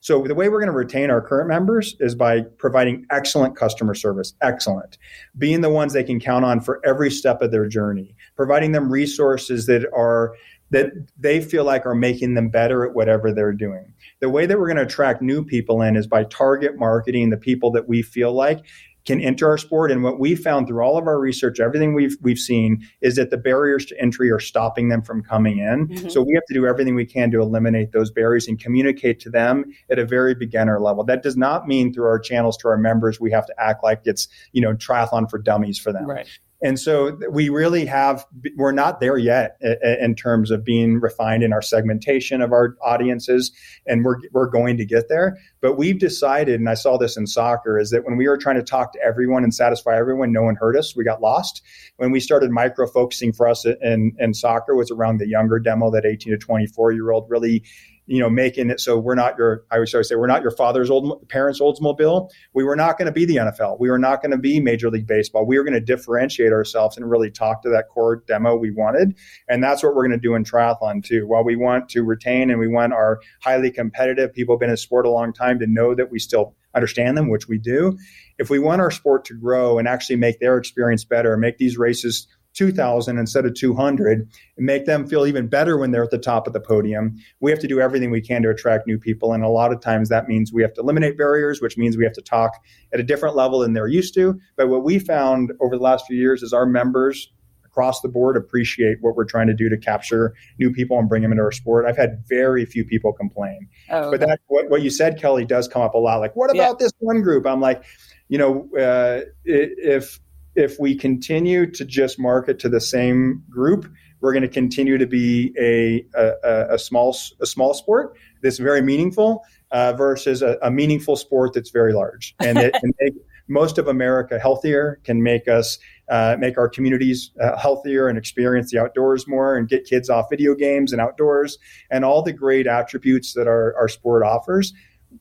so 0.00 0.22
the 0.22 0.34
way 0.34 0.48
we're 0.48 0.60
going 0.60 0.72
to 0.72 0.76
retain 0.76 1.10
our 1.10 1.20
current 1.20 1.48
members 1.48 1.94
is 2.00 2.14
by 2.14 2.40
providing 2.56 3.04
excellent 3.10 3.54
customer 3.54 3.94
service, 3.94 4.32
excellent, 4.40 4.96
being 5.36 5.60
the 5.60 5.68
ones 5.68 5.92
they 5.92 6.04
can 6.04 6.18
count 6.18 6.44
on 6.44 6.60
for 6.60 6.80
every 6.86 7.10
step 7.10 7.42
of 7.42 7.50
their 7.50 7.68
journey, 7.68 8.16
providing 8.34 8.72
them 8.72 8.90
resources 8.90 9.66
that 9.66 9.86
are 9.94 10.34
that 10.70 10.92
they 11.18 11.40
feel 11.40 11.64
like 11.64 11.84
are 11.84 11.96
making 11.96 12.34
them 12.34 12.48
better 12.48 12.86
at 12.86 12.94
whatever 12.94 13.32
they're 13.32 13.52
doing. 13.52 13.92
The 14.20 14.30
way 14.30 14.46
that 14.46 14.58
we're 14.58 14.68
going 14.68 14.76
to 14.76 14.84
attract 14.84 15.20
new 15.20 15.44
people 15.44 15.82
in 15.82 15.96
is 15.96 16.06
by 16.06 16.24
target 16.24 16.78
marketing 16.78 17.30
the 17.30 17.36
people 17.36 17.72
that 17.72 17.88
we 17.88 18.02
feel 18.02 18.32
like 18.32 18.64
can 19.10 19.20
enter 19.20 19.48
our 19.48 19.58
sport. 19.58 19.90
And 19.90 20.02
what 20.02 20.20
we 20.20 20.36
found 20.36 20.68
through 20.68 20.82
all 20.82 20.96
of 20.96 21.06
our 21.06 21.18
research, 21.18 21.58
everything 21.58 21.94
we've 21.94 22.16
we've 22.20 22.38
seen 22.38 22.86
is 23.00 23.16
that 23.16 23.30
the 23.30 23.36
barriers 23.36 23.84
to 23.86 24.00
entry 24.00 24.30
are 24.30 24.38
stopping 24.38 24.88
them 24.88 25.02
from 25.02 25.22
coming 25.22 25.58
in. 25.58 25.88
Mm-hmm. 25.88 26.08
So 26.08 26.22
we 26.22 26.34
have 26.34 26.44
to 26.46 26.54
do 26.54 26.66
everything 26.66 26.94
we 26.94 27.06
can 27.06 27.30
to 27.32 27.40
eliminate 27.40 27.92
those 27.92 28.10
barriers 28.10 28.46
and 28.46 28.58
communicate 28.58 29.18
to 29.20 29.30
them 29.30 29.64
at 29.90 29.98
a 29.98 30.04
very 30.04 30.34
beginner 30.34 30.80
level. 30.80 31.02
That 31.04 31.22
does 31.22 31.36
not 31.36 31.66
mean 31.66 31.92
through 31.92 32.06
our 32.06 32.20
channels 32.20 32.56
to 32.58 32.68
our 32.68 32.78
members 32.78 33.18
we 33.20 33.32
have 33.32 33.46
to 33.46 33.54
act 33.58 33.82
like 33.82 34.02
it's 34.04 34.28
you 34.52 34.62
know 34.62 34.74
triathlon 34.74 35.28
for 35.28 35.38
dummies 35.38 35.78
for 35.78 35.92
them. 35.92 36.06
Right. 36.06 36.28
And 36.62 36.78
so 36.78 37.18
we 37.30 37.48
really 37.48 37.86
have, 37.86 38.26
we're 38.56 38.72
not 38.72 39.00
there 39.00 39.16
yet 39.16 39.58
in 40.00 40.14
terms 40.14 40.50
of 40.50 40.62
being 40.62 41.00
refined 41.00 41.42
in 41.42 41.52
our 41.52 41.62
segmentation 41.62 42.42
of 42.42 42.52
our 42.52 42.76
audiences. 42.82 43.50
And 43.86 44.04
we're, 44.04 44.16
we're 44.32 44.48
going 44.48 44.76
to 44.76 44.84
get 44.84 45.08
there. 45.08 45.38
But 45.62 45.78
we've 45.78 45.98
decided, 45.98 46.60
and 46.60 46.68
I 46.68 46.74
saw 46.74 46.98
this 46.98 47.16
in 47.16 47.26
soccer, 47.26 47.78
is 47.78 47.90
that 47.90 48.04
when 48.04 48.16
we 48.16 48.28
were 48.28 48.36
trying 48.36 48.56
to 48.56 48.62
talk 48.62 48.92
to 48.92 49.00
everyone 49.02 49.42
and 49.42 49.54
satisfy 49.54 49.96
everyone, 49.96 50.32
no 50.32 50.42
one 50.42 50.56
heard 50.56 50.76
us. 50.76 50.94
We 50.94 51.02
got 51.02 51.22
lost. 51.22 51.62
When 51.96 52.10
we 52.10 52.20
started 52.20 52.50
micro 52.50 52.86
focusing 52.86 53.32
for 53.32 53.48
us 53.48 53.64
in, 53.64 54.12
in 54.18 54.34
soccer 54.34 54.74
was 54.74 54.90
around 54.90 55.18
the 55.18 55.28
younger 55.28 55.58
demo, 55.58 55.90
that 55.92 56.04
18 56.04 56.32
to 56.32 56.38
24 56.38 56.92
year 56.92 57.10
old 57.10 57.30
really 57.30 57.64
you 58.10 58.18
know, 58.18 58.28
making 58.28 58.70
it 58.70 58.80
so 58.80 58.98
we're 58.98 59.14
not 59.14 59.38
your, 59.38 59.64
I 59.70 59.76
always 59.76 59.92
say, 59.92 60.16
we're 60.16 60.26
not 60.26 60.42
your 60.42 60.50
father's 60.50 60.90
old 60.90 61.28
parents' 61.28 61.60
Oldsmobile. 61.60 62.28
We 62.52 62.64
were 62.64 62.74
not 62.74 62.98
going 62.98 63.06
to 63.06 63.12
be 63.12 63.24
the 63.24 63.36
NFL. 63.36 63.78
We 63.78 63.88
were 63.88 64.00
not 64.00 64.20
going 64.20 64.32
to 64.32 64.36
be 64.36 64.58
Major 64.58 64.90
League 64.90 65.06
Baseball. 65.06 65.46
We 65.46 65.56
were 65.56 65.62
going 65.62 65.74
to 65.74 65.80
differentiate 65.80 66.50
ourselves 66.50 66.96
and 66.96 67.08
really 67.08 67.30
talk 67.30 67.62
to 67.62 67.68
that 67.68 67.88
core 67.88 68.24
demo 68.26 68.56
we 68.56 68.72
wanted. 68.72 69.16
And 69.48 69.62
that's 69.62 69.84
what 69.84 69.94
we're 69.94 70.08
going 70.08 70.18
to 70.18 70.28
do 70.28 70.34
in 70.34 70.42
triathlon 70.42 71.04
too. 71.04 71.28
While 71.28 71.44
we 71.44 71.54
want 71.54 71.88
to 71.90 72.02
retain 72.02 72.50
and 72.50 72.58
we 72.58 72.66
want 72.66 72.92
our 72.92 73.20
highly 73.42 73.70
competitive 73.70 74.32
people 74.32 74.56
who've 74.56 74.60
been 74.60 74.70
in 74.70 74.76
sport 74.76 75.06
a 75.06 75.10
long 75.10 75.32
time 75.32 75.60
to 75.60 75.68
know 75.68 75.94
that 75.94 76.10
we 76.10 76.18
still 76.18 76.56
understand 76.74 77.16
them, 77.16 77.28
which 77.28 77.46
we 77.46 77.58
do. 77.58 77.96
If 78.38 78.50
we 78.50 78.58
want 78.58 78.80
our 78.80 78.90
sport 78.90 79.24
to 79.26 79.34
grow 79.34 79.78
and 79.78 79.86
actually 79.86 80.16
make 80.16 80.40
their 80.40 80.56
experience 80.58 81.04
better, 81.04 81.36
make 81.36 81.58
these 81.58 81.78
races 81.78 82.26
2000 82.54 83.18
instead 83.18 83.46
of 83.46 83.54
200 83.54 84.28
and 84.56 84.66
make 84.66 84.86
them 84.86 85.06
feel 85.06 85.26
even 85.26 85.46
better 85.46 85.78
when 85.78 85.90
they're 85.90 86.04
at 86.04 86.10
the 86.10 86.18
top 86.18 86.46
of 86.46 86.52
the 86.52 86.60
podium. 86.60 87.16
We 87.40 87.50
have 87.50 87.60
to 87.60 87.68
do 87.68 87.80
everything 87.80 88.10
we 88.10 88.20
can 88.20 88.42
to 88.42 88.50
attract 88.50 88.86
new 88.86 88.98
people. 88.98 89.32
And 89.32 89.44
a 89.44 89.48
lot 89.48 89.72
of 89.72 89.80
times 89.80 90.08
that 90.08 90.28
means 90.28 90.52
we 90.52 90.62
have 90.62 90.74
to 90.74 90.80
eliminate 90.80 91.16
barriers, 91.16 91.60
which 91.60 91.78
means 91.78 91.96
we 91.96 92.04
have 92.04 92.12
to 92.14 92.22
talk 92.22 92.52
at 92.92 93.00
a 93.00 93.04
different 93.04 93.36
level 93.36 93.60
than 93.60 93.72
they're 93.72 93.86
used 93.86 94.14
to. 94.14 94.38
But 94.56 94.68
what 94.68 94.84
we 94.84 94.98
found 94.98 95.52
over 95.60 95.76
the 95.76 95.82
last 95.82 96.06
few 96.06 96.16
years 96.16 96.42
is 96.42 96.52
our 96.52 96.66
members 96.66 97.30
across 97.64 98.00
the 98.00 98.08
board 98.08 98.36
appreciate 98.36 98.98
what 99.00 99.14
we're 99.14 99.24
trying 99.24 99.46
to 99.46 99.54
do 99.54 99.68
to 99.68 99.76
capture 99.76 100.34
new 100.58 100.72
people 100.72 100.98
and 100.98 101.08
bring 101.08 101.22
them 101.22 101.30
into 101.30 101.42
our 101.42 101.52
sport. 101.52 101.86
I've 101.86 101.96
had 101.96 102.22
very 102.28 102.64
few 102.64 102.84
people 102.84 103.12
complain. 103.12 103.68
Oh, 103.90 103.98
okay. 103.98 104.10
But 104.10 104.26
that 104.26 104.40
what, 104.48 104.68
what 104.70 104.82
you 104.82 104.90
said, 104.90 105.20
Kelly, 105.20 105.44
does 105.44 105.68
come 105.68 105.82
up 105.82 105.94
a 105.94 105.98
lot. 105.98 106.16
Like, 106.16 106.34
what 106.34 106.50
about 106.50 106.76
yeah. 106.80 106.86
this 106.86 106.92
one 106.98 107.22
group? 107.22 107.46
I'm 107.46 107.60
like, 107.60 107.84
you 108.28 108.38
know, 108.38 108.68
uh, 108.76 109.20
if 109.44 110.18
if 110.54 110.78
we 110.78 110.96
continue 110.96 111.70
to 111.70 111.84
just 111.84 112.18
market 112.18 112.58
to 112.60 112.68
the 112.68 112.80
same 112.80 113.42
group, 113.48 113.90
we're 114.20 114.32
going 114.32 114.42
to 114.42 114.48
continue 114.48 114.98
to 114.98 115.06
be 115.06 115.54
a, 115.58 116.04
a, 116.14 116.74
a 116.74 116.78
small 116.78 117.16
a 117.40 117.46
small 117.46 117.74
sport 117.74 118.16
that's 118.42 118.58
very 118.58 118.82
meaningful 118.82 119.44
uh, 119.70 119.92
versus 119.92 120.42
a, 120.42 120.58
a, 120.62 120.70
meaningful 120.70 121.16
sport 121.16 121.52
that's 121.54 121.70
very 121.70 121.92
large, 121.92 122.34
and 122.40 122.58
it 122.58 122.74
can 122.74 122.92
make 123.00 123.14
most 123.48 123.78
of 123.78 123.88
America 123.88 124.38
healthier, 124.38 125.00
can 125.04 125.22
make 125.22 125.48
us 125.48 125.78
uh, 126.08 126.36
make 126.38 126.58
our 126.58 126.68
communities 126.68 127.30
uh, 127.40 127.56
healthier 127.56 128.08
and 128.08 128.18
experience 128.18 128.70
the 128.70 128.78
outdoors 128.78 129.26
more, 129.26 129.56
and 129.56 129.68
get 129.68 129.84
kids 129.84 130.10
off 130.10 130.26
video 130.30 130.54
games 130.54 130.92
and 130.92 131.00
outdoors, 131.00 131.58
and 131.90 132.04
all 132.04 132.22
the 132.22 132.32
great 132.32 132.66
attributes 132.66 133.32
that 133.34 133.46
our, 133.46 133.74
our 133.76 133.88
sport 133.88 134.22
offers 134.22 134.72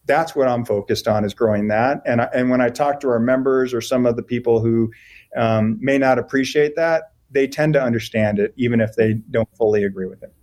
that's 0.05 0.35
what 0.35 0.47
I'm 0.47 0.65
focused 0.65 1.07
on 1.07 1.25
is 1.25 1.33
growing 1.33 1.67
that. 1.69 2.01
And 2.05 2.21
I, 2.21 2.29
and 2.33 2.49
when 2.49 2.61
I 2.61 2.69
talk 2.69 2.99
to 3.01 3.09
our 3.09 3.19
members 3.19 3.73
or 3.73 3.81
some 3.81 4.05
of 4.05 4.15
the 4.15 4.23
people 4.23 4.59
who 4.59 4.91
um, 5.35 5.77
may 5.81 5.97
not 5.97 6.19
appreciate 6.19 6.75
that, 6.75 7.13
they 7.31 7.47
tend 7.47 7.73
to 7.73 7.81
understand 7.81 8.39
it, 8.39 8.53
even 8.57 8.81
if 8.81 8.95
they 8.95 9.13
don't 9.13 9.49
fully 9.55 9.83
agree 9.83 10.07
with 10.07 10.23
it. 10.23 10.33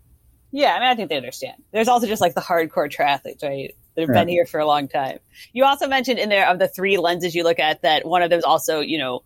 Yeah, 0.52 0.74
I 0.74 0.80
mean, 0.80 0.88
I 0.88 0.94
think 0.94 1.08
they 1.08 1.16
understand. 1.16 1.62
There's 1.72 1.88
also 1.88 2.06
just 2.06 2.22
like 2.22 2.34
the 2.34 2.40
hardcore 2.40 2.90
triathletes, 2.90 3.42
right? 3.42 3.74
That 3.94 4.02
have 4.02 4.12
been 4.12 4.28
here 4.28 4.44
for 4.44 4.60
a 4.60 4.66
long 4.66 4.88
time. 4.88 5.18
You 5.54 5.64
also 5.64 5.88
mentioned 5.88 6.18
in 6.18 6.28
there 6.28 6.48
of 6.48 6.58
the 6.58 6.68
three 6.68 6.98
lenses 6.98 7.34
you 7.34 7.44
look 7.44 7.58
at 7.58 7.80
that 7.82 8.06
one 8.06 8.22
of 8.22 8.28
them 8.28 8.38
is 8.38 8.44
also, 8.44 8.80
you 8.80 8.98
know, 8.98 9.22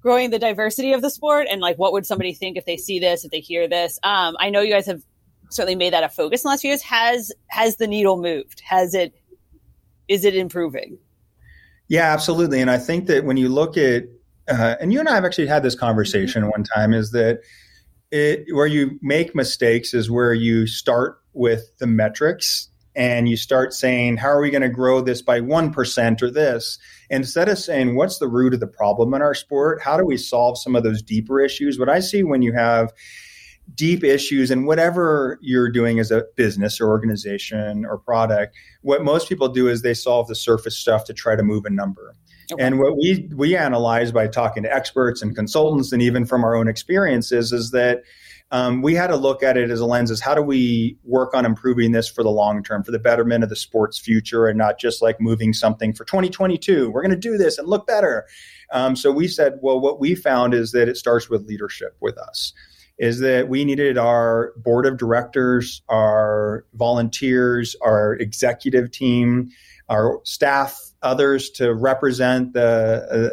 growing 0.00 0.30
the 0.30 0.38
diversity 0.38 0.92
of 0.92 1.02
the 1.02 1.10
sport 1.10 1.48
and 1.50 1.60
like 1.60 1.76
what 1.76 1.92
would 1.92 2.06
somebody 2.06 2.32
think 2.32 2.56
if 2.56 2.64
they 2.64 2.76
see 2.76 3.00
this, 3.00 3.24
if 3.24 3.32
they 3.32 3.40
hear 3.40 3.68
this. 3.68 3.98
Um, 4.02 4.36
I 4.38 4.50
know 4.50 4.60
you 4.60 4.72
guys 4.72 4.86
have 4.86 5.02
certainly 5.50 5.74
made 5.74 5.92
that 5.92 6.04
a 6.04 6.08
focus 6.08 6.42
in 6.42 6.48
the 6.48 6.50
last 6.50 6.60
few 6.60 6.70
years. 6.70 6.82
Has 6.82 7.32
has 7.48 7.76
the 7.76 7.86
needle 7.86 8.20
moved? 8.20 8.60
Has 8.64 8.94
it? 8.94 9.12
Is 10.06 10.24
it 10.24 10.34
improving? 10.36 10.98
Yeah, 11.88 12.12
absolutely. 12.12 12.60
And 12.60 12.70
I 12.70 12.78
think 12.78 13.06
that 13.06 13.24
when 13.24 13.36
you 13.36 13.48
look 13.48 13.76
at, 13.76 14.04
uh, 14.48 14.76
and 14.80 14.92
you 14.92 15.00
and 15.00 15.08
I 15.08 15.14
have 15.14 15.24
actually 15.24 15.46
had 15.46 15.62
this 15.62 15.74
conversation 15.74 16.48
one 16.48 16.64
time, 16.64 16.92
is 16.92 17.12
that 17.12 17.40
it, 18.10 18.46
where 18.52 18.66
you 18.66 18.98
make 19.02 19.34
mistakes 19.34 19.94
is 19.94 20.10
where 20.10 20.32
you 20.32 20.66
start 20.66 21.20
with 21.34 21.70
the 21.78 21.86
metrics 21.86 22.68
and 22.96 23.28
you 23.28 23.36
start 23.36 23.72
saying, 23.72 24.16
how 24.16 24.28
are 24.28 24.40
we 24.40 24.50
going 24.50 24.62
to 24.62 24.68
grow 24.68 25.00
this 25.00 25.22
by 25.22 25.40
1% 25.40 26.22
or 26.22 26.30
this? 26.30 26.78
Instead 27.10 27.48
of 27.48 27.58
saying, 27.58 27.94
what's 27.94 28.18
the 28.18 28.26
root 28.26 28.54
of 28.54 28.60
the 28.60 28.66
problem 28.66 29.14
in 29.14 29.22
our 29.22 29.34
sport? 29.34 29.80
How 29.80 29.96
do 29.96 30.04
we 30.04 30.16
solve 30.16 30.58
some 30.58 30.74
of 30.74 30.82
those 30.82 31.00
deeper 31.00 31.40
issues? 31.40 31.78
What 31.78 31.88
I 31.88 32.00
see 32.00 32.24
when 32.24 32.42
you 32.42 32.52
have 32.54 32.92
deep 33.74 34.02
issues 34.02 34.50
and 34.50 34.66
whatever 34.66 35.38
you're 35.42 35.70
doing 35.70 36.00
as 36.00 36.10
a 36.10 36.24
business 36.36 36.80
or 36.80 36.88
organization 36.88 37.84
or 37.84 37.98
product, 37.98 38.56
what 38.82 39.04
most 39.04 39.28
people 39.28 39.48
do 39.48 39.68
is 39.68 39.82
they 39.82 39.94
solve 39.94 40.26
the 40.26 40.34
surface 40.34 40.76
stuff 40.76 41.04
to 41.04 41.12
try 41.12 41.36
to 41.36 41.42
move 41.42 41.66
a 41.66 41.70
number. 41.70 42.14
And 42.58 42.78
what 42.78 42.96
we 42.96 43.28
we 43.34 43.56
analyze 43.56 44.12
by 44.12 44.26
talking 44.28 44.62
to 44.62 44.74
experts 44.74 45.22
and 45.22 45.34
consultants 45.34 45.92
and 45.92 46.00
even 46.00 46.24
from 46.24 46.44
our 46.44 46.54
own 46.54 46.68
experiences 46.68 47.52
is 47.52 47.72
that 47.72 48.02
um, 48.50 48.80
we 48.80 48.94
had 48.94 49.08
to 49.08 49.16
look 49.16 49.42
at 49.42 49.58
it 49.58 49.70
as 49.70 49.80
a 49.80 49.84
lens 49.84 50.10
as 50.10 50.20
how 50.20 50.34
do 50.34 50.40
we 50.40 50.96
work 51.04 51.34
on 51.34 51.44
improving 51.44 51.92
this 51.92 52.08
for 52.08 52.22
the 52.22 52.30
long 52.30 52.62
term, 52.62 52.82
for 52.82 52.92
the 52.92 52.98
betterment 52.98 53.44
of 53.44 53.50
the 53.50 53.56
sport's 53.56 53.98
future, 53.98 54.46
and 54.46 54.56
not 54.56 54.78
just 54.78 55.02
like 55.02 55.20
moving 55.20 55.52
something 55.52 55.92
for 55.92 56.04
2022. 56.06 56.90
We're 56.90 57.02
going 57.02 57.10
to 57.10 57.16
do 57.16 57.36
this 57.36 57.58
and 57.58 57.68
look 57.68 57.86
better. 57.86 58.26
Um, 58.72 58.96
so 58.96 59.12
we 59.12 59.28
said, 59.28 59.58
well, 59.60 59.78
what 59.78 60.00
we 60.00 60.14
found 60.14 60.54
is 60.54 60.72
that 60.72 60.88
it 60.88 60.96
starts 60.96 61.28
with 61.28 61.46
leadership 61.46 61.96
with 62.00 62.16
us 62.16 62.54
is 62.98 63.20
that 63.20 63.48
we 63.48 63.64
needed 63.64 63.96
our 63.96 64.52
board 64.56 64.84
of 64.84 64.96
directors, 64.96 65.82
our 65.88 66.64
volunteers, 66.74 67.76
our 67.80 68.14
executive 68.14 68.90
team, 68.90 69.50
our 69.88 70.20
staff, 70.24 70.87
others 71.02 71.50
to 71.50 71.74
represent 71.74 72.52
the 72.52 72.62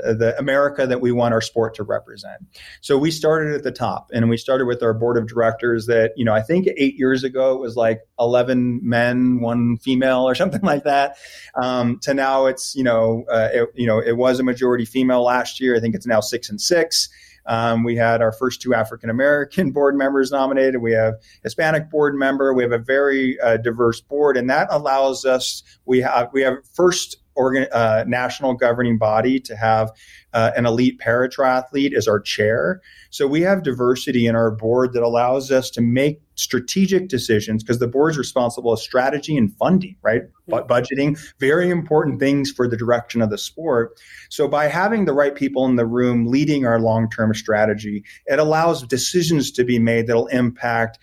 uh, 0.05 0.13
the 0.13 0.35
America 0.37 0.85
that 0.85 1.01
we 1.01 1.11
want 1.11 1.33
our 1.33 1.41
sport 1.41 1.73
to 1.75 1.83
represent. 1.83 2.41
So 2.81 2.97
we 2.97 3.11
started 3.11 3.53
at 3.53 3.63
the 3.63 3.71
top, 3.71 4.11
and 4.13 4.29
we 4.29 4.37
started 4.37 4.65
with 4.65 4.83
our 4.83 4.93
board 4.93 5.17
of 5.17 5.27
directors. 5.27 5.87
That 5.87 6.11
you 6.15 6.25
know, 6.25 6.33
I 6.33 6.41
think 6.41 6.67
eight 6.77 6.95
years 6.95 7.23
ago 7.23 7.53
it 7.53 7.59
was 7.59 7.75
like 7.75 8.01
eleven 8.19 8.79
men, 8.83 9.39
one 9.39 9.77
female, 9.77 10.27
or 10.27 10.35
something 10.35 10.61
like 10.61 10.83
that. 10.83 11.17
Um, 11.55 11.99
to 12.03 12.13
now 12.13 12.45
it's 12.45 12.75
you 12.75 12.83
know, 12.83 13.25
uh, 13.29 13.49
it, 13.51 13.69
you 13.75 13.87
know, 13.87 13.99
it 13.99 14.17
was 14.17 14.39
a 14.39 14.43
majority 14.43 14.85
female 14.85 15.23
last 15.23 15.59
year. 15.59 15.75
I 15.75 15.79
think 15.79 15.95
it's 15.95 16.07
now 16.07 16.19
six 16.19 16.49
and 16.49 16.61
six. 16.61 17.09
Um, 17.47 17.83
we 17.83 17.95
had 17.95 18.21
our 18.21 18.31
first 18.31 18.61
two 18.61 18.73
African 18.73 19.09
American 19.09 19.71
board 19.73 19.95
members 19.95 20.31
nominated. 20.31 20.81
We 20.81 20.93
have 20.93 21.15
Hispanic 21.43 21.89
board 21.89 22.15
member. 22.15 22.53
We 22.53 22.63
have 22.63 22.71
a 22.71 22.79
very 22.79 23.39
uh, 23.39 23.57
diverse 23.57 24.01
board, 24.01 24.37
and 24.37 24.49
that 24.49 24.67
allows 24.71 25.25
us. 25.25 25.63
We 25.85 26.01
have 26.01 26.29
we 26.33 26.41
have 26.41 26.57
first 26.73 27.17
organ, 27.35 27.67
uh, 27.71 28.03
national 28.07 28.53
governing 28.53 28.97
body 28.97 29.39
to 29.41 29.55
have 29.55 29.91
uh, 30.33 30.51
an 30.55 30.65
elite 30.65 30.99
para 30.99 31.29
triathlete 31.29 31.93
as 31.93 32.07
our 32.07 32.19
chair. 32.19 32.81
So 33.09 33.27
we 33.27 33.41
have 33.41 33.63
diversity 33.63 34.27
in 34.27 34.35
our 34.35 34.51
board 34.51 34.93
that 34.93 35.03
allows 35.03 35.51
us 35.51 35.69
to 35.71 35.81
make 35.81 36.21
strategic 36.35 37.07
decisions 37.07 37.63
because 37.63 37.79
the 37.79 37.87
board 37.87 38.11
is 38.11 38.17
responsible 38.17 38.75
for 38.75 38.81
strategy 38.81 39.37
and 39.37 39.55
funding, 39.57 39.95
right? 40.01 40.23
Mm-hmm. 40.49 40.71
budgeting, 40.71 41.19
very 41.39 41.69
important 41.69 42.19
things 42.19 42.51
for 42.51 42.67
the 42.67 42.77
direction 42.77 43.21
of 43.21 43.29
the 43.29 43.37
sport. 43.37 43.97
So 44.29 44.47
by 44.47 44.67
having 44.67 45.05
the 45.05 45.13
right 45.13 45.33
people 45.33 45.65
in 45.65 45.75
the 45.75 45.85
room 45.85 46.27
leading 46.27 46.65
our 46.65 46.79
long-term 46.79 47.33
strategy, 47.33 48.03
it 48.27 48.37
allows 48.37 48.83
decisions 48.83 49.51
to 49.53 49.63
be 49.63 49.79
made 49.79 50.07
that'll 50.07 50.27
impact 50.27 50.99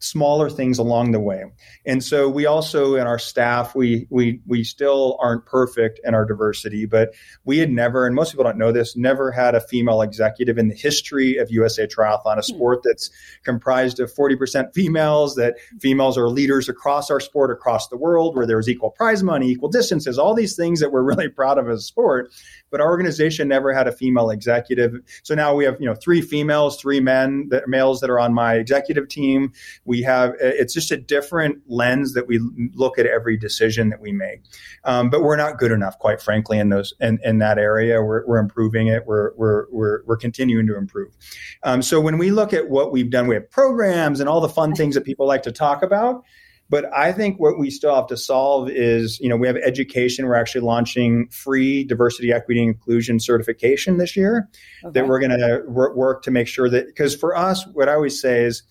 smaller 0.00 0.48
things 0.48 0.78
along 0.78 1.12
the 1.12 1.20
way. 1.20 1.44
And 1.84 2.02
so 2.02 2.28
we 2.28 2.46
also 2.46 2.94
in 2.94 3.06
our 3.06 3.18
staff 3.18 3.74
we 3.74 4.06
we 4.10 4.40
we 4.46 4.62
still 4.64 5.16
aren't 5.20 5.44
perfect 5.46 6.00
in 6.04 6.14
our 6.14 6.24
diversity, 6.24 6.86
but 6.86 7.14
we 7.44 7.58
had 7.58 7.70
never 7.70 8.06
and 8.06 8.14
most 8.14 8.30
people 8.30 8.44
don't 8.44 8.58
know 8.58 8.72
this, 8.72 8.96
never 8.96 9.30
had 9.30 9.54
a 9.54 9.60
female 9.60 10.02
executive 10.02 10.58
in 10.58 10.68
the 10.68 10.74
history 10.74 11.36
of 11.36 11.50
USA 11.50 11.86
Triathlon, 11.86 12.34
a 12.34 12.36
hmm. 12.36 12.40
sport 12.42 12.80
that's 12.84 13.10
comprised 13.44 14.00
of 14.00 14.12
40% 14.12 14.72
females, 14.74 15.34
that 15.34 15.56
females 15.80 16.16
are 16.16 16.28
leaders 16.28 16.68
across 16.68 17.10
our 17.10 17.20
sport 17.20 17.50
across 17.50 17.88
the 17.88 17.96
world 17.96 18.36
where 18.36 18.46
there's 18.46 18.68
equal 18.68 18.90
prize 18.90 19.22
money, 19.22 19.50
equal 19.50 19.68
distances, 19.68 20.18
all 20.18 20.34
these 20.34 20.54
things 20.54 20.80
that 20.80 20.92
we're 20.92 21.02
really 21.02 21.28
proud 21.38 21.58
of 21.58 21.68
as 21.68 21.80
a 21.80 21.82
sport 21.82 22.30
but 22.70 22.80
our 22.80 22.88
organization 22.88 23.48
never 23.48 23.72
had 23.72 23.86
a 23.86 23.92
female 23.92 24.30
executive. 24.30 24.94
So 25.22 25.34
now 25.34 25.54
we 25.54 25.64
have, 25.64 25.76
you 25.80 25.86
know, 25.86 25.94
three 25.94 26.20
females, 26.20 26.80
three 26.80 27.00
men, 27.00 27.48
that, 27.50 27.68
males 27.68 28.00
that 28.00 28.10
are 28.10 28.20
on 28.20 28.34
my 28.34 28.54
executive 28.54 29.08
team. 29.08 29.52
We 29.84 30.02
have, 30.02 30.34
it's 30.40 30.74
just 30.74 30.90
a 30.90 30.96
different 30.96 31.62
lens 31.66 32.14
that 32.14 32.26
we 32.26 32.40
look 32.74 32.98
at 32.98 33.06
every 33.06 33.36
decision 33.36 33.90
that 33.90 34.00
we 34.00 34.12
make. 34.12 34.42
Um, 34.84 35.10
but 35.10 35.22
we're 35.22 35.36
not 35.36 35.58
good 35.58 35.72
enough, 35.72 35.98
quite 35.98 36.20
frankly, 36.20 36.58
in 36.58 36.68
those, 36.68 36.94
in, 37.00 37.18
in 37.24 37.38
that 37.38 37.58
area. 37.58 38.02
We're, 38.02 38.26
we're 38.26 38.38
improving 38.38 38.88
it. 38.88 39.06
We're, 39.06 39.34
we're, 39.36 39.66
we're, 39.70 40.02
we're 40.04 40.16
continuing 40.16 40.66
to 40.66 40.76
improve. 40.76 41.16
Um, 41.62 41.82
so 41.82 42.00
when 42.00 42.18
we 42.18 42.30
look 42.30 42.52
at 42.52 42.68
what 42.68 42.92
we've 42.92 43.10
done, 43.10 43.26
we 43.26 43.34
have 43.34 43.50
programs 43.50 44.20
and 44.20 44.28
all 44.28 44.40
the 44.40 44.48
fun 44.48 44.74
things 44.74 44.94
that 44.94 45.04
people 45.04 45.26
like 45.26 45.42
to 45.42 45.52
talk 45.52 45.82
about. 45.82 46.24
But 46.70 46.84
I 46.92 47.12
think 47.12 47.40
what 47.40 47.58
we 47.58 47.70
still 47.70 47.94
have 47.94 48.08
to 48.08 48.16
solve 48.16 48.68
is, 48.68 49.18
you 49.20 49.28
know, 49.28 49.36
we 49.36 49.46
have 49.46 49.56
education. 49.56 50.26
We're 50.26 50.34
actually 50.34 50.60
launching 50.62 51.28
free 51.30 51.84
diversity, 51.84 52.32
equity, 52.32 52.60
and 52.60 52.68
inclusion 52.68 53.20
certification 53.20 53.96
this 53.96 54.16
year 54.16 54.48
okay. 54.84 54.92
that 54.92 55.08
we're 55.08 55.20
going 55.20 55.38
to 55.38 55.62
work 55.66 56.22
to 56.24 56.30
make 56.30 56.46
sure 56.46 56.68
that, 56.68 56.86
because 56.86 57.14
for 57.14 57.34
us, 57.36 57.66
what 57.72 57.88
I 57.88 57.94
always 57.94 58.20
say 58.20 58.44
is 58.44 58.62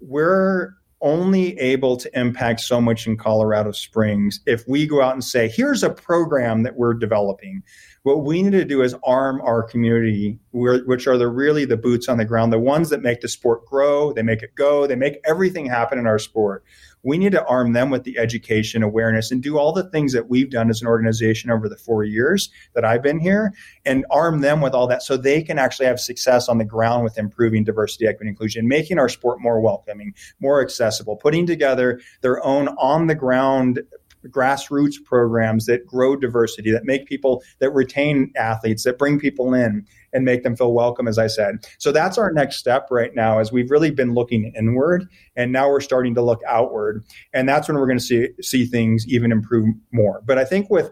we're 0.00 0.74
only 1.02 1.58
able 1.58 1.96
to 1.98 2.18
impact 2.18 2.60
so 2.60 2.80
much 2.80 3.06
in 3.06 3.16
Colorado 3.16 3.70
Springs 3.70 4.40
if 4.46 4.66
we 4.66 4.86
go 4.86 5.02
out 5.02 5.12
and 5.12 5.22
say, 5.22 5.48
here's 5.48 5.82
a 5.82 5.90
program 5.90 6.62
that 6.62 6.76
we're 6.76 6.94
developing. 6.94 7.62
What 8.02 8.24
we 8.24 8.42
need 8.42 8.52
to 8.52 8.64
do 8.64 8.82
is 8.82 8.94
arm 9.04 9.40
our 9.42 9.62
community, 9.62 10.38
which 10.52 11.06
are 11.06 11.18
the 11.18 11.28
really 11.28 11.64
the 11.66 11.76
boots 11.76 12.08
on 12.08 12.16
the 12.16 12.24
ground, 12.24 12.52
the 12.52 12.58
ones 12.58 12.88
that 12.90 13.02
make 13.02 13.20
the 13.20 13.28
sport 13.28 13.66
grow, 13.66 14.12
they 14.12 14.22
make 14.22 14.42
it 14.42 14.54
go, 14.54 14.86
they 14.86 14.96
make 14.96 15.20
everything 15.26 15.66
happen 15.66 15.98
in 15.98 16.06
our 16.06 16.18
sport 16.18 16.64
we 17.06 17.18
need 17.18 17.30
to 17.30 17.44
arm 17.46 17.72
them 17.72 17.88
with 17.88 18.02
the 18.02 18.18
education 18.18 18.82
awareness 18.82 19.30
and 19.30 19.40
do 19.40 19.56
all 19.58 19.72
the 19.72 19.88
things 19.90 20.12
that 20.12 20.28
we've 20.28 20.50
done 20.50 20.68
as 20.68 20.82
an 20.82 20.88
organization 20.88 21.52
over 21.52 21.68
the 21.68 21.76
four 21.76 22.02
years 22.02 22.50
that 22.74 22.84
I've 22.84 23.02
been 23.02 23.20
here 23.20 23.54
and 23.84 24.04
arm 24.10 24.40
them 24.40 24.60
with 24.60 24.74
all 24.74 24.88
that 24.88 25.04
so 25.04 25.16
they 25.16 25.40
can 25.40 25.56
actually 25.56 25.86
have 25.86 26.00
success 26.00 26.48
on 26.48 26.58
the 26.58 26.64
ground 26.64 27.04
with 27.04 27.16
improving 27.16 27.62
diversity, 27.62 28.08
equity, 28.08 28.28
inclusion, 28.28 28.66
making 28.66 28.98
our 28.98 29.08
sport 29.08 29.40
more 29.40 29.60
welcoming, 29.60 30.14
more 30.40 30.60
accessible, 30.60 31.14
putting 31.14 31.46
together 31.46 32.00
their 32.22 32.44
own 32.44 32.68
on 32.70 33.06
the 33.06 33.14
ground 33.14 33.82
grassroots 34.26 34.96
programs 35.04 35.66
that 35.66 35.86
grow 35.86 36.16
diversity, 36.16 36.72
that 36.72 36.84
make 36.84 37.06
people, 37.06 37.44
that 37.60 37.70
retain 37.70 38.32
athletes, 38.36 38.82
that 38.82 38.98
bring 38.98 39.20
people 39.20 39.54
in 39.54 39.86
and 40.16 40.24
make 40.24 40.42
them 40.42 40.56
feel 40.56 40.72
welcome, 40.72 41.06
as 41.06 41.18
I 41.18 41.26
said. 41.26 41.58
So 41.76 41.92
that's 41.92 42.16
our 42.16 42.32
next 42.32 42.56
step 42.56 42.88
right 42.90 43.14
now, 43.14 43.38
as 43.38 43.52
we've 43.52 43.70
really 43.70 43.90
been 43.90 44.14
looking 44.14 44.50
inward 44.56 45.06
and 45.36 45.52
now 45.52 45.68
we're 45.68 45.80
starting 45.80 46.14
to 46.14 46.22
look 46.22 46.40
outward. 46.48 47.04
And 47.34 47.46
that's 47.46 47.68
when 47.68 47.76
we're 47.76 47.86
going 47.86 47.98
to 47.98 48.04
see, 48.04 48.28
see 48.40 48.64
things 48.64 49.06
even 49.06 49.30
improve 49.30 49.74
more. 49.92 50.22
But 50.24 50.38
I 50.38 50.46
think 50.46 50.70
with 50.70 50.90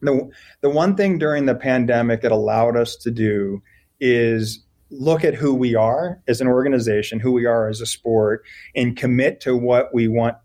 the, 0.00 0.30
the 0.62 0.70
one 0.70 0.96
thing 0.96 1.18
during 1.18 1.44
the 1.44 1.54
pandemic 1.54 2.22
that 2.22 2.32
allowed 2.32 2.78
us 2.78 2.96
to 2.96 3.10
do 3.10 3.62
is 4.00 4.64
look 4.90 5.22
at 5.22 5.34
who 5.34 5.54
we 5.54 5.74
are 5.74 6.22
as 6.26 6.40
an 6.40 6.48
organization, 6.48 7.20
who 7.20 7.32
we 7.32 7.44
are 7.44 7.68
as 7.68 7.82
a 7.82 7.86
sport, 7.86 8.42
and 8.74 8.96
commit 8.96 9.42
to 9.42 9.54
what 9.54 9.92
we 9.92 10.08
want 10.08 10.36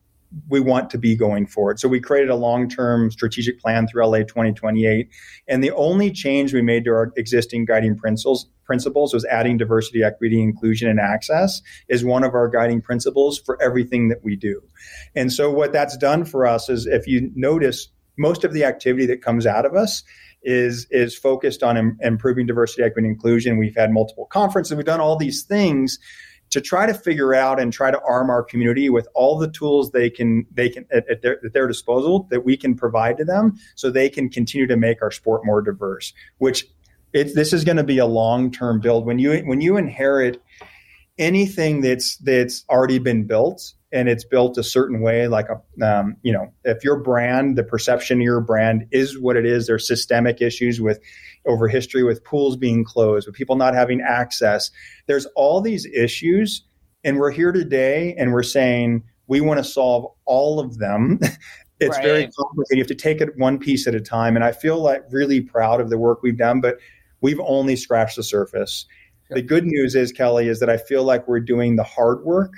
we 0.48 0.60
want 0.60 0.90
to 0.90 0.98
be 0.98 1.16
going 1.16 1.46
forward. 1.46 1.80
So 1.80 1.88
we 1.88 2.00
created 2.00 2.30
a 2.30 2.36
long-term 2.36 3.12
strategic 3.12 3.60
plan 3.60 3.88
through 3.88 4.06
LA 4.06 4.20
2028. 4.20 5.10
And 5.48 5.64
the 5.64 5.72
only 5.72 6.12
change 6.12 6.54
we 6.54 6.62
made 6.62 6.86
to 6.86 6.92
our 6.92 7.12
existing 7.18 7.66
guiding 7.66 7.98
principles 7.98 8.48
principles 8.64 9.14
was 9.14 9.26
adding 9.26 9.58
diversity, 9.58 10.02
equity, 10.02 10.42
inclusion, 10.42 10.88
and 10.88 11.00
access 11.00 11.62
is 11.90 12.06
one 12.06 12.24
of 12.24 12.34
our 12.34 12.48
guiding 12.48 12.82
principles 12.82 13.38
for 13.38 13.62
everything 13.62 14.08
that 14.08 14.24
we 14.24 14.38
do. 14.38 14.62
And 15.14 15.34
so 15.34 15.52
what 15.52 15.74
that's 15.74 15.98
done 15.98 16.24
for 16.24 16.46
us 16.46 16.70
is 16.70 16.86
if 16.86 17.06
you 17.06 17.32
notice 17.36 17.90
most 18.18 18.46
of 18.46 18.54
the 18.54 18.64
activity 18.64 19.06
that 19.08 19.22
comes 19.22 19.46
out 19.46 19.66
of 19.66 19.76
us 19.76 20.04
is 20.44 20.88
is 20.90 21.18
focused 21.18 21.64
on 21.64 21.78
Im- 21.78 21.98
improving 22.02 22.46
diversity, 22.46 22.84
equity, 22.84 23.08
and 23.08 23.16
inclusion. 23.16 23.58
We've 23.58 23.76
had 23.76 23.92
multiple 23.92 24.26
conferences. 24.26 24.76
We've 24.76 24.86
done 24.86 25.02
all 25.02 25.18
these 25.18 25.44
things 25.44 26.00
to 26.52 26.62
try 26.62 26.86
to 26.86 26.94
figure 26.94 27.34
out 27.34 27.60
and 27.60 27.74
try 27.74 27.92
to 27.92 28.00
arm 28.02 28.30
our 28.30 28.44
community 28.44 28.90
with 28.90 29.08
all 29.16 29.38
the 29.38 29.50
tools 29.50 29.92
they 29.92 30.10
can 30.10 30.46
they 30.54 30.70
can 30.70 30.86
at, 30.92 31.10
at, 31.10 31.22
their, 31.22 31.44
at 31.46 31.54
their 31.54 31.68
disposal 31.68 32.28
that 32.30 32.46
we 32.46 32.56
can 32.56 32.76
provide 32.76 33.18
to 33.18 33.26
them 33.26 33.58
so 33.76 33.90
they 33.90 34.10
can 34.10 34.30
continue 34.30 34.68
to 34.68 34.78
make 34.78 35.02
our 35.02 35.12
sport 35.12 35.46
more 35.46 35.62
diverse 35.62 36.14
which 36.38 36.66
it, 37.14 37.36
this 37.36 37.54
is 37.54 37.64
going 37.64 37.78
to 37.78 37.84
be 37.84 37.98
a 37.98 38.06
long-term 38.06 38.80
build. 38.80 39.06
When 39.06 39.20
you 39.20 39.40
when 39.40 39.62
you 39.62 39.78
inherit 39.78 40.42
anything 41.22 41.80
that's 41.82 42.18
that's 42.18 42.66
already 42.70 43.00
been 43.00 43.26
built 43.26 43.74
and 43.94 44.10
it's 44.10 44.26
built 44.26 44.58
a 44.58 44.64
certain 44.64 45.02
way 45.02 45.28
like 45.28 45.48
a 45.50 45.86
um, 45.86 46.18
you 46.24 46.34
know 46.34 46.52
if 46.66 46.84
your 46.84 46.98
brand 46.98 47.58
the 47.58 47.64
perception 47.64 48.20
of 48.20 48.24
your 48.24 48.42
brand 48.42 48.86
is 48.92 49.20
what 49.20 49.38
it 49.38 49.46
is 49.46 49.68
there's 49.68 49.88
systemic 49.88 50.42
issues 50.42 50.82
with 50.82 51.00
over 51.46 51.68
history 51.68 52.04
with 52.04 52.24
pools 52.24 52.58
being 52.58 52.84
closed 52.84 53.28
with 53.28 53.36
people 53.36 53.56
not 53.56 53.74
having 53.74 54.02
access 54.02 54.72
there's 55.08 55.28
all 55.36 55.62
these 55.62 55.86
issues 55.86 56.64
and 57.04 57.18
we're 57.18 57.32
here 57.32 57.52
today 57.52 58.16
and 58.18 58.34
we're 58.34 58.44
saying 58.44 59.04
we 59.28 59.40
want 59.40 59.58
to 59.60 59.64
solve 59.64 60.06
all 60.26 60.60
of 60.60 60.80
them 60.80 61.20
it's 61.82 61.98
right. 61.98 62.04
very 62.04 62.30
complicated. 62.38 62.78
You 62.78 62.82
have 62.82 62.88
to 62.88 62.96
take 62.96 63.22
it 63.22 63.38
one 63.38 63.58
piece 63.58 63.88
at 63.88 63.96
a 63.96 64.00
time. 64.00 64.36
And 64.36 64.46
I 64.46 64.52
feel 64.52 64.80
like 64.80 65.04
really 65.10 65.42
proud 65.42 65.82
of 65.82 65.90
the 65.90 65.98
work 65.98 66.22
we've 66.22 66.38
done, 66.38 66.62
but 66.62 66.78
we've 67.22 67.40
only 67.40 67.76
scratched 67.76 68.18
the 68.18 68.24
surface. 68.24 68.86
The 69.32 69.42
good 69.42 69.66
news 69.66 69.96
is, 69.96 70.12
Kelly, 70.12 70.48
is 70.48 70.60
that 70.60 70.70
I 70.70 70.78
feel 70.78 71.04
like 71.04 71.28
we're 71.28 71.40
doing 71.40 71.78
the 71.78 71.84
hard 71.84 72.24
work 72.24 72.54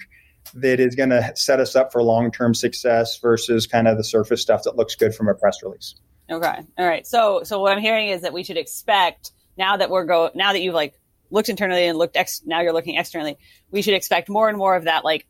that 0.56 0.80
is 0.80 0.96
going 0.96 1.10
to 1.10 1.32
set 1.36 1.60
us 1.60 1.76
up 1.76 1.92
for 1.92 2.04
long 2.04 2.32
term 2.32 2.54
success 2.54 3.18
versus 3.20 3.68
kind 3.68 3.88
of 3.88 3.98
the 3.98 4.04
surface 4.04 4.42
stuff 4.42 4.64
that 4.64 4.76
looks 4.76 4.96
good 4.96 5.14
from 5.16 5.28
a 5.28 5.36
press 5.36 5.62
release. 5.64 5.96
Okay. 6.30 6.60
All 6.78 6.88
right. 6.88 7.06
So, 7.06 7.44
so 7.44 7.60
what 7.60 7.72
I'm 7.74 7.82
hearing 7.82 8.10
is 8.10 8.22
that 8.22 8.34
we 8.34 8.44
should 8.44 8.58
expect 8.58 9.32
now 9.58 9.78
that 9.78 9.90
we're 9.90 10.06
go 10.06 10.32
now 10.34 10.54
that 10.54 10.62
you've 10.62 10.74
like 10.74 11.00
looked 11.30 11.50
internally 11.50 11.86
and 11.86 11.98
looked 11.98 12.16
ex- 12.16 12.42
now 12.46 12.62
you're 12.62 12.74
looking 12.74 12.96
externally, 12.96 13.38
we 13.72 13.82
should 13.82 13.94
expect 13.94 14.30
more 14.30 14.50
and 14.50 14.58
more 14.58 14.76
of 14.76 14.86
that, 14.86 15.04
like 15.04 15.28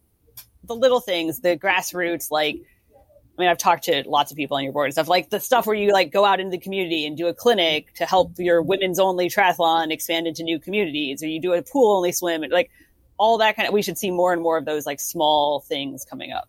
the 0.63 0.75
little 0.75 0.99
things, 0.99 1.39
the 1.39 1.57
grassroots, 1.57 2.31
like 2.31 2.61
I 3.37 3.41
mean, 3.41 3.49
I've 3.49 3.57
talked 3.57 3.85
to 3.85 4.03
lots 4.05 4.31
of 4.31 4.37
people 4.37 4.57
on 4.57 4.63
your 4.63 4.73
board 4.73 4.85
and 4.85 4.93
stuff 4.93 5.07
like 5.07 5.31
the 5.31 5.39
stuff 5.39 5.65
where 5.65 5.75
you 5.75 5.91
like 5.91 6.11
go 6.11 6.23
out 6.23 6.39
into 6.39 6.51
the 6.51 6.59
community 6.59 7.05
and 7.05 7.17
do 7.17 7.27
a 7.27 7.33
clinic 7.33 7.93
to 7.95 8.05
help 8.05 8.33
your 8.37 8.61
women's 8.61 8.99
only 8.99 9.27
triathlon 9.27 9.91
expand 9.91 10.27
into 10.27 10.43
new 10.43 10.59
communities, 10.59 11.23
or 11.23 11.27
you 11.27 11.41
do 11.41 11.53
a 11.53 11.63
pool 11.63 11.97
only 11.97 12.11
swim, 12.11 12.43
and 12.43 12.51
like 12.51 12.69
all 13.17 13.39
that 13.39 13.55
kind 13.55 13.67
of. 13.67 13.73
We 13.73 13.81
should 13.81 13.97
see 13.97 14.11
more 14.11 14.33
and 14.33 14.41
more 14.41 14.57
of 14.57 14.65
those 14.65 14.85
like 14.85 14.99
small 14.99 15.61
things 15.61 16.05
coming 16.05 16.31
up. 16.31 16.47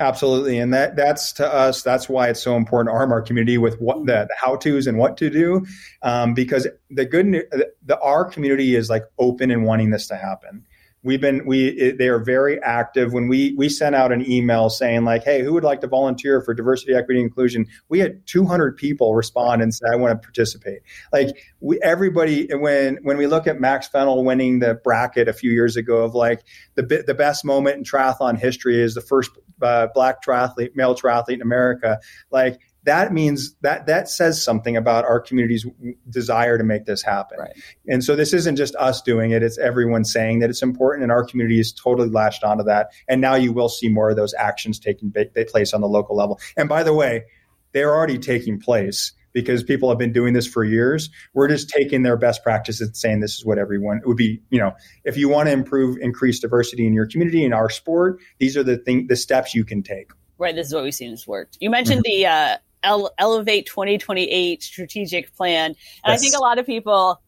Absolutely, 0.00 0.58
and 0.58 0.74
that 0.74 0.96
that's 0.96 1.32
to 1.34 1.46
us. 1.46 1.82
That's 1.82 2.08
why 2.08 2.28
it's 2.28 2.42
so 2.42 2.56
important 2.56 2.92
to 2.92 2.98
arm 2.98 3.12
our 3.12 3.22
community 3.22 3.56
with 3.56 3.80
what 3.80 3.98
the, 4.06 4.26
the 4.28 4.34
how 4.36 4.56
tos 4.56 4.88
and 4.88 4.98
what 4.98 5.16
to 5.18 5.30
do, 5.30 5.64
um, 6.02 6.34
because 6.34 6.66
the 6.90 7.04
good 7.04 7.26
the, 7.26 7.70
the 7.84 7.98
our 8.00 8.24
community 8.24 8.74
is 8.74 8.90
like 8.90 9.04
open 9.20 9.52
and 9.52 9.64
wanting 9.64 9.90
this 9.90 10.08
to 10.08 10.16
happen 10.16 10.66
we've 11.04 11.20
been 11.20 11.46
we 11.46 11.92
they 11.92 12.08
are 12.08 12.18
very 12.18 12.60
active. 12.62 13.12
When 13.12 13.28
we 13.28 13.54
we 13.56 13.68
sent 13.68 13.94
out 13.94 14.10
an 14.10 14.28
email 14.28 14.70
saying 14.70 15.04
like 15.04 15.22
hey 15.22 15.42
who 15.42 15.52
would 15.52 15.62
like 15.62 15.80
to 15.82 15.86
volunteer 15.86 16.40
for 16.40 16.54
diversity 16.54 16.94
equity 16.94 17.20
inclusion? 17.20 17.66
We 17.88 18.00
had 18.00 18.26
200 18.26 18.76
people 18.76 19.14
respond 19.14 19.62
and 19.62 19.72
say 19.72 19.86
i 19.92 19.96
want 19.96 20.20
to 20.20 20.26
participate. 20.26 20.80
Like 21.12 21.36
we 21.60 21.78
everybody 21.82 22.48
when 22.52 22.98
when 23.02 23.18
we 23.18 23.26
look 23.26 23.46
at 23.46 23.60
Max 23.60 23.88
Fenell 23.88 24.24
winning 24.24 24.58
the 24.58 24.74
bracket 24.74 25.28
a 25.28 25.32
few 25.32 25.52
years 25.52 25.76
ago 25.76 25.98
of 25.98 26.14
like 26.14 26.42
the 26.74 27.04
the 27.06 27.14
best 27.14 27.44
moment 27.44 27.76
in 27.76 27.84
triathlon 27.84 28.38
history 28.38 28.80
is 28.80 28.94
the 28.94 29.00
first 29.00 29.30
uh, 29.62 29.86
black 29.94 30.24
triathlete 30.24 30.74
male 30.74 30.94
triathlete 30.94 31.34
in 31.34 31.42
america. 31.42 32.00
Like 32.30 32.58
that 32.84 33.12
means 33.12 33.54
that 33.62 33.86
that 33.86 34.08
says 34.08 34.42
something 34.42 34.76
about 34.76 35.04
our 35.04 35.20
community's 35.20 35.66
desire 36.08 36.58
to 36.58 36.64
make 36.64 36.84
this 36.84 37.02
happen. 37.02 37.38
Right. 37.38 37.52
And 37.88 38.04
so 38.04 38.16
this 38.16 38.32
isn't 38.32 38.56
just 38.56 38.74
us 38.76 39.02
doing 39.02 39.32
it; 39.32 39.42
it's 39.42 39.58
everyone 39.58 40.04
saying 40.04 40.40
that 40.40 40.50
it's 40.50 40.62
important, 40.62 41.02
and 41.02 41.12
our 41.12 41.24
community 41.24 41.60
is 41.60 41.72
totally 41.72 42.08
latched 42.08 42.44
onto 42.44 42.64
that. 42.64 42.90
And 43.08 43.20
now 43.20 43.34
you 43.34 43.52
will 43.52 43.68
see 43.68 43.88
more 43.88 44.10
of 44.10 44.16
those 44.16 44.34
actions 44.34 44.78
taking 44.78 45.12
place 45.48 45.74
on 45.74 45.80
the 45.80 45.88
local 45.88 46.16
level. 46.16 46.38
And 46.56 46.68
by 46.68 46.82
the 46.82 46.94
way, 46.94 47.24
they're 47.72 47.94
already 47.94 48.18
taking 48.18 48.60
place 48.60 49.12
because 49.34 49.62
people 49.62 49.88
have 49.90 49.98
been 49.98 50.12
doing 50.12 50.32
this 50.32 50.46
for 50.46 50.64
years. 50.64 51.10
We're 51.34 51.48
just 51.48 51.68
taking 51.68 52.02
their 52.02 52.16
best 52.16 52.42
practices 52.42 52.88
and 52.88 52.96
saying 52.96 53.20
this 53.20 53.34
is 53.34 53.44
what 53.44 53.58
everyone 53.58 54.00
would 54.06 54.16
be. 54.16 54.40
You 54.48 54.60
know, 54.60 54.72
if 55.04 55.16
you 55.16 55.28
want 55.28 55.48
to 55.48 55.52
improve, 55.52 55.98
increase 56.00 56.40
diversity 56.40 56.86
in 56.86 56.94
your 56.94 57.06
community 57.06 57.44
in 57.44 57.52
our 57.52 57.68
sport, 57.68 58.20
these 58.38 58.56
are 58.56 58.62
the 58.62 58.78
thing, 58.78 59.08
the 59.08 59.16
steps 59.16 59.54
you 59.54 59.64
can 59.64 59.82
take. 59.82 60.12
Right. 60.38 60.54
This 60.54 60.68
is 60.68 60.74
what 60.74 60.84
we've 60.84 60.94
seen 60.94 61.10
has 61.10 61.26
worked. 61.26 61.58
You 61.60 61.70
mentioned 61.70 62.04
mm-hmm. 62.04 62.20
the 62.20 62.26
uh, 62.26 62.56
Ele- 62.84 63.10
Elevate 63.18 63.66
2028 63.66 64.62
strategic 64.62 65.34
plan. 65.36 65.70
And 65.70 65.76
yes. 66.06 66.18
I 66.20 66.22
think 66.22 66.34
a 66.34 66.40
lot 66.40 66.58
of 66.58 66.66
people, 66.66 67.20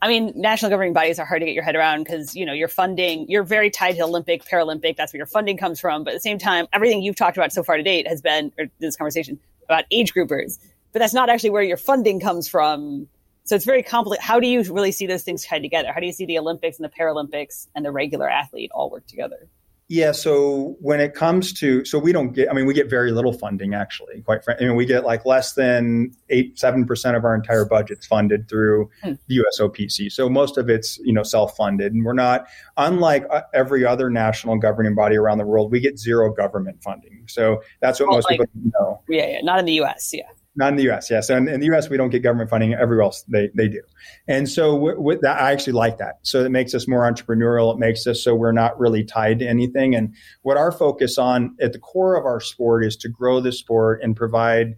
I 0.00 0.08
mean, 0.08 0.32
national 0.36 0.70
governing 0.70 0.92
bodies 0.92 1.18
are 1.18 1.26
hard 1.26 1.40
to 1.40 1.46
get 1.46 1.54
your 1.54 1.64
head 1.64 1.74
around 1.74 2.04
because, 2.04 2.36
you 2.36 2.46
know, 2.46 2.52
you're 2.52 2.68
funding, 2.68 3.26
you're 3.28 3.42
very 3.42 3.70
tied 3.70 3.96
to 3.96 4.02
Olympic, 4.02 4.44
Paralympic. 4.44 4.96
That's 4.96 5.12
where 5.12 5.18
your 5.18 5.26
funding 5.26 5.56
comes 5.56 5.80
from. 5.80 6.04
But 6.04 6.10
at 6.10 6.16
the 6.16 6.20
same 6.20 6.38
time, 6.38 6.66
everything 6.72 7.02
you've 7.02 7.16
talked 7.16 7.36
about 7.36 7.52
so 7.52 7.62
far 7.62 7.76
to 7.76 7.82
date 7.82 8.06
has 8.06 8.20
been, 8.20 8.52
or 8.58 8.66
this 8.78 8.96
conversation 8.96 9.40
about 9.64 9.84
age 9.90 10.14
groupers, 10.14 10.58
but 10.92 11.00
that's 11.00 11.14
not 11.14 11.28
actually 11.28 11.50
where 11.50 11.62
your 11.62 11.76
funding 11.76 12.20
comes 12.20 12.48
from. 12.48 13.08
So 13.44 13.54
it's 13.54 13.64
very 13.64 13.82
complicated. 13.82 14.24
How 14.24 14.40
do 14.40 14.48
you 14.48 14.62
really 14.72 14.92
see 14.92 15.06
those 15.06 15.22
things 15.22 15.44
tied 15.44 15.62
together? 15.62 15.92
How 15.92 16.00
do 16.00 16.06
you 16.06 16.12
see 16.12 16.26
the 16.26 16.38
Olympics 16.38 16.78
and 16.78 16.84
the 16.84 16.88
Paralympics 16.88 17.68
and 17.74 17.84
the 17.84 17.92
regular 17.92 18.28
athlete 18.28 18.70
all 18.74 18.90
work 18.90 19.06
together? 19.06 19.48
Yeah, 19.88 20.10
so 20.10 20.76
when 20.80 20.98
it 20.98 21.14
comes 21.14 21.52
to, 21.54 21.84
so 21.84 22.00
we 22.00 22.10
don't 22.10 22.32
get, 22.32 22.50
I 22.50 22.54
mean, 22.54 22.66
we 22.66 22.74
get 22.74 22.90
very 22.90 23.12
little 23.12 23.32
funding 23.32 23.72
actually, 23.72 24.20
quite 24.22 24.42
frankly. 24.42 24.66
I 24.66 24.68
mean, 24.68 24.76
we 24.76 24.84
get 24.84 25.04
like 25.04 25.24
less 25.24 25.52
than 25.52 26.10
eight, 26.28 26.56
7% 26.56 27.16
of 27.16 27.24
our 27.24 27.36
entire 27.36 27.64
budget's 27.64 28.04
funded 28.04 28.48
through 28.48 28.90
hmm. 29.04 29.12
the 29.28 29.38
USOPC. 29.38 30.10
So 30.10 30.28
most 30.28 30.58
of 30.58 30.68
it's, 30.68 30.98
you 30.98 31.12
know, 31.12 31.22
self 31.22 31.56
funded. 31.56 31.92
And 31.92 32.04
we're 32.04 32.14
not, 32.14 32.46
unlike 32.76 33.26
uh, 33.30 33.42
every 33.54 33.86
other 33.86 34.10
national 34.10 34.58
governing 34.58 34.96
body 34.96 35.16
around 35.16 35.38
the 35.38 35.46
world, 35.46 35.70
we 35.70 35.78
get 35.78 36.00
zero 36.00 36.32
government 36.32 36.82
funding. 36.82 37.22
So 37.28 37.62
that's 37.80 38.00
what 38.00 38.08
well, 38.08 38.16
most 38.16 38.24
like, 38.28 38.40
people 38.40 38.48
know. 38.80 39.02
Yeah, 39.08 39.28
yeah, 39.28 39.40
not 39.42 39.60
in 39.60 39.66
the 39.66 39.80
US. 39.82 40.10
Yeah. 40.12 40.24
Not 40.56 40.70
in 40.70 40.76
the 40.76 40.84
U.S. 40.84 41.10
Yes, 41.10 41.28
and 41.28 41.48
in 41.48 41.60
the 41.60 41.66
U.S. 41.66 41.90
we 41.90 41.96
don't 41.96 42.08
get 42.08 42.22
government 42.22 42.48
funding. 42.48 42.72
Everywhere 42.74 43.04
else 43.04 43.24
they 43.28 43.50
they 43.54 43.68
do, 43.68 43.82
and 44.26 44.48
so 44.48 44.74
with 44.74 45.20
that, 45.20 45.40
I 45.40 45.52
actually 45.52 45.74
like 45.74 45.98
that. 45.98 46.18
So 46.22 46.44
it 46.44 46.50
makes 46.50 46.74
us 46.74 46.88
more 46.88 47.02
entrepreneurial. 47.02 47.74
It 47.74 47.78
makes 47.78 48.06
us 48.06 48.22
so 48.24 48.34
we're 48.34 48.52
not 48.52 48.78
really 48.80 49.04
tied 49.04 49.40
to 49.40 49.46
anything. 49.46 49.94
And 49.94 50.14
what 50.42 50.56
our 50.56 50.72
focus 50.72 51.18
on 51.18 51.56
at 51.60 51.72
the 51.72 51.78
core 51.78 52.16
of 52.16 52.24
our 52.24 52.40
sport 52.40 52.84
is 52.84 52.96
to 52.98 53.08
grow 53.08 53.40
the 53.40 53.52
sport 53.52 54.00
and 54.02 54.16
provide 54.16 54.76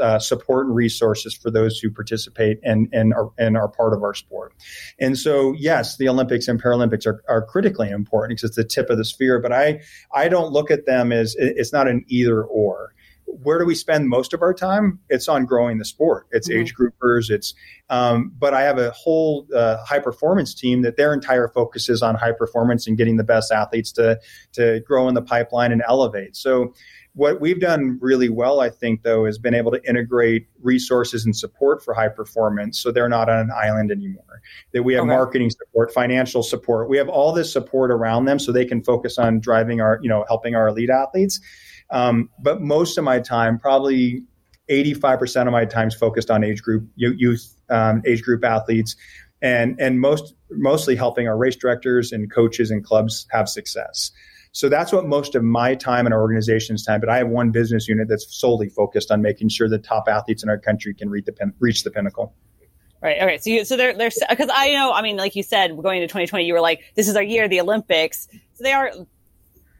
uh, 0.00 0.18
support 0.18 0.66
and 0.66 0.74
resources 0.74 1.34
for 1.34 1.50
those 1.50 1.78
who 1.78 1.90
participate 1.90 2.60
and 2.62 2.88
and 2.92 3.12
are 3.12 3.30
and 3.38 3.56
are 3.56 3.68
part 3.68 3.92
of 3.92 4.02
our 4.02 4.14
sport. 4.14 4.54
And 5.00 5.18
so 5.18 5.52
yes, 5.58 5.96
the 5.96 6.08
Olympics 6.08 6.48
and 6.48 6.62
Paralympics 6.62 7.06
are, 7.06 7.22
are 7.28 7.44
critically 7.44 7.90
important 7.90 8.38
because 8.38 8.50
it's 8.50 8.56
the 8.56 8.64
tip 8.64 8.88
of 8.90 8.98
the 8.98 9.04
sphere. 9.04 9.40
But 9.40 9.52
I 9.52 9.80
I 10.12 10.28
don't 10.28 10.52
look 10.52 10.70
at 10.70 10.86
them 10.86 11.10
as 11.10 11.34
it's 11.38 11.72
not 11.72 11.88
an 11.88 12.04
either 12.08 12.42
or 12.42 12.94
where 13.42 13.58
do 13.58 13.66
we 13.66 13.74
spend 13.74 14.08
most 14.08 14.32
of 14.32 14.42
our 14.42 14.54
time? 14.54 14.98
It's 15.08 15.28
on 15.28 15.44
growing 15.44 15.78
the 15.78 15.84
sport. 15.84 16.26
It's 16.30 16.48
mm-hmm. 16.48 16.60
age 16.60 16.74
groupers. 16.74 17.30
It's, 17.30 17.54
um, 17.90 18.32
but 18.38 18.54
I 18.54 18.62
have 18.62 18.78
a 18.78 18.90
whole 18.90 19.46
uh, 19.54 19.84
high 19.84 19.98
performance 20.00 20.54
team 20.54 20.82
that 20.82 20.96
their 20.96 21.12
entire 21.12 21.48
focus 21.48 21.88
is 21.88 22.02
on 22.02 22.14
high 22.14 22.32
performance 22.32 22.86
and 22.86 22.96
getting 22.96 23.16
the 23.16 23.24
best 23.24 23.52
athletes 23.52 23.92
to 23.92 24.18
to 24.52 24.80
grow 24.80 25.08
in 25.08 25.14
the 25.14 25.22
pipeline 25.22 25.72
and 25.72 25.82
elevate. 25.86 26.36
So, 26.36 26.74
what 27.14 27.40
we've 27.40 27.60
done 27.60 27.98
really 28.00 28.28
well, 28.28 28.60
I 28.60 28.70
think, 28.70 29.02
though, 29.02 29.26
is 29.26 29.38
been 29.38 29.54
able 29.54 29.72
to 29.72 29.88
integrate 29.88 30.46
resources 30.62 31.24
and 31.24 31.36
support 31.36 31.84
for 31.84 31.92
high 31.92 32.08
performance, 32.08 32.78
so 32.78 32.92
they're 32.92 33.08
not 33.08 33.28
on 33.28 33.40
an 33.40 33.50
island 33.50 33.90
anymore. 33.90 34.40
That 34.72 34.84
we 34.84 34.94
have 34.94 35.02
okay. 35.02 35.10
marketing 35.10 35.50
support, 35.50 35.92
financial 35.92 36.42
support. 36.42 36.88
We 36.88 36.96
have 36.98 37.08
all 37.08 37.32
this 37.32 37.52
support 37.52 37.90
around 37.90 38.26
them, 38.26 38.38
so 38.38 38.52
they 38.52 38.64
can 38.64 38.82
focus 38.82 39.18
on 39.18 39.40
driving 39.40 39.80
our, 39.80 39.98
you 40.02 40.08
know, 40.08 40.24
helping 40.28 40.54
our 40.54 40.68
elite 40.68 40.90
athletes 40.90 41.40
um, 41.90 42.30
but 42.42 42.60
most 42.60 42.98
of 42.98 43.04
my 43.04 43.20
time, 43.20 43.58
probably 43.58 44.22
85% 44.70 45.46
of 45.46 45.52
my 45.52 45.64
time 45.64 45.88
is 45.88 45.94
focused 45.94 46.30
on 46.30 46.44
age 46.44 46.62
group 46.62 46.86
youth, 46.96 47.54
um, 47.70 48.02
age 48.06 48.22
group 48.22 48.44
athletes, 48.44 48.96
and 49.40 49.80
and 49.80 50.00
most 50.00 50.34
mostly 50.50 50.96
helping 50.96 51.28
our 51.28 51.36
race 51.36 51.56
directors 51.56 52.12
and 52.12 52.32
coaches 52.32 52.70
and 52.70 52.84
clubs 52.84 53.26
have 53.30 53.48
success. 53.48 54.10
So 54.52 54.68
that's 54.68 54.92
what 54.92 55.06
most 55.06 55.34
of 55.34 55.44
my 55.44 55.74
time 55.74 56.06
and 56.06 56.14
our 56.14 56.20
organization's 56.20 56.84
time. 56.84 57.00
But 57.00 57.08
I 57.08 57.18
have 57.18 57.28
one 57.28 57.50
business 57.50 57.86
unit 57.86 58.08
that's 58.08 58.26
solely 58.28 58.68
focused 58.68 59.10
on 59.10 59.22
making 59.22 59.50
sure 59.50 59.68
the 59.68 59.78
top 59.78 60.08
athletes 60.08 60.42
in 60.42 60.48
our 60.48 60.58
country 60.58 60.94
can 60.94 61.10
reach 61.10 61.26
the 61.26 61.32
pin- 61.32 61.54
reach 61.60 61.84
the 61.84 61.90
pinnacle. 61.90 62.34
Right. 63.00 63.22
Okay. 63.22 63.38
So 63.38 63.50
you, 63.50 63.64
so 63.64 63.76
they're 63.76 63.96
they're 63.96 64.10
because 64.28 64.50
I 64.52 64.72
know. 64.72 64.92
I 64.92 65.02
mean, 65.02 65.16
like 65.16 65.36
you 65.36 65.42
said, 65.42 65.76
going 65.80 66.02
into 66.02 66.08
2020, 66.08 66.44
you 66.44 66.52
were 66.52 66.60
like, 66.60 66.82
"This 66.96 67.08
is 67.08 67.14
our 67.14 67.22
year, 67.22 67.48
the 67.48 67.60
Olympics." 67.60 68.28
So 68.54 68.64
they 68.64 68.72
are 68.72 68.90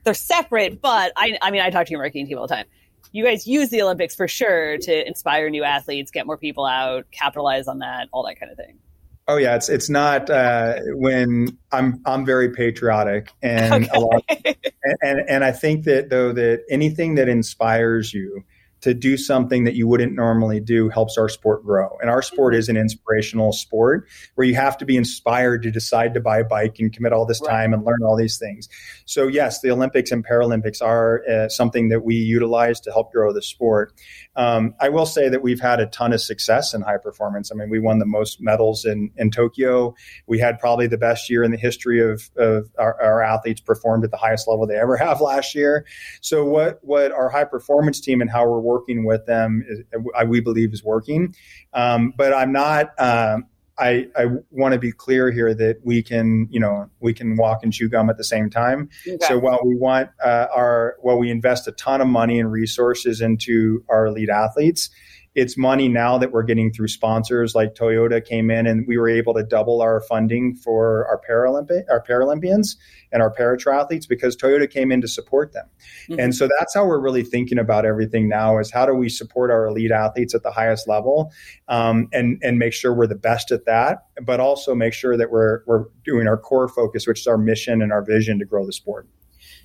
they're 0.09 0.15
separate, 0.15 0.81
but 0.81 1.13
I, 1.19 1.37
I 1.43 1.51
mean, 1.51 1.61
I 1.61 1.69
talk 1.69 1.85
to 1.87 1.91
your 1.91 2.01
marketing 2.01 2.27
team 2.27 2.39
all 2.39 2.47
the 2.47 2.55
time. 2.55 2.65
You 3.13 3.25
guys 3.25 3.47
use 3.47 3.69
the 3.69 3.83
Olympics 3.83 4.15
for 4.15 4.27
sure 4.27 4.79
to 4.79 5.07
inspire 5.07 5.51
new 5.51 5.65
athletes, 5.65 6.11
get 6.11 6.27
more 6.27 6.39
people 6.39 6.65
out, 6.65 7.05
capitalize 7.11 7.69
on 7.69 7.81
that, 7.81 8.09
all 8.11 8.25
that 8.27 8.41
kind 8.41 8.51
of 8.51 8.57
thing. 8.57 8.79
Oh 9.27 9.37
yeah, 9.37 9.55
it's 9.55 9.69
it's 9.69 9.91
not 9.91 10.31
uh, 10.31 10.79
when 10.95 11.59
I'm 11.73 12.01
I'm 12.07 12.25
very 12.25 12.51
patriotic 12.55 13.31
and 13.43 13.85
okay. 13.85 13.91
a 13.95 14.01
lot, 14.01 14.25
and, 14.47 14.97
and 15.03 15.21
and 15.29 15.45
I 15.45 15.53
think 15.53 15.85
that 15.85 16.09
though 16.09 16.33
that 16.33 16.65
anything 16.71 17.17
that 17.17 17.29
inspires 17.29 18.15
you 18.15 18.43
to 18.81 18.95
do 18.95 19.17
something 19.17 19.65
that 19.65 19.75
you 19.75 19.89
wouldn't 19.89 20.15
normally 20.15 20.61
do 20.61 20.89
helps 20.89 21.19
our 21.19 21.29
sport 21.29 21.65
grow. 21.65 21.97
And 22.01 22.11
our 22.11 22.23
sport 22.23 22.55
is 22.55 22.69
an 22.69 22.77
inspirational 22.77 23.53
sport 23.53 24.09
where 24.35 24.47
you 24.47 24.55
have 24.55 24.79
to 24.79 24.85
be 24.85 24.97
inspired 24.97 25.63
to 25.63 25.71
decide 25.71 26.15
to 26.15 26.21
buy 26.21 26.39
a 26.39 26.45
bike 26.45 26.77
and 26.79 26.93
commit 26.93 27.13
all 27.13 27.27
this 27.27 27.41
time 27.41 27.73
and 27.73 27.85
learn 27.85 28.03
all 28.05 28.17
these 28.17 28.39
things. 28.39 28.69
So, 29.05 29.27
yes, 29.27 29.61
the 29.61 29.71
Olympics 29.71 30.13
and 30.13 30.25
Paralympics 30.25 30.81
are 30.83 31.23
uh, 31.29 31.49
something 31.49 31.89
that 31.89 32.05
we 32.05 32.15
utilize 32.15 32.81
to 32.81 32.93
help 32.93 33.13
grow 33.13 33.33
the 33.33 33.43
sport. 33.43 33.93
Um, 34.37 34.75
I 34.81 34.89
will 34.89 35.07
say 35.07 35.29
that 35.29 35.43
we've 35.43 35.61
had 35.61 35.81
a 35.81 35.87
ton 35.87 36.13
of 36.13 36.21
success 36.21 36.73
in 36.73 36.83
high 36.83 36.99
performance. 36.99 37.51
I 37.51 37.57
mean, 37.57 37.71
we 37.71 37.81
won 37.81 37.99
the 37.99 38.07
most 38.07 38.41
medals 38.41 38.85
in, 38.85 39.11
in 39.17 39.31
Tokyo. 39.31 39.95
We 40.27 40.39
had 40.39 40.61
probably 40.61 40.87
the 40.87 40.99
best 40.99 41.29
year 41.29 41.43
in 41.43 41.51
the 41.51 41.57
history 41.57 42.01
of, 42.01 42.31
of 42.37 42.71
our, 42.79 43.01
our 43.03 43.23
athletes 43.23 43.61
performed 43.61 44.05
at 44.05 44.13
the 44.13 44.17
highest 44.17 44.47
level 44.47 44.67
they 44.67 44.77
ever 44.77 44.97
have 44.99 45.21
last 45.21 45.55
year. 45.55 45.85
So, 46.21 46.45
what, 46.45 46.79
what 46.83 47.11
our 47.11 47.29
high 47.29 47.45
performance 47.45 48.01
team 48.01 48.21
and 48.21 48.31
how 48.31 48.49
we're 48.49 48.61
working 48.73 49.01
with 49.11 49.23
them, 49.27 49.51
is, 49.69 49.79
we 50.27 50.41
believe 50.41 50.73
is 50.73 50.85
working. 50.85 51.35
Um, 51.73 52.13
but 52.17 52.31
I'm 52.33 52.53
not. 52.53 52.85
Uh, 52.99 53.39
I, 53.81 54.09
I 54.17 54.27
want 54.51 54.73
to 54.73 54.79
be 54.79 54.91
clear 54.91 55.31
here 55.31 55.55
that 55.55 55.77
we 55.85 56.03
can, 56.03 56.49
you 56.51 56.59
know, 56.59 56.91
we 56.99 57.15
can 57.15 57.37
walk 57.37 57.63
and 57.63 57.73
chew 57.73 57.89
gum 57.89 58.11
at 58.11 58.17
the 58.17 58.25
same 58.25 58.51
time. 58.51 58.89
Okay. 59.07 59.25
So 59.29 59.39
while 59.39 59.61
we 59.65 59.77
want 59.77 60.11
uh, 60.31 60.49
our, 60.53 60.97
while 61.01 61.17
we 61.17 61.31
invest 61.31 61.69
a 61.69 61.73
ton 61.73 62.01
of 62.01 62.09
money 62.09 62.41
and 62.41 62.51
resources 62.51 63.21
into 63.21 63.85
our 63.89 64.07
elite 64.07 64.31
athletes, 64.31 64.91
it's 65.39 65.57
money 65.57 65.89
now 65.89 66.19
that 66.19 66.33
we're 66.33 66.43
getting 66.43 66.73
through 66.73 66.89
sponsors 66.89 67.55
like 67.55 67.77
Toyota 67.77 68.25
came 68.25 68.51
in 68.51 68.67
and 68.67 68.85
we 68.89 68.99
were 68.99 69.09
able 69.09 69.33
to 69.35 69.45
double 69.45 69.81
our 69.81 70.01
funding 70.01 70.57
for 70.57 71.07
our 71.07 71.21
Paralympic 71.29 71.85
our 71.89 72.03
Paralympians 72.03 72.77
and 73.13 73.23
our 73.23 73.33
paratriathletes 73.33 74.09
because 74.09 74.37
Toyota 74.37 74.69
came 74.69 74.91
in 74.91 75.01
to 75.01 75.07
support 75.07 75.53
them. 75.53 75.67
Mm-hmm. 76.09 76.19
And 76.19 76.35
so 76.35 76.49
that's 76.59 76.75
how 76.75 76.85
we're 76.85 76.99
really 76.99 77.23
thinking 77.23 77.57
about 77.57 77.87
everything 77.87 78.29
now 78.29 78.59
is 78.59 78.73
how 78.73 78.85
do 78.85 78.95
we 78.95 79.09
support 79.09 79.53
our 79.53 79.67
elite 79.67 79.93
athletes 79.93 80.35
at 80.35 80.43
the 80.43 80.51
highest 80.51 80.89
level 80.89 81.33
um, 81.69 82.09
and 82.13 82.41
and 82.43 82.59
make 82.59 82.73
sure 82.73 82.93
we're 82.93 83.07
the 83.07 83.15
best 83.15 83.53
at 83.53 83.65
that, 83.67 84.07
but 84.21 84.41
also 84.41 84.75
make 84.75 84.93
sure 84.93 85.17
that 85.17 85.31
we're 85.31 85.61
we're 85.67 85.85
doing 86.05 86.27
our 86.27 86.37
core 86.37 86.69
focus, 86.69 87.07
which 87.07 87.21
is 87.21 87.29
our 87.29 87.39
mission 87.39 87.81
and 87.81 87.93
our 87.93 88.05
vision 88.05 88.41
to 88.41 88.45
grow 88.45 88.67
the 88.67 88.73
sport. 88.73 89.09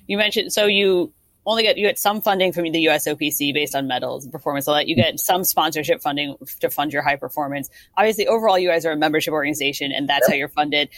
You 0.06 0.18
mentioned 0.18 0.52
so 0.52 0.66
you 0.66 1.12
only 1.46 1.62
get 1.62 1.76
you 1.76 1.86
get 1.86 1.98
some 1.98 2.20
funding 2.20 2.52
from 2.52 2.64
the 2.64 2.86
USOPC 2.86 3.52
based 3.52 3.74
on 3.74 3.86
medals 3.86 4.24
and 4.24 4.32
performance. 4.32 4.64
So 4.64 4.74
that 4.74 4.88
you 4.88 4.96
get 4.96 5.20
some 5.20 5.44
sponsorship 5.44 6.02
funding 6.02 6.36
to 6.60 6.70
fund 6.70 6.92
your 6.92 7.02
high 7.02 7.16
performance. 7.16 7.68
Obviously, 7.96 8.26
overall, 8.26 8.58
you 8.58 8.68
guys 8.68 8.86
are 8.86 8.92
a 8.92 8.96
membership 8.96 9.32
organization, 9.32 9.92
and 9.92 10.08
that's 10.08 10.28
how 10.28 10.34
you're 10.34 10.48
funded. 10.48 10.88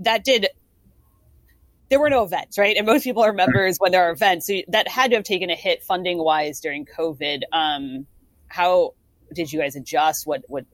That 0.00 0.24
did. 0.24 0.48
There 1.88 2.00
were 2.00 2.10
no 2.10 2.24
events, 2.24 2.56
right? 2.56 2.76
And 2.76 2.86
most 2.86 3.04
people 3.04 3.22
are 3.22 3.34
members 3.34 3.76
when 3.78 3.92
there 3.92 4.08
are 4.08 4.12
events. 4.12 4.46
So 4.46 4.60
that 4.68 4.88
had 4.88 5.10
to 5.10 5.16
have 5.16 5.24
taken 5.24 5.50
a 5.50 5.54
hit 5.54 5.82
funding 5.82 6.18
wise 6.18 6.60
during 6.60 6.86
COVID. 6.86 7.42
Um, 7.52 8.06
how 8.48 8.94
did 9.32 9.52
you 9.52 9.60
guys 9.60 9.76
adjust? 9.76 10.26
What 10.26 10.42
what 10.48 10.64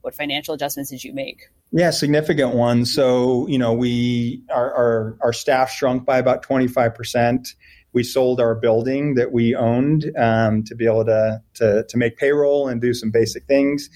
what 0.00 0.14
financial 0.14 0.54
adjustments 0.54 0.90
did 0.90 1.04
you 1.04 1.12
make? 1.12 1.48
Yeah, 1.70 1.90
significant 1.90 2.54
ones. 2.54 2.94
So, 2.94 3.46
you 3.48 3.58
know, 3.58 3.74
we 3.74 4.42
our 4.50 4.72
our, 4.72 5.18
our 5.20 5.32
staff 5.32 5.70
shrunk 5.70 6.06
by 6.06 6.18
about 6.18 6.42
25% 6.42 7.54
we 7.92 8.02
sold 8.02 8.40
our 8.40 8.54
building 8.54 9.14
that 9.14 9.32
we 9.32 9.54
owned 9.54 10.10
um, 10.18 10.62
to 10.64 10.74
be 10.74 10.86
able 10.86 11.04
to, 11.04 11.42
to, 11.54 11.84
to 11.88 11.96
make 11.96 12.16
payroll 12.16 12.68
and 12.68 12.80
do 12.80 12.92
some 12.92 13.10
basic 13.10 13.44
things 13.46 13.88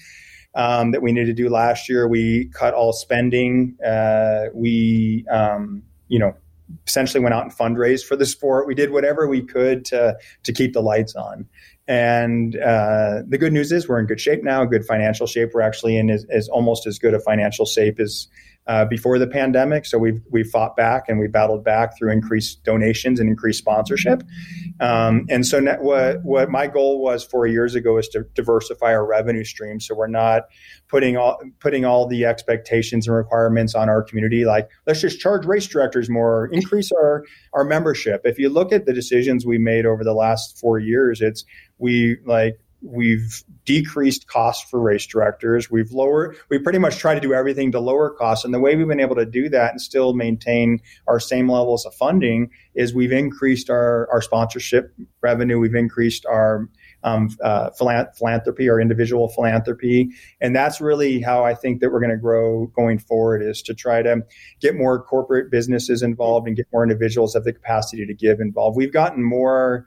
um, 0.55 0.91
that 0.91 1.01
we 1.01 1.11
needed 1.11 1.35
to 1.35 1.43
do 1.43 1.49
last 1.49 1.89
year. 1.89 2.07
We 2.07 2.49
cut 2.53 2.73
all 2.73 2.93
spending. 2.93 3.77
Uh, 3.85 4.45
we 4.53 5.25
um, 5.29 5.83
you 6.07 6.19
know 6.19 6.35
essentially 6.87 7.21
went 7.21 7.33
out 7.35 7.43
and 7.43 7.51
fundraised 7.51 8.05
for 8.05 8.15
the 8.15 8.25
sport. 8.25 8.67
We 8.67 8.75
did 8.75 8.91
whatever 8.91 9.27
we 9.27 9.41
could 9.41 9.85
to 9.85 10.17
to 10.43 10.53
keep 10.53 10.73
the 10.73 10.81
lights 10.81 11.15
on. 11.15 11.47
And 11.87 12.55
uh, 12.55 13.23
the 13.27 13.37
good 13.37 13.51
news 13.51 13.71
is 13.71 13.89
we're 13.89 13.99
in 13.99 14.05
good 14.05 14.21
shape 14.21 14.41
now, 14.41 14.63
good 14.63 14.85
financial 14.85 15.27
shape. 15.27 15.49
We're 15.53 15.61
actually 15.61 15.97
in 15.97 16.09
is, 16.09 16.25
is 16.29 16.47
almost 16.47 16.87
as 16.87 16.97
good 16.97 17.13
a 17.13 17.19
financial 17.19 17.65
shape 17.65 17.99
as 17.99 18.27
uh, 18.67 18.85
before 18.85 19.19
the 19.19 19.27
pandemic. 19.27 19.85
So 19.85 19.97
we've 19.97 20.21
we 20.29 20.43
fought 20.43 20.75
back 20.75 21.09
and 21.09 21.19
we 21.19 21.27
battled 21.27 21.63
back 21.63 21.97
through 21.97 22.11
increased 22.11 22.63
donations 22.63 23.19
and 23.19 23.29
increased 23.29 23.59
sponsorship. 23.59 24.23
Um, 24.79 25.25
and 25.29 25.45
so 25.45 25.59
net, 25.59 25.81
what 25.81 26.23
what 26.23 26.49
my 26.49 26.67
goal 26.67 27.01
was 27.01 27.23
four 27.23 27.45
years 27.45 27.75
ago 27.75 27.97
is 27.97 28.07
to 28.09 28.23
diversify 28.35 28.93
our 28.93 29.05
revenue 29.05 29.43
stream. 29.43 29.79
So 29.79 29.95
we're 29.95 30.07
not 30.07 30.43
putting 30.87 31.17
all 31.17 31.41
putting 31.59 31.83
all 31.83 32.07
the 32.07 32.25
expectations 32.25 33.07
and 33.07 33.15
requirements 33.15 33.75
on 33.75 33.89
our 33.89 34.01
community. 34.01 34.45
Like 34.45 34.69
let's 34.87 35.01
just 35.01 35.19
charge 35.19 35.45
race 35.45 35.67
directors 35.67 36.09
more, 36.09 36.47
increase 36.51 36.91
our 36.91 37.25
our 37.53 37.65
membership. 37.65 38.21
If 38.23 38.39
you 38.39 38.49
look 38.49 38.71
at 38.71 38.85
the 38.85 38.93
decisions 38.93 39.45
we 39.45 39.57
made 39.57 39.85
over 39.85 40.03
the 40.03 40.13
last 40.13 40.57
four 40.57 40.79
years, 40.79 41.19
it's 41.21 41.43
we 41.77 42.17
like 42.25 42.59
we've 42.83 43.43
decreased 43.65 44.27
costs 44.27 44.69
for 44.69 44.79
race 44.79 45.05
directors. 45.05 45.71
We've 45.71 45.91
lowered, 45.91 46.35
we 46.49 46.59
pretty 46.59 46.79
much 46.79 46.97
try 46.97 47.15
to 47.15 47.21
do 47.21 47.33
everything 47.33 47.71
to 47.71 47.79
lower 47.79 48.09
costs. 48.09 48.43
And 48.43 48.53
the 48.53 48.59
way 48.59 48.75
we've 48.75 48.87
been 48.87 48.99
able 48.99 49.15
to 49.15 49.25
do 49.25 49.49
that 49.49 49.71
and 49.71 49.81
still 49.81 50.13
maintain 50.13 50.79
our 51.07 51.19
same 51.19 51.49
levels 51.49 51.85
of 51.85 51.93
funding 51.95 52.49
is 52.75 52.93
we've 52.93 53.11
increased 53.11 53.69
our, 53.69 54.09
our 54.11 54.21
sponsorship 54.21 54.93
revenue. 55.21 55.59
We've 55.59 55.75
increased 55.75 56.25
our 56.25 56.69
um, 57.03 57.29
uh, 57.41 57.69
philanthropy 57.71 58.69
or 58.69 58.79
individual 58.79 59.29
philanthropy. 59.29 60.09
And 60.41 60.55
that's 60.55 60.81
really 60.81 61.21
how 61.21 61.43
I 61.43 61.53
think 61.53 61.81
that 61.81 61.91
we're 61.91 61.99
going 61.99 62.11
to 62.11 62.17
grow 62.17 62.67
going 62.67 62.99
forward 62.99 63.41
is 63.41 63.61
to 63.63 63.73
try 63.73 64.01
to 64.01 64.23
get 64.59 64.75
more 64.75 65.01
corporate 65.01 65.51
businesses 65.51 66.01
involved 66.01 66.47
and 66.47 66.55
get 66.55 66.67
more 66.71 66.83
individuals 66.83 67.33
have 67.33 67.43
the 67.43 67.53
capacity 67.53 68.05
to 68.05 68.13
give 68.13 68.39
involved. 68.39 68.77
We've 68.77 68.93
gotten 68.93 69.23
more 69.23 69.85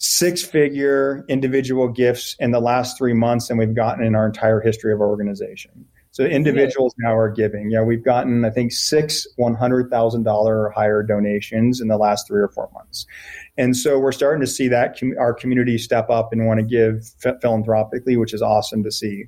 six 0.00 0.42
figure 0.42 1.26
individual 1.28 1.86
gifts 1.86 2.34
in 2.40 2.52
the 2.52 2.60
last 2.60 2.96
three 2.96 3.12
months 3.12 3.48
than 3.48 3.58
we've 3.58 3.74
gotten 3.74 4.02
in 4.02 4.14
our 4.14 4.26
entire 4.26 4.58
history 4.58 4.94
of 4.94 5.00
our 5.00 5.06
organization. 5.06 5.84
So 6.12 6.24
individuals 6.24 6.94
now 6.98 7.14
are 7.14 7.30
giving. 7.30 7.70
Yeah, 7.70 7.82
we've 7.82 8.02
gotten, 8.02 8.44
I 8.44 8.50
think, 8.50 8.72
six 8.72 9.26
$100,000 9.38 10.26
or 10.26 10.70
higher 10.70 11.02
donations 11.02 11.80
in 11.80 11.88
the 11.88 11.98
last 11.98 12.26
three 12.26 12.40
or 12.40 12.48
four 12.48 12.70
months. 12.72 13.06
And 13.58 13.76
so 13.76 13.98
we're 13.98 14.10
starting 14.10 14.40
to 14.40 14.46
see 14.46 14.68
that 14.68 14.98
com- 14.98 15.14
our 15.20 15.34
community 15.34 15.76
step 15.76 16.08
up 16.08 16.32
and 16.32 16.46
want 16.46 16.60
to 16.60 16.66
give 16.66 17.06
philanthropically, 17.40 18.16
which 18.16 18.32
is 18.32 18.42
awesome 18.42 18.82
to 18.82 18.90
see. 18.90 19.26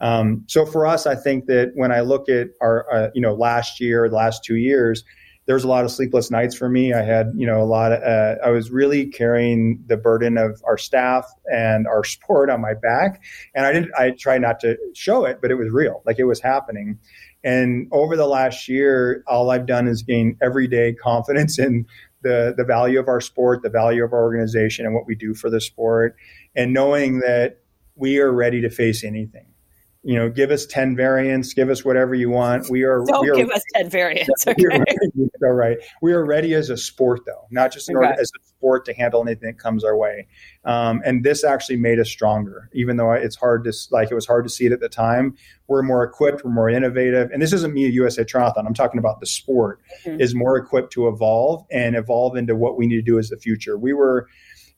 Um, 0.00 0.44
so 0.48 0.64
for 0.64 0.86
us, 0.86 1.06
I 1.06 1.14
think 1.14 1.46
that 1.46 1.72
when 1.74 1.92
I 1.92 2.00
look 2.00 2.28
at 2.28 2.48
our, 2.60 2.92
uh, 2.92 3.10
you 3.14 3.20
know, 3.20 3.34
last 3.34 3.78
year, 3.78 4.08
the 4.08 4.16
last 4.16 4.42
two 4.42 4.56
years, 4.56 5.04
there 5.46 5.54
was 5.54 5.64
a 5.64 5.68
lot 5.68 5.84
of 5.84 5.90
sleepless 5.90 6.30
nights 6.30 6.54
for 6.54 6.68
me. 6.68 6.92
I 6.92 7.02
had, 7.02 7.32
you 7.36 7.46
know, 7.46 7.62
a 7.62 7.64
lot 7.64 7.92
of, 7.92 8.02
uh, 8.02 8.36
I 8.44 8.50
was 8.50 8.70
really 8.70 9.06
carrying 9.06 9.82
the 9.86 9.96
burden 9.96 10.38
of 10.38 10.62
our 10.66 10.78
staff 10.78 11.26
and 11.46 11.86
our 11.86 12.02
sport 12.04 12.50
on 12.50 12.60
my 12.60 12.74
back. 12.74 13.22
And 13.54 13.66
I 13.66 13.72
didn't, 13.72 13.92
I 13.96 14.10
tried 14.10 14.40
not 14.40 14.60
to 14.60 14.76
show 14.94 15.24
it, 15.24 15.40
but 15.42 15.50
it 15.50 15.56
was 15.56 15.70
real. 15.70 16.02
Like 16.06 16.18
it 16.18 16.24
was 16.24 16.40
happening. 16.40 16.98
And 17.42 17.88
over 17.92 18.16
the 18.16 18.26
last 18.26 18.68
year, 18.68 19.22
all 19.26 19.50
I've 19.50 19.66
done 19.66 19.86
is 19.86 20.02
gain 20.02 20.38
everyday 20.42 20.94
confidence 20.94 21.58
in 21.58 21.86
the, 22.22 22.54
the 22.56 22.64
value 22.64 22.98
of 22.98 23.08
our 23.08 23.20
sport, 23.20 23.62
the 23.62 23.68
value 23.68 24.02
of 24.02 24.14
our 24.14 24.22
organization 24.22 24.86
and 24.86 24.94
what 24.94 25.06
we 25.06 25.14
do 25.14 25.34
for 25.34 25.50
the 25.50 25.60
sport. 25.60 26.16
And 26.56 26.72
knowing 26.72 27.18
that 27.20 27.58
we 27.96 28.18
are 28.18 28.32
ready 28.32 28.62
to 28.62 28.70
face 28.70 29.04
anything 29.04 29.46
you 30.04 30.14
know, 30.14 30.28
give 30.28 30.50
us 30.50 30.66
10 30.66 30.94
variants, 30.94 31.54
give 31.54 31.70
us 31.70 31.82
whatever 31.82 32.14
you 32.14 32.28
want. 32.28 32.68
We 32.68 32.82
are, 32.82 33.02
Don't 33.06 33.22
we 33.22 33.30
are, 33.30 33.34
give 33.34 33.50
us 33.50 33.62
10 33.74 33.90
variants. 33.90 34.44
Okay. 34.54 34.84
All 35.42 35.52
right. 35.52 35.78
We 36.02 36.12
are 36.12 36.24
ready 36.24 36.54
as 36.54 36.70
a 36.70 36.76
sport, 36.76 37.20
though, 37.26 37.46
not 37.50 37.72
just 37.72 37.90
okay. 37.90 38.12
as 38.18 38.30
a 38.38 38.46
sport 38.46 38.84
to 38.86 38.94
handle 38.94 39.22
anything 39.22 39.48
that 39.48 39.58
comes 39.58 39.82
our 39.82 39.96
way. 39.96 40.26
Um, 40.64 41.02
and 41.04 41.24
this 41.24 41.44
actually 41.44 41.76
made 41.76 41.98
us 41.98 42.08
stronger, 42.08 42.70
even 42.74 42.96
though 42.96 43.12
it's 43.12 43.36
hard 43.36 43.64
to, 43.64 43.72
like, 43.90 44.10
it 44.10 44.14
was 44.14 44.26
hard 44.26 44.44
to 44.44 44.50
see 44.50 44.66
it 44.66 44.72
at 44.72 44.80
the 44.80 44.88
time. 44.88 45.36
We're 45.66 45.82
more 45.82 46.04
equipped, 46.04 46.44
we're 46.44 46.52
more 46.52 46.68
innovative. 46.68 47.30
And 47.30 47.40
this 47.40 47.52
isn't 47.52 47.72
me, 47.72 47.86
a 47.86 47.90
USA 47.90 48.24
Triathlon. 48.24 48.66
I'm 48.66 48.74
talking 48.74 48.98
about 48.98 49.20
the 49.20 49.26
sport 49.26 49.80
mm-hmm. 50.04 50.20
is 50.20 50.34
more 50.34 50.56
equipped 50.56 50.92
to 50.94 51.08
evolve 51.08 51.64
and 51.70 51.96
evolve 51.96 52.36
into 52.36 52.54
what 52.54 52.76
we 52.76 52.86
need 52.86 52.96
to 52.96 53.02
do 53.02 53.18
as 53.18 53.30
the 53.30 53.38
future. 53.38 53.78
We 53.78 53.92
were, 53.94 54.28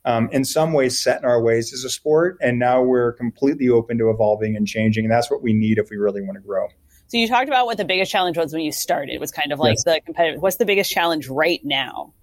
um, 0.07 0.29
in 0.33 0.45
some 0.45 0.73
ways 0.73 0.99
set 0.99 1.19
in 1.19 1.25
our 1.25 1.43
ways 1.43 1.73
as 1.75 1.85
a 1.85 1.91
sport. 1.91 2.39
And 2.41 2.59
now 2.59 2.83
we're 2.83 3.13
completely 3.13 3.69
open 3.69 3.99
to 3.99 4.09
evolving 4.09 4.57
and 4.57 4.67
changing. 4.67 5.05
And 5.05 5.13
that's 5.13 5.31
what 5.31 5.43
we 5.43 5.53
need 5.53 5.79
if 5.79 5.91
we 5.91 5.97
really 5.97 6.23
want 6.23 6.37
to 6.37 6.41
grow. 6.41 6.69
So 7.09 7.19
you 7.19 7.29
talked 7.29 7.49
about 7.49 7.67
what 7.67 7.77
the 7.77 7.85
biggest 7.85 8.11
challenge 8.11 8.39
was 8.39 8.53
when 8.53 8.63
you 8.63 8.73
started. 8.73 9.15
It 9.15 9.21
was 9.21 9.31
kind 9.31 9.53
of 9.53 9.59
like 9.59 9.77
yes. 9.77 9.85
the 9.85 10.01
competitive. 10.05 10.41
What's 10.41 10.57
the 10.57 10.65
biggest 10.65 10.91
challenge 10.91 11.29
right 11.29 11.61
now? 11.63 12.15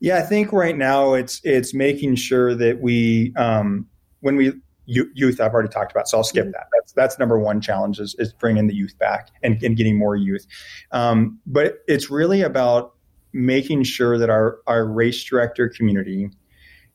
Yeah, 0.00 0.18
I 0.18 0.22
think 0.22 0.52
right 0.52 0.76
now 0.76 1.14
it's 1.14 1.40
it's 1.44 1.72
making 1.72 2.16
sure 2.16 2.54
that 2.56 2.80
we 2.80 3.32
um, 3.36 3.86
when 4.20 4.34
we 4.34 4.52
youth 4.86 5.40
I've 5.40 5.52
already 5.52 5.68
talked 5.68 5.92
about, 5.92 6.08
so 6.08 6.18
I'll 6.18 6.24
skip 6.24 6.44
mm-hmm. 6.44 6.52
that. 6.52 6.66
That's 6.72 6.92
that's 6.92 7.18
number 7.20 7.38
one 7.38 7.60
challenge 7.60 8.00
is, 8.00 8.16
is 8.18 8.32
bringing 8.32 8.66
the 8.66 8.74
youth 8.74 8.98
back 8.98 9.28
and, 9.44 9.62
and 9.62 9.76
getting 9.76 9.96
more 9.96 10.16
youth. 10.16 10.44
Um, 10.90 11.38
but 11.46 11.78
it's 11.86 12.10
really 12.10 12.42
about 12.42 12.94
making 13.32 13.84
sure 13.84 14.18
that 14.18 14.28
our 14.28 14.58
our 14.66 14.84
race 14.84 15.22
director 15.22 15.68
community 15.68 16.30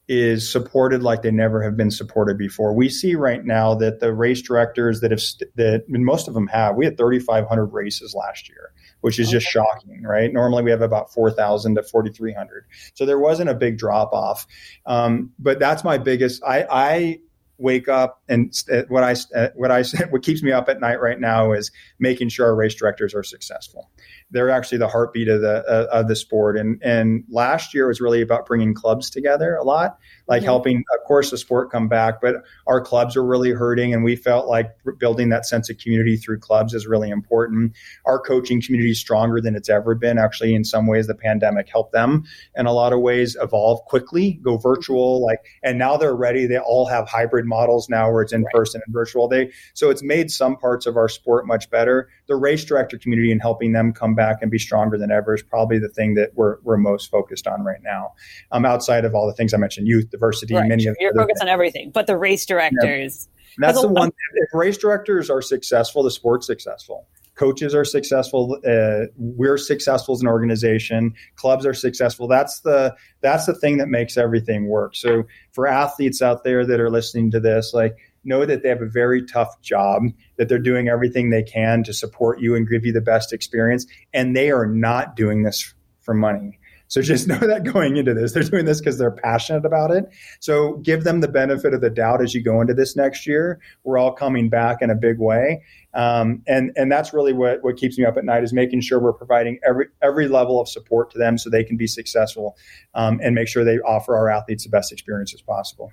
is 0.08 0.50
supported 0.50 1.04
like 1.04 1.22
they 1.22 1.32
never 1.32 1.62
have 1.62 1.76
been 1.76 1.92
supported 1.92 2.38
before. 2.38 2.74
We 2.74 2.88
see 2.88 3.16
right 3.16 3.44
now 3.44 3.76
that 3.76 4.00
the 4.00 4.14
race 4.14 4.42
directors 4.42 5.02
that 5.02 5.12
have 5.12 5.22
st- 5.22 5.54
that 5.58 5.84
most 5.90 6.28
of 6.28 6.34
them 6.34 6.48
have. 6.48 6.76
We 6.76 6.86
had 6.86 6.98
3,500 6.98 7.66
races 7.66 8.16
last 8.16 8.48
year, 8.48 8.72
which 9.02 9.20
is 9.20 9.28
okay. 9.28 9.40
just 9.40 9.48
shocking, 9.48 10.04
right? 10.04 10.32
Normally 10.32 10.64
we 10.64 10.72
have 10.72 10.82
about 10.82 11.14
4,000 11.14 11.76
to 11.76 11.84
4,300, 11.84 12.66
so 12.94 13.06
there 13.06 13.20
wasn't 13.20 13.50
a 13.50 13.56
big 13.56 13.78
drop 13.78 14.14
off. 14.14 14.48
Um, 14.86 15.32
but 15.40 15.60
that's 15.60 15.84
my 15.84 15.98
biggest. 15.98 16.42
I, 16.44 16.66
I 16.70 17.20
wake 17.58 17.88
up 17.90 18.22
and 18.30 18.54
what 18.88 19.04
I 19.04 19.16
what 19.56 19.72
I 19.72 19.84
what 20.10 20.24
keeps 20.24 20.44
me 20.44 20.52
up 20.52 20.70
at 20.70 20.80
night 20.80 21.02
right 21.02 21.20
now 21.20 21.52
is 21.52 21.72
making 22.00 22.30
sure 22.30 22.46
our 22.46 22.56
race 22.56 22.76
directors 22.76 23.14
are 23.14 23.24
successful 23.24 23.90
they're 24.32 24.50
actually 24.50 24.78
the 24.78 24.88
heartbeat 24.88 25.28
of 25.28 25.42
the 25.42 25.64
uh, 25.68 25.88
of 25.92 26.08
the 26.08 26.16
sport. 26.16 26.58
And 26.58 26.82
and 26.84 27.24
last 27.30 27.74
year 27.74 27.88
was 27.88 28.02
really 28.02 28.22
about 28.22 28.46
bringing 28.46 28.74
clubs 28.74 29.10
together 29.10 29.56
a 29.56 29.64
lot, 29.64 29.98
like 30.28 30.40
mm-hmm. 30.40 30.46
helping, 30.46 30.78
of 30.78 31.08
course, 31.08 31.32
the 31.32 31.38
sport 31.38 31.72
come 31.72 31.88
back. 31.88 32.22
But 32.22 32.36
our 32.68 32.82
clubs 32.82 33.16
are 33.16 33.26
really 33.26 33.52
hurting, 33.52 33.94
and 33.94 34.04
we 34.04 34.16
felt 34.16 34.48
like 34.48 34.76
building 35.00 35.30
that 35.30 35.46
sense 35.46 35.70
of 35.70 35.78
community 35.78 36.18
through 36.18 36.40
clubs 36.40 36.74
is 36.74 36.88
really 36.88 37.10
important. 37.10 37.74
Our 38.06 38.20
coaching 38.20 38.62
community 38.62 38.92
is 38.92 39.00
stronger 39.00 39.42
than 39.42 39.56
it's 39.56 39.70
ever 39.70 39.96
been. 39.96 40.18
Actually, 40.18 40.54
in 40.54 40.64
some 40.64 40.88
ways, 40.88 41.08
the 41.08 41.16
pandemic 41.16 41.70
helped 41.70 41.94
them 41.94 42.26
in 42.56 42.66
a 42.66 42.74
lot 42.74 42.94
of 42.94 43.00
ways 43.00 43.38
evolve 43.42 43.84
quickly, 43.86 44.40
go 44.44 44.58
virtual, 44.58 45.26
like, 45.26 45.40
and 45.64 45.78
now 45.78 45.98
they're 45.98 46.16
ready. 46.16 46.46
They 46.46 46.60
all 46.60 46.86
have 46.86 47.08
hybrid 47.08 47.46
models 47.46 47.90
now 47.90 48.12
where 48.12 48.22
it's 48.22 48.34
in 48.34 48.46
person 48.52 48.82
and 48.86 48.94
virtual. 48.94 49.28
They 49.28 49.52
so 49.74 49.90
it's 49.90 50.04
made 50.04 50.32
some 50.32 50.58
parts 50.58 50.86
of 50.86 50.98
our 50.98 51.10
sport 51.10 51.48
much 51.48 51.70
better. 51.70 52.10
The 52.28 52.36
race 52.36 52.66
director 52.66 52.98
community 52.98 53.32
and 53.32 53.42
helping 53.42 53.72
them 53.72 53.94
come 53.94 54.16
back 54.16 54.42
and 54.42 54.52
be 54.52 54.60
stronger 54.60 54.98
than 54.98 55.12
ever 55.12 55.36
is 55.36 55.44
probably 55.44 55.80
the 55.80 55.90
thing 55.90 56.16
that 56.16 56.32
we're 56.36 56.58
we're 56.64 56.78
most 56.78 57.10
focused 57.10 57.48
on 57.48 57.64
right 57.64 57.82
now. 57.84 58.14
Um, 58.52 58.66
outside 58.66 59.06
of 59.06 59.16
all 59.16 59.28
the 59.28 59.34
things 59.34 59.54
I 59.54 59.58
mentioned, 59.58 59.88
youth 59.88 60.10
diversity, 60.18 60.56
right. 60.56 60.68
many 60.68 60.86
of 60.88 60.96
you're 61.00 61.14
focused 61.14 61.42
on 61.42 61.48
everything, 61.48 61.92
but 61.92 62.08
the 62.08 62.18
race 62.18 62.46
directors. 62.46 63.28
Yeah. 63.28 63.34
That's 63.60 63.82
the 63.82 63.88
one. 63.88 64.12
If 64.36 64.54
race 64.54 64.78
directors 64.78 65.30
are 65.30 65.42
successful, 65.42 66.04
the 66.04 66.12
sport's 66.12 66.46
successful 66.46 67.08
coaches 67.38 67.74
are 67.76 67.86
successful 67.86 68.60
uh, 68.68 69.06
we're 69.16 69.58
successful 69.58 70.16
as 70.16 70.22
an 70.22 70.28
organization 70.28 71.14
clubs 71.36 71.66
are 71.66 71.74
successful 71.74 72.28
that's 72.28 72.62
the 72.62 72.96
that's 73.22 73.46
the 73.46 73.54
thing 73.54 73.78
that 73.78 73.88
makes 73.88 74.18
everything 74.18 74.68
work 74.68 74.96
so 74.96 75.24
for 75.52 75.68
athletes 75.68 76.22
out 76.22 76.44
there 76.44 76.66
that 76.66 76.80
are 76.80 76.90
listening 76.90 77.32
to 77.32 77.40
this 77.40 77.74
like 77.74 77.96
know 78.24 78.46
that 78.46 78.62
they 78.62 78.70
have 78.70 78.82
a 78.82 78.90
very 78.90 79.26
tough 79.26 79.62
job 79.62 80.04
that 80.38 80.50
they're 80.50 80.60
doing 80.60 80.90
everything 80.90 81.30
they 81.30 81.44
can 81.44 81.84
to 81.84 81.94
support 81.94 82.42
you 82.42 82.56
and 82.56 82.68
give 82.68 82.86
you 82.86 82.92
the 82.92 83.02
best 83.02 83.32
experience 83.32 83.86
and 84.14 84.36
they 84.36 84.52
are 84.52 84.66
not 84.66 85.16
doing 85.16 85.44
this 85.44 85.74
for 86.02 86.14
money 86.14 86.60
so 86.88 87.02
just 87.02 87.28
know 87.28 87.38
that 87.40 87.64
going 87.64 87.98
into 87.98 88.14
this, 88.14 88.34
they're 88.34 88.44
doing 88.44 88.66
this 88.66 88.80
because 88.80 88.98
they're 88.98 89.12
passionate 89.12 89.66
about 89.66 89.92
it. 89.92 90.06
So 90.40 90.78
give 90.78 91.04
them 91.04 91.22
the 91.22 91.28
benefit 91.28 91.74
of 91.74 91.82
the 91.82 91.90
doubt 91.90 92.22
as 92.22 92.34
you 92.34 92.42
go 92.42 92.62
into 92.62 92.74
this 92.74 92.96
next 92.96 93.28
year. 93.28 93.60
We're 93.84 93.98
all 93.98 94.14
coming 94.14 94.50
back 94.50 94.82
in 94.82 94.90
a 94.90 94.96
big 94.96 95.20
way. 95.20 95.64
Um, 95.94 96.44
and 96.48 96.72
and 96.76 96.92
that's 96.92 97.14
really 97.14 97.34
what, 97.34 97.64
what 97.64 97.78
keeps 97.78 97.98
me 97.98 98.06
up 98.06 98.18
at 98.18 98.26
night 98.26 98.44
is 98.44 98.54
making 98.54 98.82
sure 98.82 99.00
we're 99.00 99.14
providing 99.14 99.60
every 99.68 99.88
every 100.02 100.28
level 100.28 100.62
of 100.62 100.70
support 100.70 101.12
to 101.12 101.18
them 101.18 101.38
so 101.38 101.50
they 101.50 101.64
can 101.64 101.78
be 101.78 101.88
successful 101.88 102.56
um, 102.94 103.20
and 103.24 103.34
make 103.34 103.48
sure 103.48 103.64
they 103.64 103.80
offer 103.80 104.16
our 104.16 104.30
athletes 104.30 104.64
the 104.64 104.70
best 104.70 104.92
experience 104.92 105.34
as 105.34 105.42
possible. 105.42 105.92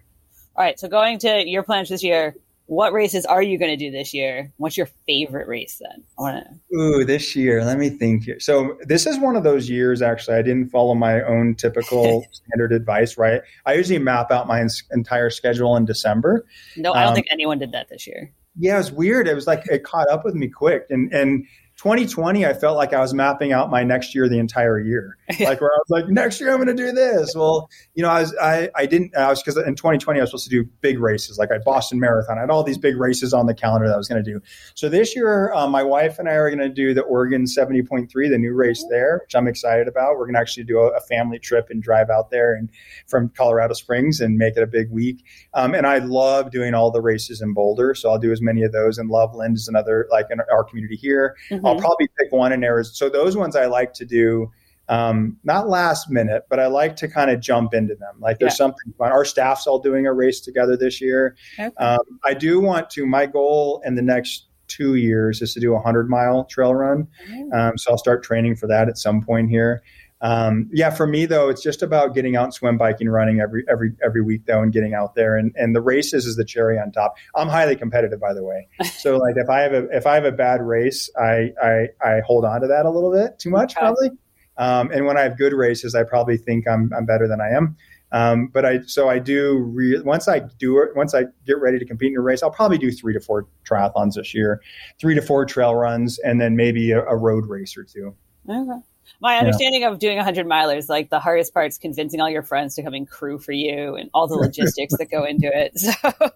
All 0.57 0.65
right, 0.65 0.79
so 0.79 0.87
going 0.87 1.19
to 1.21 1.49
your 1.49 1.65
plans 1.65 1.89
this 1.89 2.05
year, 2.05 2.37
what 2.67 2.93
races 2.93 3.27
are 3.27 3.43
you 3.43 3.59
going 3.59 3.71
to 3.71 3.77
do 3.77 3.91
this 3.91 4.15
year? 4.15 4.53
What's 4.57 4.77
your 4.77 4.89
favorite 5.07 5.47
race 5.47 5.81
then? 5.81 6.03
I 6.19 6.23
want 6.23 6.47
to. 6.47 6.77
Ooh, 6.77 7.05
this 7.05 7.37
year. 7.37 7.65
Let 7.65 7.79
me 7.79 7.91
think 7.91 8.25
here. 8.25 8.41
So 8.41 8.79
this 8.83 9.07
is 9.07 9.19
one 9.19 9.37
of 9.37 9.45
those 9.45 9.69
years. 9.69 10.01
Actually, 10.01 10.39
I 10.39 10.43
didn't 10.43 10.71
follow 10.71 10.95
my 10.95 11.23
own 11.23 11.55
typical 11.57 12.25
standard 12.33 12.73
advice. 12.73 13.19
Right. 13.19 13.43
I 13.67 13.75
usually 13.75 13.99
map 13.99 14.31
out 14.31 14.47
my 14.47 14.67
entire 14.93 15.31
schedule 15.31 15.77
in 15.77 15.85
December. 15.85 16.47
No, 16.77 16.93
I 16.93 17.01
don't 17.01 17.11
um, 17.11 17.15
think 17.15 17.27
anyone 17.31 17.59
did 17.59 17.73
that 17.73 17.89
this 17.91 18.07
year. 18.07 18.33
Yeah, 18.59 18.75
it 18.75 18.79
was 18.79 18.93
weird. 18.93 19.29
It 19.29 19.35
was 19.35 19.47
like 19.47 19.65
it 19.67 19.85
caught 19.85 20.09
up 20.09 20.25
with 20.25 20.35
me 20.35 20.49
quick, 20.49 20.87
and 20.89 21.13
and 21.13 21.47
2020, 21.77 22.47
I 22.47 22.55
felt 22.55 22.77
like 22.77 22.93
I 22.93 23.01
was 23.01 23.13
mapping 23.13 23.53
out 23.53 23.69
my 23.69 23.83
next 23.83 24.15
year 24.15 24.29
the 24.29 24.39
entire 24.39 24.79
year. 24.79 25.17
Like 25.41 25.61
where 25.61 25.71
I 25.71 25.79
was 25.79 25.91
like, 25.91 26.09
next 26.09 26.41
year 26.41 26.51
I'm 26.51 26.63
going 26.63 26.75
to 26.75 26.83
do 26.83 26.93
this. 26.93 27.35
Well, 27.35 27.69
you 27.95 28.03
know, 28.03 28.09
I 28.09 28.21
was 28.21 28.35
I 28.41 28.71
I 28.77 28.87
didn't 28.87 29.17
I 29.17 29.29
was 29.29 29.43
because 29.43 29.57
in 29.57 29.75
2020 29.75 30.19
I 30.19 30.23
was 30.23 30.31
supposed 30.31 30.45
to 30.45 30.51
do 30.51 30.69
big 30.81 31.01
races 31.01 31.39
like 31.39 31.51
I 31.51 31.59
Boston 31.59 31.99
Marathon. 31.99 32.39
I 32.39 32.43
had 32.43 32.51
all 32.51 32.63
these 32.63 32.79
big 32.79 32.97
races 32.97 33.35
on 33.35 33.47
the 33.47 33.55
calendar 33.55 33.89
that 33.89 33.95
I 33.95 33.97
was 33.97 34.07
going 34.07 34.23
to 34.23 34.31
do. 34.31 34.41
So 34.75 34.89
this 34.89 35.17
year, 35.17 35.53
um, 35.53 35.71
my 35.71 35.83
wife 35.83 36.19
and 36.19 36.29
I 36.29 36.35
are 36.35 36.49
going 36.51 36.61
to 36.61 36.69
do 36.69 36.95
the 36.95 37.03
Oregon 37.03 37.45
70.3, 37.45 38.09
the 38.31 38.39
new 38.39 38.55
race 38.55 38.85
there, 38.91 39.23
which 39.25 39.35
I'm 39.35 39.49
excited 39.49 39.89
about. 39.89 40.17
We're 40.17 40.27
going 40.27 40.35
to 40.35 40.41
actually 40.41 40.65
do 40.65 40.79
a, 40.79 40.89
a, 40.91 41.01
family 41.01 41.39
trip 41.39 41.69
and 41.71 41.83
drive 41.83 42.09
out 42.11 42.31
there 42.31 42.55
and 42.55 42.71
from 43.07 43.31
Colorado 43.31 43.75
Springs 43.75 44.21
and 44.21 44.39
make 44.39 44.57
it 44.57 44.63
a 44.63 44.67
big 44.67 44.91
week. 44.91 45.25
Um, 45.53 45.75
and 45.75 45.87
I 45.87 45.99
love 45.99 46.51
doing 46.51 46.75
all 46.75 46.91
the 46.91 47.03
races 47.03 47.43
in 47.43 47.53
Boulder, 47.53 47.95
so 47.95 48.11
I'll 48.11 48.19
do 48.19 48.33
as 48.33 48.41
many 48.41 48.63
of 48.63 48.73
those. 48.73 48.99
And 48.99 49.11
Loveland 49.11 49.57
is 49.57 49.69
another 49.69 50.07
like 50.11 50.27
in 50.31 50.41
our 50.41 50.65
community 50.65 50.97
here. 50.97 51.37
Mm-hmm. 51.51 51.64
I'll 51.67 51.79
probably 51.79 52.09
pick 52.19 52.33
one 52.33 52.53
in 52.53 52.63
Arizona. 52.65 52.95
So 52.95 53.09
those 53.09 53.37
ones 53.37 53.57
I 53.57 53.67
like 53.67 53.93
to 53.95 54.05
do 54.05 54.51
um, 54.89 55.39
not 55.45 55.69
last 55.69 56.11
minute, 56.11 56.45
but 56.51 56.61
I 56.61 56.67
like 56.67 56.97
to 56.97 57.09
kind 57.09 57.31
of 57.31 57.41
jump 57.41 57.75
into 57.75 57.95
them. 57.95 58.17
Like 58.21 58.39
there's 58.39 58.53
yeah. 58.53 58.57
something 58.57 58.93
fun. 58.99 59.13
Our 59.13 59.25
staff's 59.25 59.67
all 59.67 59.79
doing 59.79 60.07
a 60.07 60.13
race 60.13 60.41
together 60.41 60.77
this 60.77 61.01
year. 61.01 61.37
Okay. 61.59 61.75
Um, 61.79 61.99
I 62.25 62.35
do 62.35 62.61
want 62.61 62.91
to, 62.91 63.07
my 63.07 63.27
goal 63.27 63.83
in 63.85 63.95
the 63.95 64.03
next 64.03 64.49
two 64.67 64.97
years 64.97 65.41
is 65.43 65.55
to 65.55 65.61
do 65.61 65.71
a 65.73 65.77
100 65.77 66.09
mile 66.09 66.45
trail 66.45 66.75
run. 66.75 67.07
Mm-hmm. 67.29 67.53
Um, 67.53 67.79
so 67.79 67.93
I'll 67.93 67.99
start 67.99 68.23
training 68.23 68.57
for 68.57 68.67
that 68.67 68.89
at 68.89 68.99
some 68.99 69.23
point 69.23 69.51
here. 69.51 69.83
Um, 70.25 70.71
yeah, 70.73 70.89
for 70.89 71.07
me 71.07 71.27
though, 71.27 71.51
it's 71.51 71.63
just 71.63 71.83
about 71.83 72.15
getting 72.15 72.35
out, 72.35 72.45
and 72.45 72.55
swim, 72.55 72.79
biking, 72.79 73.11
running 73.11 73.41
every 73.41 73.63
every 73.69 73.93
every 74.03 74.23
week 74.23 74.47
though, 74.47 74.63
and 74.63 74.73
getting 74.73 74.95
out 74.95 75.15
there. 75.15 75.37
And 75.37 75.55
and 75.55 75.77
the 75.77 75.83
races 75.83 76.25
is 76.25 76.37
the 76.37 76.47
cherry 76.47 76.79
on 76.79 76.93
top. 76.93 77.17
I'm 77.37 77.49
highly 77.49 77.77
competitive, 77.77 78.21
by 78.21 78.33
the 78.33 78.43
way. 78.43 78.67
So 79.05 79.19
like 79.19 79.37
if 79.37 79.51
I 79.51 79.61
have 79.61 79.75
a 79.75 79.87
if 79.95 80.07
I 80.07 80.15
have 80.15 80.25
a 80.25 80.33
bad 80.33 80.63
race, 80.63 81.11
I 81.21 81.53
I, 81.63 81.89
I 82.03 82.21
hold 82.21 82.47
on 82.47 82.63
to 82.63 82.69
that 82.69 82.87
a 82.87 82.91
little 82.91 83.13
bit 83.13 83.39
too 83.39 83.51
much 83.51 83.73
okay. 83.73 83.81
probably. 83.81 84.11
Um, 84.57 84.91
and 84.93 85.05
when 85.05 85.19
I 85.19 85.23
have 85.23 85.37
good 85.37 85.53
races, 85.53 85.95
I 85.95 86.05
probably 86.05 86.39
think 86.39 86.67
I'm 86.67 86.91
I'm 86.97 87.05
better 87.05 87.29
than 87.29 87.43
I 87.43 87.51
am. 87.51 87.77
Um, 88.13 88.47
but 88.47 88.65
I 88.65 88.81
so 88.87 89.11
I 89.11 89.19
do 89.19 89.59
re- 89.59 90.01
once 90.01 90.27
I 90.27 90.41
do 90.59 90.79
it 90.79 90.97
once 90.97 91.15
I 91.15 91.25
get 91.45 91.61
ready 91.61 91.79
to 91.79 91.85
compete 91.85 92.13
in 92.13 92.17
a 92.17 92.23
race, 92.23 92.43
I'll 92.43 92.51
probably 92.51 92.79
do 92.79 92.91
three 92.91 93.13
to 93.13 93.21
four 93.21 93.47
triathlons 93.69 94.15
this 94.15 94.33
year, 94.33 94.63
three 94.99 95.15
to 95.17 95.21
four 95.21 95.45
trail 95.45 95.75
runs, 95.75 96.19
and 96.21 96.41
then 96.41 96.57
maybe 96.57 96.93
a, 96.93 97.05
a 97.05 97.17
road 97.17 97.45
race 97.47 97.77
or 97.77 97.85
two. 97.85 98.15
Okay. 98.49 98.81
My 99.21 99.39
understanding 99.39 99.83
yeah. 99.83 99.91
of 99.91 99.99
doing 99.99 100.17
a 100.19 100.25
100 100.25 100.47
milers, 100.47 100.89
like 100.89 101.11
the 101.11 101.21
hardest 101.21 101.55
part 101.55 101.69
is 101.69 101.79
convincing 101.79 102.21
all 102.21 102.31
your 102.31 102.43
friends 102.43 102.75
to 102.77 102.83
come 102.83 102.95
and 102.95 103.09
crew 103.09 103.39
for 103.39 103.53
you 103.53 103.95
and 103.95 104.11
all 104.15 104.27
the 104.27 104.37
logistics 104.37 104.97
that 104.99 105.11
go 105.11 105.25
into 105.25 105.51
it. 105.53 105.73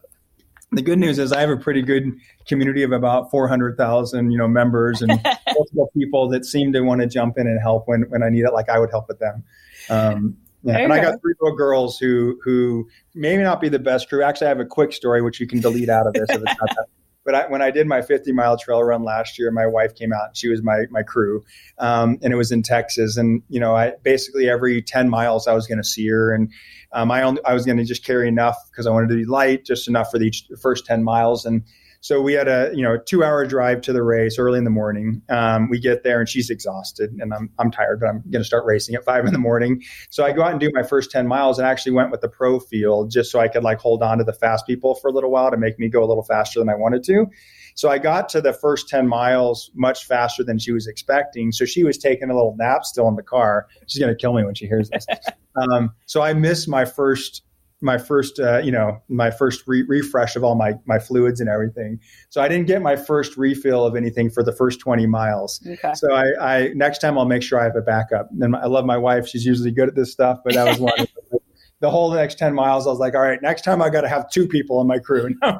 So 0.71 0.77
the 0.77 0.83
good 0.83 0.99
news 0.99 1.19
is 1.19 1.33
I 1.33 1.41
have 1.41 1.51
a 1.51 1.57
pretty 1.57 1.81
good 1.81 2.13
community 2.47 2.83
of 2.83 2.93
about 2.93 3.31
400,000, 3.31 4.31
you 4.31 4.37
know, 4.37 4.47
members 4.47 5.01
and 5.01 5.09
multiple 5.55 5.91
people 5.97 6.29
that 6.29 6.45
seem 6.45 6.73
to 6.75 6.83
want 6.83 7.01
to 7.01 7.07
jump 7.07 7.39
in 7.39 7.47
and 7.47 7.59
help 7.61 7.89
when, 7.89 8.03
when 8.11 8.23
I 8.23 8.29
need 8.29 8.45
it. 8.45 8.53
Like 8.53 8.69
I 8.69 8.79
would 8.79 8.91
help 8.91 9.09
with 9.09 9.19
them. 9.19 9.45
Um, 9.89 10.37
yeah. 10.63 10.79
And 10.79 10.93
I 10.93 11.01
got 11.01 11.21
three 11.23 11.35
little 11.41 11.57
girls 11.57 11.99
who 11.99 12.39
who 12.45 12.89
maybe 13.15 13.43
not 13.43 13.61
be 13.61 13.69
the 13.69 13.79
best 13.79 14.09
crew. 14.09 14.23
Actually, 14.23 14.49
I 14.49 14.51
have 14.51 14.61
a 14.61 14.67
quick 14.67 14.93
story 14.93 15.23
which 15.23 15.41
you 15.41 15.47
can 15.47 15.61
delete 15.61 15.89
out 15.89 16.07
of 16.07 16.13
this 16.13 16.29
if 16.29 16.37
it's 16.37 16.45
not 16.45 16.69
that 16.77 16.87
but 17.29 17.35
I, 17.35 17.47
when 17.47 17.61
I 17.61 17.71
did 17.71 17.87
my 17.87 18.01
50 18.01 18.33
mile 18.33 18.57
trail 18.57 18.83
run 18.83 19.03
last 19.03 19.39
year, 19.39 19.51
my 19.51 19.67
wife 19.67 19.95
came 19.95 20.15
out. 20.15 20.35
She 20.35 20.49
was 20.49 20.63
my 20.63 20.85
my 20.91 21.03
crew, 21.03 21.45
um, 21.77 22.19
and 22.23 22.33
it 22.33 22.37
was 22.37 22.51
in 22.53 22.63
Texas. 22.63 23.19
And 23.19 23.43
you 23.51 23.61
know, 23.61 23.77
I 23.77 23.93
basically 24.03 24.49
every 24.49 24.81
10 24.81 25.11
miles 25.11 25.47
I 25.47 25.53
was 25.53 25.67
going 25.67 25.77
to 25.77 25.85
see 25.85 26.09
her, 26.09 26.33
and 26.33 26.51
um, 26.91 27.11
I 27.11 27.21
only 27.21 27.45
I 27.45 27.53
was 27.53 27.67
going 27.67 27.77
to 27.77 27.85
just 27.85 28.03
carry 28.03 28.29
enough 28.29 28.57
because 28.71 28.87
I 28.87 28.93
wanted 28.93 29.11
to 29.11 29.17
be 29.17 29.27
light, 29.27 29.67
just 29.67 29.89
enough 29.89 30.11
for 30.11 30.19
the 30.19 30.29
each, 30.29 30.49
first 30.59 30.87
10 30.87 31.05
miles. 31.05 31.45
And 31.45 31.65
so 32.01 32.21
we 32.21 32.33
had 32.33 32.49
a 32.49 32.71
you 32.75 32.83
know 32.83 32.97
two 32.97 33.25
hour 33.25 33.45
drive 33.47 33.81
to 33.83 33.93
the 33.93 34.03
race 34.03 34.39
early 34.39 34.59
in 34.59 34.65
the 34.65 34.71
morning. 34.71 35.23
Um, 35.29 35.69
we 35.69 35.81
get 35.81 36.05
there 36.05 36.21
and 36.21 36.29
she's 36.29 36.51
exhausted 36.51 37.11
and 37.19 37.35
I'm 37.35 37.51
I'm 37.59 37.71
tired, 37.71 38.01
but 38.01 38.09
I'm 38.09 38.23
going 38.31 38.43
to 38.43 38.45
start 38.45 38.65
racing 38.65 38.95
at 38.95 39.05
five 39.05 39.27
in 39.27 39.33
the 39.33 39.39
morning. 39.39 39.83
So 40.11 40.25
I 40.25 40.33
go 40.33 40.43
out 40.43 40.53
and 40.53 40.61
do 40.61 40.71
my 40.73 40.83
first 40.83 41.11
ten 41.11 41.27
miles 41.27 41.59
and 41.59 41.67
actually 41.67 41.93
went 41.93 42.11
with 42.11 42.21
the 42.21 42.29
pro 42.29 42.61
field 42.61 43.11
just 43.11 43.31
so 43.31 43.41
I 43.41 43.49
could 43.49 43.65
like 43.65 43.79
hold 43.79 44.03
on 44.03 44.19
to 44.19 44.25
the 44.25 44.33
fast 44.33 44.67
people 44.67 44.95
for 44.95 45.09
a 45.09 45.13
little 45.13 45.31
while 45.31 45.51
to 45.51 45.57
make 45.57 45.79
me 45.79 45.89
go 45.89 46.05
a 46.05 46.07
little 46.07 46.25
faster 46.25 46.61
than 46.61 46.69
I 46.69 46.75
wanted 46.75 47.03
to. 47.05 47.27
So 47.75 47.89
I 47.89 47.99
got 47.99 48.29
to 48.31 48.41
the 48.41 48.53
first 48.53 48.89
10 48.89 49.07
miles 49.07 49.71
much 49.73 50.05
faster 50.05 50.43
than 50.43 50.59
she 50.59 50.73
was 50.73 50.89
expecting. 50.89 51.53
So 51.53 51.65
she 51.65 51.85
was 51.85 51.97
taking 51.97 52.29
a 52.29 52.35
little 52.35 52.57
nap 52.59 52.85
still 52.85 53.07
in 53.07 53.15
the 53.15 53.23
car. 53.23 53.69
She's 53.87 54.01
going 54.01 54.13
to 54.13 54.21
kill 54.21 54.33
me 54.33 54.45
when 54.45 54.57
she 54.57 54.67
hears 54.67 54.91
this. 54.91 55.07
um, 55.57 55.93
so 56.07 56.21
I 56.21 56.33
missed 56.33 56.69
my 56.69 56.85
first 56.85 57.43
my 57.81 57.99
first 57.99 58.41
uh, 58.41 58.59
you 58.59 58.73
know 58.73 59.01
my 59.09 59.31
first 59.31 59.63
re- 59.67 59.85
refresh 59.87 60.37
of 60.37 60.45
all 60.45 60.55
my 60.55 60.75
my 60.85 60.99
fluids 60.99 61.41
and 61.41 61.49
everything. 61.49 62.01
So 62.29 62.41
i 62.41 62.49
didn't 62.49 62.67
get 62.67 62.83
my 62.83 62.97
first 62.97 63.37
refill 63.37 63.87
of 63.87 63.97
anything 63.97 64.31
for 64.31 64.43
the 64.43 64.53
first 64.53 64.81
20 64.81 65.07
miles. 65.07 65.65
Okay. 65.67 65.95
so 65.95 66.13
I, 66.13 66.25
I 66.41 66.69
next 66.75 66.99
time 66.99 67.19
i'll 67.19 67.25
make 67.25 67.43
sure 67.43 67.61
i 67.61 67.65
have 67.65 67.77
a 67.77 67.83
backup. 67.83 68.31
And 68.41 68.57
i 68.57 68.67
love 68.67 68.85
my 68.85 68.99
wife. 68.99 69.29
She's 69.29 69.45
usually 69.45 69.71
good 69.71 69.89
at 69.89 69.95
this 69.95 70.13
stuff 70.13 70.41
but 70.45 70.55
that 70.55 70.67
was 70.67 70.79
one 70.79 71.07
the 71.81 71.91
whole 71.91 72.13
next 72.13 72.39
10 72.39 72.55
miles 72.55 72.87
i 72.87 72.91
was 72.91 72.99
like 72.99 73.15
all 73.15 73.21
right 73.21 73.41
next 73.41 73.63
time 73.63 73.81
i 73.81 73.89
got 73.89 74.01
to 74.01 74.09
have 74.09 74.29
two 74.31 74.49
people 74.49 74.81
in 74.81 74.89
my 74.89 74.99
crew 74.99 75.33
oh 75.43 75.59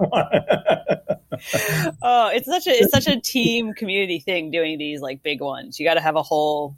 it's 2.33 2.47
such 2.47 2.67
a 2.67 2.71
it's 2.71 2.91
such 2.91 3.07
a 3.07 3.21
team 3.21 3.73
community 3.73 4.19
thing 4.19 4.51
doing 4.51 4.79
these 4.79 5.01
like 5.01 5.23
big 5.23 5.41
ones. 5.41 5.79
You 5.79 5.87
got 5.87 5.95
to 5.95 6.01
have 6.01 6.17
a 6.17 6.23
whole 6.23 6.77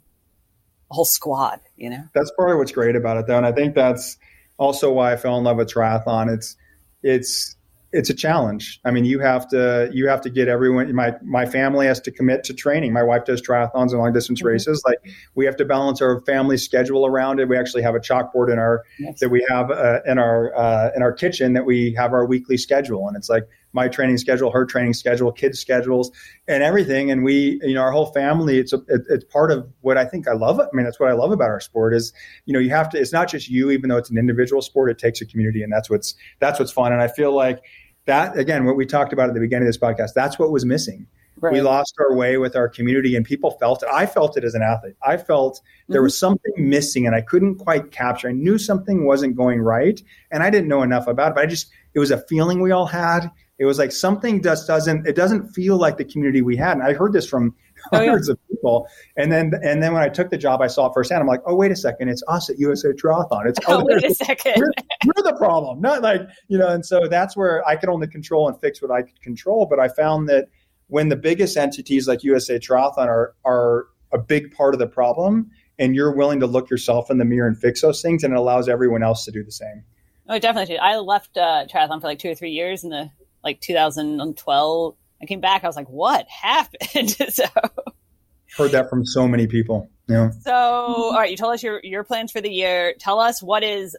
a 0.91 0.93
whole 0.93 1.05
squad 1.05 1.59
you 1.75 1.89
know? 1.89 2.03
That's 2.13 2.31
part 2.37 2.51
of 2.51 2.59
what's 2.59 2.71
great 2.71 2.95
about 2.95 3.17
it 3.17 3.25
though 3.25 3.37
and 3.37 3.45
i 3.45 3.51
think 3.51 3.73
that's 3.73 4.17
also 4.61 4.93
why 4.93 5.11
I 5.11 5.17
fell 5.17 5.37
in 5.39 5.43
love 5.43 5.57
with 5.57 5.73
triathlon. 5.73 6.31
It's 6.31 6.55
it's 7.01 7.55
it's 7.93 8.09
a 8.09 8.13
challenge. 8.13 8.79
I 8.85 8.91
mean, 8.91 9.03
you 9.03 9.19
have 9.19 9.49
to 9.49 9.89
you 9.91 10.07
have 10.07 10.21
to 10.21 10.29
get 10.29 10.47
everyone. 10.47 10.93
My 10.93 11.15
my 11.23 11.47
family 11.47 11.87
has 11.87 11.99
to 12.01 12.11
commit 12.11 12.43
to 12.45 12.53
training. 12.53 12.93
My 12.93 13.01
wife 13.01 13.25
does 13.25 13.41
triathlons 13.41 13.89
and 13.89 13.99
long 13.99 14.13
distance 14.13 14.39
mm-hmm. 14.39 14.49
races. 14.49 14.83
Like 14.85 14.99
we 15.33 15.45
have 15.45 15.57
to 15.57 15.65
balance 15.65 15.99
our 16.01 16.21
family 16.21 16.57
schedule 16.57 17.07
around 17.07 17.39
it. 17.39 17.49
We 17.49 17.57
actually 17.57 17.81
have 17.81 17.95
a 17.95 17.99
chalkboard 17.99 18.53
in 18.53 18.59
our 18.59 18.83
yes. 18.99 19.19
that 19.19 19.29
we 19.29 19.43
have 19.49 19.71
uh, 19.71 20.01
in 20.05 20.19
our 20.19 20.55
uh, 20.55 20.91
in 20.95 21.01
our 21.01 21.11
kitchen 21.11 21.53
that 21.53 21.65
we 21.65 21.95
have 21.95 22.13
our 22.13 22.25
weekly 22.25 22.57
schedule, 22.57 23.07
and 23.07 23.17
it's 23.17 23.29
like 23.29 23.47
my 23.73 23.87
training 23.87 24.17
schedule, 24.17 24.51
her 24.51 24.65
training 24.65 24.93
schedule, 24.93 25.31
kids' 25.31 25.59
schedules, 25.59 26.11
and 26.47 26.63
everything. 26.63 27.11
And 27.11 27.23
we, 27.23 27.59
you 27.63 27.73
know, 27.73 27.81
our 27.81 27.91
whole 27.91 28.07
family. 28.07 28.59
It's 28.59 28.73
a, 28.73 28.77
it, 28.87 29.01
it's 29.09 29.25
part 29.25 29.51
of 29.51 29.67
what 29.81 29.97
I 29.97 30.05
think 30.05 30.27
I 30.27 30.33
love. 30.33 30.59
I 30.59 30.67
mean, 30.73 30.85
that's 30.85 30.99
what 30.99 31.09
I 31.09 31.13
love 31.13 31.31
about 31.31 31.49
our 31.49 31.59
sport 31.59 31.93
is, 31.93 32.13
you 32.45 32.53
know, 32.53 32.59
you 32.59 32.69
have 32.69 32.89
to. 32.89 32.99
It's 32.99 33.13
not 33.13 33.29
just 33.29 33.49
you, 33.49 33.71
even 33.71 33.89
though 33.89 33.97
it's 33.97 34.09
an 34.09 34.17
individual 34.17 34.61
sport. 34.61 34.91
It 34.91 34.97
takes 34.97 35.21
a 35.21 35.25
community, 35.25 35.63
and 35.63 35.71
that's 35.71 35.89
what's 35.89 36.15
that's 36.39 36.59
what's 36.59 36.71
fun. 36.71 36.91
And 36.93 37.01
I 37.01 37.07
feel 37.07 37.33
like 37.33 37.63
that 38.05 38.37
again, 38.37 38.65
what 38.65 38.75
we 38.75 38.85
talked 38.85 39.13
about 39.13 39.29
at 39.29 39.33
the 39.33 39.39
beginning 39.39 39.67
of 39.67 39.73
this 39.73 39.77
podcast. 39.77 40.13
That's 40.13 40.37
what 40.39 40.51
was 40.51 40.65
missing. 40.65 41.07
Right. 41.39 41.53
We 41.53 41.61
lost 41.61 41.95
our 41.99 42.15
way 42.15 42.37
with 42.37 42.55
our 42.55 42.69
community, 42.69 43.15
and 43.15 43.25
people 43.25 43.51
felt 43.51 43.81
it. 43.81 43.89
I 43.91 44.05
felt 44.05 44.37
it 44.37 44.43
as 44.43 44.53
an 44.53 44.61
athlete. 44.61 44.95
I 45.01 45.17
felt 45.17 45.55
mm-hmm. 45.55 45.93
there 45.93 46.03
was 46.03 46.17
something 46.17 46.53
missing, 46.57 47.07
and 47.07 47.15
I 47.15 47.21
couldn't 47.21 47.55
quite 47.55 47.91
capture. 47.91 48.29
I 48.29 48.33
knew 48.33 48.59
something 48.59 49.05
wasn't 49.05 49.35
going 49.35 49.59
right, 49.59 49.99
and 50.29 50.43
I 50.43 50.51
didn't 50.51 50.67
know 50.67 50.83
enough 50.83 51.07
about 51.07 51.31
it. 51.31 51.35
But 51.35 51.43
I 51.43 51.47
just 51.47 51.71
it 51.93 51.99
was 51.99 52.11
a 52.11 52.21
feeling 52.27 52.61
we 52.61 52.71
all 52.71 52.85
had. 52.85 53.31
It 53.61 53.65
was 53.65 53.77
like 53.77 53.91
something 53.91 54.41
just 54.41 54.65
doesn't 54.65 55.05
it 55.05 55.15
doesn't 55.15 55.49
feel 55.49 55.77
like 55.77 55.97
the 55.97 56.03
community 56.03 56.41
we 56.41 56.57
had. 56.57 56.77
And 56.77 56.81
I 56.81 56.93
heard 56.93 57.13
this 57.13 57.27
from 57.27 57.53
hundreds 57.91 58.27
oh, 58.27 58.31
yeah. 58.31 58.33
of 58.33 58.47
people. 58.49 58.87
And 59.17 59.31
then 59.31 59.51
and 59.63 59.83
then 59.83 59.93
when 59.93 60.01
I 60.01 60.09
took 60.09 60.31
the 60.31 60.37
job, 60.39 60.63
I 60.63 60.67
saw 60.67 60.87
it 60.87 60.93
firsthand. 60.95 61.21
I'm 61.21 61.27
like, 61.27 61.43
oh 61.45 61.53
wait 61.53 61.69
a 61.69 61.75
second, 61.75 62.09
it's 62.09 62.23
us 62.27 62.49
at 62.49 62.57
USA 62.57 62.87
Triathlon. 62.89 63.45
It's 63.45 63.59
oh, 63.67 63.85
wait 63.85 64.03
a 64.03 64.15
second, 64.15 64.55
we're, 64.57 64.71
we're, 65.05 65.23
the 65.31 65.37
problem, 65.37 65.79
not 65.79 66.01
like 66.01 66.21
you 66.47 66.57
know. 66.57 66.69
And 66.69 66.83
so 66.83 67.07
that's 67.07 67.37
where 67.37 67.63
I 67.67 67.75
could 67.75 67.87
only 67.87 68.07
control 68.07 68.47
and 68.47 68.59
fix 68.59 68.81
what 68.81 68.89
I 68.89 69.03
could 69.03 69.21
control. 69.21 69.67
But 69.69 69.79
I 69.79 69.89
found 69.89 70.27
that 70.29 70.47
when 70.87 71.09
the 71.09 71.15
biggest 71.15 71.55
entities 71.55 72.07
like 72.07 72.23
USA 72.23 72.57
Triathlon 72.57 73.05
are 73.05 73.35
are 73.45 73.89
a 74.11 74.17
big 74.17 74.55
part 74.55 74.73
of 74.73 74.79
the 74.79 74.87
problem, 74.87 75.51
and 75.77 75.95
you're 75.95 76.15
willing 76.15 76.39
to 76.39 76.47
look 76.47 76.71
yourself 76.71 77.11
in 77.11 77.19
the 77.19 77.25
mirror 77.25 77.47
and 77.47 77.55
fix 77.55 77.81
those 77.81 78.01
things, 78.01 78.23
and 78.23 78.33
it 78.33 78.37
allows 78.37 78.67
everyone 78.67 79.03
else 79.03 79.23
to 79.25 79.31
do 79.31 79.43
the 79.43 79.51
same. 79.51 79.83
Oh, 80.27 80.39
definitely. 80.39 80.79
I 80.79 80.97
left 80.97 81.37
uh, 81.37 81.67
triathlon 81.71 82.01
for 82.01 82.07
like 82.07 82.17
two 82.17 82.31
or 82.31 82.35
three 82.35 82.51
years 82.51 82.83
in 82.83 82.89
the 82.89 83.11
like 83.43 83.61
2012 83.61 84.95
I 85.21 85.25
came 85.25 85.39
back. 85.39 85.63
I 85.63 85.67
was 85.67 85.75
like, 85.75 85.89
what 85.89 86.27
happened? 86.27 87.09
so 87.29 87.45
heard 88.57 88.71
that 88.71 88.89
from 88.89 89.05
so 89.05 89.27
many 89.27 89.47
people. 89.47 89.89
Yeah. 90.07 90.31
So, 90.41 90.53
all 90.53 91.13
right, 91.13 91.31
you 91.31 91.37
told 91.37 91.53
us 91.53 91.63
your 91.63 91.79
your 91.83 92.03
plans 92.03 92.31
for 92.31 92.41
the 92.41 92.49
year. 92.49 92.95
Tell 92.99 93.19
us 93.19 93.41
what 93.41 93.63
is 93.63 93.95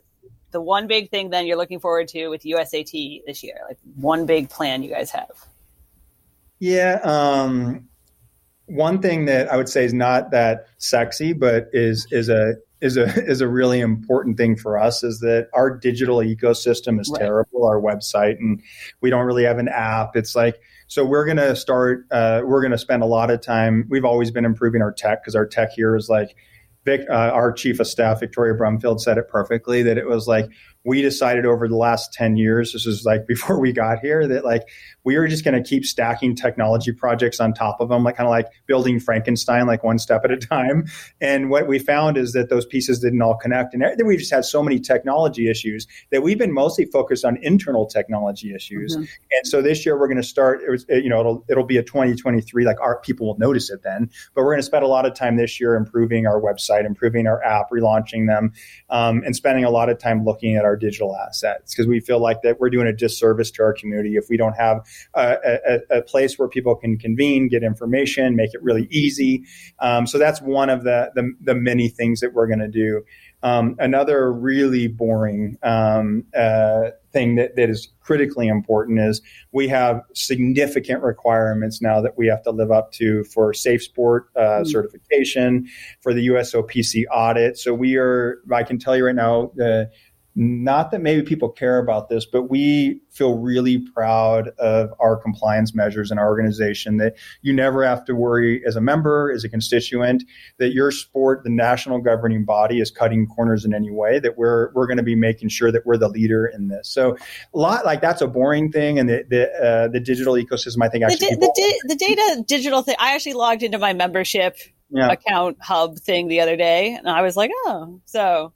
the 0.50 0.60
one 0.60 0.86
big 0.86 1.10
thing 1.10 1.30
then 1.30 1.46
you're 1.46 1.56
looking 1.56 1.80
forward 1.80 2.08
to 2.08 2.28
with 2.28 2.42
USAT 2.42 3.22
this 3.26 3.42
year? 3.42 3.60
Like 3.66 3.78
one 3.96 4.26
big 4.26 4.50
plan 4.50 4.82
you 4.82 4.90
guys 4.90 5.10
have. 5.10 5.30
Yeah, 6.58 7.00
um, 7.02 7.88
one 8.66 9.00
thing 9.00 9.24
that 9.24 9.50
I 9.50 9.56
would 9.56 9.68
say 9.68 9.84
is 9.84 9.94
not 9.94 10.30
that 10.32 10.66
sexy, 10.78 11.32
but 11.32 11.68
is 11.72 12.06
is 12.10 12.28
a 12.28 12.54
is 12.82 12.98
a 12.98 13.04
is 13.24 13.40
a 13.40 13.48
really 13.48 13.80
important 13.80 14.36
thing 14.36 14.56
for 14.56 14.78
us 14.78 15.02
is 15.02 15.20
that 15.20 15.48
our 15.54 15.70
digital 15.70 16.18
ecosystem 16.18 17.00
is 17.00 17.08
right. 17.10 17.20
terrible 17.20 17.64
our 17.64 17.80
website 17.80 18.38
and 18.38 18.62
we 19.00 19.08
don't 19.08 19.24
really 19.24 19.44
have 19.44 19.58
an 19.58 19.68
app 19.68 20.14
it's 20.16 20.36
like 20.36 20.60
so 20.92 21.06
we're 21.06 21.24
going 21.24 21.38
to 21.38 21.56
start, 21.56 22.06
uh, 22.10 22.42
we're 22.44 22.60
going 22.60 22.72
to 22.72 22.76
spend 22.76 23.02
a 23.02 23.06
lot 23.06 23.30
of 23.30 23.40
time. 23.40 23.86
We've 23.88 24.04
always 24.04 24.30
been 24.30 24.44
improving 24.44 24.82
our 24.82 24.92
tech 24.92 25.22
because 25.22 25.34
our 25.34 25.46
tech 25.46 25.70
here 25.70 25.96
is 25.96 26.10
like, 26.10 26.36
Vic, 26.84 27.06
uh, 27.08 27.14
our 27.14 27.50
chief 27.50 27.80
of 27.80 27.86
staff, 27.86 28.20
Victoria 28.20 28.52
Brumfield, 28.52 29.00
said 29.00 29.16
it 29.16 29.26
perfectly 29.26 29.82
that 29.84 29.96
it 29.96 30.06
was 30.06 30.28
like 30.28 30.50
we 30.84 31.00
decided 31.02 31.46
over 31.46 31.68
the 31.68 31.76
last 31.76 32.12
10 32.12 32.36
years, 32.36 32.72
this 32.72 32.86
is 32.86 33.04
like 33.04 33.26
before 33.28 33.60
we 33.60 33.72
got 33.72 34.00
here, 34.00 34.26
that 34.26 34.44
like 34.44 34.68
we 35.04 35.16
were 35.18 35.28
just 35.28 35.44
going 35.44 35.60
to 35.60 35.68
keep 35.68 35.84
stacking 35.84 36.34
technology 36.34 36.92
projects 36.92 37.40
on 37.40 37.52
top 37.52 37.80
of 37.80 37.88
them, 37.88 38.04
like 38.04 38.16
kind 38.16 38.26
of 38.26 38.30
like 38.30 38.48
building 38.66 39.00
Frankenstein, 39.00 39.66
like 39.66 39.82
one 39.82 39.98
step 39.98 40.22
at 40.24 40.30
a 40.30 40.36
time. 40.36 40.84
And 41.20 41.50
what 41.50 41.66
we 41.66 41.78
found 41.78 42.16
is 42.16 42.32
that 42.32 42.48
those 42.48 42.66
pieces 42.66 43.00
didn't 43.00 43.22
all 43.22 43.36
connect. 43.36 43.74
And 43.74 43.84
we 44.04 44.16
just 44.16 44.32
had 44.32 44.44
so 44.44 44.62
many 44.62 44.78
technology 44.78 45.48
issues 45.48 45.86
that 46.10 46.22
we've 46.22 46.38
been 46.38 46.52
mostly 46.52 46.84
focused 46.84 47.24
on 47.24 47.38
internal 47.42 47.86
technology 47.86 48.54
issues. 48.54 48.94
Mm-hmm. 48.94 49.02
And 49.02 49.46
so 49.46 49.62
this 49.62 49.84
year 49.84 49.98
we're 49.98 50.08
going 50.08 50.22
to 50.22 50.22
start, 50.22 50.60
you 50.88 51.08
know, 51.08 51.20
it'll, 51.20 51.44
it'll 51.48 51.64
be 51.64 51.76
a 51.76 51.82
2023, 51.82 52.64
like 52.64 52.80
our 52.80 53.00
people 53.00 53.26
will 53.26 53.38
notice 53.38 53.70
it 53.70 53.82
then, 53.82 54.10
but 54.34 54.42
we're 54.42 54.52
going 54.52 54.58
to 54.58 54.66
spend 54.66 54.84
a 54.84 54.88
lot 54.88 55.06
of 55.06 55.14
time 55.14 55.36
this 55.36 55.60
year 55.60 55.74
improving 55.74 56.26
our 56.26 56.40
website, 56.40 56.84
improving 56.84 57.26
our 57.26 57.42
app, 57.42 57.70
relaunching 57.70 58.26
them, 58.26 58.52
um, 58.90 59.22
and 59.24 59.34
spending 59.34 59.64
a 59.64 59.70
lot 59.70 59.88
of 59.88 59.98
time 59.98 60.24
looking 60.24 60.56
at 60.56 60.64
our 60.64 60.71
digital 60.76 61.16
assets 61.16 61.74
because 61.74 61.86
we 61.86 62.00
feel 62.00 62.20
like 62.20 62.42
that 62.42 62.60
we're 62.60 62.70
doing 62.70 62.86
a 62.86 62.92
disservice 62.92 63.50
to 63.52 63.62
our 63.62 63.72
community 63.72 64.16
if 64.16 64.28
we 64.28 64.36
don't 64.36 64.54
have 64.54 64.86
a, 65.14 65.80
a, 65.90 65.98
a 65.98 66.02
place 66.02 66.38
where 66.38 66.48
people 66.48 66.74
can 66.74 66.98
convene, 66.98 67.48
get 67.48 67.62
information, 67.62 68.36
make 68.36 68.54
it 68.54 68.62
really 68.62 68.88
easy. 68.90 69.44
Um, 69.78 70.06
so 70.06 70.18
that's 70.18 70.40
one 70.40 70.70
of 70.70 70.84
the, 70.84 71.10
the, 71.14 71.32
the 71.40 71.54
many 71.54 71.88
things 71.88 72.20
that 72.20 72.32
we're 72.34 72.46
going 72.46 72.60
to 72.60 72.68
do. 72.68 73.02
Um, 73.42 73.74
another 73.80 74.32
really 74.32 74.86
boring 74.86 75.58
um, 75.64 76.24
uh, 76.36 76.90
thing 77.12 77.34
that, 77.36 77.56
that 77.56 77.68
is 77.68 77.88
critically 78.00 78.46
important 78.46 79.00
is 79.00 79.20
we 79.50 79.68
have 79.68 80.02
significant 80.14 81.02
requirements 81.02 81.82
now 81.82 82.00
that 82.00 82.16
we 82.16 82.28
have 82.28 82.42
to 82.44 82.50
live 82.50 82.70
up 82.70 82.92
to 82.92 83.24
for 83.24 83.52
safe 83.52 83.82
sport 83.82 84.28
uh, 84.36 84.40
mm-hmm. 84.40 84.64
certification, 84.66 85.68
for 86.00 86.14
the 86.14 86.28
USOPC 86.28 87.04
audit. 87.12 87.58
So 87.58 87.74
we 87.74 87.96
are, 87.96 88.40
I 88.52 88.62
can 88.62 88.78
tell 88.78 88.96
you 88.96 89.06
right 89.06 89.14
now, 89.14 89.50
uh, 89.60 89.84
not 90.34 90.90
that 90.90 91.02
maybe 91.02 91.22
people 91.22 91.50
care 91.50 91.78
about 91.78 92.08
this, 92.08 92.24
but 92.24 92.44
we 92.44 93.00
feel 93.10 93.38
really 93.38 93.78
proud 93.78 94.48
of 94.58 94.90
our 94.98 95.16
compliance 95.16 95.74
measures 95.74 96.10
in 96.10 96.18
our 96.18 96.26
organization 96.26 96.96
that 96.96 97.14
you 97.42 97.52
never 97.52 97.84
have 97.84 98.04
to 98.06 98.14
worry 98.14 98.62
as 98.66 98.74
a 98.74 98.80
member, 98.80 99.30
as 99.30 99.44
a 99.44 99.48
constituent, 99.48 100.24
that 100.58 100.72
your 100.72 100.90
sport, 100.90 101.44
the 101.44 101.50
national 101.50 101.98
governing 101.98 102.44
body 102.44 102.80
is 102.80 102.90
cutting 102.90 103.26
corners 103.26 103.64
in 103.64 103.74
any 103.74 103.90
way, 103.90 104.18
that 104.18 104.38
we're, 104.38 104.72
we're 104.72 104.86
going 104.86 104.96
to 104.96 105.02
be 105.02 105.14
making 105.14 105.50
sure 105.50 105.70
that 105.70 105.84
we're 105.84 105.98
the 105.98 106.08
leader 106.08 106.46
in 106.46 106.68
this. 106.68 106.88
So 106.88 107.16
a 107.54 107.58
lot 107.58 107.84
like 107.84 108.00
that's 108.00 108.22
a 108.22 108.26
boring 108.26 108.72
thing. 108.72 108.98
And 108.98 109.08
the, 109.08 109.24
the, 109.28 109.52
uh, 109.52 109.88
the 109.88 110.00
digital 110.00 110.34
ecosystem, 110.34 110.82
I 110.82 110.88
think 110.88 111.04
actually. 111.04 111.30
The, 111.30 111.36
the, 111.36 111.52
di- 111.54 111.94
the, 111.94 111.96
data 111.96 112.44
digital 112.46 112.82
thing, 112.82 112.96
I 112.98 113.14
actually 113.14 113.34
logged 113.34 113.62
into 113.62 113.78
my 113.78 113.92
membership 113.92 114.56
yeah. 114.90 115.10
account 115.10 115.58
hub 115.60 115.98
thing 115.98 116.28
the 116.28 116.40
other 116.40 116.56
day 116.56 116.94
and 116.94 117.08
I 117.08 117.20
was 117.20 117.36
like, 117.36 117.50
oh, 117.66 118.00
so 118.06 118.54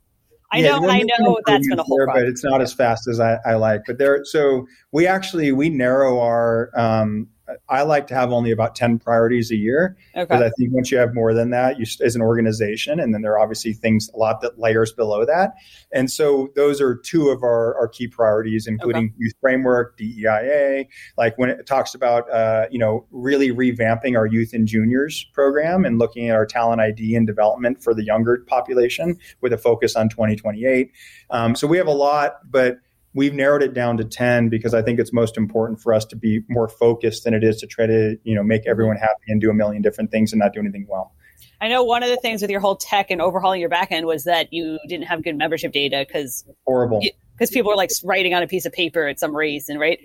I 0.52 0.58
yeah, 0.58 0.78
know, 0.78 0.88
I 0.88 1.02
know 1.18 1.40
that's 1.44 1.66
going 1.66 1.78
to 1.78 1.82
hold, 1.82 2.08
but 2.12 2.22
it's 2.22 2.44
not 2.44 2.62
as 2.62 2.72
fast 2.72 3.08
as 3.08 3.18
I, 3.18 3.38
I, 3.44 3.54
like. 3.54 3.82
But 3.86 3.98
there, 3.98 4.24
so 4.24 4.66
we 4.92 5.06
actually 5.06 5.50
we 5.50 5.68
narrow 5.68 6.20
our 6.20 6.70
um, 6.76 7.28
I 7.68 7.82
like 7.82 8.06
to 8.08 8.14
have 8.14 8.32
only 8.32 8.50
about 8.50 8.74
10 8.74 8.98
priorities 8.98 9.50
a 9.50 9.56
year 9.56 9.96
because 10.14 10.40
okay. 10.40 10.46
I 10.46 10.50
think 10.58 10.72
once 10.72 10.90
you 10.90 10.98
have 10.98 11.14
more 11.14 11.32
than 11.34 11.50
that, 11.50 11.78
you 11.78 11.86
as 12.04 12.16
an 12.16 12.22
organization, 12.22 12.98
and 12.98 13.14
then 13.14 13.22
there 13.22 13.32
are 13.32 13.38
obviously 13.38 13.72
things 13.72 14.10
a 14.14 14.16
lot 14.16 14.40
that 14.40 14.58
layers 14.58 14.92
below 14.92 15.24
that. 15.24 15.54
And 15.92 16.10
so 16.10 16.48
those 16.56 16.80
are 16.80 16.96
two 16.96 17.28
of 17.28 17.42
our, 17.42 17.76
our 17.76 17.88
key 17.88 18.08
priorities, 18.08 18.66
including 18.66 19.06
okay. 19.06 19.14
youth 19.18 19.34
framework, 19.40 19.98
DEIA, 19.98 20.86
like 21.16 21.38
when 21.38 21.50
it 21.50 21.66
talks 21.66 21.94
about, 21.94 22.30
uh, 22.30 22.66
you 22.70 22.78
know, 22.78 23.06
really 23.10 23.50
revamping 23.50 24.16
our 24.16 24.26
youth 24.26 24.52
and 24.52 24.66
juniors 24.66 25.24
program 25.32 25.84
and 25.84 25.98
looking 25.98 26.28
at 26.28 26.34
our 26.34 26.46
talent 26.46 26.80
ID 26.80 27.14
and 27.14 27.26
development 27.26 27.82
for 27.82 27.94
the 27.94 28.04
younger 28.04 28.38
population 28.46 29.18
with 29.40 29.52
a 29.52 29.58
focus 29.58 29.96
on 29.96 30.08
2028. 30.08 30.90
Um, 31.30 31.54
so 31.54 31.66
we 31.66 31.76
have 31.76 31.86
a 31.86 31.92
lot, 31.92 32.38
but 32.50 32.78
we've 33.16 33.34
narrowed 33.34 33.62
it 33.62 33.72
down 33.72 33.96
to 33.96 34.04
10 34.04 34.50
because 34.50 34.74
I 34.74 34.82
think 34.82 35.00
it's 35.00 35.12
most 35.12 35.38
important 35.38 35.80
for 35.80 35.94
us 35.94 36.04
to 36.06 36.16
be 36.16 36.42
more 36.50 36.68
focused 36.68 37.24
than 37.24 37.32
it 37.32 37.42
is 37.42 37.56
to 37.56 37.66
try 37.66 37.86
to, 37.86 38.16
you 38.22 38.34
know, 38.34 38.44
make 38.44 38.66
everyone 38.66 38.96
happy 38.96 39.24
and 39.28 39.40
do 39.40 39.50
a 39.50 39.54
million 39.54 39.80
different 39.80 40.10
things 40.10 40.32
and 40.32 40.38
not 40.38 40.52
do 40.52 40.60
anything 40.60 40.86
well. 40.88 41.14
I 41.58 41.68
know 41.68 41.82
one 41.82 42.02
of 42.02 42.10
the 42.10 42.18
things 42.18 42.42
with 42.42 42.50
your 42.50 42.60
whole 42.60 42.76
tech 42.76 43.10
and 43.10 43.22
overhauling 43.22 43.62
your 43.62 43.70
backend 43.70 44.04
was 44.04 44.24
that 44.24 44.52
you 44.52 44.78
didn't 44.86 45.06
have 45.06 45.24
good 45.24 45.36
membership 45.36 45.72
data 45.72 46.04
because 46.06 46.44
horrible 46.66 47.00
because 47.32 47.50
people 47.50 47.70
were 47.70 47.76
like 47.76 47.90
writing 48.04 48.34
on 48.34 48.42
a 48.42 48.46
piece 48.46 48.66
of 48.66 48.72
paper 48.72 49.06
at 49.06 49.18
some 49.18 49.34
race 49.34 49.70
and 49.70 49.80
right. 49.80 49.98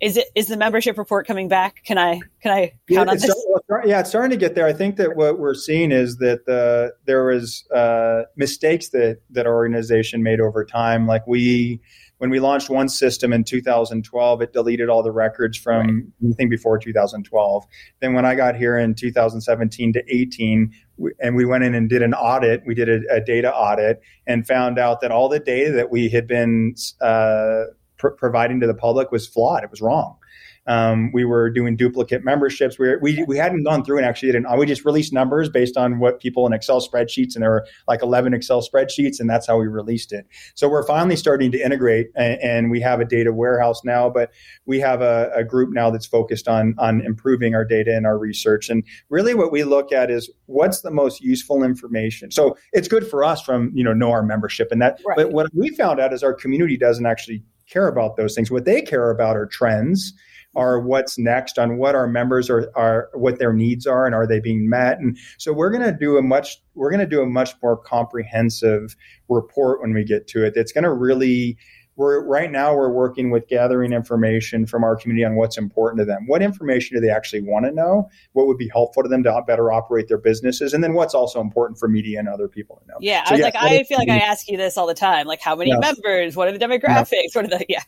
Is 0.00 0.16
it 0.16 0.28
is 0.34 0.46
the 0.46 0.56
membership 0.56 0.96
report 0.96 1.26
coming 1.26 1.46
back? 1.46 1.84
Can 1.84 1.98
I 1.98 2.20
can 2.42 2.52
I 2.52 2.68
count 2.68 2.72
yeah, 2.88 3.00
on 3.00 3.06
this? 3.08 3.46
yeah, 3.84 4.00
it's 4.00 4.08
starting 4.08 4.30
to 4.30 4.36
get 4.36 4.54
there. 4.54 4.66
I 4.66 4.72
think 4.72 4.96
that 4.96 5.14
what 5.14 5.38
we're 5.38 5.54
seeing 5.54 5.92
is 5.92 6.16
that 6.16 6.46
the 6.46 6.94
there 7.04 7.26
was 7.26 7.66
uh, 7.70 8.22
mistakes 8.34 8.88
that 8.90 9.18
that 9.28 9.46
our 9.46 9.54
organization 9.54 10.22
made 10.22 10.40
over 10.40 10.64
time. 10.64 11.06
Like 11.06 11.26
we 11.26 11.82
when 12.20 12.28
we 12.28 12.38
launched 12.38 12.68
one 12.68 12.90
system 12.90 13.32
in 13.32 13.44
2012, 13.44 14.42
it 14.42 14.52
deleted 14.52 14.90
all 14.90 15.02
the 15.02 15.10
records 15.10 15.56
from 15.56 15.86
right. 15.86 16.04
anything 16.22 16.50
before 16.50 16.78
2012. 16.78 17.64
Then 18.00 18.12
when 18.12 18.26
I 18.26 18.34
got 18.34 18.56
here 18.56 18.76
in 18.76 18.94
2017 18.94 19.94
to 19.94 20.02
18, 20.06 20.70
and 21.18 21.34
we 21.34 21.46
went 21.46 21.64
in 21.64 21.74
and 21.74 21.88
did 21.88 22.02
an 22.02 22.12
audit, 22.12 22.62
we 22.66 22.74
did 22.74 22.90
a, 22.90 23.00
a 23.10 23.20
data 23.22 23.50
audit 23.50 24.02
and 24.26 24.46
found 24.46 24.78
out 24.78 25.00
that 25.00 25.10
all 25.10 25.30
the 25.30 25.38
data 25.38 25.72
that 25.72 25.90
we 25.90 26.10
had 26.10 26.26
been 26.26 26.74
uh, 27.00 27.62
pr- 27.96 28.08
providing 28.08 28.60
to 28.60 28.66
the 28.66 28.74
public 28.74 29.10
was 29.10 29.26
flawed. 29.26 29.64
It 29.64 29.70
was 29.70 29.80
wrong. 29.80 30.18
Um, 30.66 31.10
we 31.12 31.24
were 31.24 31.50
doing 31.50 31.76
duplicate 31.76 32.24
memberships. 32.24 32.78
We, 32.78 32.88
were, 32.88 32.98
we 33.00 33.24
we 33.26 33.36
hadn't 33.36 33.64
gone 33.64 33.84
through 33.84 33.98
and 33.98 34.06
actually 34.06 34.32
didn't. 34.32 34.58
We 34.58 34.66
just 34.66 34.84
released 34.84 35.12
numbers 35.12 35.48
based 35.48 35.76
on 35.76 35.98
what 35.98 36.20
people 36.20 36.46
in 36.46 36.52
Excel 36.52 36.80
spreadsheets, 36.80 37.34
and 37.34 37.42
there 37.42 37.50
were 37.50 37.66
like 37.88 38.02
11 38.02 38.34
Excel 38.34 38.62
spreadsheets, 38.62 39.20
and 39.20 39.28
that's 39.28 39.46
how 39.46 39.58
we 39.58 39.66
released 39.66 40.12
it. 40.12 40.26
So 40.54 40.68
we're 40.68 40.86
finally 40.86 41.16
starting 41.16 41.50
to 41.52 41.58
integrate, 41.58 42.08
and, 42.14 42.40
and 42.40 42.70
we 42.70 42.80
have 42.82 43.00
a 43.00 43.04
data 43.04 43.32
warehouse 43.32 43.82
now. 43.84 44.10
But 44.10 44.32
we 44.66 44.78
have 44.80 45.00
a, 45.00 45.30
a 45.34 45.44
group 45.44 45.70
now 45.72 45.90
that's 45.90 46.06
focused 46.06 46.46
on 46.46 46.74
on 46.78 47.00
improving 47.00 47.54
our 47.54 47.64
data 47.64 47.96
and 47.96 48.06
our 48.06 48.18
research. 48.18 48.68
And 48.68 48.84
really, 49.08 49.34
what 49.34 49.50
we 49.50 49.64
look 49.64 49.92
at 49.92 50.10
is 50.10 50.30
what's 50.46 50.82
the 50.82 50.90
most 50.90 51.22
useful 51.22 51.62
information. 51.62 52.30
So 52.30 52.56
it's 52.72 52.86
good 52.86 53.06
for 53.06 53.24
us 53.24 53.40
from 53.40 53.70
you 53.74 53.82
know 53.82 53.94
know 53.94 54.10
our 54.10 54.22
membership 54.22 54.68
and 54.70 54.82
that. 54.82 55.00
Right. 55.06 55.16
But 55.16 55.32
what 55.32 55.48
we 55.54 55.70
found 55.70 56.00
out 56.00 56.12
is 56.12 56.22
our 56.22 56.34
community 56.34 56.76
doesn't 56.76 57.06
actually 57.06 57.42
care 57.66 57.88
about 57.88 58.16
those 58.16 58.34
things. 58.34 58.50
What 58.50 58.64
they 58.64 58.82
care 58.82 59.10
about 59.10 59.36
are 59.36 59.46
trends 59.46 60.12
are 60.54 60.80
what's 60.80 61.18
next 61.18 61.58
on 61.58 61.78
what 61.78 61.94
our 61.94 62.06
members 62.06 62.50
are, 62.50 62.70
are 62.74 63.08
what 63.14 63.38
their 63.38 63.52
needs 63.52 63.86
are 63.86 64.06
and 64.06 64.14
are 64.14 64.26
they 64.26 64.40
being 64.40 64.68
met. 64.68 64.98
And 64.98 65.16
so 65.38 65.52
we're 65.52 65.70
going 65.70 65.84
to 65.84 65.96
do 65.96 66.16
a 66.16 66.22
much 66.22 66.60
we're 66.74 66.90
going 66.90 67.00
to 67.00 67.06
do 67.06 67.22
a 67.22 67.26
much 67.26 67.54
more 67.62 67.76
comprehensive 67.76 68.96
report 69.28 69.80
when 69.80 69.92
we 69.92 70.04
get 70.04 70.26
to 70.28 70.44
it. 70.44 70.54
That's 70.54 70.72
going 70.72 70.84
to 70.84 70.92
really 70.92 71.56
we're 71.96 72.24
right 72.24 72.50
now 72.50 72.74
we're 72.74 72.90
working 72.90 73.30
with 73.30 73.46
gathering 73.46 73.92
information 73.92 74.64
from 74.64 74.84
our 74.84 74.96
community 74.96 75.24
on 75.24 75.36
what's 75.36 75.58
important 75.58 75.98
to 75.98 76.04
them. 76.04 76.24
What 76.26 76.40
information 76.40 76.96
do 76.96 77.06
they 77.06 77.12
actually 77.12 77.42
want 77.42 77.66
to 77.66 77.72
know? 77.72 78.08
What 78.32 78.46
would 78.46 78.56
be 78.56 78.68
helpful 78.68 79.02
to 79.02 79.08
them 79.08 79.22
to 79.24 79.42
better 79.46 79.70
operate 79.70 80.08
their 80.08 80.18
businesses? 80.18 80.72
And 80.72 80.82
then 80.82 80.94
what's 80.94 81.14
also 81.14 81.40
important 81.40 81.78
for 81.78 81.88
media 81.88 82.18
and 82.18 82.28
other 82.28 82.48
people 82.48 82.76
to 82.76 82.86
know. 82.86 82.96
Yeah 83.00 83.24
so, 83.24 83.30
i 83.30 83.32
was 83.32 83.38
yes, 83.40 83.54
like 83.54 83.62
i 83.62 83.82
feel 83.84 83.98
like 83.98 84.08
i 84.08 84.18
ask 84.18 84.48
you 84.48 84.56
this 84.56 84.78
all 84.78 84.86
the 84.86 84.94
time 84.94 85.26
like 85.26 85.40
how 85.40 85.54
many 85.54 85.76
members? 85.76 86.34
What 86.36 86.48
are 86.48 86.52
the 86.52 86.58
demographics? 86.58 87.34
What 87.34 87.44
are 87.44 87.58
the 87.58 87.66
yeah. 87.68 87.82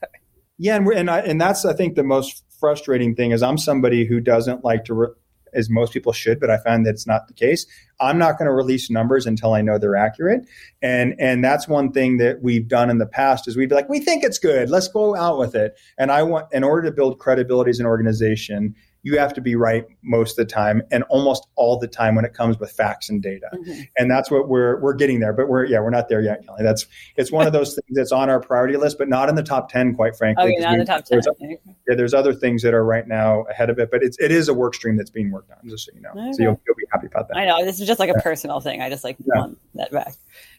Yeah, 0.58 0.76
and 0.76 0.86
and 0.88 1.10
I, 1.10 1.20
and 1.20 1.40
that's 1.40 1.64
I 1.64 1.72
think 1.72 1.96
the 1.96 2.04
most 2.04 2.44
frustrating 2.62 3.16
thing 3.16 3.32
is 3.32 3.42
I'm 3.42 3.58
somebody 3.58 4.06
who 4.06 4.20
doesn't 4.20 4.64
like 4.64 4.84
to. 4.86 4.94
Re- 4.94 5.08
as 5.54 5.68
most 5.68 5.92
people 5.92 6.12
should, 6.14 6.40
but 6.40 6.48
I 6.48 6.56
find 6.56 6.86
that 6.86 6.90
it's 6.94 7.06
not 7.06 7.28
the 7.28 7.34
case. 7.34 7.66
I'm 8.00 8.16
not 8.18 8.38
going 8.38 8.46
to 8.46 8.54
release 8.54 8.90
numbers 8.90 9.26
until 9.26 9.52
I 9.52 9.60
know 9.60 9.76
they're 9.76 9.96
accurate. 9.96 10.46
And 10.80 11.14
and 11.18 11.44
that's 11.44 11.68
one 11.68 11.92
thing 11.92 12.16
that 12.18 12.42
we've 12.42 12.66
done 12.66 12.88
in 12.90 12.96
the 12.98 13.06
past 13.06 13.46
is 13.46 13.54
we'd 13.56 13.68
be 13.68 13.74
like, 13.74 13.90
we 13.90 14.00
think 14.00 14.24
it's 14.24 14.38
good. 14.38 14.70
Let's 14.70 14.88
go 14.88 15.14
out 15.14 15.38
with 15.38 15.54
it. 15.54 15.78
And 15.98 16.10
I 16.10 16.22
want 16.22 16.46
in 16.52 16.64
order 16.64 16.88
to 16.88 16.94
build 16.94 17.18
credibility 17.18 17.70
as 17.70 17.80
an 17.80 17.86
organization, 17.86 18.74
you 19.02 19.18
have 19.18 19.34
to 19.34 19.40
be 19.40 19.56
right 19.56 19.84
most 20.02 20.38
of 20.38 20.46
the 20.46 20.52
time 20.52 20.82
and 20.92 21.02
almost 21.04 21.46
all 21.56 21.78
the 21.78 21.88
time 21.88 22.14
when 22.14 22.24
it 22.24 22.34
comes 22.34 22.58
with 22.58 22.70
facts 22.70 23.08
and 23.08 23.20
data. 23.20 23.48
Mm-hmm. 23.52 23.80
And 23.98 24.10
that's 24.10 24.30
what 24.30 24.48
we're 24.48 24.80
we're 24.80 24.94
getting 24.94 25.18
there. 25.18 25.32
But 25.32 25.48
we're 25.48 25.64
yeah, 25.64 25.80
we're 25.80 25.90
not 25.90 26.08
there 26.08 26.20
yet, 26.20 26.46
Kelly. 26.46 26.62
That's 26.62 26.86
it's 27.16 27.32
one 27.32 27.46
of 27.46 27.52
those 27.52 27.74
things 27.74 27.96
that's 27.96 28.12
on 28.12 28.30
our 28.30 28.40
priority 28.40 28.76
list, 28.76 28.98
but 28.98 29.08
not 29.08 29.28
in 29.28 29.34
the 29.34 29.42
top 29.42 29.70
ten, 29.70 29.94
quite 29.94 30.16
frankly. 30.16 30.54
Okay, 30.54 30.62
not 30.62 30.74
in 30.74 30.78
the 30.78 30.84
top 30.84 31.04
ten. 31.04 31.20
There's, 31.20 31.58
yeah, 31.88 31.94
there's 31.96 32.14
other 32.14 32.32
things 32.32 32.62
that 32.62 32.74
are 32.74 32.84
right 32.84 33.06
now 33.06 33.42
ahead 33.50 33.70
of 33.70 33.78
it, 33.78 33.90
but 33.90 34.02
it's 34.02 34.16
it 34.20 34.30
is 34.30 34.48
a 34.48 34.54
work 34.54 34.74
stream 34.74 34.96
that's 34.96 35.10
being 35.10 35.30
worked 35.32 35.50
on, 35.50 35.68
just 35.68 35.86
so 35.86 35.92
you 35.94 36.00
know. 36.00 36.10
Okay. 36.10 36.32
So 36.32 36.42
you'll, 36.42 36.60
you'll 36.66 36.76
be 36.76 36.86
happy 36.92 37.08
about 37.08 37.28
that. 37.28 37.36
I 37.36 37.44
know. 37.44 37.64
This 37.64 37.80
is 37.80 37.86
just 37.86 37.98
like 37.98 38.10
a 38.10 38.20
personal 38.20 38.60
thing. 38.60 38.80
I 38.80 38.88
just 38.88 39.02
like 39.02 39.16
yeah. 39.18 39.40
want 39.40 39.58
that 39.74 39.90
back. 39.90 40.14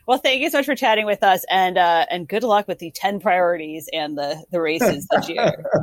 Well, 0.06 0.18
thank 0.18 0.42
you 0.42 0.50
so 0.50 0.58
much 0.58 0.66
for 0.66 0.76
chatting 0.76 1.06
with 1.06 1.24
us, 1.24 1.46
and 1.50 1.78
uh, 1.78 2.06
and 2.12 2.28
good 2.28 2.44
luck 2.44 2.68
with 2.68 2.80
the 2.80 2.92
ten 2.92 3.22
priorities 3.22 3.90
and 3.94 4.18
the 4.18 4.44
the 4.52 4.60
races 4.60 5.08
this 5.10 5.30
year. 5.30 5.64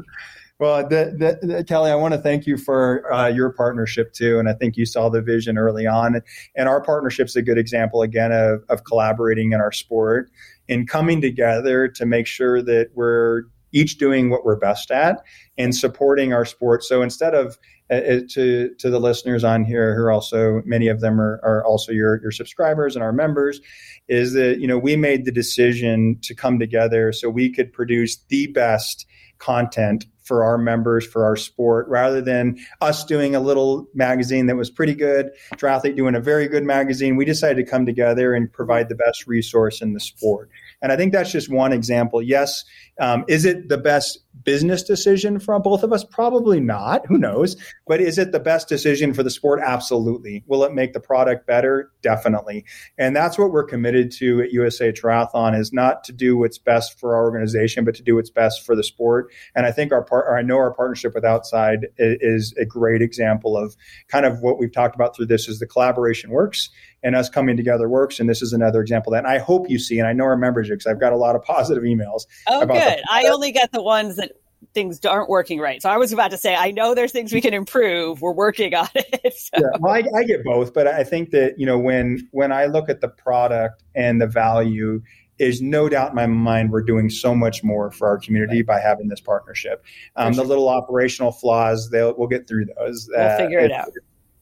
Well, 0.61 0.87
the, 0.87 1.39
the, 1.41 1.47
the, 1.47 1.65
Kelly, 1.65 1.91
I 1.91 1.95
want 1.95 2.13
to 2.13 2.21
thank 2.21 2.47
you 2.47 2.59
for 2.59 3.11
uh, 3.11 3.29
your 3.29 3.49
partnership 3.49 4.13
too, 4.13 4.39
and 4.39 4.47
I 4.47 4.53
think 4.53 4.77
you 4.77 4.85
saw 4.85 5.09
the 5.09 5.23
vision 5.23 5.57
early 5.57 5.87
on. 5.87 6.21
And 6.55 6.69
our 6.69 6.83
partnership 6.83 7.29
is 7.29 7.37
a 7.37 7.41
good 7.41 7.57
example 7.57 8.03
again 8.03 8.31
of, 8.31 8.63
of 8.69 8.85
collaborating 8.85 9.53
in 9.53 9.61
our 9.63 9.73
sport 9.73 10.31
and 10.69 10.87
coming 10.87 11.23
together 11.23 11.89
to 11.89 12.05
make 12.05 12.27
sure 12.27 12.61
that 12.61 12.91
we're 12.95 13.45
each 13.73 13.97
doing 13.97 14.29
what 14.29 14.45
we're 14.45 14.57
best 14.57 14.91
at 14.91 15.25
and 15.57 15.75
supporting 15.75 16.35
our 16.35 16.45
sport. 16.45 16.85
So 16.85 17.01
instead 17.01 17.35
of 17.35 17.57
uh, 17.91 17.95
uh 17.95 18.21
to 18.33 18.75
to 18.81 18.91
the 18.91 19.01
listeners 19.01 19.45
on 19.45 19.65
here, 19.65 19.97
who 19.97 20.03
are 20.03 20.11
also 20.11 20.61
many 20.67 20.89
of 20.89 21.01
them 21.01 21.19
are, 21.19 21.41
are 21.43 21.65
also 21.65 21.91
your 21.91 22.21
your 22.21 22.33
subscribers 22.33 22.97
and 22.97 23.03
our 23.03 23.15
members, 23.15 23.63
is 24.09 24.35
that 24.35 24.61
you 24.61 24.67
know 24.67 24.77
we 24.77 24.95
made 24.95 25.25
the 25.25 25.33
decision 25.33 26.19
to 26.21 26.35
come 26.35 26.59
together 26.59 27.13
so 27.13 27.31
we 27.31 27.51
could 27.51 27.73
produce 27.73 28.19
the 28.29 28.49
best 28.49 29.07
content 29.39 30.05
for 30.31 30.45
our 30.45 30.57
members, 30.57 31.05
for 31.05 31.25
our 31.25 31.35
sport, 31.35 31.89
rather 31.89 32.21
than 32.21 32.57
us 32.81 33.05
doing 33.05 33.35
a 33.35 33.41
little 33.41 33.89
magazine 33.95 34.47
that 34.47 34.55
was 34.55 34.71
pretty 34.71 34.95
good, 34.95 35.29
Triathlete 35.55 35.97
doing 35.97 36.15
a 36.15 36.21
very 36.21 36.47
good 36.47 36.63
magazine. 36.63 37.17
We 37.17 37.25
decided 37.25 37.57
to 37.57 37.69
come 37.69 37.85
together 37.85 38.33
and 38.33 38.53
provide 38.53 38.89
the 38.89 38.95
best 38.95 39.27
resource 39.27 39.83
in 39.83 39.93
the 39.93 39.99
sport. 39.99 40.49
And 40.83 40.93
I 40.93 40.97
think 40.97 41.13
that's 41.13 41.33
just 41.33 41.51
one 41.51 41.73
example. 41.73 42.23
Yes, 42.23 42.65
um, 43.01 43.25
is 43.29 43.45
it 43.45 43.69
the 43.69 43.79
best 43.79 44.19
business 44.45 44.83
decision 44.83 45.39
for 45.39 45.59
both 45.59 45.83
of 45.83 45.93
us? 45.93 46.05
Probably 46.05 46.61
not. 46.61 47.07
Who 47.07 47.19
knows? 47.19 47.57
But 47.87 48.01
is 48.01 48.19
it 48.19 48.33
the 48.33 48.41
best 48.41 48.69
decision 48.69 49.13
for 49.13 49.23
the 49.23 49.31
sport? 49.31 49.61
Absolutely. 49.63 50.45
Will 50.47 50.65
it 50.65 50.73
make 50.73 50.93
the 50.93 51.01
product 51.01 51.47
better? 51.47 51.91
Definitely. 52.03 52.65
And 52.97 53.15
that's 53.15 53.39
what 53.39 53.51
we're 53.51 53.65
committed 53.65 54.13
to 54.13 54.43
at 54.43 54.53
USA 54.53 54.93
Triathlon 54.93 55.59
is 55.59 55.73
not 55.73 56.05
to 56.05 56.13
do 56.13 56.37
what's 56.37 56.59
best 56.59 56.99
for 56.99 57.15
our 57.17 57.23
organization, 57.23 57.85
but 57.85 57.95
to 57.97 58.03
do 58.03 58.17
what's 58.17 58.31
best 58.31 58.65
for 58.65 58.77
the 58.77 58.85
sport. 58.85 59.33
And 59.55 59.67
I 59.67 59.73
think 59.73 59.93
our 59.93 60.03
part, 60.03 60.27
I 60.33 60.43
know 60.43 60.57
our 60.57 60.73
partnership 60.73 61.15
with 61.15 61.25
Outside 61.25 61.89
is 61.99 62.55
a 62.59 62.65
great 62.65 63.03
example 63.03 63.57
of 63.57 63.77
kind 64.09 64.27
of 64.27 64.41
what 64.41 64.59
we've 64.59 64.73
talked 64.73 64.95
about 64.95 65.17
through 65.17 65.27
this 65.27 65.49
is 65.49 65.59
the 65.59 65.67
collaboration 65.67 66.31
works 66.31 66.71
and 67.03 67.17
us 67.17 67.29
coming 67.29 67.57
together 67.57 67.89
works. 67.89 68.21
And 68.21 68.29
this 68.29 68.43
is 68.43 68.53
another 68.53 68.81
example 68.81 69.13
that. 69.13 69.25
And 69.25 69.27
I 69.27 69.39
hope 69.39 69.71
you 69.71 69.79
see, 69.79 69.99
and 69.99 70.07
I 70.07 70.13
know 70.13 70.25
our 70.25 70.37
members 70.37 70.69
because 70.69 70.87
I've 70.87 71.01
got 71.01 71.13
a 71.13 71.17
lot 71.17 71.35
of 71.35 71.43
positive 71.51 71.83
emails. 71.83 72.27
Oh, 72.47 72.67
good. 72.67 72.90
I 73.11 73.27
only 73.27 73.53
get 73.53 73.73
the 73.73 73.83
ones 73.83 74.17
that 74.17 74.33
things 74.75 75.05
aren't 75.05 75.29
working 75.29 75.59
right. 75.59 75.83
So 75.83 75.91
I 75.91 75.97
was 75.97 76.13
about 76.13 76.31
to 76.31 76.37
say, 76.37 76.55
I 76.55 76.71
know 76.71 76.95
there's 76.95 77.13
things 77.13 77.33
we 77.33 77.41
can 77.41 77.55
improve. 77.55 78.23
We're 78.23 78.33
working 78.33 78.75
on 78.75 78.89
it. 78.95 79.35
So. 79.37 79.59
Yeah, 79.59 79.79
well, 79.81 79.95
I, 79.95 80.05
I 80.17 80.25
get 80.25 80.45
both, 80.45 80.75
but 80.75 80.87
I 80.87 81.03
think 81.03 81.31
that 81.31 81.59
you 81.59 81.65
know 81.65 81.79
when 81.79 82.29
when 82.33 82.53
I 82.53 82.67
look 82.67 82.89
at 82.89 83.01
the 83.01 83.09
product 83.09 83.83
and 83.95 84.21
the 84.21 84.27
value, 84.27 85.03
is 85.41 85.63
no 85.63 85.89
doubt 85.89 86.11
in 86.11 86.15
my 86.15 86.27
mind 86.27 86.71
we're 86.71 86.83
doing 86.83 87.09
so 87.09 87.35
much 87.35 87.65
more 87.65 87.91
for 87.91 88.07
our 88.07 88.19
community 88.19 88.59
right. 88.59 88.67
by 88.67 88.79
having 88.79 89.09
this 89.09 89.21
partnership. 89.21 89.83
Um, 90.17 90.35
sure. 90.35 90.45
The 90.45 90.49
little 90.49 90.69
operational 90.69 91.33
flaws, 91.33 91.91
they'll 91.91 92.15
we'll 92.17 92.29
get 92.29 92.47
through 92.47 92.67
those. 92.79 93.09
We'll 93.11 93.27
uh, 93.27 93.37
figure 93.39 93.59
it, 93.61 93.71
it 93.71 93.73
out. 93.73 93.89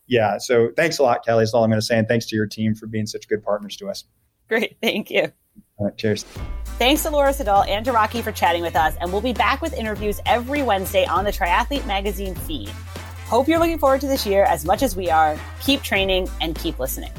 Yeah. 0.08 0.38
So 0.38 0.70
thanks 0.76 0.98
a 0.98 1.02
lot, 1.02 1.24
Kelly. 1.24 1.44
Is 1.44 1.54
all 1.54 1.62
I'm 1.62 1.70
going 1.70 1.80
to 1.80 1.86
say, 1.86 1.98
and 1.98 2.08
thanks 2.08 2.26
to 2.26 2.36
your 2.36 2.46
team 2.46 2.74
for 2.74 2.86
being 2.86 3.06
such 3.06 3.28
good 3.28 3.42
partners 3.42 3.76
to 3.76 3.88
us. 3.88 4.04
Great. 4.48 4.76
Thank 4.82 5.10
you. 5.10 5.32
All 5.78 5.86
right, 5.86 5.96
cheers. 5.96 6.24
Thanks 6.78 7.02
to 7.04 7.10
Laura 7.10 7.32
Siddall 7.32 7.64
and 7.64 7.84
to 7.84 7.92
Rocky 7.92 8.22
for 8.22 8.32
chatting 8.32 8.62
with 8.62 8.76
us, 8.76 8.94
and 9.00 9.10
we'll 9.10 9.20
be 9.20 9.32
back 9.32 9.62
with 9.62 9.72
interviews 9.72 10.20
every 10.26 10.62
Wednesday 10.62 11.04
on 11.06 11.24
the 11.24 11.32
Triathlete 11.32 11.86
Magazine 11.86 12.34
feed. 12.34 12.68
Hope 13.26 13.48
you're 13.48 13.58
looking 13.58 13.78
forward 13.78 14.00
to 14.00 14.06
this 14.06 14.24
year 14.26 14.44
as 14.44 14.64
much 14.64 14.82
as 14.82 14.96
we 14.96 15.10
are. 15.10 15.38
Keep 15.60 15.82
training 15.82 16.28
and 16.40 16.54
keep 16.54 16.78
listening. 16.78 17.12